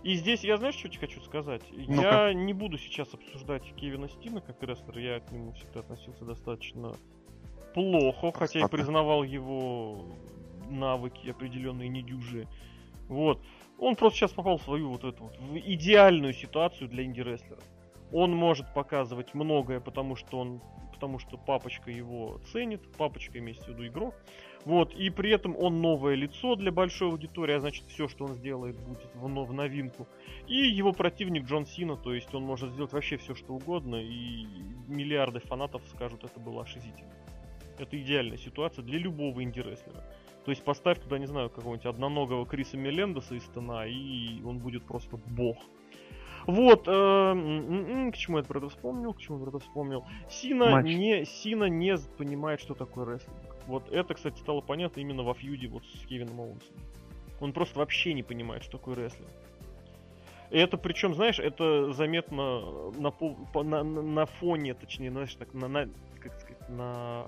И 0.04 0.16
здесь 0.16 0.44
я, 0.44 0.58
знаешь, 0.58 0.76
что 0.76 0.90
тебе 0.90 1.02
хочу 1.02 1.22
сказать? 1.22 1.62
ну 1.72 2.02
Я 2.02 2.34
не 2.34 2.54
буду 2.54 2.78
сейчас 2.78 3.14
обсуждать 3.14 3.64
Кевина 3.76 4.10
Стина 4.10 4.42
как 4.42 4.62
рестлер, 4.64 4.98
я 4.98 5.20
к 5.20 5.32
нему 5.32 5.54
всегда 5.54 5.82
относился 5.82 6.26
достаточно 6.26 6.94
плохо, 7.74 8.32
хотя 8.32 8.62
и 8.62 8.68
признавал 8.68 9.24
его 9.24 10.06
навыки 10.70 11.30
определенные 11.30 11.90
недюжие. 11.90 12.48
Вот. 13.08 13.40
Он 13.78 13.96
просто 13.96 14.20
сейчас 14.20 14.32
попал 14.32 14.58
в 14.58 14.64
свою 14.64 14.90
вот 14.90 15.04
эту 15.04 15.26
вот 15.26 15.38
в 15.38 15.58
идеальную 15.58 16.34
ситуацию 16.34 16.90
для 16.90 17.04
инди-рестлера. 17.04 17.62
Он 18.12 18.36
может 18.36 18.74
показывать 18.74 19.34
многое, 19.34 19.80
потому 19.80 20.16
что 20.16 20.40
он 20.40 20.62
потому 21.02 21.18
что 21.18 21.36
папочка 21.36 21.90
его 21.90 22.40
ценит, 22.52 22.80
папочка 22.96 23.40
имеется 23.40 23.64
в 23.64 23.68
виду 23.70 23.88
игрок. 23.88 24.14
Вот, 24.66 24.94
и 24.94 25.10
при 25.10 25.32
этом 25.32 25.56
он 25.58 25.82
новое 25.82 26.14
лицо 26.16 26.56
для 26.56 26.72
большой 26.72 27.10
аудитории, 27.10 27.56
а 27.56 27.60
значит 27.60 27.86
все, 27.88 28.08
что 28.08 28.26
он 28.26 28.36
сделает, 28.36 28.80
будет 28.80 29.00
в, 29.16 29.46
в 29.46 29.54
новинку. 29.54 30.08
И 30.48 30.56
его 30.56 30.94
противник 30.94 31.46
Джон 31.46 31.66
Сина, 31.66 31.98
то 31.98 32.14
есть 32.14 32.34
он 32.36 32.44
может 32.44 32.72
сделать 32.72 32.94
вообще 32.94 33.18
все, 33.18 33.34
что 33.34 33.54
угодно, 33.54 33.96
и 33.96 34.46
миллиарды 34.88 35.40
фанатов 35.40 35.82
скажут, 35.88 36.24
это 36.24 36.40
было 36.40 36.62
ошизительно. 36.62 37.12
Это 37.80 38.00
идеальная 38.00 38.38
ситуация 38.38 38.84
для 38.84 39.00
любого 39.00 39.42
инди-рестлера. 39.42 40.04
То 40.46 40.52
есть 40.52 40.64
поставь 40.64 41.00
туда, 41.00 41.18
не 41.18 41.28
знаю, 41.28 41.50
какого-нибудь 41.50 41.86
одноногого 41.86 42.46
Криса 42.46 42.78
Мелендеса 42.78 43.36
из 43.36 43.44
Тена, 43.46 43.88
и 43.88 44.42
он 44.44 44.60
будет 44.60 44.86
просто 44.86 45.18
бог. 45.18 45.58
Вот, 46.48 46.88
э, 46.88 48.12
к 48.12 48.18
чему 48.18 48.38
я 48.38 48.44
про 48.44 48.58
это 48.58 48.70
вспомнил, 48.70 49.14
к 49.14 49.20
чему 49.20 49.38
я 49.38 49.44
про 49.44 49.50
это 49.50 49.60
вспомнил. 49.60 50.06
Сина 50.30 50.82
не, 50.82 51.26
Сина 51.26 51.66
не 51.66 51.96
понимает, 52.18 52.60
что 52.60 52.74
такое 52.74 53.06
рестлинг. 53.06 53.51
Вот 53.72 53.92
это, 53.92 54.14
кстати, 54.14 54.40
стало 54.40 54.62
понятно 54.62 55.00
именно 55.00 55.24
во 55.24 55.34
фьюде 55.34 55.68
вот 55.68 55.84
с 55.86 56.06
Кевином 56.06 56.40
Оуэнсом. 56.40 56.76
Он 57.40 57.54
просто 57.54 57.80
вообще 57.80 58.14
не 58.14 58.24
понимает, 58.24 58.64
что 58.64 58.78
такое 58.78 58.96
рестлинг. 58.96 59.32
И 60.52 60.58
это 60.58 60.78
причем, 60.78 61.16
знаешь, 61.16 61.40
это 61.40 61.94
заметно 61.94 62.92
на, 62.92 63.64
на, 63.64 63.84
на 63.84 64.26
фоне, 64.26 64.74
точнее, 64.74 65.10
знаешь, 65.10 65.34
так, 65.36 65.54
на, 65.54 65.68
на, 65.68 65.90
как 66.20 66.34
сказать, 66.40 66.70
на 66.70 67.26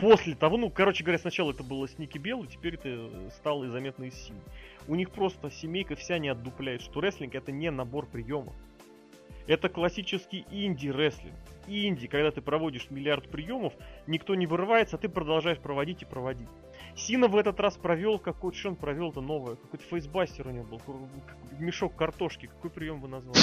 после 0.00 0.34
того, 0.34 0.56
ну, 0.56 0.70
короче 0.70 1.04
говоря, 1.04 1.18
сначала 1.18 1.52
это 1.52 1.62
было 1.62 1.86
с 1.86 1.98
Ники 1.98 2.18
Белл, 2.18 2.44
теперь 2.46 2.74
это 2.74 3.30
стало 3.30 3.64
и 3.64 3.68
заметно 3.68 4.04
из 4.04 4.14
Сини. 4.14 4.40
У 4.88 4.94
них 4.94 5.10
просто 5.10 5.50
семейка 5.50 5.94
вся 5.94 6.18
не 6.18 6.28
отдупляет, 6.28 6.80
что 6.80 7.00
рестлинг 7.00 7.34
это 7.34 7.52
не 7.52 7.70
набор 7.70 8.06
приемов. 8.06 8.54
Это 9.50 9.68
классический 9.68 10.46
инди-рестлинг. 10.52 11.34
Инди, 11.66 12.06
когда 12.06 12.30
ты 12.30 12.40
проводишь 12.40 12.88
миллиард 12.88 13.28
приемов, 13.28 13.72
никто 14.06 14.36
не 14.36 14.46
вырывается, 14.46 14.94
а 14.94 14.98
ты 15.00 15.08
продолжаешь 15.08 15.58
проводить 15.58 16.02
и 16.02 16.04
проводить. 16.04 16.48
Сина 16.94 17.26
в 17.26 17.36
этот 17.36 17.58
раз 17.58 17.76
провел 17.76 18.20
какой-то, 18.20 18.56
что 18.56 18.68
он 18.68 18.76
провел 18.76 19.10
это 19.10 19.20
новое, 19.20 19.56
какой-то 19.56 19.84
фейсбастер 19.86 20.46
у 20.46 20.50
него 20.52 20.78
был, 20.86 21.08
мешок 21.58 21.96
картошки, 21.96 22.46
какой 22.46 22.70
прием 22.70 23.00
вы 23.00 23.08
назвали? 23.08 23.40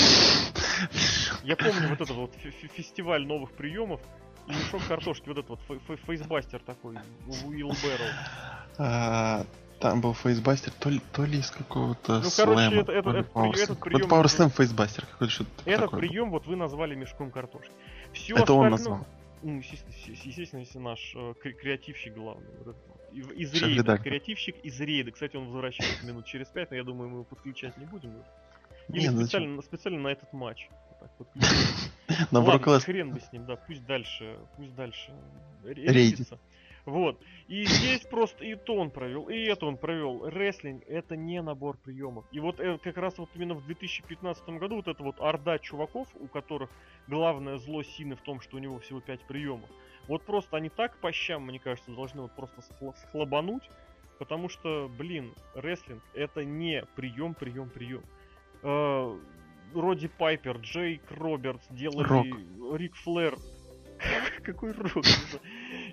Я 1.43 1.58
помню 1.58 1.89
вот 1.89 1.99
этот 1.99 2.16
вот 2.16 2.34
фестиваль 2.36 3.26
новых 3.28 3.51
приемов, 3.51 3.99
и 4.47 4.51
мешок 4.51 4.88
картошки, 4.88 5.28
вот 5.28 5.39
этот 5.39 5.60
вот 5.68 5.82
фейсбастер 6.05 6.62
такой, 6.62 6.95
Уилл 7.45 7.74
Бэрроу. 8.78 9.45
Там 9.80 10.01
был 10.01 10.13
фейсбастер, 10.13 10.71
то 10.80 10.89
ли, 10.89 11.01
то 11.11 11.23
ли 11.23 11.39
из 11.39 11.51
какого-то 11.51 12.21
Ну, 12.21 12.30
короче, 12.36 12.75
это, 12.78 12.91
это, 12.91 13.09
это, 13.11 13.30
Power 13.30 13.55
этот 13.55 13.80
прием... 13.80 14.09
Вот 14.09 14.11
Power 14.11 14.25
Slam 14.25 14.49
фейсбастер 14.49 15.05
какой-то 15.05 15.34
что-то 15.34 15.49
Этот 15.65 15.91
прием 15.91 16.32
вот 16.32 16.47
вы 16.47 16.55
назвали 16.55 16.95
мешком 16.95 17.30
картошки. 17.30 17.71
Все 18.11 18.34
это 18.34 18.43
остальное... 18.43 18.65
он 18.65 18.71
назвал. 18.71 19.07
Ну, 19.43 19.57
естественно, 19.59 19.93
естественно, 20.25 20.59
если 20.61 20.80
наш 20.80 21.13
э, 21.15 21.34
креативщик 21.36 22.15
главный. 22.15 22.49
Вот 22.57 22.75
этот, 22.75 23.32
из 23.38 23.53
рейда. 23.53 23.99
Креативщик 23.99 24.55
из 24.63 24.80
рейда. 24.82 25.11
Кстати, 25.11 25.36
он 25.36 25.45
возвращается 25.45 26.05
минут 26.07 26.25
через 26.25 26.47
пять, 26.47 26.71
но 26.71 26.78
я 26.78 26.84
думаю, 26.84 27.09
мы 27.09 27.15
его 27.17 27.23
подключать 27.23 27.78
не 27.78 27.86
будем. 27.86 28.13
Или 28.89 29.01
не, 29.01 29.09
ну 29.11 29.21
специально, 29.21 29.61
специально 29.61 29.99
на 29.99 30.07
этот 30.07 30.34
матч. 30.34 30.69
Вот 31.19 31.28
на 32.32 32.39
Ладно, 32.39 32.80
хрен 32.80 33.11
бы 33.11 33.19
с 33.19 33.32
ним, 33.32 33.45
да, 33.45 33.55
пусть 33.55 33.86
дальше, 33.86 34.39
пусть 34.55 34.73
дальше 34.75 35.11
рейдится. 35.63 36.39
Вот. 36.88 37.20
И 37.50 37.66
здесь 37.66 38.00
просто 38.06 38.46
и 38.46 38.56
то 38.56 38.76
он 38.76 38.92
провел, 38.92 39.28
и 39.28 39.36
это 39.44 39.66
он 39.66 39.76
провел. 39.76 40.26
Рестлинг 40.26 40.84
это 40.88 41.18
не 41.18 41.42
набор 41.42 41.78
приемов. 41.78 42.24
И 42.32 42.40
вот 42.40 42.62
это 42.62 42.78
как 42.78 42.96
раз 42.96 43.18
вот 43.18 43.30
именно 43.36 43.56
в 43.56 43.66
2015 43.66 44.48
году 44.52 44.78
вот 44.78 44.88
эта 44.88 45.04
вот 45.04 45.20
орда 45.20 45.60
чуваков, 45.60 46.08
у 46.18 46.28
которых 46.28 46.70
главное 47.08 47.58
зло 47.58 47.84
Сины 47.84 48.16
в 48.16 48.22
том, 48.22 48.40
что 48.40 48.56
у 48.56 48.60
него 48.60 48.80
всего 48.80 49.02
5 49.02 49.28
приемов. 49.28 49.70
Вот 50.08 50.24
просто 50.24 50.56
они 50.56 50.70
так 50.70 50.96
по 51.00 51.12
щам, 51.12 51.44
мне 51.44 51.60
кажется, 51.60 51.92
должны 51.92 52.22
вот 52.22 52.32
просто 52.32 52.62
схлобануть. 53.02 53.70
Потому 54.18 54.48
что, 54.48 54.90
блин, 54.98 55.34
рестлинг 55.56 56.02
это 56.14 56.46
не 56.46 56.86
прием, 56.96 57.34
прием, 57.34 57.70
прием. 57.70 58.04
Э, 58.64 59.20
Роди 59.76 60.08
Пайпер, 60.08 60.60
Джейк 60.60 61.02
Робертс 61.12 61.68
делали 61.70 62.08
Рок. 62.08 62.80
Рик 62.80 62.96
Флэр. 62.96 63.38
Какой 64.44 64.72
Рок? 64.72 65.04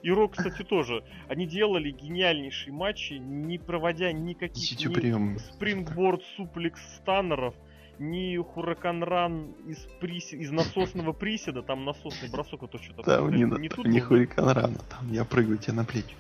И 0.05 0.11
Рок, 0.11 0.37
кстати, 0.37 0.63
тоже. 0.63 1.03
Они 1.29 1.47
делали 1.47 1.91
гениальнейшие 1.91 2.75
матчи, 2.75 3.15
не 3.15 3.57
проводя 3.57 4.13
никаких 4.13 4.79
ни 4.79 5.39
спрингборд 5.39 6.23
суплекс 6.37 6.79
станнеров, 6.97 7.55
ни 7.99 8.37
хуракан-ран 8.37 9.55
из, 9.67 9.79
приси... 10.03 10.37
из 10.37 10.51
насосного 10.51 11.15
приседа, 11.15 11.63
там 11.63 11.87
насосный 11.87 12.29
бросок, 12.29 12.61
вот 12.61 12.73
то 12.73 12.79
что-то. 12.79 13.03
Там 13.03 13.31
не, 13.31 13.45
не, 13.45 13.71
тут 13.71 13.87
не 13.87 13.99
хуракан-ран, 13.99 14.77
там 14.91 15.11
я 15.11 15.25
прыгаю 15.25 15.57
тебе 15.57 15.73
на 15.73 15.87
плечи. 15.87 16.15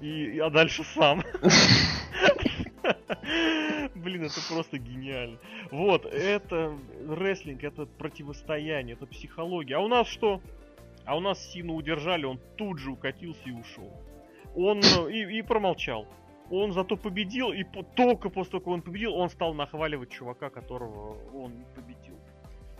И, 0.00 0.36
а 0.40 0.50
дальше 0.50 0.82
сам. 0.82 1.22
Блин, 3.94 4.24
это 4.24 4.40
просто 4.48 4.78
гениально. 4.78 5.38
Вот, 5.70 6.06
это 6.06 6.76
рестлинг, 7.08 7.62
это 7.62 7.86
противостояние, 7.86 8.96
это 8.96 9.06
психология. 9.06 9.76
А 9.76 9.80
у 9.80 9.86
нас 9.86 10.08
что? 10.08 10.40
А 11.08 11.16
у 11.16 11.20
нас 11.20 11.42
Сину 11.42 11.74
удержали, 11.74 12.26
он 12.26 12.38
тут 12.58 12.78
же 12.78 12.90
укатился 12.90 13.40
и 13.46 13.50
ушел. 13.50 13.90
Он 14.54 14.80
э, 14.80 15.10
и, 15.10 15.38
и 15.38 15.42
промолчал. 15.42 16.06
Он 16.50 16.72
зато 16.72 16.98
победил, 16.98 17.50
и 17.50 17.64
по, 17.64 17.82
только 17.82 18.28
после 18.28 18.50
того, 18.52 18.60
как 18.60 18.68
он 18.74 18.82
победил, 18.82 19.14
он 19.14 19.30
стал 19.30 19.54
нахваливать 19.54 20.10
чувака, 20.10 20.50
которого 20.50 21.16
он 21.34 21.64
победил. 21.74 22.18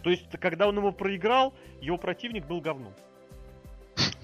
То 0.03 0.11
есть, 0.11 0.29
когда 0.39 0.68
он 0.68 0.76
его 0.76 0.93
проиграл, 0.93 1.55
его 1.81 1.97
противник 1.97 2.47
был 2.47 2.61
говном. 2.61 2.93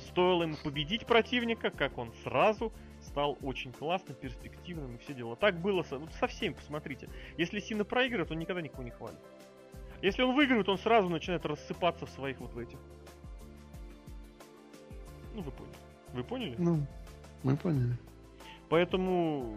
Стоило 0.08 0.42
ему 0.42 0.56
победить 0.62 1.06
противника, 1.06 1.70
как 1.70 1.96
он 1.96 2.12
сразу 2.24 2.74
стал 3.00 3.38
очень 3.40 3.72
классным, 3.72 4.18
перспективным 4.18 4.96
и 4.96 4.98
все 4.98 5.14
дела. 5.14 5.34
Так 5.34 5.62
было 5.62 5.82
со, 5.82 5.96
вот 5.96 6.12
со 6.20 6.26
всеми, 6.26 6.52
посмотрите. 6.52 7.08
Если 7.38 7.58
Сина 7.58 7.86
проигрывает, 7.86 8.30
он 8.30 8.38
никогда 8.38 8.60
никого 8.60 8.82
не 8.82 8.90
хвалит. 8.90 9.18
Если 10.02 10.20
он 10.20 10.34
выигрывает, 10.34 10.68
он 10.68 10.76
сразу 10.76 11.08
начинает 11.08 11.46
рассыпаться 11.46 12.04
в 12.04 12.10
своих 12.10 12.38
вот 12.40 12.52
в 12.52 12.58
этих. 12.58 12.78
Ну, 15.34 15.42
вы 15.42 15.50
поняли. 15.50 15.76
Вы 16.12 16.24
поняли? 16.24 16.54
Ну, 16.58 16.86
мы 17.42 17.56
поняли. 17.56 17.96
Поэтому 18.68 19.56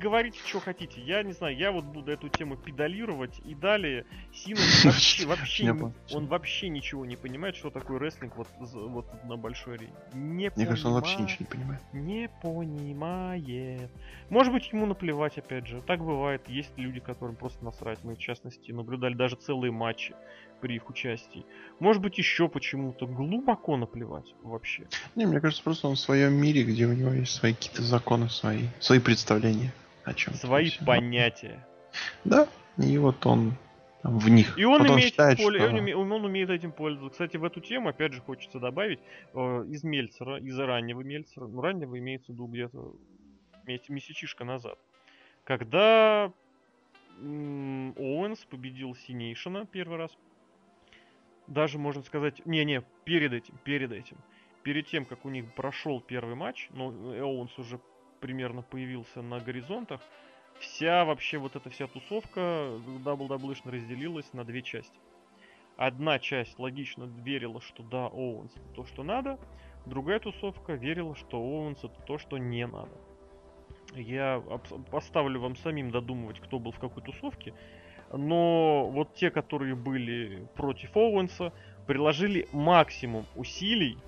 говорите, 0.00 0.38
что 0.46 0.60
хотите. 0.60 1.00
Я 1.00 1.22
не 1.22 1.32
знаю, 1.32 1.56
я 1.56 1.72
вот 1.72 1.84
буду 1.84 2.10
эту 2.10 2.28
тему 2.28 2.56
педалировать. 2.56 3.40
И 3.44 3.54
далее 3.54 4.04
Сина 4.32 4.60
вообще, 4.84 5.26
вообще 5.26 5.92
он 6.12 6.26
вообще 6.26 6.68
ничего 6.68 7.04
не 7.04 7.16
понимает, 7.16 7.56
что 7.56 7.70
такое 7.70 7.98
рестлинг 7.98 8.36
вот, 8.36 8.48
вот 8.58 9.24
на 9.24 9.36
большой 9.36 9.74
арене. 9.74 9.92
Не 10.12 10.50
Мне 10.54 10.66
кажется, 10.66 10.88
он 10.88 10.94
вообще 10.94 11.16
ничего 11.16 11.38
не 11.40 11.46
понимает. 11.46 11.82
Не 11.92 12.30
понимает. 12.42 13.90
Может 14.30 14.52
быть, 14.52 14.72
ему 14.72 14.86
наплевать, 14.86 15.38
опять 15.38 15.66
же. 15.66 15.80
Так 15.82 16.00
бывает. 16.00 16.48
Есть 16.48 16.72
люди, 16.76 17.00
которым 17.00 17.36
просто 17.36 17.64
насрать. 17.64 17.98
Мы, 18.04 18.14
в 18.14 18.18
частности, 18.18 18.72
наблюдали 18.72 19.14
даже 19.14 19.36
целые 19.36 19.72
матчи 19.72 20.14
при 20.62 20.76
их 20.76 20.88
участии. 20.88 21.44
Может 21.80 22.00
быть, 22.00 22.16
еще 22.16 22.48
почему-то 22.48 23.06
глубоко 23.06 23.76
наплевать 23.76 24.32
вообще. 24.42 24.86
Не, 25.16 25.26
мне 25.26 25.40
кажется, 25.40 25.62
просто 25.62 25.88
он 25.88 25.96
в 25.96 25.98
своем 25.98 26.34
мире, 26.34 26.62
где 26.62 26.86
у 26.86 26.92
него 26.92 27.10
есть 27.10 27.34
свои 27.34 27.52
какие-то 27.52 27.82
законы, 27.82 28.30
свои, 28.30 28.68
свои 28.80 29.00
представления 29.00 29.74
о 30.04 30.14
чем 30.14 30.34
Свои 30.34 30.70
понятия. 30.86 31.66
Да, 32.24 32.48
и 32.78 32.96
вот 32.96 33.26
он 33.26 33.54
в 34.04 34.28
них. 34.28 34.56
И 34.56 34.64
он, 34.64 34.82
вот 34.82 34.90
умеет, 34.90 35.10
считает, 35.10 35.38
поле, 35.38 35.60
что... 35.60 35.68
он, 35.68 35.74
уме, 35.74 35.96
он 35.96 36.12
умеет 36.12 36.50
этим 36.50 36.72
пользоваться. 36.72 37.12
Кстати, 37.12 37.36
в 37.36 37.44
эту 37.44 37.60
тему, 37.60 37.88
опять 37.88 38.12
же, 38.12 38.20
хочется 38.20 38.58
добавить, 38.60 39.00
э, 39.34 39.38
из 39.68 39.82
Мельцера, 39.82 40.38
из 40.38 40.58
раннего 40.58 41.02
Мельцера, 41.02 41.46
ну, 41.46 41.60
раннего 41.60 41.98
имеется 41.98 42.32
в 42.32 42.34
виду 42.34 42.46
где-то 42.46 42.94
месячишка 43.66 44.44
назад, 44.44 44.78
когда 45.44 46.32
Оуэнс 47.20 48.44
победил 48.46 48.94
Сину 48.94 49.66
первый 49.66 49.98
раз 49.98 50.10
даже 51.46 51.78
можно 51.78 52.02
сказать, 52.02 52.44
не-не, 52.46 52.82
перед 53.04 53.32
этим, 53.32 53.56
перед 53.64 53.92
этим, 53.92 54.16
перед 54.62 54.86
тем, 54.86 55.04
как 55.04 55.24
у 55.24 55.30
них 55.30 55.52
прошел 55.54 56.00
первый 56.00 56.34
матч, 56.34 56.68
ну, 56.70 56.90
Оуэнс 56.90 57.58
уже 57.58 57.80
примерно 58.20 58.62
появился 58.62 59.22
на 59.22 59.40
горизонтах, 59.40 60.00
вся 60.60 61.04
вообще 61.04 61.38
вот 61.38 61.56
эта 61.56 61.70
вся 61.70 61.86
тусовка 61.86 62.80
дабл-даблышно 63.04 63.72
разделилась 63.72 64.32
на 64.32 64.44
две 64.44 64.62
части. 64.62 64.98
Одна 65.76 66.18
часть 66.18 66.58
логично 66.58 67.04
верила, 67.04 67.60
что 67.60 67.82
да, 67.82 68.06
Оуэнс 68.06 68.52
это 68.54 68.74
то, 68.74 68.84
что 68.84 69.02
надо, 69.02 69.38
другая 69.86 70.20
тусовка 70.20 70.74
верила, 70.74 71.16
что 71.16 71.38
Оуэнс 71.38 71.82
это 71.84 72.00
то, 72.02 72.18
что 72.18 72.38
не 72.38 72.66
надо. 72.66 72.96
Я 73.94 74.42
поставлю 74.90 75.40
вам 75.40 75.56
самим 75.56 75.90
додумывать, 75.90 76.40
кто 76.40 76.58
был 76.58 76.70
в 76.70 76.78
какой 76.78 77.02
тусовке 77.02 77.52
но 78.12 78.88
вот 78.90 79.14
те, 79.14 79.30
которые 79.30 79.74
были 79.74 80.46
против 80.54 80.96
Оуэнса, 80.96 81.52
приложили 81.86 82.48
максимум 82.52 83.26
усилий, 83.34 83.98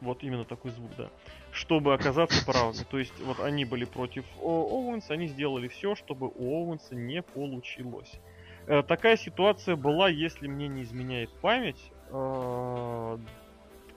вот 0.00 0.22
именно 0.22 0.44
такой 0.44 0.70
звук, 0.70 0.90
да, 0.96 1.10
чтобы 1.50 1.94
оказаться 1.94 2.44
правыми. 2.46 2.84
То 2.88 2.98
есть 2.98 3.18
вот 3.20 3.40
они 3.40 3.64
были 3.64 3.84
против 3.84 4.24
Оуэнса, 4.40 5.14
они 5.14 5.26
сделали 5.26 5.68
все, 5.68 5.94
чтобы 5.94 6.28
у 6.28 6.54
Оуэнса 6.54 6.94
не 6.94 7.22
получилось. 7.22 8.20
Э, 8.66 8.82
такая 8.82 9.16
ситуация 9.16 9.76
была, 9.76 10.08
если 10.08 10.46
мне 10.46 10.68
не 10.68 10.82
изменяет 10.82 11.30
память, 11.40 11.90
э, 12.10 13.18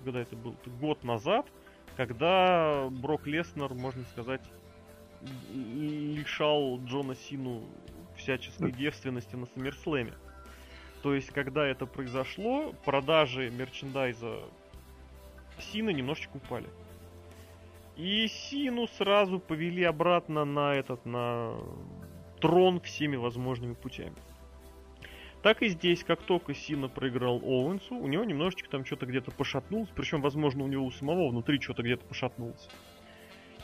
когда 0.03 0.21
это 0.21 0.35
был 0.35 0.55
год 0.79 1.03
назад, 1.03 1.45
когда 1.97 2.87
Брок 2.89 3.27
Леснер, 3.27 3.73
можно 3.73 4.03
сказать, 4.05 4.41
лишал 5.53 6.79
Джона 6.83 7.15
Сину 7.15 7.63
всяческой 8.15 8.71
девственности 8.71 9.35
на 9.35 9.45
Саммерслэме. 9.47 10.13
То 11.03 11.15
есть, 11.15 11.31
когда 11.31 11.65
это 11.65 11.85
произошло, 11.85 12.73
продажи 12.85 13.49
мерчендайза 13.49 14.39
Сины 15.59 15.93
немножечко 15.93 16.37
упали. 16.37 16.69
И 17.97 18.27
Сину 18.27 18.87
сразу 18.87 19.39
повели 19.39 19.83
обратно 19.83 20.45
на 20.45 20.75
этот, 20.75 21.05
на 21.05 21.55
трон 22.39 22.79
всеми 22.81 23.15
возможными 23.15 23.73
путями. 23.73 24.15
Так 25.41 25.63
и 25.63 25.69
здесь, 25.69 26.03
как 26.03 26.21
только 26.21 26.53
Сина 26.53 26.87
проиграл 26.87 27.37
Оуэнсу, 27.43 27.95
у 27.95 28.07
него 28.07 28.23
немножечко 28.23 28.69
там 28.69 28.85
что-то 28.85 29.07
где-то 29.07 29.31
пошатнулось, 29.31 29.89
причем, 29.95 30.21
возможно, 30.21 30.63
у 30.63 30.67
него 30.67 30.85
у 30.85 30.91
самого 30.91 31.29
внутри 31.29 31.59
что-то 31.59 31.81
где-то 31.81 32.05
пошатнулось. 32.05 32.69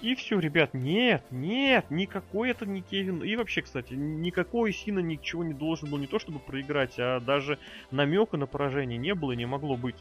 И 0.01 0.13
все, 0.13 0.39
ребят, 0.39 0.73
нет, 0.73 1.23
нет, 1.31 1.89
никакой 1.89 2.51
это 2.51 2.65
не 2.65 2.81
Кевин. 2.81 3.23
И 3.23 3.35
вообще, 3.35 3.63
кстати, 3.63 3.93
никакой 3.93 4.71
Сина 4.71 4.99
ничего 4.99 5.43
не 5.43 5.53
должен 5.53 5.89
был 5.89 5.97
не 5.97 6.07
то 6.07 6.19
чтобы 6.19 6.39
проиграть, 6.39 6.95
а 6.99 7.19
даже 7.19 7.57
намека 7.89 8.37
на 8.37 8.45
поражение 8.45 8.97
не 8.97 9.15
было 9.15 9.31
и 9.31 9.37
не 9.37 9.47
могло 9.47 9.75
быть. 9.75 9.97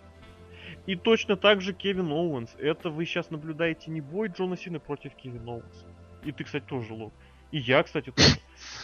И 0.86 0.96
точно 0.96 1.36
так 1.36 1.62
же 1.62 1.72
Кевин 1.72 2.12
Оуэнс. 2.12 2.54
Это 2.58 2.90
вы 2.90 3.06
сейчас 3.06 3.30
наблюдаете 3.30 3.90
не 3.90 4.00
бой 4.00 4.28
Джона 4.28 4.56
Сина 4.56 4.78
против 4.80 5.14
Кевина 5.14 5.52
Оуэнса. 5.52 5.86
И 6.24 6.32
ты, 6.32 6.44
кстати, 6.44 6.64
тоже 6.64 6.92
лог. 6.92 7.14
И 7.50 7.58
я, 7.58 7.82
кстати, 7.82 8.10
тоже. 8.10 8.36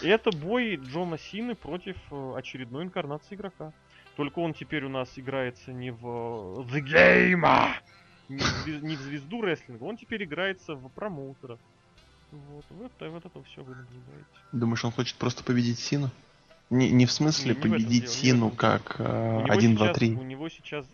Это 0.02 0.30
бой 0.36 0.76
Джона 0.76 1.18
Сины 1.18 1.54
против 1.54 1.96
э, 2.10 2.32
очередной 2.36 2.84
инкарнации 2.84 3.34
игрока. 3.34 3.72
Только 4.16 4.38
он 4.38 4.54
теперь 4.54 4.84
у 4.84 4.88
нас 4.88 5.12
играется 5.16 5.72
не 5.72 5.90
в 5.90 6.06
э, 6.06 6.74
The 6.74 6.80
Game, 6.80 7.44
не 8.32 8.78
в, 8.78 8.84
не 8.84 8.96
в 8.96 9.00
звезду 9.00 9.40
рестлинга, 9.40 9.84
он 9.84 9.96
теперь 9.96 10.24
играется 10.24 10.74
в 10.74 10.88
промоутера. 10.90 11.58
Вот, 12.32 12.64
вот, 12.70 12.92
вот 13.00 13.26
это 13.26 13.42
все 13.44 13.62
вы 13.62 13.74
наблюдаете. 13.74 14.26
Думаешь, 14.52 14.84
он 14.84 14.92
хочет 14.92 15.16
просто 15.16 15.44
победить 15.44 15.78
Сину? 15.78 16.10
Не, 16.70 16.90
не 16.90 17.04
в 17.04 17.12
смысле 17.12 17.54
не, 17.54 17.56
не 17.56 17.62
победить 17.62 18.08
Сину 18.08 18.50
как 18.50 18.96
э, 18.98 19.44
1, 19.48 19.76
2, 19.76 19.92
3. 19.92 20.14
У 20.14 20.22
него 20.22 20.48
сейчас 20.48 20.86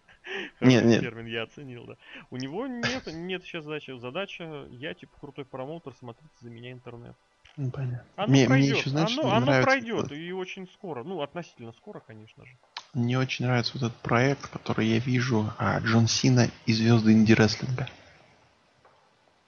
нет, 0.60 0.84
нет. 0.84 1.00
термин 1.00 1.26
я 1.26 1.44
оценил, 1.44 1.86
да. 1.86 1.96
У 2.30 2.36
него 2.36 2.66
нет, 2.66 3.06
нет 3.06 3.42
сейчас 3.44 3.64
задачи. 3.64 3.98
Задача, 3.98 4.66
я 4.70 4.92
типа 4.92 5.12
крутой 5.18 5.46
промоутер, 5.46 5.94
смотрите 5.98 6.32
за 6.40 6.50
меня 6.50 6.72
интернет. 6.72 7.16
Ну, 7.56 7.70
понятно. 7.70 8.04
Оно 8.16 8.28
мне, 8.32 8.46
пройдет, 8.46 8.70
мне 8.70 8.78
еще, 8.78 8.90
знаешь, 8.90 9.18
оно, 9.18 9.32
оно 9.32 9.62
пройдет, 9.62 10.12
и 10.12 10.32
очень 10.32 10.66
скоро. 10.68 11.04
Ну, 11.04 11.20
относительно 11.20 11.72
скоро, 11.72 12.00
конечно 12.00 12.44
же. 12.44 12.56
Мне 12.94 13.18
очень 13.18 13.46
нравится 13.46 13.72
вот 13.74 13.84
этот 13.84 13.98
проект, 13.98 14.48
который 14.48 14.86
я 14.86 14.98
вижу, 14.98 15.50
а, 15.58 15.80
Джон 15.80 16.08
Сина 16.08 16.50
и 16.66 16.74
звезды 16.74 17.12
инди-рестлинга. 17.12 17.88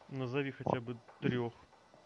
Назови 0.09 0.53
хотя 0.53 0.81
бы 0.81 0.97
трех. 1.21 1.53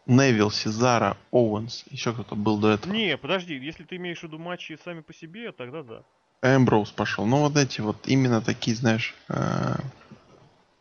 Невил, 0.07 0.51
Сезара, 0.51 1.17
Оуэнс, 1.31 1.85
еще 1.91 2.13
кто-то 2.13 2.35
был 2.35 2.59
до 2.59 2.71
этого. 2.71 2.93
Не, 2.93 3.17
подожди, 3.17 3.55
если 3.55 3.85
ты 3.85 3.97
имеешь 3.97 4.21
в 4.21 4.23
виду 4.25 4.39
матчи 4.39 4.79
сами 4.83 5.01
по 5.01 5.13
себе, 5.15 5.53
тогда 5.53 5.83
да. 5.83 6.03
Эмброуз 6.43 6.91
пошел. 6.91 7.27
Ну 7.27 7.41
вот 7.41 7.57
эти 7.57 7.81
вот 7.81 8.09
именно 8.09 8.41
такие, 8.41 8.77
знаешь... 8.77 9.15
Э... 9.29 9.77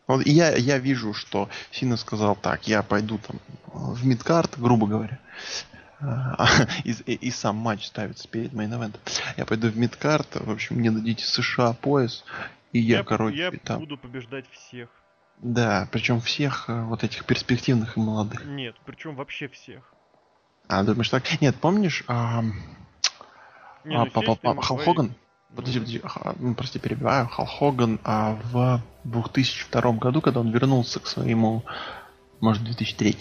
Вот 0.07 0.25
я, 0.25 0.55
я 0.55 0.79
вижу, 0.79 1.13
что 1.13 1.49
Сина 1.69 1.97
сказал 1.97 2.37
так, 2.37 2.65
я 2.65 2.81
пойду 2.81 3.19
там 3.19 3.41
в 3.65 4.05
мидкарт, 4.05 4.57
грубо 4.57 4.87
говоря, 4.87 5.19
и, 6.83 6.91
и, 6.91 7.13
и 7.13 7.31
сам 7.31 7.55
матч 7.55 7.85
ставится 7.87 8.27
перед 8.27 8.53
мейн-эвентом. 8.53 8.99
Я 9.35 9.45
пойду 9.45 9.69
в 9.69 9.77
мидкарт, 9.77 10.35
в 10.35 10.51
общем, 10.51 10.77
мне 10.77 10.91
дадите 10.91 11.25
США 11.25 11.73
пояс, 11.73 12.23
и 12.71 12.79
я, 12.79 12.97
я 12.97 13.03
короче, 13.03 13.37
я 13.37 13.51
там... 13.63 13.79
буду 13.79 13.97
побеждать 13.97 14.45
всех. 14.51 14.89
Да, 15.39 15.87
причем 15.91 16.19
всех 16.19 16.65
э, 16.67 16.83
вот 16.83 17.03
этих 17.03 17.25
перспективных 17.25 17.97
и 17.97 17.99
молодых. 17.99 18.43
Нет, 18.45 18.75
причем 18.85 19.15
вообще 19.15 19.47
всех. 19.47 19.93
А, 20.67 20.83
думаешь 20.83 21.09
так? 21.09 21.41
Нет, 21.41 21.55
помнишь, 21.55 22.03
а, 22.07 22.43
Не, 23.83 23.95
а, 23.95 24.05
ну, 24.05 24.11
папа, 24.11 24.35
папа, 24.35 24.61
Халл 24.61 24.79
Хоган? 24.79 25.15
Подожди, 25.55 25.79
подожди, 25.79 26.01
ну, 26.39 26.55
прости, 26.55 26.79
перебиваю. 26.79 27.27
Халл 27.27 27.45
Хоган 27.47 27.99
а, 28.03 28.37
в 28.51 28.81
2002 29.03 29.91
году, 29.93 30.21
когда 30.21 30.41
он 30.41 30.51
вернулся 30.51 30.99
к 30.99 31.07
своему, 31.07 31.63
может, 32.39 32.63
2003, 32.63 33.17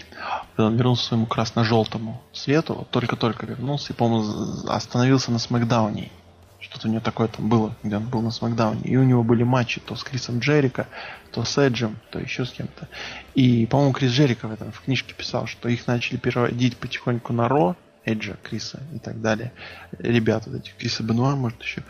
когда 0.57 0.67
он 0.69 0.77
вернулся 0.77 1.05
к 1.05 1.09
своему 1.09 1.27
красно-желтому 1.27 2.23
цвету, 2.33 2.87
только-только 2.91 3.47
вернулся 3.47 3.93
и, 3.93 3.97
по-моему, 3.97 4.69
остановился 4.69 5.31
на 5.31 5.39
Смакдауне. 5.39 6.11
Что-то 6.59 6.89
у 6.89 6.91
него 6.91 7.01
такое 7.01 7.29
там 7.29 7.49
было, 7.49 7.77
где 7.83 7.97
он 7.97 8.09
был 8.09 8.23
на 8.23 8.31
Смакдауне. 8.31 8.83
И 8.83 8.97
у 8.97 9.05
него 9.05 9.23
были 9.23 9.43
матчи 9.43 9.81
то 9.81 9.95
с 9.95 10.03
Крисом 10.03 10.41
Джерика, 10.41 10.87
то 11.31 11.45
с 11.45 11.59
Эджем, 11.59 11.99
то 12.11 12.19
еще 12.19 12.45
с 12.45 12.51
кем-то. 12.51 12.89
И, 13.35 13.67
по-моему, 13.67 13.93
Крис 13.93 14.13
Джерика 14.13 14.49
в 14.49 14.53
этом 14.53 14.73
в 14.73 14.81
книжке 14.81 15.15
писал, 15.15 15.47
что 15.47 15.69
их 15.69 15.87
начали 15.87 16.17
переводить 16.17 16.77
потихоньку 16.77 17.33
на 17.33 17.49
Ро, 17.49 17.77
Эджа, 18.05 18.37
Криса 18.43 18.81
и 18.95 18.99
так 18.99 19.21
далее. 19.21 19.53
Ребята 19.99 20.51
вот 20.51 20.61
этих, 20.61 20.77
Криса 20.77 21.03
Бенуа, 21.03 21.37
может, 21.37 21.63
еще. 21.63 21.83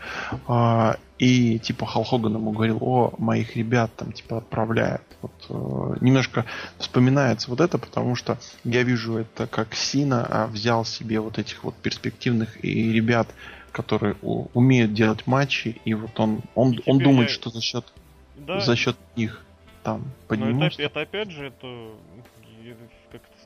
И 1.19 1.57
типа 1.59 1.85
Хал 1.85 2.03
Хоган 2.03 2.35
ему 2.35 2.51
говорил, 2.51 2.77
о, 2.81 3.13
моих 3.17 3.55
ребят 3.55 3.91
там 3.95 4.11
типа 4.11 4.37
отправляют. 4.37 5.01
Вот, 5.21 5.31
э, 5.49 5.97
немножко 6.01 6.45
вспоминается 6.77 7.49
вот 7.49 7.59
это, 7.59 7.77
потому 7.79 8.15
что 8.15 8.37
я 8.63 8.83
вижу 8.83 9.17
это 9.17 9.47
как 9.47 9.73
Сина 9.73 10.25
а 10.29 10.47
взял 10.47 10.85
себе 10.85 11.19
вот 11.19 11.39
этих 11.39 11.63
вот 11.63 11.75
перспективных 11.75 12.63
и 12.63 12.91
ребят, 12.91 13.27
которые 13.71 14.15
у, 14.21 14.47
умеют 14.53 14.93
делать 14.93 15.25
матчи, 15.25 15.81
и 15.85 15.93
вот 15.95 16.19
он, 16.19 16.41
он, 16.53 16.79
он 16.85 16.99
думает, 16.99 17.29
я... 17.29 17.35
что 17.35 17.49
за 17.49 17.61
счет, 17.61 17.85
да. 18.35 18.59
за 18.59 18.75
счет 18.75 18.95
них 19.15 19.43
там 19.83 20.03
поднимутся. 20.27 20.79
Но 20.79 20.85
это, 20.85 20.99
это 20.99 21.01
опять 21.01 21.31
же, 21.31 21.47
это 21.47 21.67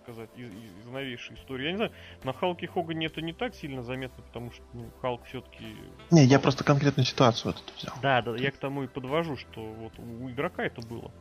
сказать, 0.04 0.30
из, 0.36 0.50
из 0.50 0.86
новейшей 0.86 1.36
истории. 1.36 1.66
Я 1.66 1.72
не 1.72 1.78
знаю, 1.78 1.92
на 2.24 2.34
Халке 2.34 2.68
Хогане 2.68 3.08
это 3.08 3.22
не 3.22 3.34
так 3.34 3.56
сильно 3.56 3.84
заметно, 3.84 4.24
потому 4.24 4.52
что 4.52 4.64
ну, 4.74 4.90
Халк 5.02 5.24
все-таки... 5.26 5.76
Не, 6.12 6.26
я 6.26 6.40
просто 6.40 6.64
конкретную 6.64 7.06
ситуацию 7.06 7.54
вот 7.54 7.74
взял. 7.78 7.94
Да, 8.02 8.22
да, 8.22 8.36
я 8.36 8.52
к 8.52 8.58
тому 8.58 8.84
и 8.84 8.88
подвожу, 8.88 9.38
что 9.38 9.62
вот 9.62 9.94
у 9.98 10.30
игрока 10.30 10.64
это 10.64 10.82
было. 10.86 11.12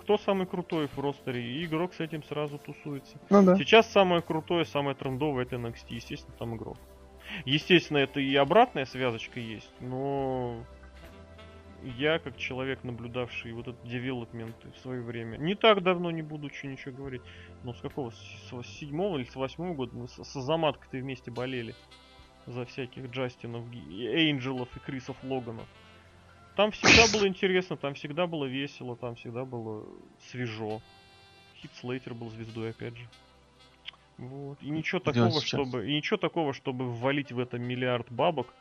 Кто 0.00 0.18
самый 0.18 0.46
крутой 0.46 0.88
в 0.88 0.98
ростере, 0.98 1.42
и 1.42 1.64
игрок 1.64 1.94
с 1.94 2.00
этим 2.00 2.22
сразу 2.22 2.58
тусуется. 2.58 3.18
Ну, 3.30 3.42
да. 3.42 3.56
Сейчас 3.56 3.90
самое 3.90 4.22
крутое, 4.22 4.64
самое 4.64 4.94
трендовое 4.94 5.44
это 5.44 5.56
NXT, 5.56 5.86
естественно, 5.88 6.34
там 6.38 6.56
игрок. 6.56 6.78
Естественно, 7.44 7.98
это 7.98 8.20
и 8.20 8.34
обратная 8.36 8.84
связочка 8.84 9.40
есть, 9.40 9.70
но 9.80 10.64
я, 11.90 12.18
как 12.18 12.36
человек, 12.36 12.84
наблюдавший 12.84 13.52
вот 13.52 13.68
этот 13.68 13.82
девелопмент 13.84 14.56
в 14.64 14.78
свое 14.80 15.02
время, 15.02 15.36
не 15.36 15.54
так 15.54 15.82
давно, 15.82 16.10
не 16.10 16.22
будучи 16.22 16.66
ничего 16.66 16.94
говорить, 16.94 17.22
но 17.62 17.72
с 17.72 17.80
какого, 17.80 18.10
с 18.10 18.66
седьмого 18.78 19.18
или 19.18 19.24
с 19.24 19.36
восьмого 19.36 19.74
года 19.74 19.96
мы 19.96 20.08
с, 20.08 20.22
с 20.22 20.36
Азаматкой 20.36 21.00
вместе 21.00 21.30
болели 21.30 21.74
за 22.46 22.64
всяких 22.64 23.10
Джастинов, 23.10 23.64
Эйнджелов 23.72 24.68
и 24.76 24.80
Крисов 24.80 25.16
Логанов. 25.22 25.66
Там 26.56 26.70
всегда 26.70 27.12
было 27.12 27.28
интересно, 27.28 27.76
там 27.76 27.94
всегда 27.94 28.26
было 28.26 28.46
весело, 28.46 28.96
там 28.96 29.14
всегда 29.14 29.44
было 29.44 29.84
свежо. 30.30 30.80
Хит 31.56 31.70
Слейтер 31.74 32.14
был 32.14 32.30
звездой, 32.30 32.70
опять 32.70 32.96
же. 32.96 33.08
Вот. 34.18 34.62
И 34.62 34.70
ничего 34.70 35.00
такого, 35.00 35.42
чтобы. 35.42 35.86
И 35.86 35.94
ничего 35.94 36.16
такого, 36.16 36.54
чтобы 36.54 36.90
ввалить 36.90 37.32
в 37.32 37.38
это 37.38 37.58
миллиард 37.58 38.10
бабок, 38.10 38.54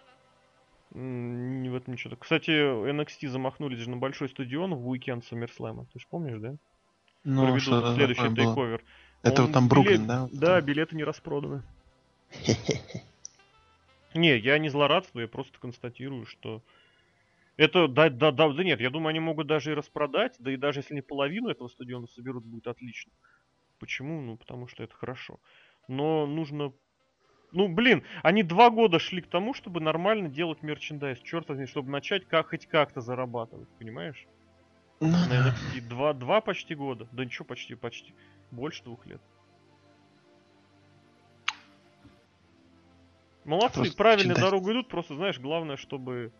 не 0.95 1.69
в 1.69 1.75
этом 1.75 1.93
ничего. 1.93 2.15
Кстати, 2.15 2.51
NXT 2.51 3.27
замахнулись 3.27 3.79
же 3.79 3.89
на 3.89 3.97
большой 3.97 4.29
стадион 4.29 4.75
в 4.75 4.87
уикенд 4.87 5.23
SummerSlam. 5.29 5.85
Ты 5.91 5.99
же 5.99 6.05
помнишь, 6.09 6.39
да? 6.39 6.55
Ну, 7.23 7.43
Проведут 7.43 7.95
следующий 7.95 8.35
тейковер. 8.35 8.83
Это 9.23 9.43
Он, 9.43 9.51
там 9.51 9.67
Бруклин, 9.67 10.03
билет... 10.03 10.07
да? 10.07 10.29
Да, 10.31 10.61
билеты 10.61 10.95
не 10.95 11.03
распроданы. 11.03 11.63
Не, 14.13 14.37
я 14.37 14.57
не 14.59 14.69
злорадствую, 14.69 15.23
я 15.23 15.27
просто 15.27 15.59
констатирую, 15.59 16.25
что 16.25 16.61
это, 17.57 17.89
да, 17.89 18.09
да, 18.09 18.31
да, 18.31 18.49
да 18.49 18.63
нет, 18.63 18.79
я 18.79 18.89
думаю, 18.89 19.09
они 19.09 19.19
могут 19.19 19.47
даже 19.47 19.71
и 19.71 19.75
распродать, 19.75 20.35
да 20.39 20.51
и 20.51 20.57
даже 20.57 20.79
если 20.79 20.93
не 20.93 21.01
половину 21.01 21.49
этого 21.49 21.67
стадиона 21.67 22.07
соберут, 22.07 22.45
будет 22.45 22.67
отлично. 22.67 23.11
Почему? 23.79 24.21
Ну, 24.21 24.37
потому 24.37 24.67
что 24.67 24.83
это 24.83 24.93
хорошо. 24.93 25.39
Но 25.89 26.25
нужно 26.25 26.71
ну, 27.51 27.67
блин, 27.67 28.03
они 28.23 28.43
два 28.43 28.69
года 28.69 28.99
шли 28.99 29.21
к 29.21 29.27
тому, 29.27 29.53
чтобы 29.53 29.79
нормально 29.79 30.29
делать 30.29 30.61
мерчендайз. 30.61 31.19
Черт 31.19 31.47
возьми, 31.49 31.65
чтобы 31.65 31.89
начать 31.89 32.27
как 32.27 32.49
хоть 32.49 32.65
как-то 32.67 33.01
зарабатывать, 33.01 33.69
понимаешь? 33.79 34.27
Ну, 34.99 35.09
На 35.09 35.49
NFT 35.49 35.81
два, 35.87 36.13
два 36.13 36.41
почти 36.41 36.75
года. 36.75 37.07
Да 37.11 37.25
ничего, 37.25 37.45
почти, 37.45 37.75
почти. 37.75 38.13
Больше 38.51 38.83
двух 38.83 39.05
лет. 39.05 39.21
Молодцы, 43.45 43.75
просто 43.75 43.97
правильно 43.97 44.33
дорогу 44.33 44.71
идут, 44.71 44.87
просто 44.87 45.15
знаешь, 45.15 45.39
главное, 45.39 45.77
чтобы. 45.77 46.31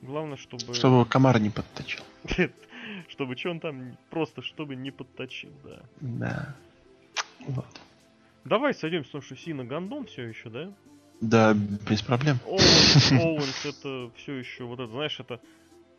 Главное, 0.00 0.36
чтобы. 0.36 0.74
Чтобы 0.74 1.06
комар 1.06 1.38
не 1.38 1.50
подточил. 1.50 2.02
чтобы 3.08 3.36
что 3.36 3.50
он 3.50 3.60
там. 3.60 3.96
Просто 4.10 4.42
чтобы 4.42 4.74
не 4.74 4.90
подточил, 4.90 5.52
да. 5.62 5.82
Да. 6.00 6.56
Вот. 7.46 7.80
Давай 8.44 8.74
сойдемся, 8.74 9.08
потому 9.08 9.22
что 9.22 9.36
Сина 9.36 9.64
Гандон 9.64 10.06
все 10.06 10.22
еще, 10.22 10.50
да? 10.50 10.70
Да, 11.20 11.54
без 11.54 12.02
проблем. 12.02 12.38
Оуэнс, 12.46 13.64
это 13.64 14.10
все 14.16 14.34
еще, 14.34 14.64
вот 14.64 14.80
это, 14.80 14.92
знаешь, 14.92 15.18
это 15.18 15.40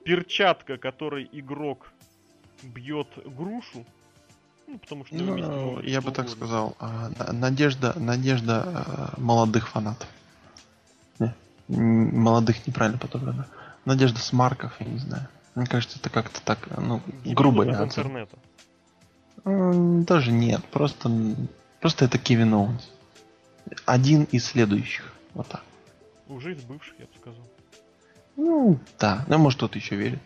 перчатка, 0.03 0.77
которой 0.77 1.27
игрок 1.31 1.91
бьет 2.61 3.07
грушу. 3.25 3.85
Ну, 4.67 4.77
потому 4.79 5.05
что 5.05 5.15
ну, 5.15 5.81
я 5.81 6.01
бы 6.01 6.11
так 6.11 6.29
сказал, 6.29 6.75
а, 6.79 7.11
надежда, 7.31 7.97
надежда 7.99 8.63
а, 8.65 9.13
молодых 9.17 9.69
фанатов. 9.69 10.07
Не, 11.19 11.33
молодых 11.67 12.65
неправильно 12.67 12.99
подобрано. 12.99 13.47
Надежда 13.85 14.19
Смарков, 14.19 14.73
я 14.79 14.87
не 14.87 14.97
знаю. 14.97 15.27
Мне 15.53 15.67
кажется, 15.67 15.99
это 15.99 16.09
как-то 16.09 16.41
так, 16.41 16.67
ну, 16.77 17.01
грубо. 17.23 17.63
интернета. 17.63 18.37
Даже 19.45 20.31
нет, 20.31 20.63
просто 20.65 21.09
Просто 21.85 22.05
это 22.05 22.17
Кевин 22.17 22.51
Оуэнс. 22.51 22.89
один 23.85 24.23
из 24.23 24.45
следующих. 24.45 25.13
Вот 25.35 25.47
так. 25.47 25.63
Уже 26.27 26.53
из 26.53 26.63
бывших, 26.63 26.95
я 26.97 27.05
бы 27.05 27.11
сказал. 27.15 27.47
Ну, 28.35 28.79
да. 28.97 29.23
Ну, 29.27 29.37
может, 29.37 29.59
кто-то 29.59 29.77
еще 29.77 29.95
верит. 29.95 30.17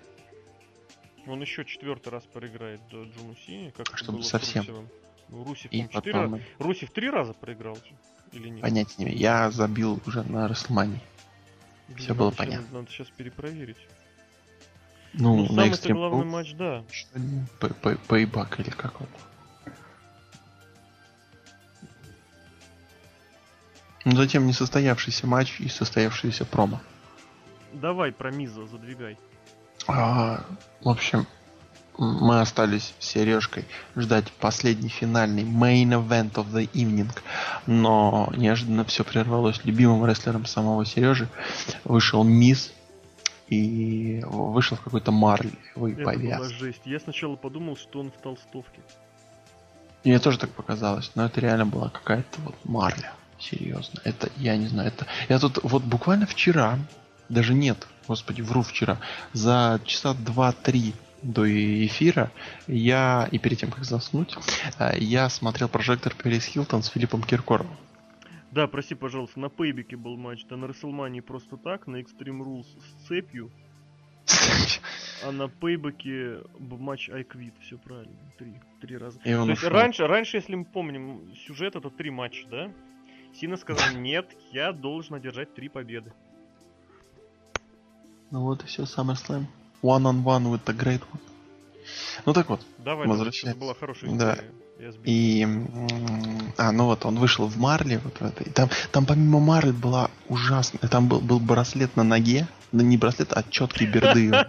Он 1.27 1.41
еще 1.41 1.65
четвертый 1.65 2.13
раз 2.13 2.23
проиграет 2.23 2.79
Джону 2.89 3.35
Сине, 3.45 3.73
как 3.75 3.97
Чтобы 3.97 4.23
совсем. 4.23 4.87
Ну, 5.27 5.43
Русев, 5.43 5.69
и 5.73 5.83
потом... 5.91 6.33
раза... 6.33 6.43
Русев 6.59 6.91
три 6.91 7.09
раза 7.09 7.33
проиграл 7.33 7.77
или 8.31 8.47
нет? 8.47 8.61
Понятия 8.61 8.95
не 8.99 9.03
имею. 9.07 9.17
Я 9.17 9.51
забил 9.51 10.01
уже 10.05 10.23
на 10.23 10.47
Расселмане. 10.47 11.01
Все 11.97 12.15
было 12.15 12.31
понятно. 12.31 12.67
Надо, 12.71 12.89
сейчас 12.89 13.09
перепроверить. 13.09 13.85
Ну, 15.11 15.35
ну 15.35 15.47
самый 15.47 15.67
экстрим... 15.67 15.97
главный 15.97 16.25
матч, 16.25 16.53
да. 16.53 16.85
Пейбак 18.07 18.61
или 18.61 18.69
как 18.69 19.01
он? 19.01 19.07
Ну, 24.09 24.15
затем 24.15 24.47
несостоявшийся 24.47 25.27
матч 25.27 25.59
и 25.59 25.69
состоявшийся 25.69 26.43
промо. 26.43 26.79
Давай 27.73 28.11
про 28.11 28.31
Миза 28.31 28.65
задвигай. 28.65 29.19
А, 29.87 30.43
в 30.81 30.89
общем, 30.89 31.27
мы 31.99 32.41
остались 32.41 32.95
с 32.97 33.05
Сережкой 33.05 33.65
ждать 33.95 34.31
последний 34.31 34.89
финальный 34.89 35.43
main 35.43 35.89
event 35.89 36.33
of 36.33 36.51
the 36.51 36.67
evening. 36.71 37.11
Но 37.67 38.33
неожиданно 38.35 38.83
все 38.83 39.03
прервалось 39.03 39.63
любимым 39.63 40.03
рестлером 40.07 40.47
самого 40.47 40.85
Сережи. 40.87 41.29
Вышел 41.83 42.23
Мисс 42.23 42.73
и 43.47 44.23
вышел 44.25 44.75
в 44.75 44.81
какой-то 44.81 45.11
марлевый 45.11 45.93
Это 45.93 46.03
повяз. 46.03 46.39
была 46.39 46.49
жесть. 46.49 46.81
Я 46.85 46.99
сначала 46.99 47.35
подумал, 47.35 47.77
что 47.77 47.99
он 47.99 48.09
в 48.09 48.19
толстовке. 48.19 48.81
Мне 50.03 50.17
тоже 50.17 50.39
так 50.39 50.49
показалось, 50.49 51.11
но 51.13 51.25
это 51.25 51.39
реально 51.41 51.67
была 51.67 51.89
какая-то 51.89 52.41
вот 52.41 52.55
марля. 52.63 53.13
Серьезно. 53.39 54.01
Это, 54.03 54.29
я 54.37 54.57
не 54.57 54.67
знаю, 54.67 54.89
это... 54.89 55.07
Я 55.29 55.39
тут 55.39 55.59
вот 55.63 55.83
буквально 55.83 56.25
вчера, 56.25 56.77
даже 57.29 57.53
нет, 57.53 57.87
господи, 58.07 58.41
вру 58.41 58.61
вчера, 58.61 58.99
за 59.33 59.79
часа 59.85 60.13
два-три 60.13 60.93
до 61.21 61.45
эфира 61.85 62.31
я, 62.67 63.27
и 63.31 63.39
перед 63.39 63.59
тем, 63.59 63.71
как 63.71 63.83
заснуть, 63.83 64.35
э, 64.77 64.97
я 64.99 65.29
смотрел 65.29 65.67
прожектор 65.67 66.13
Перес 66.15 66.45
Хилтон 66.45 66.83
с 66.83 66.89
Филиппом 66.89 67.23
Киркоровым. 67.23 67.75
Да, 68.51 68.67
прости, 68.67 68.95
пожалуйста, 68.95 69.39
на 69.39 69.49
Пейбике 69.49 69.95
был 69.95 70.17
матч, 70.17 70.45
да 70.45 70.57
на 70.57 70.67
Расселмании 70.67 71.19
просто 71.19 71.57
так, 71.57 71.87
на 71.87 71.97
Extreme 71.97 72.41
Rules 72.41 72.65
с 72.65 73.07
цепью, 73.07 73.51
а 75.25 75.31
на 75.31 75.47
Пейбеке 75.47 76.39
матч 76.57 77.09
Quit, 77.09 77.53
все 77.61 77.77
правильно, 77.77 78.17
три, 78.37 78.53
три 78.81 78.97
раза. 78.97 79.19
И 79.19 79.31
То 79.31 79.41
ушел. 79.41 79.49
есть 79.49 79.63
раньше, 79.63 80.07
раньше, 80.07 80.37
если 80.37 80.55
мы 80.55 80.65
помним, 80.65 81.33
сюжет 81.35 81.75
это 81.75 81.89
три 81.89 82.09
матча, 82.09 82.47
да? 82.49 82.71
Сина 83.33 83.57
сказал, 83.57 83.93
нет, 83.95 84.27
я 84.51 84.71
должен 84.73 85.15
одержать 85.15 85.53
три 85.53 85.69
победы. 85.69 86.11
Ну 88.31 88.43
вот 88.43 88.63
и 88.63 88.67
все, 88.67 88.83
SummerSlam. 88.83 89.45
One 89.81 90.03
on 90.03 90.23
one 90.23 90.51
with 90.51 90.63
the 90.65 90.75
great 90.77 91.01
one. 91.01 91.19
Ну 92.25 92.33
так 92.33 92.49
вот. 92.49 92.61
Давай, 92.77 93.07
возвращаемся. 93.07 93.51
Это 93.51 93.59
была 93.59 93.73
хорошая. 93.73 94.11
Да. 94.11 94.37
И, 95.03 95.45
а, 96.57 96.71
ну 96.71 96.85
вот, 96.85 97.05
он 97.05 97.19
вышел 97.19 97.47
в 97.47 97.57
Марле, 97.57 97.99
вот 97.99 98.17
в 98.17 98.21
этой. 98.21 98.49
Там, 98.51 98.69
там 98.91 99.05
помимо 99.05 99.39
Марлы 99.39 99.73
была 99.73 100.09
ужасная, 100.29 100.89
там 100.89 101.09
был, 101.09 101.19
был 101.19 101.39
браслет 101.39 101.97
на 101.97 102.03
ноге, 102.03 102.47
да 102.71 102.81
не 102.81 102.97
браслет, 102.97 103.33
а 103.33 103.43
четкий 103.43 103.87
берды. 103.87 104.31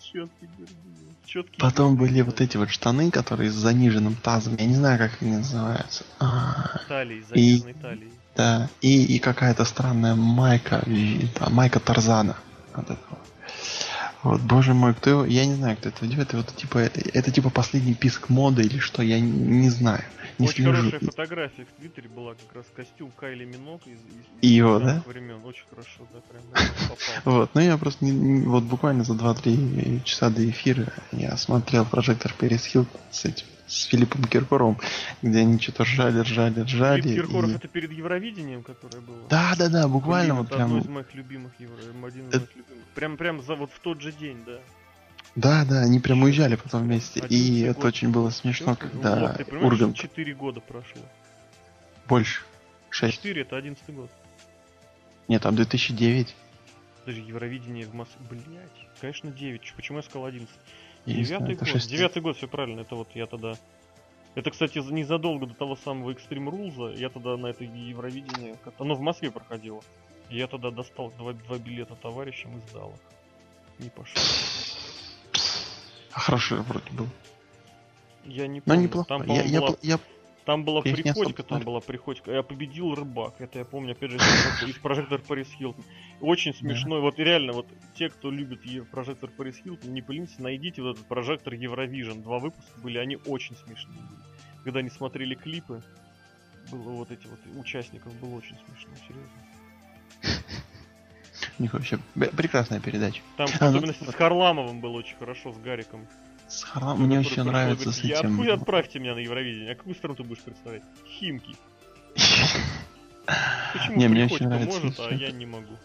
Четкий 0.00 0.46
берды. 0.58 0.83
Потом 1.58 1.96
были 1.96 2.20
вот 2.20 2.40
эти 2.40 2.56
вот 2.56 2.70
штаны, 2.70 3.10
которые 3.10 3.50
с 3.50 3.54
заниженным 3.54 4.14
тазом. 4.14 4.56
Я 4.56 4.66
не 4.66 4.74
знаю, 4.74 4.98
как 4.98 5.20
они 5.20 5.36
называются. 5.36 6.04
А. 6.20 6.80
Талией, 6.88 7.24
заниженной 7.28 7.74
талией. 7.74 8.12
Да, 8.36 8.68
и, 8.80 9.04
и 9.04 9.18
какая-то 9.18 9.64
странная 9.64 10.14
майка, 10.14 10.84
майка 11.50 11.80
Тарзана. 11.80 12.36
Вот 12.74 12.84
этого. 12.84 13.18
Вот, 14.24 14.40
боже 14.40 14.72
мой, 14.72 14.94
кто 14.94 15.10
его, 15.10 15.24
я 15.26 15.44
не 15.44 15.54
знаю, 15.54 15.76
кто 15.76 15.90
это 15.90 16.06
делает, 16.06 16.32
это 16.32 16.54
типа, 16.54 16.78
это, 16.78 17.00
это 17.12 17.30
типа 17.30 17.50
последний 17.50 17.92
писк 17.92 18.30
моды 18.30 18.62
или 18.62 18.78
что, 18.78 19.02
я 19.02 19.20
не, 19.20 19.30
не 19.30 19.68
знаю. 19.68 20.02
Не 20.38 20.48
Очень 20.48 20.64
слежу. 20.64 20.76
хорошая 20.76 21.00
фотография 21.00 21.64
в 21.64 21.80
Твиттере 21.80 22.08
была, 22.08 22.34
как 22.34 22.56
раз 22.56 22.66
костюм 22.74 23.12
Кайли 23.12 23.44
Минок 23.44 23.82
из, 23.86 23.98
из, 23.98 24.50
его, 24.50 24.78
да? 24.80 25.02
времен, 25.06 25.44
очень 25.44 25.64
хорошо, 25.70 26.06
да, 26.12 26.20
прям 26.20 26.42
Вот, 27.24 27.50
ну 27.54 27.60
я 27.60 27.76
просто, 27.78 28.04
не, 28.04 28.44
вот 28.46 28.64
буквально 28.64 29.04
за 29.04 29.14
2-3 29.14 30.02
часа 30.02 30.30
до 30.30 30.48
эфира 30.48 30.92
я 31.12 31.36
смотрел 31.36 31.84
прожектор 31.84 32.32
Перес 32.38 32.66
Хилтон 32.66 33.00
с 33.10 33.24
этим 33.24 33.46
с 33.66 33.84
Филиппом 33.84 34.24
Киркоровым, 34.24 34.78
где 35.22 35.40
они 35.40 35.58
что-то 35.58 35.84
ржали, 35.84 36.20
ржали, 36.20 36.60
ржали. 36.60 37.02
Филипп 37.02 37.16
Киркоров 37.16 37.50
и... 37.50 37.54
это 37.54 37.68
перед 37.68 37.92
Евровидением, 37.92 38.62
которое 38.62 39.00
было? 39.00 39.26
Да, 39.30 39.54
да, 39.58 39.68
да, 39.68 39.88
буквально 39.88 40.34
Блин, 40.34 40.44
вот 40.44 40.54
прям. 40.54 40.64
Одно 40.64 40.78
из 40.78 40.88
моих 40.88 41.14
любимых 41.14 41.52
Евро... 41.58 41.76
один 42.06 42.28
из 42.28 42.34
это... 42.34 42.38
моих 42.40 42.56
любимых. 42.56 42.84
Прям, 42.94 43.16
прям 43.16 43.42
за 43.42 43.54
вот 43.54 43.70
в 43.72 43.78
тот 43.80 44.00
же 44.00 44.12
день, 44.12 44.38
да. 44.44 44.58
Да, 45.36 45.64
да, 45.64 45.80
они 45.80 45.98
прям 45.98 46.22
уезжали 46.22 46.54
потом 46.56 46.84
вместе. 46.84 47.20
И 47.28 47.66
год. 47.66 47.76
это 47.76 47.86
очень 47.88 48.10
было 48.10 48.30
смешно, 48.30 48.76
когда 48.76 49.36
вот, 49.50 49.62
Ургант... 49.62 49.96
4 49.96 50.34
года 50.34 50.60
прошло. 50.60 51.02
Больше. 52.06 52.42
6. 52.90 53.16
4 53.16 53.42
это 53.42 53.56
11 53.56 53.82
год. 53.94 54.10
Нет, 55.26 55.42
там 55.42 55.56
2009. 55.56 56.34
Даже 57.06 57.20
Евровидение 57.20 57.86
в 57.86 57.94
Москве. 57.94 58.24
Блять. 58.30 58.70
Конечно, 59.00 59.30
9. 59.30 59.74
Почему 59.74 59.98
я 59.98 60.02
сказал 60.02 60.26
11? 60.26 60.48
Девятый 61.06 61.56
год. 61.56 61.68
Девятый 61.86 62.22
год, 62.22 62.36
все 62.36 62.46
правильно. 62.46 62.80
Это 62.80 62.94
вот 62.94 63.08
я 63.14 63.26
тогда. 63.26 63.54
Это, 64.34 64.50
кстати, 64.50 64.78
незадолго 64.78 65.46
до 65.46 65.54
того 65.54 65.76
самого 65.76 66.10
Extreme 66.10 66.50
Rules, 66.50 66.98
я 66.98 67.08
тогда 67.08 67.36
на 67.36 67.48
это 67.48 67.62
Евровидение, 67.62 68.56
оно 68.78 68.94
в 68.94 69.00
Москве 69.00 69.30
проходило. 69.30 69.80
Я 70.28 70.48
тогда 70.48 70.70
достал 70.70 71.12
два, 71.18 71.34
два 71.34 71.58
билета 71.58 71.94
товарищам 71.94 72.58
и 72.58 72.68
сдал 72.68 72.90
их. 72.90 73.84
Не 73.84 73.90
пошел. 73.90 74.20
А 76.14 76.20
хороший 76.20 76.58
вроде 76.60 76.90
был. 76.92 77.08
Я 78.24 78.46
не 78.46 78.60
помню. 78.60 78.78
Но 78.78 78.86
неплохо. 78.86 79.08
Там, 79.08 79.26
я, 79.26 79.42
я, 79.42 79.60
была... 79.60 79.76
я, 79.82 79.98
там 80.44 80.64
была 80.64 80.80
я 80.84 80.94
Приходько, 80.94 81.42
там 81.42 81.62
была 81.62 81.80
Приходько. 81.80 82.30
Я 82.30 82.42
победил 82.42 82.94
Рыбак. 82.94 83.34
Это 83.40 83.58
я 83.58 83.64
помню, 83.64 83.92
опять 83.92 84.12
же, 84.12 84.16
из 84.16 84.78
прожектор 84.78 85.20
Парис 85.20 85.48
Хилтон. 85.48 85.84
Очень 86.20 86.54
смешной. 86.54 87.00
Вот 87.00 87.18
реально, 87.18 87.52
вот 87.52 87.66
те, 87.96 88.08
кто 88.08 88.30
любит 88.30 88.60
прожектор 88.90 89.28
Парис 89.28 89.56
Хилтон, 89.58 89.92
не 89.92 90.02
пылиньте, 90.02 90.34
найдите 90.38 90.82
вот 90.82 90.96
этот 90.96 91.06
прожектор 91.06 91.52
Евровижн. 91.52 92.22
Два 92.22 92.38
выпуска 92.38 92.80
были, 92.80 92.98
они 92.98 93.16
очень 93.26 93.56
смешные 93.56 93.98
Когда 94.62 94.78
они 94.78 94.90
смотрели 94.90 95.34
клипы, 95.34 95.82
было 96.70 96.92
вот 96.92 97.10
эти 97.10 97.26
вот 97.26 97.40
участников, 97.58 98.14
было 98.20 98.36
очень 98.36 98.56
смешно, 98.66 98.92
серьезно. 99.06 100.62
У 101.58 101.62
них 101.62 101.72
вообще 101.72 101.98
прекрасная 102.14 102.80
передача. 102.80 103.22
Там, 103.36 103.48
а, 103.60 103.68
особенно 103.68 103.94
ну, 104.00 104.10
с 104.10 104.14
Харламовым 104.14 104.80
было 104.80 104.98
очень 104.98 105.16
хорошо, 105.16 105.52
с 105.52 105.58
Гариком. 105.58 106.06
С 106.48 106.62
Харам 106.64 107.02
мне 107.02 107.20
очень 107.20 107.42
нравится 107.42 107.92
с 107.92 107.98
этим. 108.00 108.42
Я, 108.42 108.54
отправьте 108.54 108.98
меня 108.98 109.14
на 109.14 109.20
Евровидение. 109.20 109.72
А 109.72 109.74
какую 109.74 109.94
страну 109.94 110.14
ты 110.16 110.24
будешь 110.24 110.42
представлять? 110.42 110.82
Химки. 111.06 111.56
Почему 113.72 113.96
не, 113.96 114.08
мне 114.08 114.24
очень 114.26 114.48
нравится. 114.48 114.80
может, 114.80 115.00
а 115.00 115.14
я 115.14 115.30
не 115.30 115.46
могу? 115.46 115.76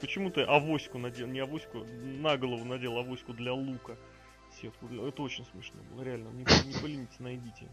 Почему 0.00 0.30
ты 0.30 0.42
авоську 0.42 0.98
надел, 0.98 1.26
не 1.26 1.40
авоську, 1.40 1.84
на 1.84 2.36
голову 2.38 2.64
надел 2.64 2.96
авоську 2.96 3.34
для 3.34 3.52
лука? 3.52 3.96
Сетку. 4.60 4.88
Это 5.06 5.22
очень 5.22 5.44
смешно 5.52 5.80
было, 5.90 6.02
реально. 6.02 6.28
Не, 6.30 6.44
не 6.66 6.78
поленитесь, 6.80 7.20
найдите. 7.20 7.68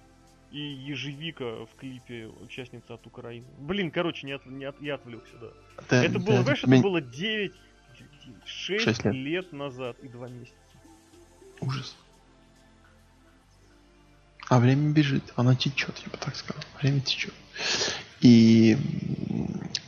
И 0.51 0.59
ежевика 0.59 1.65
в 1.65 1.75
клипе 1.77 2.27
участница 2.27 2.93
от 2.93 3.05
Украины. 3.05 3.45
Блин, 3.59 3.91
короче, 3.91 4.25
не 4.25 4.33
от, 4.33 4.45
не 4.45 4.65
от, 4.65 4.81
я 4.81 4.95
отвлекся, 4.95 5.35
да. 5.37 5.47
да 5.89 6.03
это 6.03 6.19
было, 6.19 6.37
да, 6.37 6.43
знаешь, 6.43 6.63
это 6.63 6.81
было 6.81 7.01
9, 7.01 7.53
6, 8.45 8.83
6 8.83 9.05
лет. 9.05 9.13
лет 9.13 9.53
назад 9.53 9.97
и 9.99 10.07
2 10.07 10.29
месяца. 10.29 10.55
Ужас. 11.59 11.97
А 14.49 14.59
время 14.59 14.93
бежит, 14.93 15.33
оно 15.35 15.53
течет, 15.55 15.97
я 16.05 16.11
бы 16.11 16.17
так 16.17 16.35
сказал. 16.35 16.63
Время 16.81 17.01
течет. 17.01 17.33
И, 18.21 18.77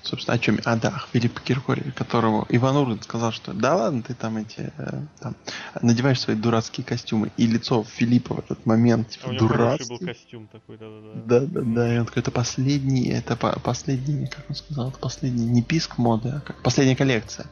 собственно, 0.04 0.36
о 0.36 0.40
чем? 0.40 0.60
А, 0.66 0.76
да, 0.76 1.04
Филипп 1.12 1.40
Киркорев, 1.40 1.94
которого 1.96 2.46
Иван 2.50 2.78
Ургант 2.78 3.04
сказал, 3.04 3.32
что 3.32 3.54
да 3.54 3.76
ладно, 3.76 4.04
ты 4.04 4.14
там 4.14 4.38
эти, 4.38 4.72
э, 4.78 5.02
там, 5.20 5.36
надеваешь 5.82 6.20
свои 6.20 6.36
дурацкие 6.36 6.86
костюмы. 6.86 7.32
И 7.38 7.48
лицо 7.48 7.84
Филиппа 7.84 8.36
в 8.36 8.40
этот 8.40 8.66
момент, 8.66 9.10
типа, 9.10 9.32
а 9.32 9.34
дурацкий. 9.34 9.90
был 9.90 10.00
костюм 10.00 10.48
такой, 10.48 10.78
да-да-да. 10.78 11.40
Да-да-да, 11.40 11.96
и 11.96 12.00
он 12.00 12.06
такой, 12.06 12.22
это 12.22 12.32
последний, 12.32 13.10
это 13.10 13.36
по 13.36 13.60
последний, 13.60 14.28
как 14.28 14.46
он 14.50 14.56
сказал, 14.56 14.90
это 14.90 15.00
последний, 15.00 15.46
не 15.46 15.64
писк 15.64 15.98
моды, 15.98 16.30
а 16.30 16.40
как 16.42 16.62
последняя 16.62 16.96
коллекция. 16.96 17.48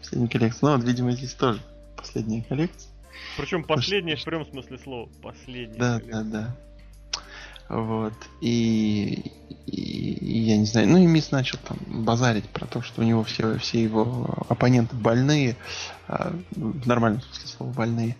Последняя 0.00 0.28
коллекция. 0.28 0.68
Ну, 0.68 0.76
вот, 0.76 0.86
видимо, 0.86 1.12
здесь 1.12 1.34
тоже 1.34 1.60
последняя 1.96 2.42
коллекция. 2.42 2.90
Причем 3.36 3.64
последнее 3.64 4.16
в 4.16 4.24
прямом 4.24 4.46
смысле 4.46 4.78
слова. 4.78 5.08
Последнее. 5.22 5.78
Да, 5.78 6.00
да, 6.00 6.22
да. 6.22 6.56
Вот. 7.68 8.14
И, 8.40 9.32
и, 9.66 10.12
и 10.12 10.38
я 10.40 10.56
не 10.56 10.66
знаю. 10.66 10.88
Ну 10.88 10.98
и 10.98 11.06
Мисс 11.06 11.30
начал 11.30 11.58
там 11.66 11.78
базарить 12.04 12.48
про 12.48 12.66
то, 12.66 12.82
что 12.82 13.02
у 13.02 13.04
него 13.04 13.24
все, 13.24 13.58
все 13.58 13.82
его 13.82 14.44
оппоненты 14.48 14.94
больные. 14.96 15.56
А, 16.08 16.32
в 16.54 16.86
нормальном 16.86 17.22
смысле 17.22 17.48
слова 17.48 17.72
больные. 17.72 18.16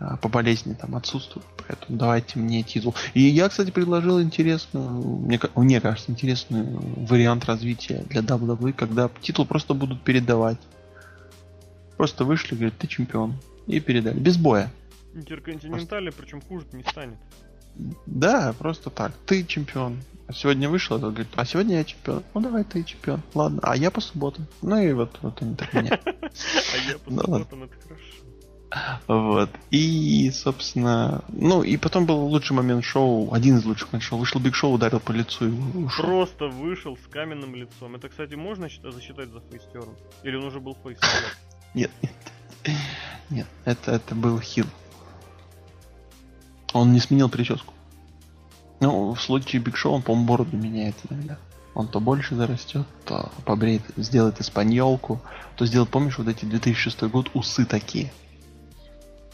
а, 0.00 0.16
по 0.16 0.28
болезни 0.28 0.74
там 0.74 0.94
отсутствует, 0.96 1.46
поэтому 1.56 1.98
давайте 1.98 2.38
мне 2.38 2.62
титул. 2.62 2.94
И 3.14 3.20
я, 3.20 3.48
кстати, 3.48 3.70
предложил 3.70 4.20
интересную, 4.20 4.90
мне, 4.90 5.40
мне 5.54 5.80
кажется, 5.80 6.10
интересный 6.10 6.64
вариант 6.64 7.44
развития 7.46 8.04
для 8.08 8.20
WWE, 8.20 8.72
когда 8.72 9.10
титул 9.20 9.46
просто 9.46 9.74
будут 9.74 10.02
передавать. 10.02 10.58
Просто 11.96 12.24
вышли, 12.24 12.54
говорят, 12.54 12.76
ты 12.78 12.86
чемпион. 12.86 13.34
И 13.66 13.80
передали. 13.80 14.18
Без 14.18 14.36
боя. 14.36 14.70
Интерконтинентали, 15.14 16.10
просто... 16.10 16.22
причем 16.22 16.40
хуже 16.42 16.66
не 16.72 16.82
станет. 16.82 17.18
Да, 18.06 18.54
просто 18.58 18.90
так. 18.90 19.12
Ты 19.26 19.44
чемпион. 19.44 20.02
Сегодня 20.32 20.70
вышел, 20.70 20.96
этот 20.96 21.10
говорит, 21.10 21.32
а 21.36 21.44
сегодня 21.44 21.78
я 21.78 21.84
чемпион. 21.84 22.22
Ну 22.32 22.40
давай 22.40 22.64
ты 22.64 22.82
чемпион. 22.82 23.20
Ладно, 23.34 23.60
а 23.62 23.76
я 23.76 23.90
по 23.90 24.00
субботам. 24.00 24.46
Ну 24.62 24.80
и 24.80 24.92
вот, 24.92 25.18
вот 25.20 25.42
они 25.42 25.54
так 25.54 25.72
меня. 25.74 26.00
А 26.04 26.90
я 26.90 26.98
по 26.98 27.10
ну 27.10 27.20
субботам, 27.20 27.64
это 27.64 27.74
хорошо. 27.82 28.24
Вот. 29.06 29.50
И, 29.70 30.30
собственно, 30.32 31.22
ну 31.28 31.62
и 31.62 31.76
потом 31.76 32.06
был 32.06 32.24
лучший 32.26 32.54
момент 32.54 32.84
шоу, 32.84 33.32
один 33.32 33.58
из 33.58 33.64
лучших 33.64 33.92
моментов 33.92 34.08
шоу. 34.08 34.18
Вышел 34.18 34.40
Биг 34.40 34.54
Шоу, 34.54 34.72
ударил 34.72 35.00
по 35.00 35.12
лицу 35.12 35.48
и 35.48 35.50
ушел. 35.50 36.04
Просто 36.04 36.48
вышел 36.48 36.96
с 36.96 37.06
каменным 37.08 37.54
лицом. 37.54 37.94
Это, 37.94 38.08
кстати, 38.08 38.34
можно 38.34 38.68
засчитать 38.68 39.28
за 39.30 39.40
face 39.40 39.64
turn? 39.64 39.94
Или 40.22 40.36
он 40.36 40.44
уже 40.44 40.60
был 40.60 40.76
face 40.82 40.95
turn? 40.95 41.12
Нет, 41.74 41.90
нет. 42.02 42.12
Нет, 43.30 43.46
это, 43.64 43.92
это 43.92 44.14
был 44.14 44.38
heel. 44.38 44.66
Он 46.74 46.92
не 46.92 47.00
сменил 47.00 47.30
прическу. 47.30 47.72
Ну, 48.80 49.14
в 49.14 49.22
случае 49.22 49.62
Биг 49.62 49.76
Шоу 49.76 49.94
он, 49.94 50.02
по-моему, 50.02 50.26
бороду 50.26 50.56
меняет 50.56 50.96
иногда. 51.08 51.38
Он 51.74 51.88
то 51.88 52.00
больше 52.00 52.34
зарастет, 52.34 52.86
то 53.04 53.32
побреет, 53.46 53.82
сделает 53.96 54.40
испаньолку, 54.40 55.20
то 55.56 55.66
сделает, 55.66 55.90
помнишь, 55.90 56.18
вот 56.18 56.28
эти 56.28 56.44
2006 56.44 57.02
год, 57.04 57.30
усы 57.32 57.64
такие. 57.64 58.12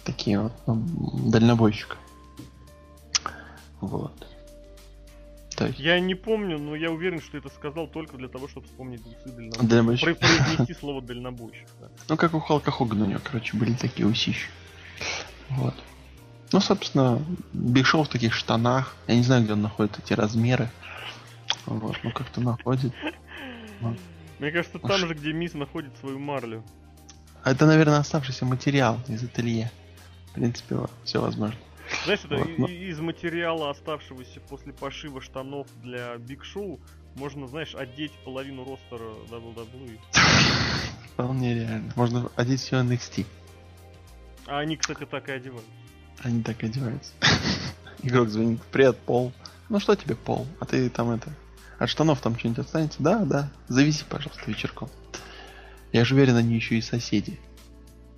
Такие 0.05 0.41
вот, 0.41 0.53
ну, 0.67 1.31
дальнобойщик. 1.31 1.97
Вот. 3.81 4.27
Так. 5.57 5.79
Я 5.79 5.99
не 5.99 6.15
помню, 6.15 6.59
но 6.59 6.75
я 6.75 6.91
уверен, 6.91 7.21
что 7.21 7.37
это 7.39 7.49
сказал 7.49 7.87
только 7.87 8.17
для 8.17 8.29
того, 8.29 8.49
чтобы 8.49 8.67
вспомнить 8.67 9.01
усы 9.01 9.35
дальнобойщика. 9.35 9.67
дальнобойщик. 9.67 10.19
Произнести 10.19 10.75
слово 10.75 11.03
дальнобойщик. 11.03 11.69
Да. 11.81 11.89
Ну, 12.09 12.17
как 12.17 12.35
у 12.35 12.41
Халка 12.41 12.71
Хогана 12.71 13.05
у 13.05 13.09
него, 13.09 13.21
короче, 13.23 13.57
были 13.57 13.73
такие 13.73 14.07
усищи. 14.07 14.49
Вот. 15.51 15.75
Ну, 16.53 16.61
собственно, 16.61 17.23
Биг 17.53 17.87
Шоу 17.87 18.05
в 18.05 18.09
таких 18.09 18.35
штанах. 18.35 18.97
Я 19.07 19.17
не 19.17 19.23
знаю, 19.23 19.45
где 19.45 19.53
он 19.53 19.63
находит 19.63 19.99
эти 19.99 20.13
размеры. 20.15 20.69
Вот, 21.67 21.97
ну 22.03 22.13
как-то 22.13 22.41
находит. 22.41 22.93
Вот. 23.81 23.97
Мне 24.39 24.51
кажется, 24.51 24.79
там 24.79 24.99
же, 24.99 25.15
где 25.15 25.33
Мисс 25.33 25.55
находит 25.55 25.97
свою 25.99 26.19
марлю. 26.19 26.65
Это, 27.45 27.67
наверное, 27.67 27.99
оставшийся 27.99 28.45
материал 28.45 28.99
из 29.09 29.23
ателье. 29.23 29.71
В 30.31 30.35
принципе, 30.35 30.77
все 31.05 31.21
возможно. 31.21 31.57
Знаешь, 32.05 32.21
это 32.25 32.37
вот, 32.37 32.59
но... 32.59 32.69
из 32.69 33.01
материала, 33.01 33.71
оставшегося 33.71 34.41
после 34.41 34.73
пошива 34.73 35.21
штанов 35.21 35.67
для 35.83 36.17
Биг 36.19 36.45
Шоу, 36.45 36.81
можно, 37.17 37.49
знаешь, 37.49 37.75
одеть 37.75 38.13
половину 38.25 38.65
ростера 38.65 39.11
WWE. 39.31 39.99
Вполне 41.13 41.55
реально. 41.55 41.93
Можно 41.97 42.31
одеть 42.37 42.61
все 42.61 42.81
NXT. 42.81 43.27
А 44.47 44.59
они, 44.59 44.77
кстати, 44.77 45.05
так 45.05 45.29
и 45.29 45.33
одевают. 45.33 45.67
Они 46.23 46.43
так 46.43 46.63
и 46.63 46.67
одеваются. 46.67 47.13
Игрок 48.03 48.29
звонит. 48.29 48.61
Привет, 48.71 48.99
Пол. 48.99 49.33
Ну 49.69 49.81
что 49.81 49.95
тебе, 49.95 50.15
Пол? 50.15 50.47
А 50.61 50.67
ты 50.67 50.89
там 50.91 51.11
это... 51.11 51.31
От 51.79 51.89
штанов 51.89 52.21
там 52.21 52.39
что-нибудь 52.39 52.67
останется? 52.67 53.03
Да, 53.03 53.21
да. 53.21 53.51
Зависи, 53.69 54.05
пожалуйста, 54.09 54.43
вечерком. 54.47 54.91
Я 55.93 56.05
же 56.05 56.15
уверен, 56.15 56.37
они 56.37 56.55
еще 56.55 56.77
и 56.77 56.83
соседи. 56.83 57.41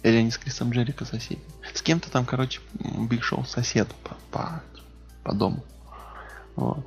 Или 0.03 0.17
они 0.17 0.33
с 0.33 0.39
Крисом 0.39 0.71
Джерико 0.71 1.05
соседи. 1.05 1.41
С 1.73 1.81
кем-то 1.81 2.11
там, 2.11 2.25
короче, 2.25 2.61
Биг 2.75 3.23
Шоу 3.23 3.45
сосед 3.45 3.89
по, 4.03 4.17
по, 4.33 4.63
по 5.23 5.33
дому. 5.33 5.65
Вот. 6.57 6.85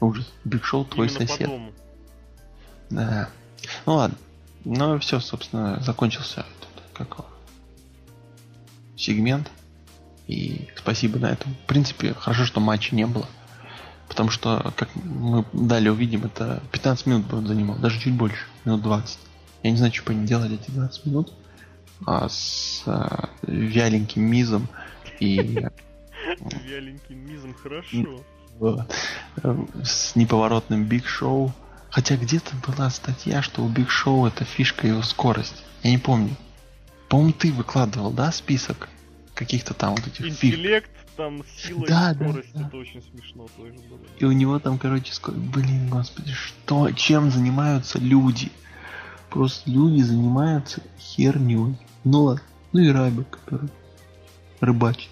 Ужас. 0.00 0.32
Биг 0.44 0.64
Шоу 0.64 0.84
твой 0.84 1.06
Именно 1.06 1.20
сосед. 1.20 1.46
По 1.46 1.52
дому. 1.52 1.72
Да. 2.90 3.28
Ну 3.86 3.94
ладно. 3.94 4.18
Ну 4.64 4.98
все, 4.98 5.20
собственно, 5.20 5.80
закончился 5.80 6.40
этот, 6.40 6.84
как 6.92 7.24
сегмент. 8.96 9.48
И 10.30 10.68
спасибо 10.76 11.18
на 11.18 11.32
этом. 11.32 11.54
В 11.64 11.66
принципе, 11.66 12.14
хорошо, 12.14 12.44
что 12.44 12.60
матча 12.60 12.94
не 12.94 13.04
было. 13.04 13.26
Потому 14.08 14.30
что, 14.30 14.72
как 14.76 14.88
мы 14.94 15.44
далее 15.52 15.90
увидим, 15.90 16.24
это 16.24 16.62
15 16.70 17.06
минут 17.06 17.26
будет 17.26 17.48
занимал. 17.48 17.76
Даже 17.78 17.98
чуть 17.98 18.14
больше. 18.14 18.46
Минут 18.64 18.82
20. 18.82 19.18
Я 19.64 19.70
не 19.72 19.76
знаю, 19.76 19.92
что 19.92 20.12
они 20.12 20.28
делали 20.28 20.54
эти 20.54 20.70
20 20.70 21.06
минут. 21.06 21.32
А 22.06 22.28
с 22.28 22.84
а, 22.86 23.28
вяленьким 23.42 24.22
мизом 24.22 24.68
и... 25.18 25.36
Вяленьким 26.64 27.26
мизом, 27.26 27.52
хорошо. 27.54 28.22
С 29.82 30.14
неповоротным 30.14 30.84
Биг 30.84 31.08
Шоу. 31.08 31.52
Хотя 31.90 32.16
где-то 32.16 32.52
была 32.68 32.88
статья, 32.90 33.42
что 33.42 33.64
у 33.64 33.68
Биг 33.68 33.90
Шоу 33.90 34.26
это 34.26 34.44
фишка 34.44 34.86
его 34.86 35.02
скорость. 35.02 35.64
Я 35.82 35.90
не 35.90 35.98
помню. 35.98 36.36
По-моему, 37.08 37.32
ты 37.32 37.52
выкладывал, 37.52 38.12
да, 38.12 38.30
список 38.30 38.88
каких-то 39.40 39.72
там 39.72 39.94
вот 39.94 40.06
этих 40.06 40.26
Интеллект, 40.26 40.90
фиг. 40.90 41.16
там 41.16 41.42
сила 41.56 41.86
да, 41.86 42.10
и 42.10 42.14
скорость, 42.14 42.52
да, 42.52 42.60
да. 42.60 42.66
это 42.66 42.76
очень 42.76 43.02
смешно 43.02 43.48
тоже 43.56 43.72
было. 43.72 43.98
И 44.18 44.24
у 44.26 44.32
него 44.32 44.58
там, 44.58 44.78
короче, 44.78 45.14
скорость. 45.14 45.42
Блин, 45.44 45.88
господи, 45.88 46.32
что, 46.32 46.90
чем 46.90 47.30
занимаются 47.30 47.98
люди? 47.98 48.52
Просто 49.30 49.70
люди 49.70 50.02
занимаются 50.02 50.82
херней. 50.98 51.78
Ну 52.04 52.22
ладно. 52.22 52.42
Ну 52.72 52.80
и 52.80 52.90
рабик, 52.90 53.30
который 53.30 53.70
рыбачит. 54.60 55.08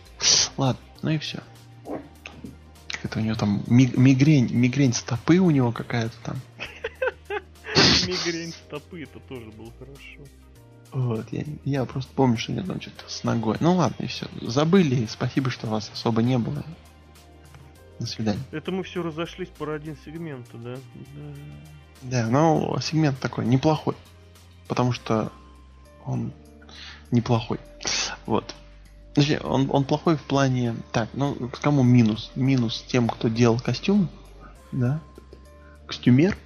Ладно, 0.58 0.82
ну 1.00 1.10
и 1.10 1.18
все. 1.18 1.38
Это 3.02 3.20
у 3.20 3.22
него 3.22 3.34
там 3.34 3.64
мигрень, 3.66 4.52
мигрень 4.52 4.92
стопы 4.92 5.38
у 5.38 5.50
него 5.50 5.72
какая-то 5.72 6.16
там. 6.22 6.36
Мигрень 8.06 8.52
стопы, 8.52 9.04
это 9.04 9.20
тоже 9.20 9.46
было 9.52 9.72
хорошо. 9.78 10.20
Вот, 10.92 11.30
я, 11.32 11.44
я 11.64 11.84
просто 11.84 12.10
помню, 12.14 12.38
что 12.38 12.52
у 12.52 12.54
меня 12.54 12.64
там 12.64 12.80
что-то 12.80 13.04
с 13.08 13.22
ногой. 13.24 13.56
Ну 13.60 13.74
ладно, 13.74 14.04
и 14.04 14.06
все. 14.06 14.26
Забыли, 14.40 15.06
спасибо, 15.06 15.50
что 15.50 15.66
вас 15.66 15.90
особо 15.92 16.22
не 16.22 16.38
было. 16.38 16.64
До 17.98 18.06
свидания. 18.06 18.40
Это 18.52 18.70
мы 18.70 18.84
все 18.84 19.02
разошлись 19.02 19.48
по 19.48 19.72
один 19.74 19.96
сегменту, 20.04 20.56
да? 20.58 20.76
Да. 20.94 21.34
Да, 22.02 22.26
но 22.28 22.78
сегмент 22.80 23.18
такой 23.18 23.44
неплохой. 23.44 23.96
Потому 24.68 24.92
что 24.92 25.32
он 26.04 26.32
неплохой. 27.10 27.58
Вот. 28.26 28.54
Значит, 29.14 29.44
он, 29.44 29.68
он 29.72 29.84
плохой 29.84 30.16
в 30.16 30.22
плане... 30.22 30.76
Так, 30.92 31.08
ну, 31.12 31.50
кому 31.60 31.82
минус? 31.82 32.30
Минус 32.36 32.84
тем, 32.86 33.08
кто 33.08 33.28
делал 33.28 33.58
костюм, 33.58 34.08
да? 34.70 35.00
Костюмер. 35.86 36.36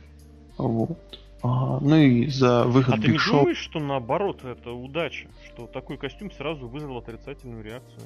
Вот. 0.57 1.19
А, 1.43 1.81
ну 1.81 1.97
и 1.97 2.29
за 2.29 2.65
выход 2.65 2.95
А 2.95 3.01
ты 3.01 3.09
не 3.09 3.19
Show... 3.19 3.41
думаешь, 3.41 3.59
что 3.59 3.81
наоборот 3.81 4.45
это 4.45 4.71
удача? 4.71 5.29
Что 5.47 5.67
такой 5.67 5.99
костюм 5.99 6.31
сразу 6.31 6.69
вызвал 6.69 6.99
отрицательную 6.99 7.65
реакцию? 7.65 8.03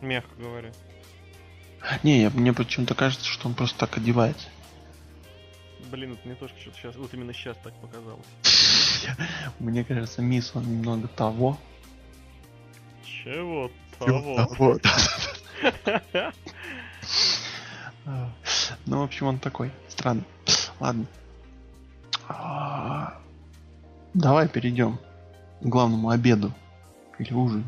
Мягко 0.00 0.34
говоря. 0.40 0.72
Не, 2.02 2.22
я, 2.22 2.30
мне 2.30 2.52
почему-то 2.52 2.94
кажется, 2.94 3.26
что 3.26 3.48
он 3.48 3.54
просто 3.54 3.78
так 3.78 3.98
одевается. 3.98 4.48
Блин, 5.90 6.12
это 6.14 6.20
мне 6.24 6.34
тоже 6.34 6.54
что-то 6.58 6.78
сейчас, 6.78 6.96
вот 6.96 7.12
именно 7.14 7.32
сейчас 7.32 7.56
так 7.62 7.72
показалось. 7.74 8.26
Мне 9.60 9.84
кажется, 9.84 10.20
мисс 10.20 10.50
он 10.54 10.64
немного 10.64 11.06
того. 11.06 11.56
Чего 13.04 13.70
того? 13.98 14.78
Ну, 18.86 19.00
в 19.00 19.02
общем, 19.02 19.26
он 19.26 19.38
такой 19.40 19.72
странный. 19.88 20.22
Ладно. 20.78 21.06
А, 22.28 23.18
давай 24.14 24.48
перейдем 24.48 24.98
к 25.60 25.66
главному 25.66 26.10
обеду. 26.10 26.52
Или 27.18 27.32
ужин. 27.32 27.64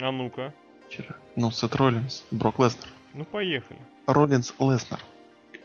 А 0.00 0.10
ну-ка. 0.10 0.52
Вчера. 0.88 1.16
Ну, 1.36 1.50
Сет 1.50 1.74
Роллинс, 1.76 2.24
Брок 2.30 2.58
Леснер. 2.58 2.88
Ну, 3.14 3.24
поехали. 3.24 3.78
Роллинс 4.06 4.54
Леснер 4.58 5.00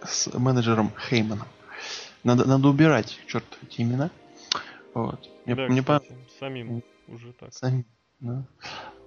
с 0.03 0.31
менеджером 0.37 0.91
Хейманом. 1.09 1.47
Надо, 2.23 2.45
надо 2.45 2.67
убирать, 2.67 3.17
черт, 3.27 3.45
эти 3.63 3.81
имена. 3.81 4.09
Вот. 4.93 5.29
Мне, 5.45 5.55
да, 5.55 5.67
мне 5.67 5.81
кстати, 5.81 6.07
по... 6.07 6.39
самим 6.39 6.83
уже 7.07 7.33
так. 7.33 7.53
Самим, 7.53 7.85
да. 8.19 8.45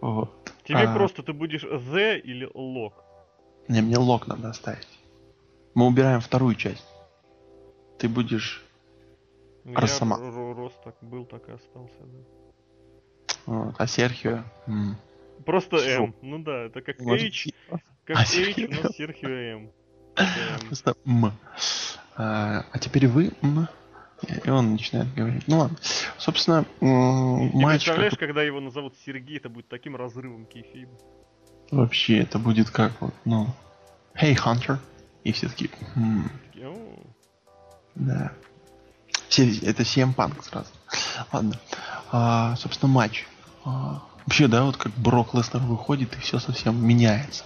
Вот. 0.01 0.53
Тебе 0.65 0.79
а... 0.79 0.95
просто 0.95 1.23
ты 1.23 1.33
будешь 1.33 1.65
The 1.65 2.19
или 2.19 2.51
Лок? 2.55 2.95
Не, 3.69 3.81
мне 3.81 3.99
Лок 3.99 4.27
надо 4.27 4.51
оставить. 4.51 4.89
Мы 5.75 5.87
убираем 5.87 6.21
вторую 6.21 6.55
часть. 6.55 6.87
Ты 7.99 8.09
будешь 8.09 8.65
Росома. 9.65 10.17
Рост 10.55 10.83
так 10.83 10.97
был, 11.01 11.25
так 11.25 11.49
и 11.49 11.53
остался, 11.53 12.01
да. 12.01 12.19
Вот. 13.47 13.75
А 13.79 13.87
Серхио? 13.87 14.45
М. 14.67 14.97
Просто 15.45 15.77
М. 15.79 16.15
Ну 16.23 16.39
да, 16.39 16.65
это 16.65 16.81
как 16.81 17.01
Может, 17.01 17.29
H, 17.29 17.49
как 18.05 18.17
а 18.17 18.21
H, 18.21 18.69
но 18.69 18.91
Серхио 18.91 19.29
М. 19.31 19.73
Просто 20.67 20.95
М. 21.05 21.33
А, 22.17 22.65
а 22.71 22.79
теперь 22.79 23.09
вы 23.09 23.33
М 23.43 23.69
И 24.45 24.51
он 24.51 24.73
начинает 24.73 25.13
говорить. 25.15 25.45
Ну 25.49 25.59
ладно. 25.59 25.77
Собственно, 26.19 26.65
Ты 26.79 26.87
матч... 26.87 27.85
представляешь, 27.85 28.19
когда 28.19 28.43
его 28.43 28.61
назовут 28.61 28.95
Сергей, 29.05 29.39
это 29.39 29.49
будет 29.49 29.69
таким 29.69 29.97
разрывом 29.97 30.47
кейфейба. 30.47 30.93
Вообще, 31.71 32.19
это 32.19 32.39
будет 32.39 32.71
как 32.71 32.93
вот, 33.01 33.15
ну... 33.25 33.49
Hey, 34.15 34.37
Hunter. 34.37 34.79
И 35.25 35.33
все 35.33 35.49
таки 35.49 35.71
хм. 35.95 36.29
Да. 37.95 38.33
Это 39.39 39.83
CM 39.83 40.15
Punk 40.15 40.43
сразу. 40.43 40.69
Ладно. 41.33 41.59
А, 42.11 42.57
собственно, 42.57 42.93
матч. 42.93 43.27
А, 43.65 44.03
вообще, 44.25 44.49
да, 44.49 44.65
вот 44.65 44.77
как 44.77 44.93
Брок 44.93 45.35
Леснер 45.35 45.63
выходит, 45.63 46.15
и 46.15 46.21
все 46.21 46.39
совсем 46.39 46.85
меняется. 46.85 47.45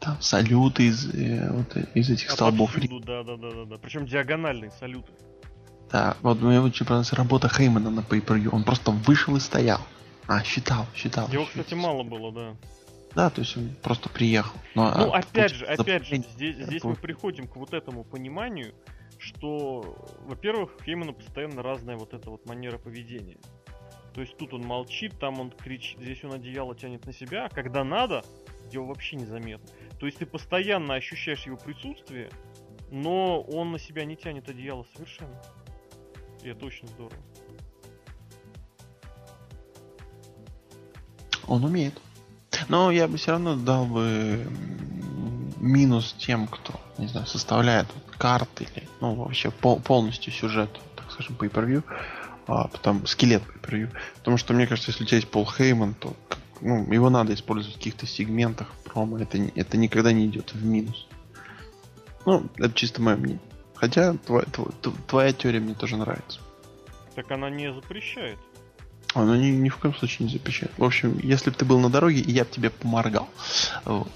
Там 0.00 0.20
салюты 0.20 0.88
из, 0.88 1.12
э, 1.14 1.50
вот, 1.50 1.76
из 1.94 2.10
этих 2.10 2.30
а 2.30 2.32
столбов. 2.32 2.72
Повсюду, 2.72 3.00
да, 3.00 3.22
да, 3.22 3.36
да, 3.36 3.50
да, 3.50 3.64
да. 3.64 3.76
Причем 3.76 4.06
диагональные 4.06 4.70
салюты. 4.78 5.10
Да, 5.90 6.16
вот 6.22 6.40
мне 6.40 6.60
очень 6.60 6.84
понравилась 6.84 7.12
работа 7.12 7.48
Хеймана 7.48 7.90
на 7.90 8.00
pay 8.00 8.48
Он 8.50 8.64
просто 8.64 8.90
вышел 8.90 9.36
и 9.36 9.40
стоял. 9.40 9.80
А, 10.26 10.42
считал, 10.42 10.86
считал. 10.94 11.28
Его, 11.28 11.46
кстати, 11.46 11.74
мало 11.74 12.02
было, 12.02 12.32
да. 12.32 12.56
Да, 13.14 13.30
то 13.30 13.40
есть 13.40 13.56
он 13.56 13.70
просто 13.82 14.08
приехал. 14.10 14.58
Но, 14.74 14.92
ну, 14.94 15.12
а, 15.12 15.18
опять 15.18 15.54
же, 15.54 15.64
опять 15.64 16.06
же, 16.06 16.16
здесь, 16.16 16.56
здесь 16.56 16.84
мы 16.84 16.94
приходим 16.94 17.48
к 17.48 17.56
вот 17.56 17.72
этому 17.72 18.04
пониманию, 18.04 18.74
что, 19.18 19.96
во-первых, 20.20 20.76
у 20.78 20.82
Хеймана 20.82 21.12
постоянно 21.12 21.62
разная 21.62 21.96
вот 21.96 22.14
эта 22.14 22.30
вот 22.30 22.46
манера 22.46 22.78
поведения. 22.78 23.38
То 24.14 24.22
есть 24.22 24.36
тут 24.38 24.54
он 24.54 24.62
молчит, 24.62 25.18
там 25.18 25.40
он 25.40 25.50
кричит, 25.50 26.00
здесь 26.00 26.24
он 26.24 26.32
одеяло 26.32 26.74
тянет 26.74 27.04
на 27.04 27.12
себя, 27.12 27.46
а 27.46 27.48
когда 27.48 27.84
надо, 27.84 28.24
его 28.72 28.86
вообще 28.86 29.16
незаметно. 29.16 29.68
То 29.98 30.06
есть 30.06 30.18
ты 30.18 30.26
постоянно 30.26 30.94
ощущаешь 30.94 31.44
его 31.46 31.56
присутствие, 31.56 32.30
но 32.90 33.42
он 33.42 33.72
на 33.72 33.78
себя 33.78 34.04
не 34.04 34.16
тянет 34.16 34.48
одеяло 34.48 34.86
совершенно. 34.94 35.42
И 36.42 36.48
это 36.48 36.64
очень 36.64 36.88
здорово. 36.88 37.20
Он 41.46 41.64
умеет. 41.64 42.00
Но 42.68 42.90
я 42.90 43.06
бы 43.08 43.16
все 43.18 43.32
равно 43.32 43.54
дал 43.54 43.86
бы 43.86 44.46
минус 45.60 46.14
тем, 46.18 46.46
кто, 46.48 46.80
не 46.98 47.06
знаю, 47.06 47.26
составляет 47.26 47.86
карты 48.18 48.64
или, 48.74 48.88
ну, 49.00 49.14
вообще 49.14 49.50
пол, 49.50 49.80
полностью 49.80 50.32
сюжет, 50.32 50.70
так 50.96 51.10
скажем, 51.10 51.36
по 51.36 51.44
per 51.44 51.82
а 52.48 52.68
потом 52.68 53.06
скелет 53.06 53.42
по 53.42 53.66
per 53.66 53.90
Потому 54.18 54.36
что, 54.36 54.54
мне 54.54 54.66
кажется, 54.66 54.90
если 54.90 55.04
у 55.04 55.06
тебя 55.06 55.16
есть 55.16 55.30
Пол 55.30 55.46
Хейман, 55.46 55.94
то 55.94 56.14
ну, 56.60 56.90
его 56.92 57.10
надо 57.10 57.34
использовать 57.34 57.74
в 57.74 57.78
каких-то 57.78 58.06
сегментах 58.06 58.68
промо. 58.84 59.18
Это, 59.18 59.38
это 59.54 59.76
никогда 59.76 60.12
не 60.12 60.26
идет 60.26 60.52
в 60.54 60.64
минус. 60.64 61.06
Ну, 62.24 62.46
это 62.56 62.72
чисто 62.72 63.02
мое 63.02 63.16
мнение. 63.16 63.40
Хотя 63.74 64.14
твоя, 64.14 64.46
твоя, 64.46 64.70
твоя 65.06 65.32
теория 65.32 65.60
мне 65.60 65.74
тоже 65.74 65.96
нравится. 65.96 66.40
Так 67.14 67.30
она 67.30 67.50
не 67.50 67.72
запрещает. 67.72 68.38
Она 69.16 69.38
ни, 69.38 69.46
ни 69.46 69.68
в 69.70 69.78
коем 69.78 69.94
случае 69.94 70.26
не 70.26 70.32
запрещает. 70.32 70.72
В 70.76 70.84
общем, 70.84 71.18
если 71.22 71.50
бы 71.50 71.56
ты 71.56 71.64
был 71.64 71.80
на 71.80 71.88
дороге, 71.88 72.20
я 72.20 72.44
бы 72.44 72.50
тебе 72.50 72.68
поморгал. 72.68 73.28
Вот. 73.84 74.12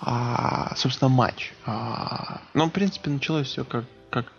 А, 0.00 0.74
собственно, 0.76 1.08
матч. 1.08 1.52
А, 1.64 2.40
ну, 2.54 2.66
в 2.66 2.70
принципе, 2.70 3.10
началось 3.10 3.48
все 3.48 3.64
как, 3.64 3.84
как 4.10 4.32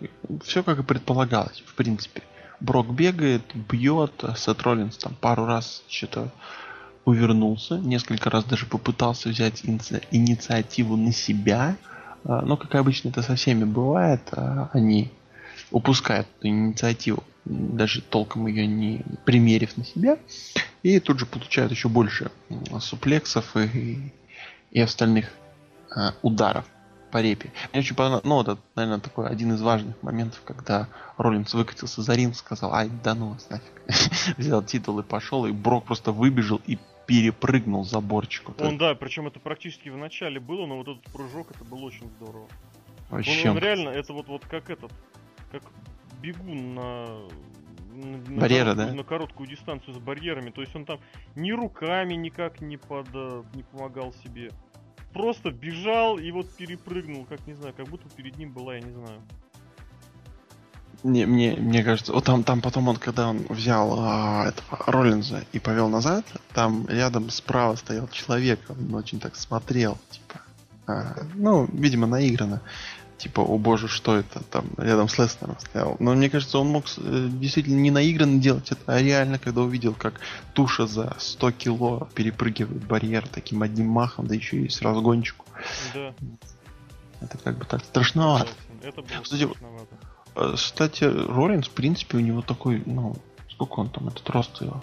все 0.44 0.64
как 0.64 0.80
и 0.80 0.84
предполагалось, 0.84 1.62
в 1.66 1.76
принципе. 1.76 2.24
Брок 2.62 2.90
бегает, 2.90 3.44
бьет, 3.54 4.24
Сет 4.38 4.62
Роллинс 4.62 4.98
там 4.98 5.14
пару 5.14 5.46
раз 5.46 5.84
что-то 5.90 6.32
увернулся, 7.06 7.78
несколько 7.78 8.30
раз 8.30 8.46
даже 8.46 8.66
попытался 8.66 9.30
взять 9.30 9.64
иници- 9.64 10.04
инициативу 10.12 10.96
на 10.96 11.12
себя, 11.12 11.76
а, 12.24 12.42
но, 12.42 12.56
как 12.56 12.76
обычно 12.76 13.10
это 13.10 13.22
со 13.22 13.36
всеми 13.36 13.66
бывает, 13.66 14.22
а, 14.32 14.70
они 14.74 15.12
упускают 15.72 16.28
эту 16.40 16.48
инициативу, 16.48 17.24
даже 17.48 18.02
толком 18.02 18.48
ее 18.48 18.68
не 18.68 19.02
примерив 19.26 19.78
на 19.78 19.86
себя, 19.86 20.18
и 20.84 21.00
тут 21.00 21.20
же 21.20 21.26
получают 21.26 21.72
еще 21.72 21.90
больше 21.90 22.32
суплексов 22.80 23.56
и, 23.56 24.14
и 24.72 24.80
остальных 24.80 25.32
э, 25.96 26.12
ударов 26.22 26.66
по 27.12 27.22
репе. 27.22 27.52
Мне 27.72 27.82
очень 27.82 27.96
понравилось, 27.96 28.26
ну, 28.26 28.42
это, 28.42 28.58
наверное, 28.76 29.00
такой 29.00 29.28
один 29.28 29.54
из 29.54 29.62
важных 29.62 30.02
моментов, 30.04 30.42
когда 30.44 30.88
Роллинс 31.18 31.54
выкатился 31.54 32.02
за 32.02 32.16
ринг, 32.16 32.36
сказал, 32.36 32.74
ай, 32.74 32.90
да 33.04 33.16
ну 33.16 33.30
вас 33.30 33.50
нафиг. 33.50 34.38
Взял 34.38 34.62
титул 34.64 35.00
и 35.00 35.04
пошел, 35.04 35.46
и 35.46 35.52
Брок 35.52 35.86
просто 35.86 36.12
выбежал 36.12 36.62
и 36.68 36.78
перепрыгнул 37.06 37.86
заборчик. 37.86 38.50
Вот 38.50 38.62
он, 38.62 38.78
да, 38.78 38.94
причем 38.96 39.28
это 39.28 39.40
практически 39.40 39.88
в 39.88 39.98
начале 39.98 40.40
было, 40.42 40.66
но 40.66 40.78
вот 40.78 40.88
этот 40.90 41.04
прыжок, 41.14 41.50
это 41.52 41.64
было 41.64 41.86
очень 41.86 42.10
здорово. 42.18 42.48
Вообще. 43.10 43.50
Он, 43.50 43.56
он 43.56 43.64
реально, 43.64 43.90
это 43.90 44.12
вот, 44.12 44.28
вот 44.28 44.46
как 44.46 44.70
этот, 44.70 44.92
как 45.52 45.64
бегун 46.22 46.76
на 46.76 47.28
на, 47.98 48.42
Барьера, 48.42 48.76
на, 48.76 48.88
да? 48.88 48.94
на 48.94 49.04
короткую 49.04 49.50
дистанцию 49.50 49.96
с 49.96 49.98
барьерами. 49.98 50.52
То 50.52 50.62
есть 50.62 50.76
он 50.76 50.86
там 50.86 51.00
ни 51.36 51.52
руками 51.52 52.14
никак 52.14 52.62
не, 52.62 52.78
под, 52.78 53.08
не 53.56 53.64
помогал 53.64 54.14
себе. 54.24 54.52
Просто 55.14 55.52
бежал 55.52 56.18
и 56.20 56.32
вот 56.32 56.56
перепрыгнул, 56.56 57.26
как 57.26 57.46
не 57.48 57.54
знаю, 57.54 57.74
как 57.76 57.88
будто 57.88 58.08
перед 58.10 58.38
ним 58.38 58.52
была, 58.52 58.76
я 58.76 58.82
не 58.82 58.92
знаю. 58.92 59.22
Не, 61.04 61.26
мне, 61.26 61.56
мне 61.56 61.84
кажется, 61.84 62.12
вот 62.12 62.26
там, 62.26 62.44
там 62.44 62.62
потом 62.62 62.88
он, 62.88 62.98
когда 62.98 63.30
он 63.30 63.46
взял 63.50 64.00
а, 64.00 64.48
этого 64.48 64.84
Роллинза 64.88 65.44
и 65.54 65.60
повел 65.60 65.90
назад, 65.90 66.26
там 66.54 66.88
рядом 66.88 67.30
справа 67.30 67.76
стоял 67.76 68.08
человек, 68.08 68.60
он 68.68 68.94
очень 68.96 69.20
так 69.20 69.36
смотрел, 69.36 69.98
типа, 70.10 70.42
а, 70.88 71.16
ну, 71.36 71.68
видимо, 71.72 72.08
наиграно 72.08 72.62
типа, 73.18 73.42
о 73.42 73.58
боже, 73.58 73.88
что 73.88 74.16
это, 74.16 74.44
там, 74.44 74.66
рядом 74.78 75.10
с 75.10 75.18
Леснером 75.18 75.58
стоял. 75.60 75.98
Но 76.00 76.14
мне 76.14 76.30
кажется, 76.30 76.60
он 76.60 76.68
мог 76.68 76.86
э, 76.98 77.28
действительно 77.30 77.80
не 77.80 77.92
наигранно 77.92 78.40
делать 78.40 78.72
это, 78.72 78.82
а 78.86 79.02
реально, 79.02 79.40
когда 79.40 79.62
увидел, 79.62 79.94
как 79.94 80.20
туша 80.54 80.88
за 80.88 81.16
100 81.18 81.52
кило 81.52 82.10
перепрыгивает 82.14 82.86
барьер 82.86 83.28
таким 83.28 83.64
одним 83.64 83.88
махом, 83.88 84.28
да 84.28 84.36
еще 84.36 84.58
и 84.58 84.70
с 84.70 84.82
разгончику. 84.82 85.46
Да. 85.94 86.14
Это 87.22 87.38
как 87.40 87.58
бы 87.58 87.66
так 87.66 87.84
страшновато. 87.84 88.52
Это 88.84 89.02
было 89.02 89.22
кстати, 89.24 89.44
страшновато. 89.44 89.96
Э, 90.36 90.54
кстати, 90.56 91.04
Роллинс, 91.04 91.68
в 91.68 91.72
принципе, 91.72 92.18
у 92.18 92.22
него 92.22 92.42
такой, 92.42 92.84
ну, 92.86 93.16
сколько 93.50 93.80
он 93.80 93.90
там, 93.90 94.08
этот 94.08 94.30
рост 94.30 94.62
его? 94.62 94.82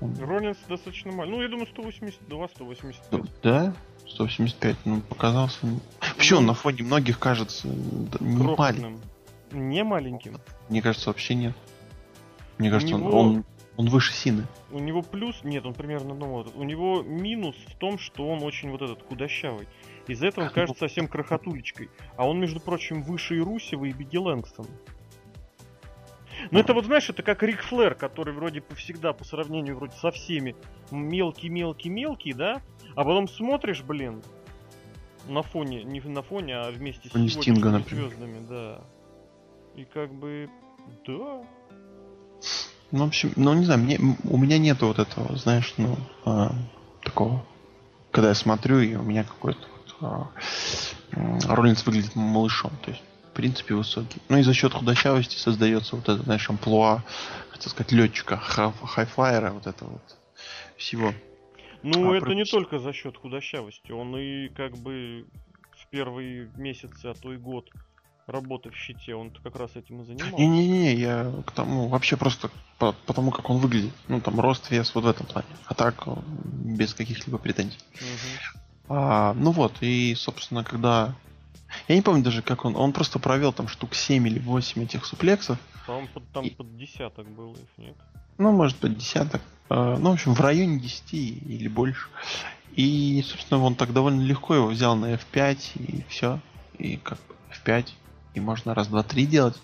Он... 0.00 0.16
Роллинс 0.18 0.58
достаточно 0.68 1.12
маленький. 1.12 1.36
Ну, 1.36 1.42
я 1.42 1.48
думаю, 1.48 1.66
182, 1.66 2.48
185. 2.48 3.22
Да? 3.42 3.74
185, 4.10 4.76
ну, 4.84 5.00
показался... 5.00 5.58
Вообще 6.00 6.36
он 6.36 6.46
на 6.46 6.54
фоне 6.54 6.82
многих 6.82 7.18
кажется 7.18 7.68
не 7.68 8.42
маленьким. 8.42 9.00
Не 9.52 9.84
маленьким? 9.84 10.38
Мне 10.68 10.82
кажется, 10.82 11.10
вообще 11.10 11.34
нет. 11.34 11.54
Мне 12.58 12.70
кажется, 12.70 12.96
него... 12.96 13.10
он, 13.10 13.26
он, 13.26 13.44
он 13.76 13.88
выше 13.88 14.12
Сины. 14.12 14.46
У 14.70 14.78
него 14.78 15.02
плюс... 15.02 15.40
Нет, 15.44 15.64
он 15.64 15.74
примерно, 15.74 16.14
ну 16.14 16.26
вот. 16.26 16.52
У 16.56 16.64
него 16.64 17.02
минус 17.02 17.56
в 17.68 17.76
том, 17.76 17.98
что 17.98 18.28
он 18.28 18.42
очень 18.42 18.70
вот 18.70 18.82
этот 18.82 19.02
худощавый. 19.06 19.68
Из-за 20.08 20.28
этого 20.28 20.46
он 20.46 20.50
кажется 20.50 20.80
совсем 20.80 21.06
крохотулечкой. 21.06 21.88
А 22.16 22.26
он, 22.26 22.40
между 22.40 22.60
прочим, 22.60 23.02
выше 23.02 23.36
и 23.36 23.40
Русева, 23.40 23.84
и 23.84 23.92
Бигги 23.92 24.16
Лэнгстона. 24.16 24.68
Ну 26.50 26.58
это 26.58 26.72
вот, 26.72 26.84
знаешь, 26.86 27.08
это 27.10 27.22
как 27.22 27.42
Рик 27.42 27.62
Флэр, 27.62 27.94
который 27.94 28.32
вроде 28.32 28.62
всегда 28.76 29.12
по 29.12 29.24
сравнению 29.24 29.76
вроде 29.76 29.94
со 29.96 30.10
всеми 30.10 30.54
мелкий-мелкий-мелкий, 30.90 32.32
да? 32.32 32.62
А 32.94 33.04
потом 33.04 33.28
смотришь, 33.28 33.82
блин, 33.82 34.22
на 35.26 35.42
фоне, 35.42 35.84
не 35.84 36.00
на 36.00 36.22
фоне, 36.22 36.56
а 36.56 36.70
вместе 36.70 37.08
с 37.08 37.32
Стинга, 37.32 37.70
например. 37.70 38.08
звездами, 38.08 38.46
да. 38.48 38.80
И 39.76 39.84
как 39.84 40.12
бы, 40.12 40.48
да. 41.06 41.42
Ну, 42.90 43.04
в 43.04 43.08
общем, 43.08 43.32
ну 43.36 43.52
не 43.52 43.64
знаю, 43.64 43.80
мне, 43.80 43.98
у 44.24 44.38
меня 44.38 44.58
нету 44.58 44.86
вот 44.86 44.98
этого, 44.98 45.36
знаешь, 45.36 45.74
ну, 45.76 45.96
а, 46.24 46.52
такого, 47.02 47.44
когда 48.10 48.30
я 48.30 48.34
смотрю, 48.34 48.80
и 48.80 48.94
у 48.94 49.02
меня 49.02 49.24
какой-то 49.24 49.60
вот, 49.60 49.96
а, 50.00 50.30
Роллинс 51.46 51.84
выглядит 51.84 52.16
малышом, 52.16 52.70
то 52.82 52.90
есть 52.90 53.02
принципе, 53.38 53.74
высокий. 53.74 54.20
Ну 54.28 54.38
и 54.38 54.42
за 54.42 54.52
счет 54.52 54.74
худощавости 54.74 55.36
создается 55.36 55.94
вот 55.94 56.08
это, 56.08 56.20
знаешь, 56.24 56.50
амплуа, 56.50 57.04
хотел 57.50 57.70
сказать, 57.70 57.92
летчика, 57.92 58.36
хайфлайера, 58.36 59.52
вот 59.52 59.68
это 59.68 59.84
вот 59.84 60.02
всего. 60.76 61.14
Ну, 61.84 62.12
а, 62.12 62.16
это 62.16 62.34
не 62.34 62.44
только 62.44 62.80
за 62.80 62.92
счет 62.92 63.16
худощавости, 63.16 63.92
он 63.92 64.16
и 64.16 64.48
как 64.48 64.76
бы 64.76 65.24
в 65.70 65.86
первые 65.86 66.50
месяцы, 66.56 67.06
а 67.06 67.14
то 67.14 67.32
и 67.32 67.36
год 67.36 67.70
работы 68.26 68.70
в 68.70 68.76
щите, 68.76 69.14
он 69.14 69.30
как 69.30 69.54
раз 69.54 69.76
этим 69.76 70.00
и 70.02 70.04
занимался. 70.04 70.36
Не-не-не, 70.36 70.94
я 70.94 71.32
к 71.46 71.52
тому, 71.52 71.86
вообще 71.86 72.16
просто 72.16 72.50
по, 72.78 72.92
по 72.92 73.14
тому, 73.14 73.30
как 73.30 73.48
он 73.50 73.58
выглядит. 73.58 73.92
Ну, 74.08 74.20
там, 74.20 74.40
рост, 74.40 74.68
вес, 74.72 74.92
вот 74.96 75.04
в 75.04 75.06
этом 75.06 75.26
плане. 75.26 75.46
А 75.66 75.74
так, 75.74 76.08
без 76.44 76.92
каких-либо 76.92 77.38
претензий. 77.38 77.78
Угу. 77.94 78.96
А, 78.96 79.32
ну 79.34 79.52
вот, 79.52 79.76
и, 79.80 80.16
собственно, 80.16 80.64
когда 80.64 81.14
я 81.88 81.94
не 81.94 82.02
помню 82.02 82.22
даже, 82.22 82.42
как 82.42 82.64
он. 82.64 82.76
Он 82.76 82.92
просто 82.92 83.18
провел 83.18 83.52
там 83.52 83.68
штук 83.68 83.94
7 83.94 84.26
или 84.26 84.38
8 84.38 84.82
этих 84.82 85.04
суплексов. 85.04 85.58
По-моему, 85.86 86.08
под, 86.08 86.32
там 86.32 86.44
и... 86.44 86.50
под 86.50 86.76
десяток 86.76 87.28
было 87.28 87.54
их, 87.54 87.68
нет? 87.76 87.96
Ну, 88.38 88.52
может, 88.52 88.76
под 88.76 88.96
десяток. 88.96 89.42
А, 89.68 89.96
ну, 89.98 90.10
в 90.10 90.12
общем, 90.14 90.34
в 90.34 90.40
районе 90.40 90.80
10 90.80 91.12
или 91.12 91.68
больше. 91.68 92.08
И, 92.72 93.22
собственно, 93.26 93.62
он 93.62 93.74
так 93.74 93.92
довольно 93.92 94.22
легко 94.22 94.54
его 94.54 94.68
взял 94.68 94.96
на 94.96 95.14
F5 95.14 95.58
и 95.74 96.04
все. 96.08 96.40
И 96.78 96.96
как 96.96 97.18
F5. 97.50 97.88
И 98.34 98.40
можно 98.40 98.74
раз, 98.74 98.88
два, 98.88 99.02
три 99.02 99.26
делать. 99.26 99.56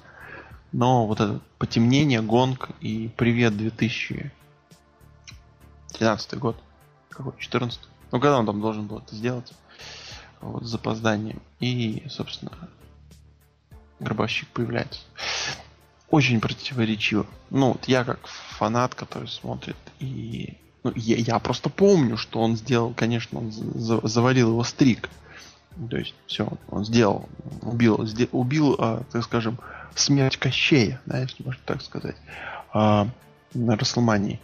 Но 0.73 1.07
вот 1.07 1.21
это 1.21 1.41
потемнение, 1.59 2.21
гонг 2.21 2.71
и 2.81 3.09
привет 3.17 3.57
2013 3.57 6.39
год. 6.39 6.57
Какой? 7.11 7.33
14 7.39 7.81
Ну, 8.11 8.19
когда 8.19 8.41
он 8.41 8.47
там 8.47 8.61
должен 8.61 8.89
был 8.89 8.99
это 8.99 9.15
сделать? 9.15 9.53
Вот, 10.41 10.65
с 10.65 10.69
запозданием. 10.69 11.41
И, 11.61 12.05
собственно, 12.09 12.53
гробовщик 14.01 14.49
появляется. 14.49 15.01
Очень 16.11 16.41
противоречиво. 16.41 17.27
Ну, 17.51 17.73
вот 17.73 17.85
я 17.87 18.05
как 18.05 18.27
фанат, 18.27 18.95
который 18.95 19.29
смотрит, 19.29 19.77
и 19.99 20.57
ну, 20.85 20.93
я, 20.95 21.17
я 21.17 21.39
просто 21.39 21.71
помню, 21.71 22.17
что 22.17 22.41
он 22.41 22.57
сделал, 22.57 22.93
конечно, 22.95 23.39
он 23.39 23.51
за, 23.51 24.07
завалил 24.07 24.51
его 24.51 24.65
стрик. 24.65 25.09
То 25.91 25.97
есть, 25.97 26.15
все, 26.27 26.49
он 26.69 26.85
сделал, 26.85 27.29
убил, 27.63 28.07
сде, 28.07 28.29
убил, 28.31 28.77
а, 28.79 29.03
так 29.11 29.25
скажем, 29.25 29.59
смерть 29.95 30.37
Кощея, 30.37 31.01
да, 31.07 31.21
если 31.21 31.43
можно 31.43 31.61
так 31.65 31.83
сказать, 31.83 32.17
а, 32.73 33.09
на 33.55 33.77
Расселмании. 33.77 34.41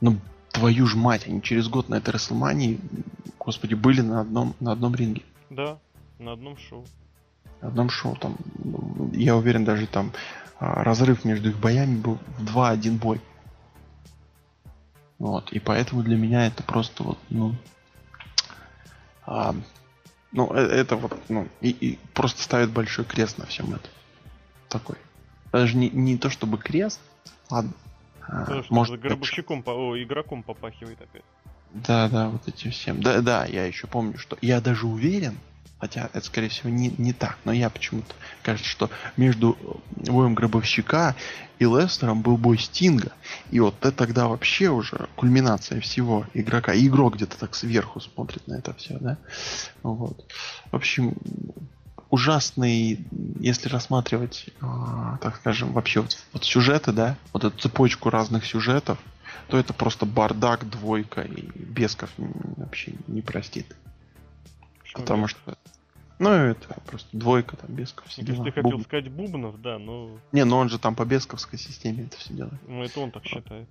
Но 0.00 0.10
ну, 0.10 0.18
твою 0.58 0.86
ж 0.86 0.96
мать, 0.96 1.26
они 1.26 1.40
через 1.40 1.68
год 1.68 1.88
на 1.88 1.96
этой 1.96 2.10
Расселмании, 2.10 2.80
господи, 3.38 3.74
были 3.74 4.00
на 4.00 4.20
одном, 4.20 4.54
на 4.60 4.72
одном 4.72 4.94
ринге. 4.94 5.22
Да, 5.50 5.78
на 6.18 6.32
одном 6.32 6.56
шоу. 6.58 6.84
На 7.62 7.68
одном 7.68 7.90
шоу 7.90 8.16
там, 8.16 8.36
я 9.12 9.36
уверен, 9.36 9.64
даже 9.64 9.86
там 9.86 10.12
а, 10.58 10.82
разрыв 10.82 11.24
между 11.24 11.50
их 11.50 11.58
боями 11.58 11.96
был 11.96 12.18
в 12.38 12.56
2-1 12.56 12.98
бой. 12.98 13.20
Вот, 15.18 15.52
и 15.52 15.58
поэтому 15.58 16.02
для 16.02 16.16
меня 16.16 16.46
это 16.46 16.62
просто 16.62 17.02
вот, 17.02 17.18
ну, 17.30 17.54
а, 19.26 19.54
ну, 20.32 20.52
э, 20.54 20.60
это 20.60 20.96
вот, 20.96 21.16
ну, 21.28 21.48
и, 21.60 21.70
и 21.70 21.98
просто 22.14 22.42
ставит 22.42 22.70
большой 22.70 23.04
крест 23.04 23.38
на 23.38 23.46
всем 23.46 23.74
этом. 23.74 23.90
Такой. 24.68 24.96
Даже 25.52 25.76
не, 25.76 25.88
не 25.90 26.18
то 26.18 26.30
чтобы 26.30 26.58
крест, 26.58 27.00
ладно. 27.50 27.72
А, 28.28 28.62
может, 28.70 29.00
гробовщиком, 29.00 29.62
по, 29.62 29.70
о, 29.70 30.00
игроком 30.00 30.42
попахивает 30.42 31.00
опять. 31.00 31.24
Да, 31.72 32.08
да, 32.08 32.28
вот 32.28 32.46
этим 32.48 32.70
всем. 32.70 33.02
Да, 33.02 33.20
да, 33.20 33.44
я 33.46 33.66
еще 33.66 33.86
помню, 33.86 34.18
что 34.18 34.38
я 34.40 34.60
даже 34.60 34.86
уверен, 34.86 35.38
Хотя 35.80 36.10
это, 36.12 36.26
скорее 36.26 36.48
всего, 36.48 36.70
не, 36.70 36.92
не 36.98 37.12
так. 37.12 37.38
Но 37.44 37.52
я 37.52 37.70
почему-то 37.70 38.12
кажется, 38.42 38.68
что 38.68 38.90
между 39.16 39.56
боем 39.90 40.34
Гробовщика 40.34 41.14
и 41.60 41.64
Лестером 41.64 42.20
был 42.20 42.36
бой 42.36 42.58
Стинга. 42.58 43.12
И 43.50 43.60
вот 43.60 43.76
это 43.80 43.92
тогда 43.92 44.26
вообще 44.26 44.70
уже 44.70 45.08
кульминация 45.14 45.80
всего 45.80 46.26
игрока. 46.34 46.74
И 46.74 46.88
игрок 46.88 47.14
где-то 47.14 47.38
так 47.38 47.54
сверху 47.54 48.00
смотрит 48.00 48.46
на 48.48 48.54
это 48.54 48.74
все, 48.74 48.98
да? 48.98 49.18
Вот. 49.84 50.24
В 50.72 50.76
общем, 50.76 51.14
ужасный, 52.10 53.04
если 53.38 53.68
рассматривать, 53.68 54.48
а, 54.60 55.18
так 55.18 55.36
скажем, 55.36 55.72
вообще 55.72 56.00
вот, 56.00 56.16
вот 56.32 56.44
сюжеты, 56.44 56.92
да, 56.92 57.16
вот 57.32 57.44
эту 57.44 57.58
цепочку 57.58 58.10
разных 58.10 58.44
сюжетов, 58.44 58.98
то 59.48 59.58
это 59.58 59.72
просто 59.72 60.06
бардак, 60.06 60.68
двойка, 60.68 61.22
и 61.22 61.42
Бесков 61.42 62.10
вообще 62.16 62.94
не 63.06 63.22
простит. 63.22 63.76
Потому 64.94 65.26
что 65.26 65.56
ну, 66.18 66.30
это 66.30 66.74
просто 66.86 67.08
двойка 67.16 67.56
там, 67.56 67.74
Бесков, 67.74 68.06
все 68.08 68.22
дела. 68.22 68.44
Ты 68.44 68.50
хотел 68.50 68.78
Буб... 68.78 68.82
сказать 68.82 69.08
Бубнов, 69.08 69.60
да, 69.62 69.78
но... 69.78 70.18
Не, 70.32 70.44
но 70.44 70.58
он 70.58 70.68
же 70.68 70.78
там 70.78 70.96
по 70.96 71.04
Бесковской 71.04 71.58
системе 71.58 72.04
это 72.04 72.16
все 72.16 72.34
делает. 72.34 72.60
Ну, 72.66 72.82
это 72.82 73.00
он 73.00 73.12
так 73.12 73.24
считает. 73.24 73.68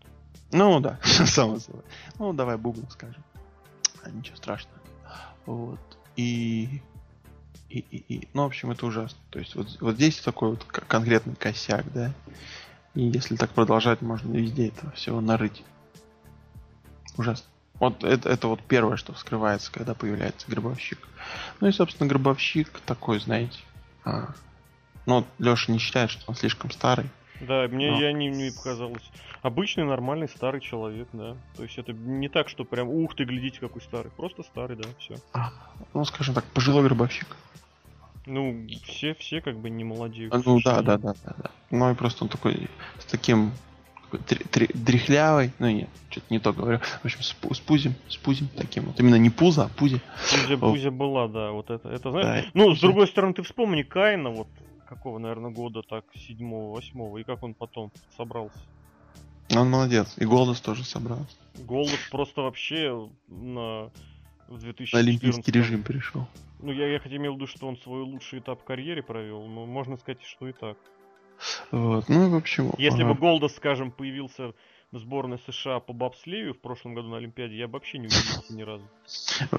Ну, 0.51 0.79
да, 0.79 0.97
само 1.03 1.59
собой. 1.59 1.83
Ну, 2.19 2.31
давай 2.31 2.57
Бубнов 2.57 2.91
скажем. 2.93 3.21
А, 4.01 4.09
ничего 4.09 4.37
страшного. 4.37 4.79
Вот. 5.45 5.79
И... 6.15 6.81
И, 7.69 7.79
и, 7.79 8.15
и... 8.15 8.27
Ну, 8.33 8.43
в 8.43 8.45
общем, 8.47 8.71
это 8.71 8.85
ужасно. 8.85 9.19
То 9.29 9.39
есть, 9.39 9.55
вот, 9.55 9.67
вот 9.81 9.95
здесь 9.95 10.19
такой 10.19 10.51
вот 10.51 10.63
конкретный 10.63 11.35
косяк, 11.35 11.85
да. 11.93 12.13
И 12.95 13.03
если 13.03 13.35
так 13.35 13.51
продолжать, 13.51 14.01
можно 14.01 14.35
везде 14.35 14.69
этого 14.69 14.91
всего 14.93 15.21
нарыть. 15.21 15.63
Ужасно. 17.17 17.47
Вот 17.75 18.03
это, 18.03 18.29
это 18.29 18.47
вот 18.47 18.61
первое, 18.63 18.97
что 18.97 19.13
вскрывается, 19.13 19.71
когда 19.71 19.93
появляется 19.93 20.49
гробовщик. 20.49 21.07
Ну 21.59 21.67
и, 21.67 21.71
собственно, 21.71 22.09
гробовщик 22.09 22.69
такой, 22.85 23.19
знаете. 23.19 23.59
А, 24.03 24.33
ну, 25.05 25.25
Леша 25.37 25.71
не 25.71 25.77
считает, 25.77 26.09
что 26.09 26.23
он 26.27 26.35
слишком 26.35 26.71
старый. 26.71 27.09
Да, 27.41 27.67
мне 27.67 27.91
но... 27.91 27.99
я 27.99 28.11
не, 28.11 28.27
не 28.27 28.51
показалось. 28.51 29.03
Обычный 29.41 29.83
нормальный 29.83 30.27
старый 30.27 30.61
человек, 30.61 31.07
да. 31.13 31.35
То 31.55 31.63
есть 31.63 31.77
это 31.77 31.93
не 31.93 32.29
так, 32.29 32.49
что 32.49 32.65
прям 32.65 32.89
ух 32.89 33.15
ты, 33.15 33.23
глядите, 33.25 33.59
какой 33.59 33.81
старый. 33.81 34.11
Просто 34.11 34.43
старый, 34.43 34.75
да, 34.77 34.87
все. 34.99 35.15
А, 35.33 35.51
ну, 35.93 36.03
скажем 36.05 36.33
так, 36.33 36.43
пожилой 36.45 36.83
гробовщик. 36.83 37.27
Ну, 38.25 38.67
все, 38.83 39.13
все 39.15 39.41
как 39.41 39.57
бы 39.57 39.69
не 39.69 39.83
молодеют. 39.83 40.33
Ну 40.45 40.59
да, 40.61 40.81
да, 40.81 40.97
да, 40.97 41.13
да, 41.23 41.35
да. 41.37 41.51
Ну 41.71 41.91
и 41.91 41.95
просто 41.95 42.25
он 42.25 42.29
такой 42.29 42.67
с 42.99 43.05
таким 43.05 43.51
дряхлявый, 44.73 45.51
ну 45.59 45.69
нет, 45.69 45.89
что-то 46.09 46.25
не 46.29 46.39
то 46.39 46.53
говорю. 46.53 46.79
В 46.79 47.05
общем, 47.05 47.21
с, 47.21 47.35
с 47.35 47.59
пузем, 47.59 47.95
с 48.07 48.17
пузем 48.17 48.47
таким 48.55 48.85
вот. 48.85 48.99
Именно 48.99 49.15
не 49.15 49.29
пузо, 49.29 49.65
а 49.65 49.69
пузи. 49.69 50.01
Пузя, 50.29 50.57
пузя 50.57 50.91
была, 50.91 51.27
да, 51.27 51.51
вот 51.51 51.69
это, 51.69 51.89
это 51.89 52.11
знаешь. 52.11 52.45
Да, 52.45 52.51
ну, 52.53 52.75
с 52.75 52.79
другой 52.79 53.07
стороны, 53.07 53.33
ты 53.33 53.43
вспомни 53.43 53.83
Кайна, 53.83 54.29
вот 54.29 54.47
какого, 54.87 55.19
наверное, 55.19 55.51
года, 55.51 55.81
так, 55.81 56.05
седьмого, 56.15 56.75
восьмого, 56.75 57.17
и 57.17 57.23
как 57.23 57.43
он 57.43 57.53
потом 57.53 57.91
собрался. 58.15 58.59
Он 59.55 59.69
молодец. 59.69 60.13
И 60.17 60.25
Голдос 60.25 60.59
тоже 60.59 60.83
собрался. 60.83 61.37
Голдос 61.55 61.99
просто 62.11 62.41
вообще 62.41 63.09
на 63.27 63.91
в 64.47 64.59
2014... 64.59 64.93
На 64.93 64.99
олимпийский 64.99 65.51
режим 65.51 65.83
перешел. 65.83 66.27
Ну, 66.59 66.71
я, 66.71 66.87
я 66.87 66.99
хотя 66.99 67.15
имел 67.17 67.33
в 67.33 67.35
виду, 67.35 67.47
что 67.47 67.67
он 67.67 67.77
свой 67.77 68.01
лучший 68.01 68.39
этап 68.39 68.63
карьеры 68.63 69.03
провел, 69.03 69.45
но 69.45 69.65
можно 69.65 69.97
сказать, 69.97 70.21
что 70.23 70.47
и 70.47 70.53
так. 70.53 70.77
Вот. 71.71 72.09
Ну, 72.09 72.29
в 72.29 72.35
общем... 72.35 72.71
Если 72.77 73.03
ага. 73.03 73.13
бы 73.13 73.19
Голдос, 73.19 73.55
скажем, 73.55 73.91
появился 73.91 74.53
в 74.91 74.97
сборной 74.97 75.39
США 75.39 75.79
по 75.79 75.93
бобслею 75.93 76.53
в 76.53 76.59
прошлом 76.59 76.95
году 76.95 77.09
на 77.09 77.17
Олимпиаде, 77.17 77.57
я 77.57 77.67
бы 77.67 77.73
вообще 77.73 77.97
не 77.97 78.07
удивился 78.07 78.53
ни 78.53 78.63
разу. 78.63 78.87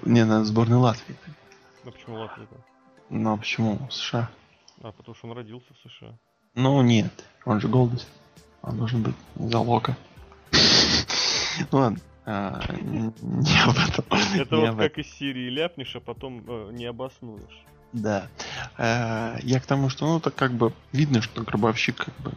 Не, 0.05 0.25
на 0.25 0.45
сборной 0.45 0.79
Латвии. 0.79 1.17
Ну 1.85 1.93
почему 1.93 2.17
Латвия-то? 2.17 2.57
Ну 3.11 3.33
а 3.33 3.37
почему 3.37 3.79
США? 3.91 4.31
А, 4.83 4.93
потому 4.93 5.15
что 5.15 5.29
он 5.29 5.37
родился 5.37 5.67
в 5.75 5.91
США. 5.91 6.19
Ну 6.55 6.83
нет, 6.83 7.13
он 7.45 7.61
же 7.61 7.69
Голдос. 7.69 8.07
Он 8.63 8.77
должен 8.77 9.03
быть 9.03 9.15
залога. 9.37 9.97
Ну 10.53 11.67
ладно. 11.79 11.99
А, 12.27 12.61
не 12.83 13.63
об 13.63 13.77
этом. 13.77 14.05
Это 14.39 14.57
вот 14.57 14.77
как 14.77 14.99
из 14.99 15.11
Сирии 15.15 15.49
ляпнешь, 15.49 15.97
а 15.97 16.01
потом 16.01 16.45
э, 16.47 16.71
не 16.73 16.85
обоснуешь. 16.85 17.65
Да. 17.93 18.29
Э, 18.77 19.37
я 19.43 19.61
к 19.61 19.67
тому, 19.67 19.89
что, 19.89 20.07
ну, 20.07 20.21
так 20.21 20.35
как 20.35 20.53
бы 20.53 20.73
видно, 20.93 21.23
что 21.23 21.43
гробовщик 21.43 21.97
как 21.97 22.15
бы, 22.17 22.33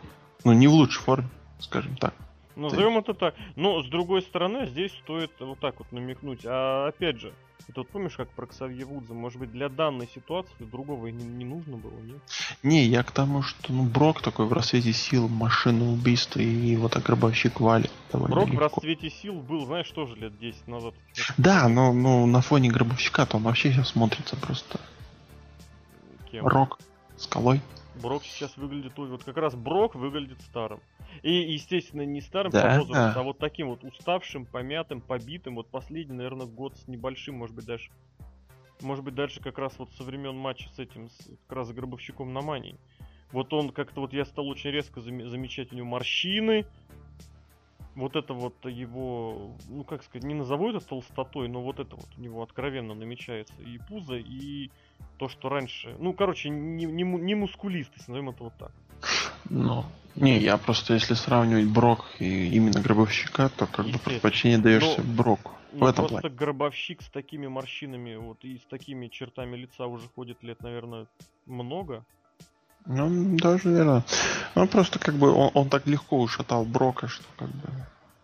ну, 0.46 0.54
не 0.54 0.68
в 0.68 0.72
лучшей 0.72 1.02
форме, 1.02 1.28
скажем 1.60 1.98
так. 1.98 2.14
Назовем 2.56 2.98
это 2.98 3.14
так. 3.14 3.36
Но, 3.56 3.82
с 3.82 3.88
другой 3.88 4.22
стороны, 4.22 4.66
здесь 4.68 4.92
стоит 5.04 5.32
вот 5.40 5.60
так 5.60 5.80
вот 5.80 5.92
намекнуть. 5.92 6.42
А 6.46 6.88
опять 6.88 7.20
же, 7.20 7.34
ты 7.68 7.74
вот 7.76 7.90
помнишь, 7.90 8.16
как 8.18 8.30
про 8.30 8.48
Ксавье 8.48 8.86
Вудза? 8.86 9.14
Может 9.14 9.40
быть, 9.40 9.52
для 9.52 9.70
данной 9.70 10.08
ситуации 10.08 10.52
другого 10.60 11.08
и 11.08 11.12
не, 11.12 11.24
не 11.24 11.46
нужно 11.46 11.78
было, 11.78 11.98
нет? 12.02 12.18
Не, 12.64 12.86
я 12.86 13.04
к 13.04 13.12
тому, 13.12 13.44
что 13.44 13.72
ну, 13.72 13.84
Брок 13.84 14.22
такой 14.22 14.46
в 14.46 14.54
рассвете 14.54 14.92
сил, 14.92 15.28
машина 15.28 15.90
убийства, 15.92 16.40
и 16.40 16.46
его 16.46 16.90
так 16.90 17.04
гробовщик 17.04 17.60
валит. 17.60 17.92
Брок 18.12 18.50
легко. 18.50 18.58
в 18.58 18.60
расцвете 18.60 19.10
сил 19.10 19.36
был, 19.36 19.66
знаешь, 19.66 19.90
тоже 19.90 20.16
лет 20.16 20.38
10 20.38 20.68
назад. 20.68 20.94
Да, 21.38 21.68
но 21.70 21.94
ну, 21.94 22.26
на 22.26 22.42
фоне 22.42 22.70
гробовщика-то 22.70 23.38
он 23.38 23.44
вообще 23.44 23.72
сейчас 23.72 23.90
смотрится 23.90 24.36
просто 24.36 24.80
Кем? 26.32 26.48
Рок. 26.48 26.80
Скалой. 27.18 27.62
Брок 28.02 28.24
сейчас 28.24 28.58
выглядит... 28.58 28.98
Вот 28.98 29.24
как 29.24 29.38
раз 29.38 29.56
Брок 29.56 29.96
выглядит 29.96 30.42
старым. 30.42 30.80
И, 31.24 31.34
естественно, 31.34 32.04
не 32.06 32.22
старым 32.22 32.52
да, 32.52 32.62
по 32.62 32.80
возрасту, 32.80 33.20
а 33.20 33.24
вот 33.24 33.38
таким 33.38 33.70
вот 33.70 33.84
уставшим, 33.84 34.46
помятым, 34.46 35.02
побитым. 35.02 35.56
Вот 35.56 35.68
последний, 35.68 36.16
наверное, 36.16 36.48
год 36.48 36.76
с 36.78 36.88
небольшим, 36.88 37.36
может 37.36 37.56
быть, 37.56 37.66
даже... 37.66 37.92
Может 38.82 39.04
быть, 39.04 39.14
дальше 39.14 39.42
как 39.42 39.60
раз 39.60 39.78
вот 39.78 39.92
со 39.92 40.04
времен 40.04 40.36
матча 40.36 40.68
с 40.70 40.80
этим, 40.80 41.10
с, 41.10 41.30
как 41.48 41.58
раз 41.58 41.68
с 41.68 41.72
Гробовщиком 41.72 42.34
на 42.34 42.42
Мании. 42.42 42.76
Вот 43.32 43.54
он 43.54 43.70
как-то 43.70 44.02
вот 44.02 44.12
я 44.12 44.26
стал 44.26 44.48
очень 44.48 44.72
резко 44.72 45.00
зам- 45.00 45.28
замечать 45.30 45.72
у 45.72 45.76
него 45.76 45.88
морщины, 45.88 46.66
вот 47.96 48.16
это 48.16 48.34
вот 48.34 48.56
его, 48.66 49.56
ну 49.68 49.84
как 49.84 50.04
сказать, 50.04 50.24
не 50.24 50.34
назову 50.34 50.70
это 50.70 50.80
толстотой, 50.80 51.48
но 51.48 51.62
вот 51.62 51.80
это 51.80 51.96
вот 51.96 52.08
у 52.18 52.22
него 52.22 52.42
откровенно 52.42 52.94
намечается 52.94 53.54
и 53.62 53.78
пузо, 53.78 54.16
и 54.16 54.70
то, 55.18 55.30
что 55.30 55.50
раньше, 55.50 55.96
ну 56.00 56.14
короче, 56.14 56.50
не, 56.50 56.86
не, 56.86 57.04
не 57.04 57.36
мускулистость, 57.36 58.08
назовем 58.08 58.30
это 58.30 58.44
вот 58.44 58.54
так. 58.58 58.72
Ну, 59.50 59.86
не, 60.16 60.40
я 60.40 60.58
просто 60.58 60.94
если 60.94 61.14
сравнивать 61.14 61.68
Брок 61.68 62.06
и 62.20 62.48
именно 62.56 62.82
Гробовщика, 62.82 63.50
то 63.50 63.68
как 63.68 63.86
бы 63.88 63.98
предпочтение 64.00 64.58
даешься 64.58 65.02
но, 65.02 65.14
Броку. 65.14 65.52
В 65.72 65.84
этом 65.86 66.08
просто 66.08 66.20
плане. 66.20 66.36
Гробовщик 66.36 67.02
с 67.02 67.10
такими 67.10 67.48
морщинами 67.48 68.16
вот 68.16 68.44
и 68.44 68.58
с 68.58 68.66
такими 68.66 69.08
чертами 69.08 69.56
лица 69.56 69.86
уже 69.86 70.08
ходит 70.10 70.44
лет, 70.44 70.62
наверное, 70.62 71.08
много. 71.46 72.04
Ну, 72.86 73.38
даже 73.38 73.70
верно. 73.70 74.04
Ну, 74.56 74.68
просто 74.68 75.00
как 75.00 75.16
бы 75.16 75.32
он, 75.32 75.52
он 75.54 75.70
так 75.70 75.88
легко 75.88 76.20
ушатал 76.20 76.66
Брока, 76.66 77.08
что 77.08 77.24
как 77.38 77.50
бы 77.50 77.70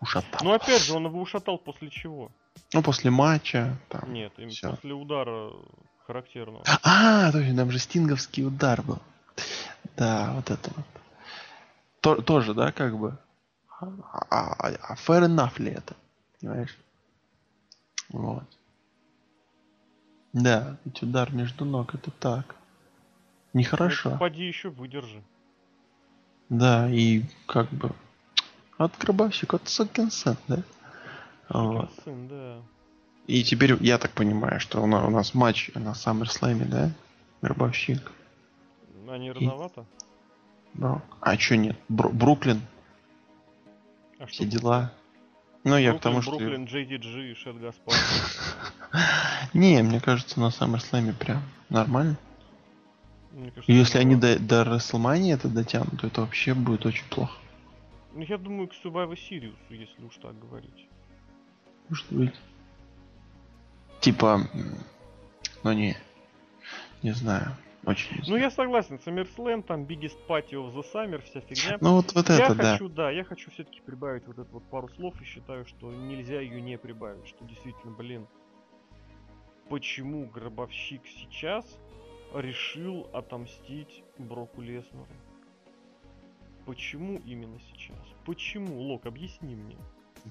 ушатал. 0.01 0.39
Ну, 0.43 0.53
опять 0.53 0.83
же, 0.83 0.93
он 0.93 1.05
его 1.05 1.21
ушатал 1.21 1.57
после 1.57 1.89
чего? 1.89 2.31
Ну, 2.73 2.81
после 2.81 3.11
матча. 3.11 3.77
Там, 3.87 4.11
Нет, 4.11 4.33
им 4.37 4.49
после 4.61 4.93
удара 4.93 5.51
характерного. 6.07 6.63
А, 6.83 7.31
точно, 7.31 7.55
там 7.57 7.71
же 7.71 7.79
стинговский 7.79 8.45
удар 8.45 8.81
был. 8.81 8.99
Да, 9.97 10.33
вот 10.35 10.49
это 10.49 10.71
вот. 10.75 10.85
То, 12.01 12.21
тоже, 12.21 12.53
да, 12.53 12.71
как 12.71 12.97
бы? 12.97 13.17
А, 13.79 13.87
а, 14.29 14.67
а 14.69 14.95
fair 14.95 15.27
enough 15.27 15.61
ли 15.61 15.71
это? 15.71 15.95
Понимаешь? 16.39 16.77
Вот. 18.09 18.45
Да, 20.33 20.77
ведь 20.85 21.03
удар 21.03 21.33
между 21.33 21.65
ног 21.65 21.93
это 21.93 22.09
так. 22.11 22.55
Нехорошо. 23.53 24.11
Ну, 24.11 24.17
поди 24.17 24.45
еще 24.45 24.69
выдержи. 24.69 25.21
Да, 26.49 26.89
и 26.89 27.23
как 27.47 27.69
бы 27.69 27.91
от 28.77 28.97
гробовщик, 28.97 29.53
от 29.53 29.67
сукин 29.67 30.09
сын, 30.11 30.37
да? 30.47 30.63
Вот. 31.49 31.91
Сын, 32.03 32.27
да. 32.27 32.61
И 33.27 33.43
теперь 33.43 33.75
я 33.81 33.97
так 33.97 34.11
понимаю, 34.11 34.59
что 34.61 34.81
у 34.81 34.87
нас, 34.87 35.05
у 35.05 35.09
нас 35.09 35.33
матч 35.33 35.69
на 35.75 35.89
SummerSlam, 35.91 36.65
да? 36.65 36.91
Гробовщик. 37.41 38.11
А 39.07 39.17
не 39.17 39.31
рановато? 39.31 39.81
И... 39.81 40.77
Бро... 40.79 41.01
А 41.19 41.37
что 41.37 41.57
нет? 41.57 41.77
Бр... 41.89 42.09
Бруклин. 42.09 42.61
А 44.19 44.25
Все 44.27 44.43
что? 44.43 44.45
дела. 44.45 44.93
Ну, 45.63 45.71
Бруклин, 45.71 45.85
я 45.85 45.93
к 45.93 46.01
тому, 46.01 46.21
что... 46.21 46.31
Бруклин, 46.31 46.65
JDG 46.65 47.31
и 47.31 47.35
Шет 47.35 47.59
Гаспар. 47.59 47.95
Не, 49.53 49.83
мне 49.83 49.99
кажется, 49.99 50.39
на 50.39 50.47
SummerSlam 50.47 51.13
прям 51.13 51.41
нормально. 51.69 52.17
Кажется, 53.33 53.71
Если 53.71 53.97
они 53.99 54.15
до, 54.15 54.39
до 54.39 54.63
WrestleMania 54.63 55.33
это 55.33 55.49
дотянут, 55.49 55.99
то 55.99 56.07
это 56.07 56.21
вообще 56.21 56.53
будет 56.53 56.85
очень 56.85 57.05
плохо. 57.09 57.37
Ну, 58.13 58.21
я 58.21 58.37
думаю, 58.37 58.69
к 58.69 58.73
Survivor 58.83 59.15
Series, 59.15 59.53
если 59.69 60.03
уж 60.03 60.15
так 60.15 60.39
говорить. 60.39 60.87
Может 61.89 62.05
быть. 62.09 62.33
Типа, 64.07 64.39
ну 65.63 65.73
не, 65.73 65.97
не 67.03 67.11
знаю. 67.11 67.57
Очень 67.85 68.21
Ну, 68.25 68.37
я 68.37 68.49
согласен, 68.49 69.01
SummerSlam, 69.05 69.63
там 69.63 69.83
Biggest 69.83 70.15
Party 70.29 70.51
of 70.51 70.73
the 70.73 70.85
Summer, 70.93 71.21
вся 71.23 71.41
фигня. 71.41 71.77
Ну, 71.81 71.95
вот, 71.95 72.13
вот 72.13 72.29
я 72.29 72.45
это, 72.45 72.55
хочу, 72.55 72.87
да. 72.87 72.95
да. 73.07 73.11
я 73.11 73.25
хочу 73.25 73.51
все-таки 73.51 73.81
прибавить 73.81 74.25
вот 74.25 74.39
это 74.39 74.49
вот 74.49 74.63
пару 74.69 74.87
слов 74.95 75.21
и 75.21 75.25
считаю, 75.25 75.65
что 75.65 75.91
нельзя 75.91 76.39
ее 76.39 76.61
не 76.61 76.77
прибавить, 76.77 77.27
что 77.27 77.43
действительно, 77.43 77.93
блин, 77.93 78.27
почему 79.67 80.25
Гробовщик 80.25 81.01
сейчас 81.05 81.65
решил 82.33 83.09
отомстить 83.11 84.05
Броку 84.17 84.61
Леснеру? 84.61 85.05
Почему 86.65 87.19
именно 87.25 87.59
сейчас? 87.73 88.05
Почему, 88.25 88.81
Лок, 88.83 89.05
объясни 89.05 89.53
мне. 89.53 89.75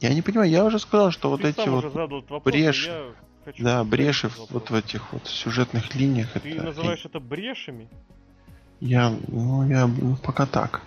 Я 0.01 0.14
не 0.14 0.23
понимаю, 0.23 0.51
я 0.51 0.64
уже 0.64 0.78
сказал, 0.78 1.10
что 1.10 1.36
Ты 1.36 1.43
вот 1.43 1.44
эти 1.44 1.68
вот 1.68 1.85
вопрос, 1.85 2.43
брешь, 2.44 2.90
да, 3.59 3.85
бреши 3.85 4.31
вот 4.51 4.70
в 4.70 4.74
этих 4.74 5.12
вот 5.12 5.27
сюжетных 5.27 5.94
линиях. 5.94 6.32
Ты 6.32 6.51
это... 6.51 6.64
называешь 6.64 7.05
это 7.05 7.20
брешами? 7.20 7.89
Я, 8.81 9.14
ну, 9.28 9.66
я 9.68 9.86
ну, 9.86 10.16
пока 10.16 10.47
так. 10.47 10.82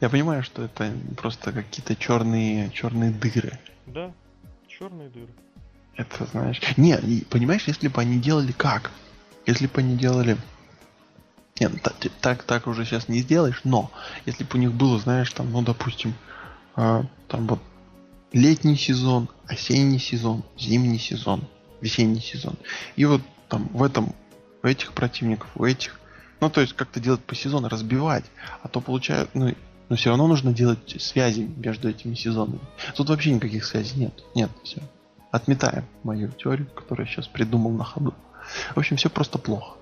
Я 0.00 0.10
понимаю, 0.10 0.42
что 0.42 0.62
это 0.62 0.92
просто 1.16 1.52
какие-то 1.52 1.94
черные, 1.96 2.70
черные 2.70 3.10
дыры. 3.10 3.58
Да, 3.86 4.12
черные 4.66 5.08
дыры. 5.08 5.32
Это 5.96 6.26
знаешь. 6.26 6.60
Не, 6.76 6.98
понимаешь, 7.30 7.64
если 7.66 7.88
бы 7.88 8.00
они 8.00 8.18
делали 8.18 8.52
как? 8.52 8.90
Если 9.46 9.66
бы 9.66 9.80
они 9.80 9.96
делали. 9.96 10.36
Нет, 11.60 11.80
так, 11.82 11.94
так, 12.20 12.42
так 12.42 12.66
уже 12.66 12.84
сейчас 12.84 13.08
не 13.08 13.20
сделаешь, 13.20 13.60
но 13.64 13.90
если 14.26 14.42
бы 14.42 14.50
у 14.54 14.58
них 14.58 14.72
было, 14.72 14.98
знаешь, 14.98 15.32
там, 15.32 15.52
ну, 15.52 15.62
допустим, 15.62 16.14
а, 16.14 16.41
там 16.74 17.46
вот 17.46 17.60
летний 18.32 18.76
сезон, 18.76 19.28
осенний 19.46 19.98
сезон, 19.98 20.42
зимний 20.58 20.98
сезон, 20.98 21.44
весенний 21.80 22.20
сезон. 22.20 22.54
И 22.96 23.04
вот 23.04 23.20
там 23.48 23.68
в 23.68 23.82
этом, 23.82 24.14
у 24.62 24.66
этих 24.66 24.92
противников, 24.92 25.50
у 25.54 25.64
этих, 25.64 26.00
ну 26.40 26.50
то 26.50 26.60
есть 26.60 26.72
как-то 26.72 27.00
делать 27.00 27.22
по 27.22 27.34
сезону, 27.34 27.68
разбивать, 27.68 28.24
а 28.62 28.68
то 28.68 28.80
получают, 28.80 29.30
ну, 29.34 29.54
но 29.88 29.96
все 29.96 30.08
равно 30.08 30.26
нужно 30.26 30.54
делать 30.54 31.02
связи 31.02 31.42
между 31.56 31.90
этими 31.90 32.14
сезонами. 32.14 32.60
Тут 32.94 33.10
вообще 33.10 33.32
никаких 33.32 33.64
связей 33.64 34.00
нет. 34.00 34.24
Нет, 34.34 34.50
все. 34.64 34.80
Отметаем 35.30 35.84
мою 36.02 36.30
теорию, 36.30 36.66
которую 36.74 37.06
я 37.06 37.12
сейчас 37.12 37.26
придумал 37.26 37.72
на 37.72 37.84
ходу. 37.84 38.14
В 38.74 38.78
общем, 38.78 38.96
все 38.96 39.10
просто 39.10 39.38
плохо. 39.38 39.76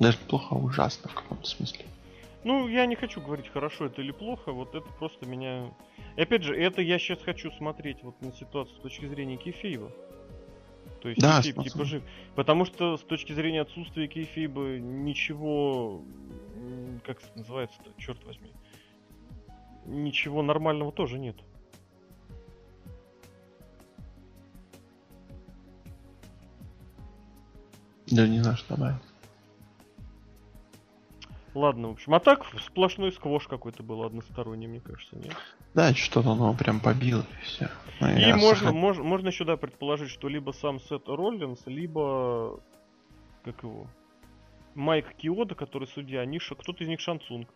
Даже 0.00 0.18
плохо, 0.18 0.48
а 0.50 0.58
ужасно 0.58 1.08
в 1.08 1.14
каком-то 1.14 1.48
смысле. 1.48 1.84
Ну, 2.44 2.68
я 2.68 2.84
не 2.84 2.94
хочу 2.94 3.22
говорить, 3.22 3.48
хорошо 3.48 3.86
это 3.86 4.02
или 4.02 4.12
плохо, 4.12 4.52
вот 4.52 4.74
это 4.74 4.86
просто 4.98 5.26
меня... 5.26 5.72
И 6.16 6.20
опять 6.20 6.42
же, 6.42 6.54
это 6.54 6.82
я 6.82 6.98
сейчас 6.98 7.22
хочу 7.22 7.50
смотреть 7.52 8.02
вот 8.02 8.20
на 8.20 8.32
ситуацию 8.32 8.76
с 8.76 8.80
точки 8.80 9.06
зрения 9.06 9.38
Кефиева. 9.38 9.90
То 11.00 11.08
есть 11.08 11.20
да, 11.20 11.40
Кефиев 11.40 11.64
типа 11.64 11.84
жив. 11.84 12.02
Потому 12.34 12.66
что 12.66 12.98
с 12.98 13.02
точки 13.02 13.32
зрения 13.32 13.62
отсутствия 13.62 14.06
Кейфиба 14.08 14.78
ничего... 14.78 16.02
Как 17.04 17.18
называется-то, 17.34 17.90
черт 17.98 18.22
возьми. 18.24 18.52
Ничего 19.86 20.42
нормального 20.42 20.92
тоже 20.92 21.18
нет. 21.18 21.36
Да 28.06 28.28
не 28.28 28.40
знаю, 28.40 28.56
что 28.58 28.76
добавить. 28.76 29.13
Ладно, 31.54 31.88
в 31.88 31.92
общем. 31.92 32.14
А 32.14 32.20
так 32.20 32.44
сплошной 32.66 33.12
сквош 33.12 33.46
какой-то 33.46 33.82
был 33.82 34.02
односторонний, 34.02 34.66
мне 34.66 34.80
кажется, 34.80 35.16
нет? 35.16 35.36
Да, 35.74 35.94
что-то 35.94 36.32
оно 36.32 36.52
прям 36.54 36.80
побило 36.80 37.24
и 37.40 37.44
все. 37.44 37.70
Ну, 38.00 38.08
и 38.08 38.32
можно, 38.32 38.56
сохран... 38.56 38.74
мож, 38.76 38.98
можно 38.98 39.30
сюда 39.30 39.56
предположить, 39.56 40.10
что 40.10 40.28
либо 40.28 40.50
сам 40.50 40.80
Сет 40.80 41.06
Роллинс, 41.06 41.60
либо 41.66 42.60
как 43.44 43.62
его? 43.62 43.86
Майк 44.74 45.14
Киода, 45.16 45.54
который 45.54 45.86
судья, 45.86 46.22
они 46.22 46.38
кто-то 46.38 46.82
из 46.82 46.88
них 46.88 47.00
Шансунг. 47.00 47.48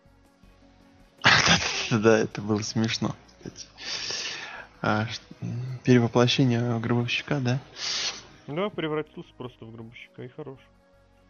Да, 1.91 2.19
это 2.19 2.39
было 2.43 2.59
смешно, 2.59 3.15
кстати. 3.39 3.65
А, 4.81 5.07
перевоплощение 5.83 6.79
гробовщика, 6.79 7.39
да? 7.39 7.59
Да, 8.45 8.69
превратился 8.69 9.31
просто 9.35 9.65
в 9.65 9.71
гробовщика 9.71 10.23
и 10.23 10.27
хорош. 10.27 10.59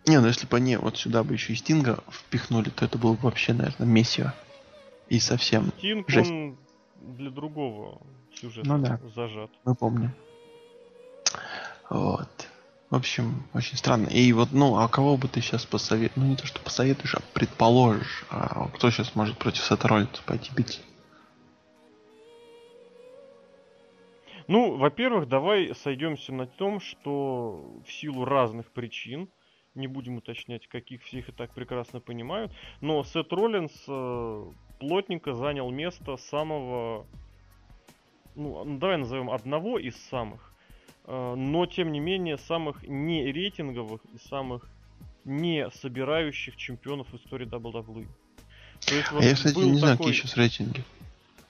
Не, 0.05 0.19
ну 0.19 0.27
если 0.27 0.47
бы 0.47 0.57
они 0.57 0.77
вот 0.77 0.97
сюда 0.97 1.23
бы 1.23 1.33
еще 1.33 1.53
и 1.53 1.55
Стинга 1.55 2.03
впихнули, 2.09 2.69
то 2.69 2.85
это 2.85 2.97
было 2.97 3.13
бы 3.13 3.19
вообще, 3.23 3.53
наверное, 3.53 3.87
мессия. 3.87 4.33
И 5.07 5.19
совсем 5.19 5.71
Стинг, 5.77 6.09
жесть. 6.09 6.31
он 6.31 6.57
для 7.01 7.29
другого 7.29 8.01
сюжета 8.33 8.67
ну, 8.67 8.77
да. 8.79 8.99
зажат. 9.15 9.51
Мы 9.65 9.75
помним. 9.75 10.11
Вот. 11.89 12.29
В 12.89 12.95
общем, 12.95 13.43
очень 13.53 13.77
странно. 13.77 14.07
И 14.07 14.31
вот, 14.33 14.49
ну, 14.51 14.77
а 14.77 14.87
кого 14.87 15.15
бы 15.15 15.27
ты 15.27 15.41
сейчас 15.41 15.65
посоветуешь? 15.65 16.15
Ну, 16.15 16.25
не 16.25 16.35
то, 16.35 16.47
что 16.47 16.59
посоветуешь, 16.59 17.13
а 17.13 17.21
предположишь. 17.33 18.25
А 18.31 18.67
кто 18.69 18.89
сейчас 18.89 19.15
может 19.15 19.37
против 19.37 19.63
Сета 19.63 19.87
Роллинса 19.87 20.23
пойти 20.25 20.51
биться? 20.55 20.79
Ну, 24.47 24.77
во-первых, 24.77 25.29
давай 25.29 25.75
сойдемся 25.75 26.33
на 26.33 26.47
том, 26.47 26.79
что 26.79 27.79
в 27.85 27.91
силу 27.91 28.25
разных 28.25 28.71
причин 28.71 29.29
не 29.75 29.87
будем 29.87 30.17
уточнять, 30.17 30.67
каких 30.67 31.03
всех 31.03 31.29
и 31.29 31.31
так 31.31 31.53
прекрасно 31.53 31.99
понимают, 31.99 32.51
но 32.81 33.03
Сет 33.03 33.31
Роллинс 33.31 33.71
э, 33.87 34.51
плотненько 34.79 35.33
занял 35.33 35.69
место 35.69 36.17
самого, 36.17 37.05
ну, 38.35 38.77
давай 38.77 38.97
назовем 38.97 39.29
одного 39.29 39.79
из 39.79 39.95
самых, 40.09 40.53
э, 41.05 41.35
но 41.35 41.65
тем 41.65 41.91
не 41.91 41.99
менее 41.99 42.37
самых 42.37 42.83
не 42.87 43.31
рейтинговых 43.31 44.01
и 44.13 44.17
самых 44.27 44.69
не 45.25 45.69
собирающих 45.69 46.55
чемпионов 46.57 47.11
в 47.11 47.15
истории 47.15 47.47
WWE. 47.47 48.07
То 48.85 48.95
есть, 48.95 49.11
вот 49.11 49.21
а 49.21 49.25
я, 49.25 49.35
кстати, 49.35 49.57
не 49.57 49.77
знаю, 49.77 49.97
такой... 49.97 50.11
какие 50.11 50.21
сейчас 50.21 50.37
рейтинги. 50.37 50.83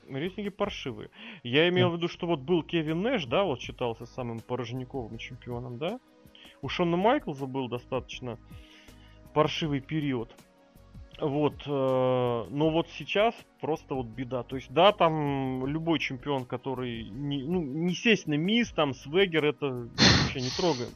Рейтинги 0.10 0.50
паршивые. 0.50 1.10
Я 1.44 1.70
имел 1.70 1.92
в 1.92 1.96
виду, 1.96 2.08
что 2.08 2.26
вот 2.26 2.40
был 2.40 2.64
Кевин 2.64 3.04
Нэш, 3.04 3.26
да, 3.26 3.44
вот 3.44 3.62
считался 3.62 4.08
самым 4.08 4.40
порожниковым 4.40 5.20
чемпионом, 5.20 5.78
да? 5.78 6.00
У 6.62 6.70
Шона 6.70 6.98
Майклза 6.98 7.46
был 7.46 7.70
достаточно 7.70 8.38
паршивый 9.34 9.80
период. 9.80 10.36
Вот, 11.22 11.64
э, 11.66 11.70
но 12.50 12.70
вот 12.70 12.88
сейчас 12.98 13.36
просто 13.60 13.94
вот 13.94 14.08
беда. 14.08 14.44
То 14.44 14.56
есть, 14.56 14.72
да, 14.72 14.94
там 14.94 15.66
любой 15.66 16.00
чемпион, 16.00 16.46
который, 16.46 17.10
не, 17.10 17.44
ну, 17.44 17.88
естественно, 17.88 18.36
Мисс, 18.36 18.72
там, 18.72 18.94
Свегер, 18.94 19.44
это 19.44 19.68
вообще 19.68 20.40
не 20.40 20.50
трогаем. 20.50 20.92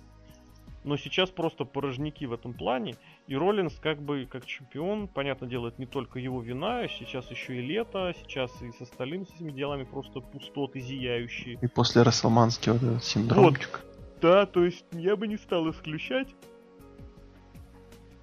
Но 0.86 0.98
сейчас 0.98 1.30
просто 1.30 1.66
порожники 1.66 2.26
в 2.26 2.34
этом 2.34 2.54
плане. 2.54 2.96
И 3.28 3.36
Роллинс 3.36 3.74
как 3.80 4.02
бы 4.02 4.28
как 4.30 4.46
чемпион, 4.46 5.08
понятно 5.08 5.48
дело, 5.48 5.70
это 5.70 5.80
не 5.80 5.88
только 5.88 6.20
его 6.20 6.42
вина, 6.42 6.88
сейчас 6.88 7.30
еще 7.32 7.58
и 7.58 7.62
лето, 7.62 8.14
сейчас 8.22 8.52
и 8.62 8.72
с 8.72 8.82
остальными 8.82 9.24
с 9.24 9.34
этими 9.36 9.52
делами 9.52 9.84
просто 9.84 10.20
пустоты 10.20 10.82
зияющие. 10.82 11.58
И 11.62 11.68
после 11.68 12.02
Расселманского 12.02 12.74
вот 12.74 12.84
этот 12.84 13.04
синдромчик. 13.04 13.82
Вот. 13.84 13.93
Да, 14.24 14.46
то 14.46 14.64
есть 14.64 14.86
я 14.94 15.18
бы 15.18 15.28
не 15.28 15.36
стал 15.36 15.70
исключать 15.70 16.30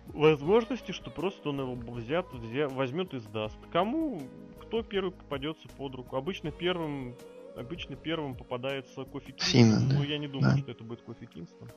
возможности, 0.06 0.92
что 0.92 1.10
просто 1.10 1.50
он 1.50 1.60
его 1.60 1.74
взят, 1.74 2.24
взят, 2.32 2.72
возьмет 2.72 3.12
и 3.12 3.18
сдаст. 3.18 3.58
Кому, 3.70 4.22
кто 4.62 4.82
первый 4.82 5.12
попадется 5.12 5.68
под 5.76 5.94
руку? 5.96 6.16
Обычно 6.16 6.52
первым, 6.52 7.16
обычно 7.54 7.96
первым 7.96 8.34
попадается 8.34 9.04
Кофи 9.04 9.32
Кингстон. 9.32 9.88
Но 9.88 10.02
я 10.02 10.16
не 10.16 10.26
думаю, 10.26 10.54
да. 10.54 10.58
что 10.62 10.70
это 10.70 10.82
будет 10.82 11.02
Кофи 11.02 11.26
Кингстон. 11.26 11.68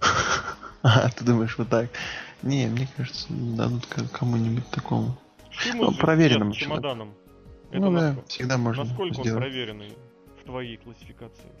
А, 0.82 1.10
ты 1.10 1.26
думаешь 1.26 1.58
вот 1.58 1.68
так? 1.68 1.90
Не, 2.42 2.66
мне 2.66 2.88
кажется, 2.96 3.26
дадут 3.30 3.86
кому-нибудь 4.12 4.66
такому. 4.70 5.14
Ну, 5.74 5.92
проверенному 5.92 6.54
чемоданом. 6.54 7.12
Это 7.70 7.80
ну 7.82 7.92
да, 7.92 8.16
всегда 8.26 8.56
можно 8.56 8.84
Насколько 8.84 9.22
сделать. 9.22 9.32
он 9.32 9.38
проверенный 9.42 9.92
в 10.40 10.46
твоей 10.46 10.78
классификации? 10.78 11.52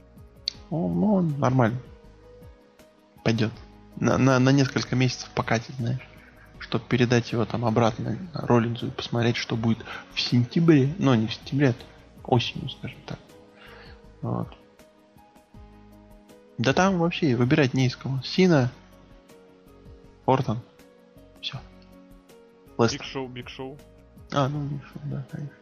О, 0.70 0.88
ну, 0.88 1.20
нормально. 1.20 1.76
Пойдет. 3.24 3.52
На, 3.96 4.18
на, 4.18 4.38
на 4.38 4.50
несколько 4.50 4.96
месяцев 4.96 5.30
покатить, 5.30 5.76
знаешь. 5.76 6.06
Чтобы 6.58 6.84
передать 6.86 7.32
его 7.32 7.44
там 7.44 7.64
обратно 7.64 8.18
Роллинзу 8.34 8.88
и 8.88 8.90
посмотреть, 8.90 9.36
что 9.36 9.56
будет 9.56 9.84
в 10.12 10.20
сентябре. 10.20 10.94
Ну, 10.98 11.14
не 11.14 11.26
в 11.26 11.34
сентябре, 11.34 11.74
а 12.22 12.28
осенью, 12.28 12.68
скажем 12.68 12.98
так. 13.06 13.18
Вот. 14.22 14.48
Да 16.58 16.74
там 16.74 16.98
вообще 16.98 17.34
выбирать 17.36 17.72
не 17.72 17.86
из 17.86 17.96
кого. 17.96 18.20
Сина, 18.22 18.70
Ортон. 20.26 20.60
Все. 21.40 21.58
Биг 22.78 23.02
Шоу, 23.02 23.28
Биг 23.28 23.48
Шоу. 23.48 23.78
А, 24.32 24.48
ну 24.48 24.60
Биг 24.66 24.82
Шоу, 24.84 25.02
да, 25.04 25.26
конечно. 25.30 25.56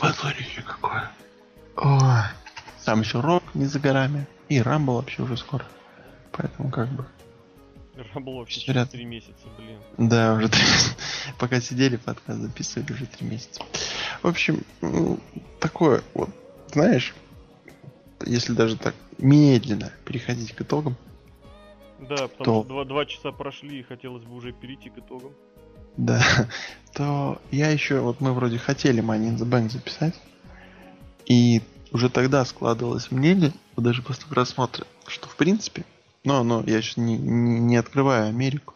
Позорище 0.00 0.62
какое. 0.62 1.10
Ой. 1.76 2.22
Там 2.84 3.00
еще 3.00 3.20
Рок 3.20 3.42
не 3.54 3.66
за 3.66 3.80
горами. 3.80 4.26
И 4.48 4.62
Рамбл 4.62 4.94
вообще 4.94 5.22
уже 5.22 5.36
скоро. 5.36 5.64
Поэтому 6.32 6.70
как 6.70 6.88
бы... 6.90 7.04
Рамбл 8.14 8.38
вообще 8.38 8.60
через 8.60 8.88
три 8.88 9.04
месяца, 9.04 9.46
блин. 9.58 9.78
Да, 9.98 10.34
уже 10.34 10.48
три 10.48 10.62
Пока 11.38 11.60
сидели, 11.60 11.96
подкаст 11.96 12.40
записывали 12.40 12.92
уже 12.92 13.06
три 13.06 13.26
месяца. 13.26 13.62
В 14.22 14.26
общем, 14.26 14.62
такое 15.58 16.02
вот, 16.14 16.30
знаешь, 16.72 17.14
если 18.24 18.52
даже 18.52 18.76
так 18.76 18.94
медленно 19.18 19.92
переходить 20.04 20.52
к 20.54 20.62
итогам. 20.62 20.96
Да, 22.00 22.28
потому 22.28 22.44
то... 22.44 22.60
что 22.60 22.64
два, 22.64 22.84
два 22.84 23.06
часа 23.06 23.32
прошли 23.32 23.80
и 23.80 23.82
хотелось 23.82 24.24
бы 24.24 24.34
уже 24.34 24.52
перейти 24.52 24.88
к 24.88 24.98
итогам. 24.98 25.32
Да, 25.96 26.22
то 26.94 27.40
я 27.50 27.70
еще, 27.70 28.00
вот 28.00 28.20
мы 28.20 28.32
вроде 28.32 28.58
хотели 28.58 29.02
Money 29.02 29.36
in 29.36 29.38
the 29.38 29.48
Bank 29.48 29.70
записать, 29.70 30.14
и 31.26 31.62
уже 31.92 32.08
тогда 32.08 32.44
складывалось 32.44 33.10
мнение, 33.10 33.52
даже 33.76 34.02
после 34.02 34.26
просмотра, 34.26 34.86
что 35.06 35.28
в 35.28 35.36
принципе, 35.36 35.84
но, 36.24 36.42
но 36.42 36.62
я 36.66 36.82
сейчас 36.82 36.96
не, 36.98 37.16
не, 37.16 37.60
не 37.60 37.76
открываю 37.76 38.28
Америку, 38.28 38.74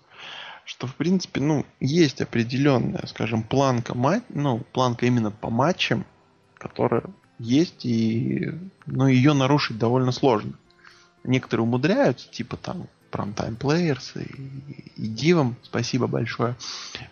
что 0.65 0.87
в 0.87 0.95
принципе, 0.95 1.41
ну, 1.41 1.67
есть 1.81 2.21
определенная, 2.21 3.07
скажем, 3.07 3.43
планка 3.43 3.95
мат, 3.95 4.25
ну, 4.31 4.61
планка 4.73 5.07
именно 5.07 5.31
по 5.31 5.51
матчам, 5.51 6.07
которая 6.55 7.05
есть, 7.39 7.85
и 7.85 8.53
ну, 8.87 9.07
ее 9.07 9.35
нарушить 9.35 9.79
довольно 9.79 10.13
сложно. 10.13 10.55
Некоторые 11.23 11.65
умудряются, 11.65 12.31
типа 12.31 12.57
там 12.57 12.87
Primetime 13.11 13.57
Players 13.57 14.21
и, 14.21 15.03
и 15.03 15.07
Дивам, 15.07 15.57
спасибо 15.63 16.07
большое. 16.07 16.57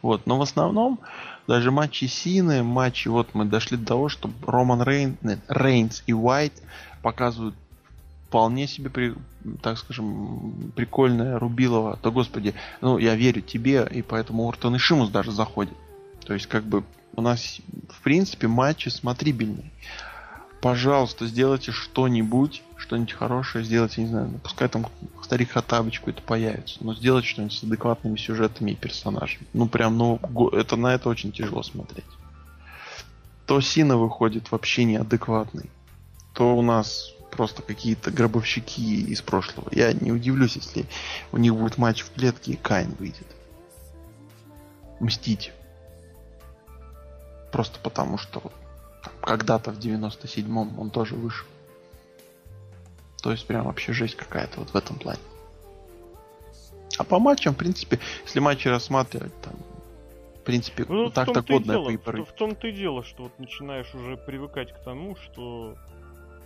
Вот, 0.00 0.26
но 0.26 0.38
в 0.38 0.42
основном 0.42 1.00
даже 1.46 1.70
матчи 1.70 2.06
Сины, 2.06 2.62
матчи, 2.62 3.08
вот 3.08 3.34
мы 3.34 3.44
дошли 3.44 3.76
до 3.76 3.86
того, 3.86 4.08
что 4.08 4.30
Роман 4.46 4.82
Рейн, 4.82 5.16
Рейнс 5.48 6.02
и 6.06 6.12
Уайт 6.12 6.52
показывают 7.02 7.54
вполне 8.32 8.66
себе, 8.66 8.88
при, 8.88 9.14
так 9.60 9.76
скажем, 9.76 10.72
прикольное 10.74 11.38
Рубилова. 11.38 11.98
Да 12.02 12.08
господи, 12.08 12.54
ну 12.80 12.96
я 12.96 13.14
верю 13.14 13.42
тебе, 13.42 13.86
и 13.90 14.00
поэтому 14.00 14.48
Ортон 14.48 14.74
и 14.74 14.78
Шимус 14.78 15.10
даже 15.10 15.32
заходит. 15.32 15.74
То 16.24 16.32
есть 16.32 16.46
как 16.46 16.64
бы 16.64 16.82
у 17.14 17.20
нас 17.20 17.60
в 17.90 18.00
принципе 18.00 18.48
матчи 18.48 18.88
смотрибельные 18.88 19.70
пожалуйста, 20.62 21.26
сделайте 21.26 21.72
что-нибудь, 21.72 22.62
что-нибудь 22.78 23.12
хорошее, 23.12 23.64
сделайте, 23.64 24.00
не 24.00 24.06
знаю, 24.06 24.30
ну, 24.32 24.38
пускай 24.38 24.68
там 24.68 24.86
старик 25.22 25.50
Хатабыч 25.50 25.98
какой-то 25.98 26.22
появится, 26.22 26.78
но 26.80 26.94
сделайте 26.94 27.28
что-нибудь 27.28 27.52
с 27.52 27.64
адекватными 27.64 28.16
сюжетами 28.16 28.70
и 28.70 28.76
персонажами. 28.76 29.44
Ну, 29.52 29.66
прям, 29.66 29.98
ну, 29.98 30.20
это 30.52 30.76
на 30.76 30.94
это 30.94 31.08
очень 31.08 31.32
тяжело 31.32 31.64
смотреть. 31.64 32.06
То 33.44 33.60
Сина 33.60 33.96
выходит 33.96 34.52
вообще 34.52 34.84
неадекватный, 34.84 35.68
то 36.32 36.56
у 36.56 36.62
нас 36.62 37.12
просто 37.32 37.62
какие-то 37.62 38.10
гробовщики 38.10 39.00
из 39.00 39.22
прошлого. 39.22 39.68
Я 39.72 39.92
не 39.92 40.12
удивлюсь, 40.12 40.56
если 40.56 40.84
у 41.32 41.38
них 41.38 41.54
будет 41.54 41.78
матч 41.78 42.02
в 42.02 42.12
клетке 42.12 42.52
и 42.52 42.56
Кайн 42.56 42.94
выйдет. 42.98 43.26
Мстить. 45.00 45.52
Просто 47.50 47.80
потому 47.80 48.18
что 48.18 48.40
вот 48.40 48.52
когда-то 49.20 49.72
в 49.72 49.78
97-м 49.78 50.78
он 50.78 50.90
тоже 50.90 51.14
вышел. 51.14 51.46
То 53.22 53.32
есть 53.32 53.46
прям 53.46 53.64
вообще 53.64 53.92
жесть 53.92 54.16
какая-то 54.16 54.60
вот 54.60 54.70
в 54.70 54.76
этом 54.76 54.96
плане. 54.96 55.20
А 56.98 57.04
по 57.04 57.18
матчам, 57.18 57.54
в 57.54 57.56
принципе, 57.56 57.98
если 58.24 58.40
матчи 58.40 58.68
рассматривать, 58.68 59.32
там, 59.40 59.54
в 60.36 60.44
принципе, 60.44 60.84
ну, 60.88 61.10
так 61.10 61.32
так 61.32 61.46
годное 61.46 61.78
В 61.78 62.32
том-то 62.32 62.68
и 62.68 62.72
дело, 62.72 63.02
что 63.02 63.24
вот 63.24 63.38
начинаешь 63.38 63.94
уже 63.94 64.16
привыкать 64.16 64.72
к 64.72 64.84
тому, 64.84 65.16
что, 65.16 65.76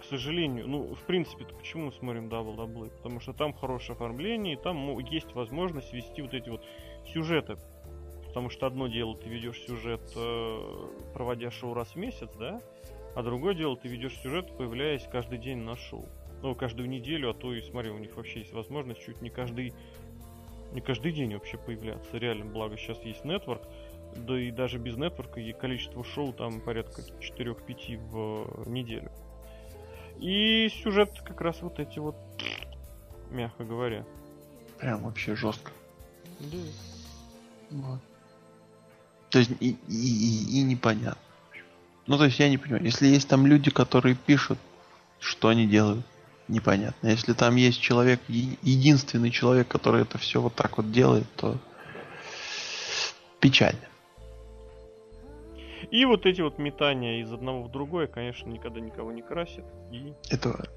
сожалению, 0.06 0.68
ну, 0.68 0.94
в 0.94 1.02
принципе, 1.02 1.44
почему 1.44 1.86
мы 1.86 1.92
смотрим 1.92 2.28
Double 2.28 2.56
Double? 2.56 2.90
Потому 2.90 3.20
что 3.20 3.32
там 3.32 3.52
хорошее 3.52 3.94
оформление, 3.94 4.54
и 4.54 4.56
там 4.56 4.86
ну, 4.86 4.98
есть 4.98 5.32
возможность 5.34 5.92
вести 5.92 6.22
вот 6.22 6.34
эти 6.34 6.48
вот 6.48 6.64
сюжеты 7.12 7.56
Потому 8.36 8.50
что 8.50 8.66
одно 8.66 8.86
дело 8.86 9.16
ты 9.16 9.30
ведешь 9.30 9.62
сюжет, 9.62 10.12
э, 10.14 10.88
проводя 11.14 11.50
шоу 11.50 11.72
раз 11.72 11.92
в 11.92 11.96
месяц, 11.96 12.28
да? 12.38 12.60
А 13.14 13.22
другое 13.22 13.54
дело 13.54 13.78
ты 13.78 13.88
ведешь 13.88 14.12
сюжет, 14.18 14.54
появляясь 14.58 15.08
каждый 15.10 15.38
день 15.38 15.60
на 15.60 15.74
шоу. 15.74 16.06
Ну, 16.42 16.54
каждую 16.54 16.86
неделю, 16.86 17.30
а 17.30 17.32
то 17.32 17.54
и 17.54 17.62
смотри, 17.62 17.90
у 17.90 17.96
них 17.96 18.14
вообще 18.14 18.40
есть 18.40 18.52
возможность 18.52 19.00
чуть 19.00 19.22
не 19.22 19.30
каждый 19.30 19.72
не 20.72 20.82
каждый 20.82 21.12
день 21.12 21.32
вообще 21.32 21.56
появляться. 21.56 22.18
Реально, 22.18 22.44
благо 22.44 22.76
сейчас 22.76 23.02
есть 23.04 23.24
нетворк. 23.24 23.62
Да 24.16 24.38
и 24.38 24.50
даже 24.50 24.76
без 24.76 24.98
нетворка 24.98 25.40
и 25.40 25.54
количество 25.54 26.04
шоу 26.04 26.34
там 26.34 26.60
порядка 26.60 27.00
4-5 27.00 27.96
в 27.96 28.68
неделю. 28.68 29.10
И 30.18 30.68
сюжет 30.82 31.10
как 31.24 31.40
раз 31.40 31.60
вот 31.62 31.78
эти 31.78 31.98
вот, 31.98 32.16
мягко 33.30 33.64
говоря. 33.64 34.05
Прям 34.78 35.02
вообще 35.05 35.36
жестко. 35.36 35.72
Да. 36.40 36.59
Вот. 37.70 38.01
То 39.30 39.38
есть 39.38 39.51
и, 39.60 39.70
и, 39.70 39.76
и, 39.88 40.60
и 40.60 40.62
непонятно. 40.62 41.20
Ну, 42.06 42.18
то 42.18 42.24
есть 42.24 42.38
я 42.38 42.48
не 42.48 42.59
понимаю. 42.59 42.84
Если 42.84 43.06
есть 43.06 43.28
там 43.28 43.47
люди, 43.47 43.70
которые 43.70 44.14
пишут, 44.14 44.59
что 45.18 45.48
они 45.48 45.66
делают, 45.66 46.05
непонятно. 46.48 47.09
Если 47.09 47.32
там 47.32 47.56
есть 47.56 47.80
человек, 47.80 48.20
единственный 48.28 49.30
человек, 49.30 49.68
который 49.68 50.02
это 50.02 50.18
все 50.18 50.40
вот 50.40 50.55
так 50.55 50.76
вот 50.76 50.93
делает, 50.93 51.26
то 51.36 51.59
печально. 53.40 53.80
И 55.90 56.04
вот 56.04 56.26
эти 56.26 56.40
вот 56.40 56.58
метания 56.58 57.22
из 57.22 57.32
одного 57.32 57.62
в 57.62 57.70
другое, 57.70 58.06
конечно, 58.06 58.48
никогда 58.48 58.80
никого 58.80 59.12
не 59.12 59.22
красит. 59.22 59.64
И... 59.90 60.12
Это... 60.30 60.68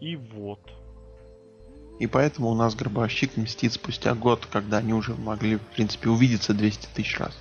И 0.00 0.16
вот. 0.16 0.60
И 1.98 2.06
поэтому 2.06 2.48
у 2.48 2.54
нас 2.54 2.74
Гробовщик 2.74 3.36
мстит 3.36 3.72
спустя 3.72 4.14
год, 4.14 4.46
когда 4.50 4.78
они 4.78 4.92
уже 4.92 5.14
могли, 5.14 5.56
в 5.56 5.66
принципе, 5.74 6.08
увидеться 6.08 6.54
200 6.54 6.88
тысяч 6.94 7.18
раз. 7.18 7.36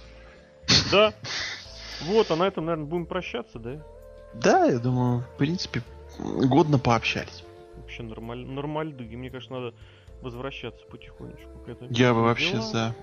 Да. 0.91 1.13
Вот, 2.03 2.31
а 2.31 2.35
на 2.35 2.47
этом, 2.47 2.65
наверное, 2.65 2.87
будем 2.87 3.05
прощаться, 3.05 3.59
да? 3.59 3.79
Да, 4.33 4.65
я 4.65 4.79
думаю, 4.79 5.19
в 5.21 5.37
принципе, 5.37 5.83
годно 6.17 6.79
пообщались. 6.79 7.43
Вообще 7.77 8.01
нормаль, 8.01 8.43
нормальды. 8.43 9.03
Мне 9.03 9.29
кажется, 9.29 9.53
надо 9.53 9.75
возвращаться 10.21 10.83
потихонечку 10.87 11.59
к 11.63 11.69
этому. 11.69 11.91
Я 11.91 12.15
бы 12.15 12.23
вообще 12.23 12.59
за. 12.59 12.95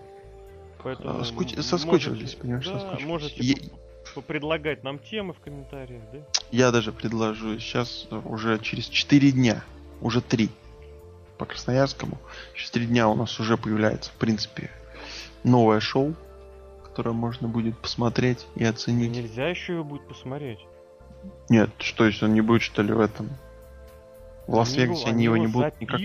Поэтому 0.82 1.24
Скуч... 1.24 1.54
Соскучились, 1.58 2.34
понимаешь, 2.34 2.66
да, 2.66 2.78
соскучились. 2.78 3.06
Можете 3.06 3.42
я... 3.42 4.22
предлагать 4.22 4.84
нам 4.84 4.98
темы 4.98 5.34
в 5.34 5.40
комментариях, 5.40 6.02
да? 6.12 6.18
Я 6.50 6.70
даже 6.70 6.92
предложу 6.92 7.58
сейчас 7.58 8.08
уже 8.24 8.58
через 8.60 8.86
4 8.88 9.32
дня, 9.32 9.64
уже 10.00 10.20
3 10.20 10.50
по 11.38 11.46
Красноярскому. 11.46 12.18
Через 12.54 12.70
три 12.70 12.86
дня 12.86 13.08
у 13.08 13.14
нас 13.14 13.38
уже 13.40 13.56
появляется, 13.56 14.10
в 14.10 14.14
принципе, 14.14 14.70
новое 15.44 15.80
шоу, 15.80 16.14
которое 16.84 17.12
можно 17.12 17.48
будет 17.48 17.78
посмотреть 17.78 18.46
и 18.56 18.64
оценить. 18.64 19.12
Нельзя 19.12 19.48
еще 19.48 19.74
его 19.74 19.84
будет 19.84 20.06
посмотреть. 20.06 20.58
Нет, 21.48 21.70
что 21.78 22.04
если 22.06 22.26
он 22.26 22.34
не 22.34 22.40
будет, 22.40 22.62
что 22.62 22.82
ли, 22.82 22.92
в 22.92 23.00
этом? 23.00 23.30
В 24.46 24.54
Лас-Вегасе 24.54 25.04
они, 25.04 25.12
они 25.12 25.24
его 25.24 25.36
не 25.36 25.46
будут 25.46 25.80
никак. 25.80 26.00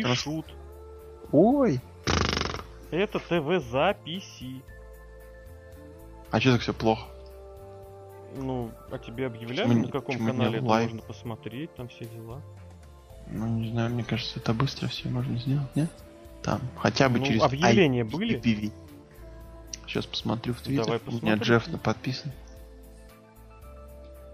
Ой! 1.32 1.82
Это 2.94 3.18
ТВ-записи. 3.18 4.62
А 6.30 6.40
что 6.40 6.52
так 6.52 6.62
все 6.62 6.76
плохо? 6.76 7.08
Ну, 8.36 8.70
а 8.92 9.00
тебе 9.00 9.26
объявляли, 9.26 9.68
почему, 9.68 9.86
на 9.86 9.92
каком 9.92 10.28
канале 10.28 10.58
это 10.60 10.66
можно 10.66 11.02
посмотреть, 11.02 11.74
там 11.74 11.88
все 11.88 12.06
дела? 12.06 12.40
Ну, 13.28 13.48
не 13.48 13.72
знаю, 13.72 13.90
мне 13.90 14.04
кажется, 14.04 14.40
это 14.40 14.54
быстро 14.54 14.88
все 14.90 15.10
можно 15.10 15.36
сделать, 15.38 15.76
нет? 15.76 15.90
Там, 16.44 16.62
хотя 16.78 17.10
бы 17.10 17.18
ну, 17.18 17.26
через 17.26 17.42
объявления 17.42 18.04
были? 18.04 18.40
IPV. 18.40 18.72
Сейчас 19.88 20.06
посмотрю 20.06 20.54
в 20.54 20.62
Твиттер. 20.62 21.02
У 21.08 21.14
меня 21.14 21.36
Джефф 21.36 21.70
на 21.70 21.80
подписан. 21.80 22.32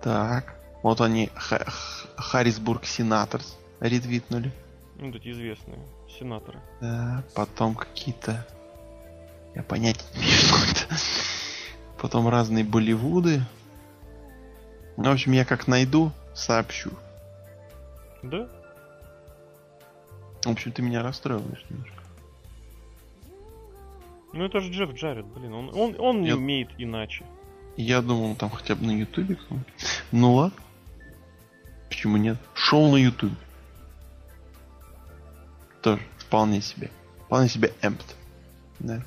Так. 0.04 0.60
Вот 0.84 1.00
они, 1.00 1.30
Харрисбург 2.18 2.86
Сенаторс 2.86 3.58
ретвитнули. 3.80 4.52
Вот 5.00 5.16
эти 5.16 5.32
известные 5.32 5.80
сенаторы. 6.20 6.60
Да, 6.82 7.24
потом 7.34 7.76
какие-то... 7.76 8.46
Я 9.56 9.64
понять 9.64 10.06
не 10.16 10.22
имею 10.22 11.00
Потом 12.02 12.28
разные 12.28 12.64
Болливуды. 12.64 13.42
Ну, 14.98 15.06
в 15.06 15.14
общем, 15.14 15.32
я 15.32 15.46
как 15.46 15.68
найду, 15.68 16.12
сообщу. 16.34 16.92
Да? 18.24 18.50
В 20.44 20.50
общем, 20.50 20.72
ты 20.72 20.82
меня 20.82 21.02
расстраиваешь 21.02 21.66
немножко. 21.70 22.00
Ну 24.32 24.46
это 24.46 24.60
же 24.60 24.72
Джефф 24.72 24.94
Джаред, 24.94 25.26
блин, 25.26 25.54
он, 25.54 25.70
он, 25.74 25.96
он 26.00 26.22
не 26.22 26.30
я... 26.30 26.36
умеет 26.36 26.70
иначе. 26.78 27.26
Я 27.78 28.02
думал, 28.02 28.36
там 28.36 28.50
хотя 28.50 28.76
бы 28.76 28.86
на 28.86 28.92
Ютубе. 28.92 29.38
Ну 30.12 30.36
ладно. 30.36 30.58
Почему 31.88 32.18
нет? 32.18 32.38
Шоу 32.54 32.92
на 32.92 32.98
Ютубе. 32.98 33.36
Тоже 35.82 36.02
вполне 36.18 36.62
себе. 36.62 36.90
Вполне 37.26 37.50
себе 37.50 37.74
эмпт. 37.82 38.16
Да. 38.80 39.02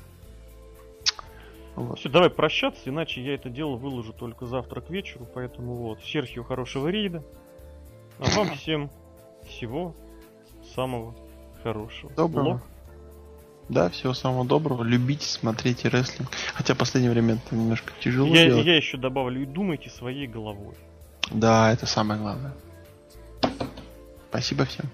Вот. 1.75 1.99
Все, 1.99 2.09
давай 2.09 2.29
прощаться, 2.29 2.89
иначе 2.89 3.23
я 3.23 3.33
это 3.33 3.49
дело 3.49 3.75
выложу 3.75 4.13
только 4.13 4.45
завтра 4.45 4.81
к 4.81 4.89
вечеру, 4.89 5.27
поэтому 5.33 5.75
вот. 5.75 6.03
Серхио 6.03 6.43
хорошего 6.43 6.87
рейда. 6.87 7.23
А 8.19 8.25
вам 8.35 8.55
всем 8.55 8.91
всего 9.47 9.95
самого 10.75 11.15
хорошего. 11.63 12.11
Доброго. 12.13 12.47
Лох. 12.47 12.61
Да, 13.69 13.89
всего 13.89 14.13
самого 14.13 14.45
доброго. 14.45 14.83
Любите, 14.83 15.25
смотрите 15.25 15.87
рестлинг. 15.87 16.29
Хотя 16.53 16.75
в 16.75 16.77
последнее 16.77 17.11
время 17.11 17.35
это 17.35 17.55
немножко 17.55 17.93
тяжело 18.01 18.27
я, 18.27 18.45
делать. 18.47 18.65
Я 18.65 18.75
еще 18.75 18.97
добавлю, 18.97 19.41
и 19.41 19.45
думайте 19.45 19.89
своей 19.89 20.27
головой. 20.27 20.75
Да, 21.31 21.71
это 21.71 21.85
самое 21.85 22.19
главное. 22.19 22.53
Спасибо 24.29 24.65
всем. 24.65 24.85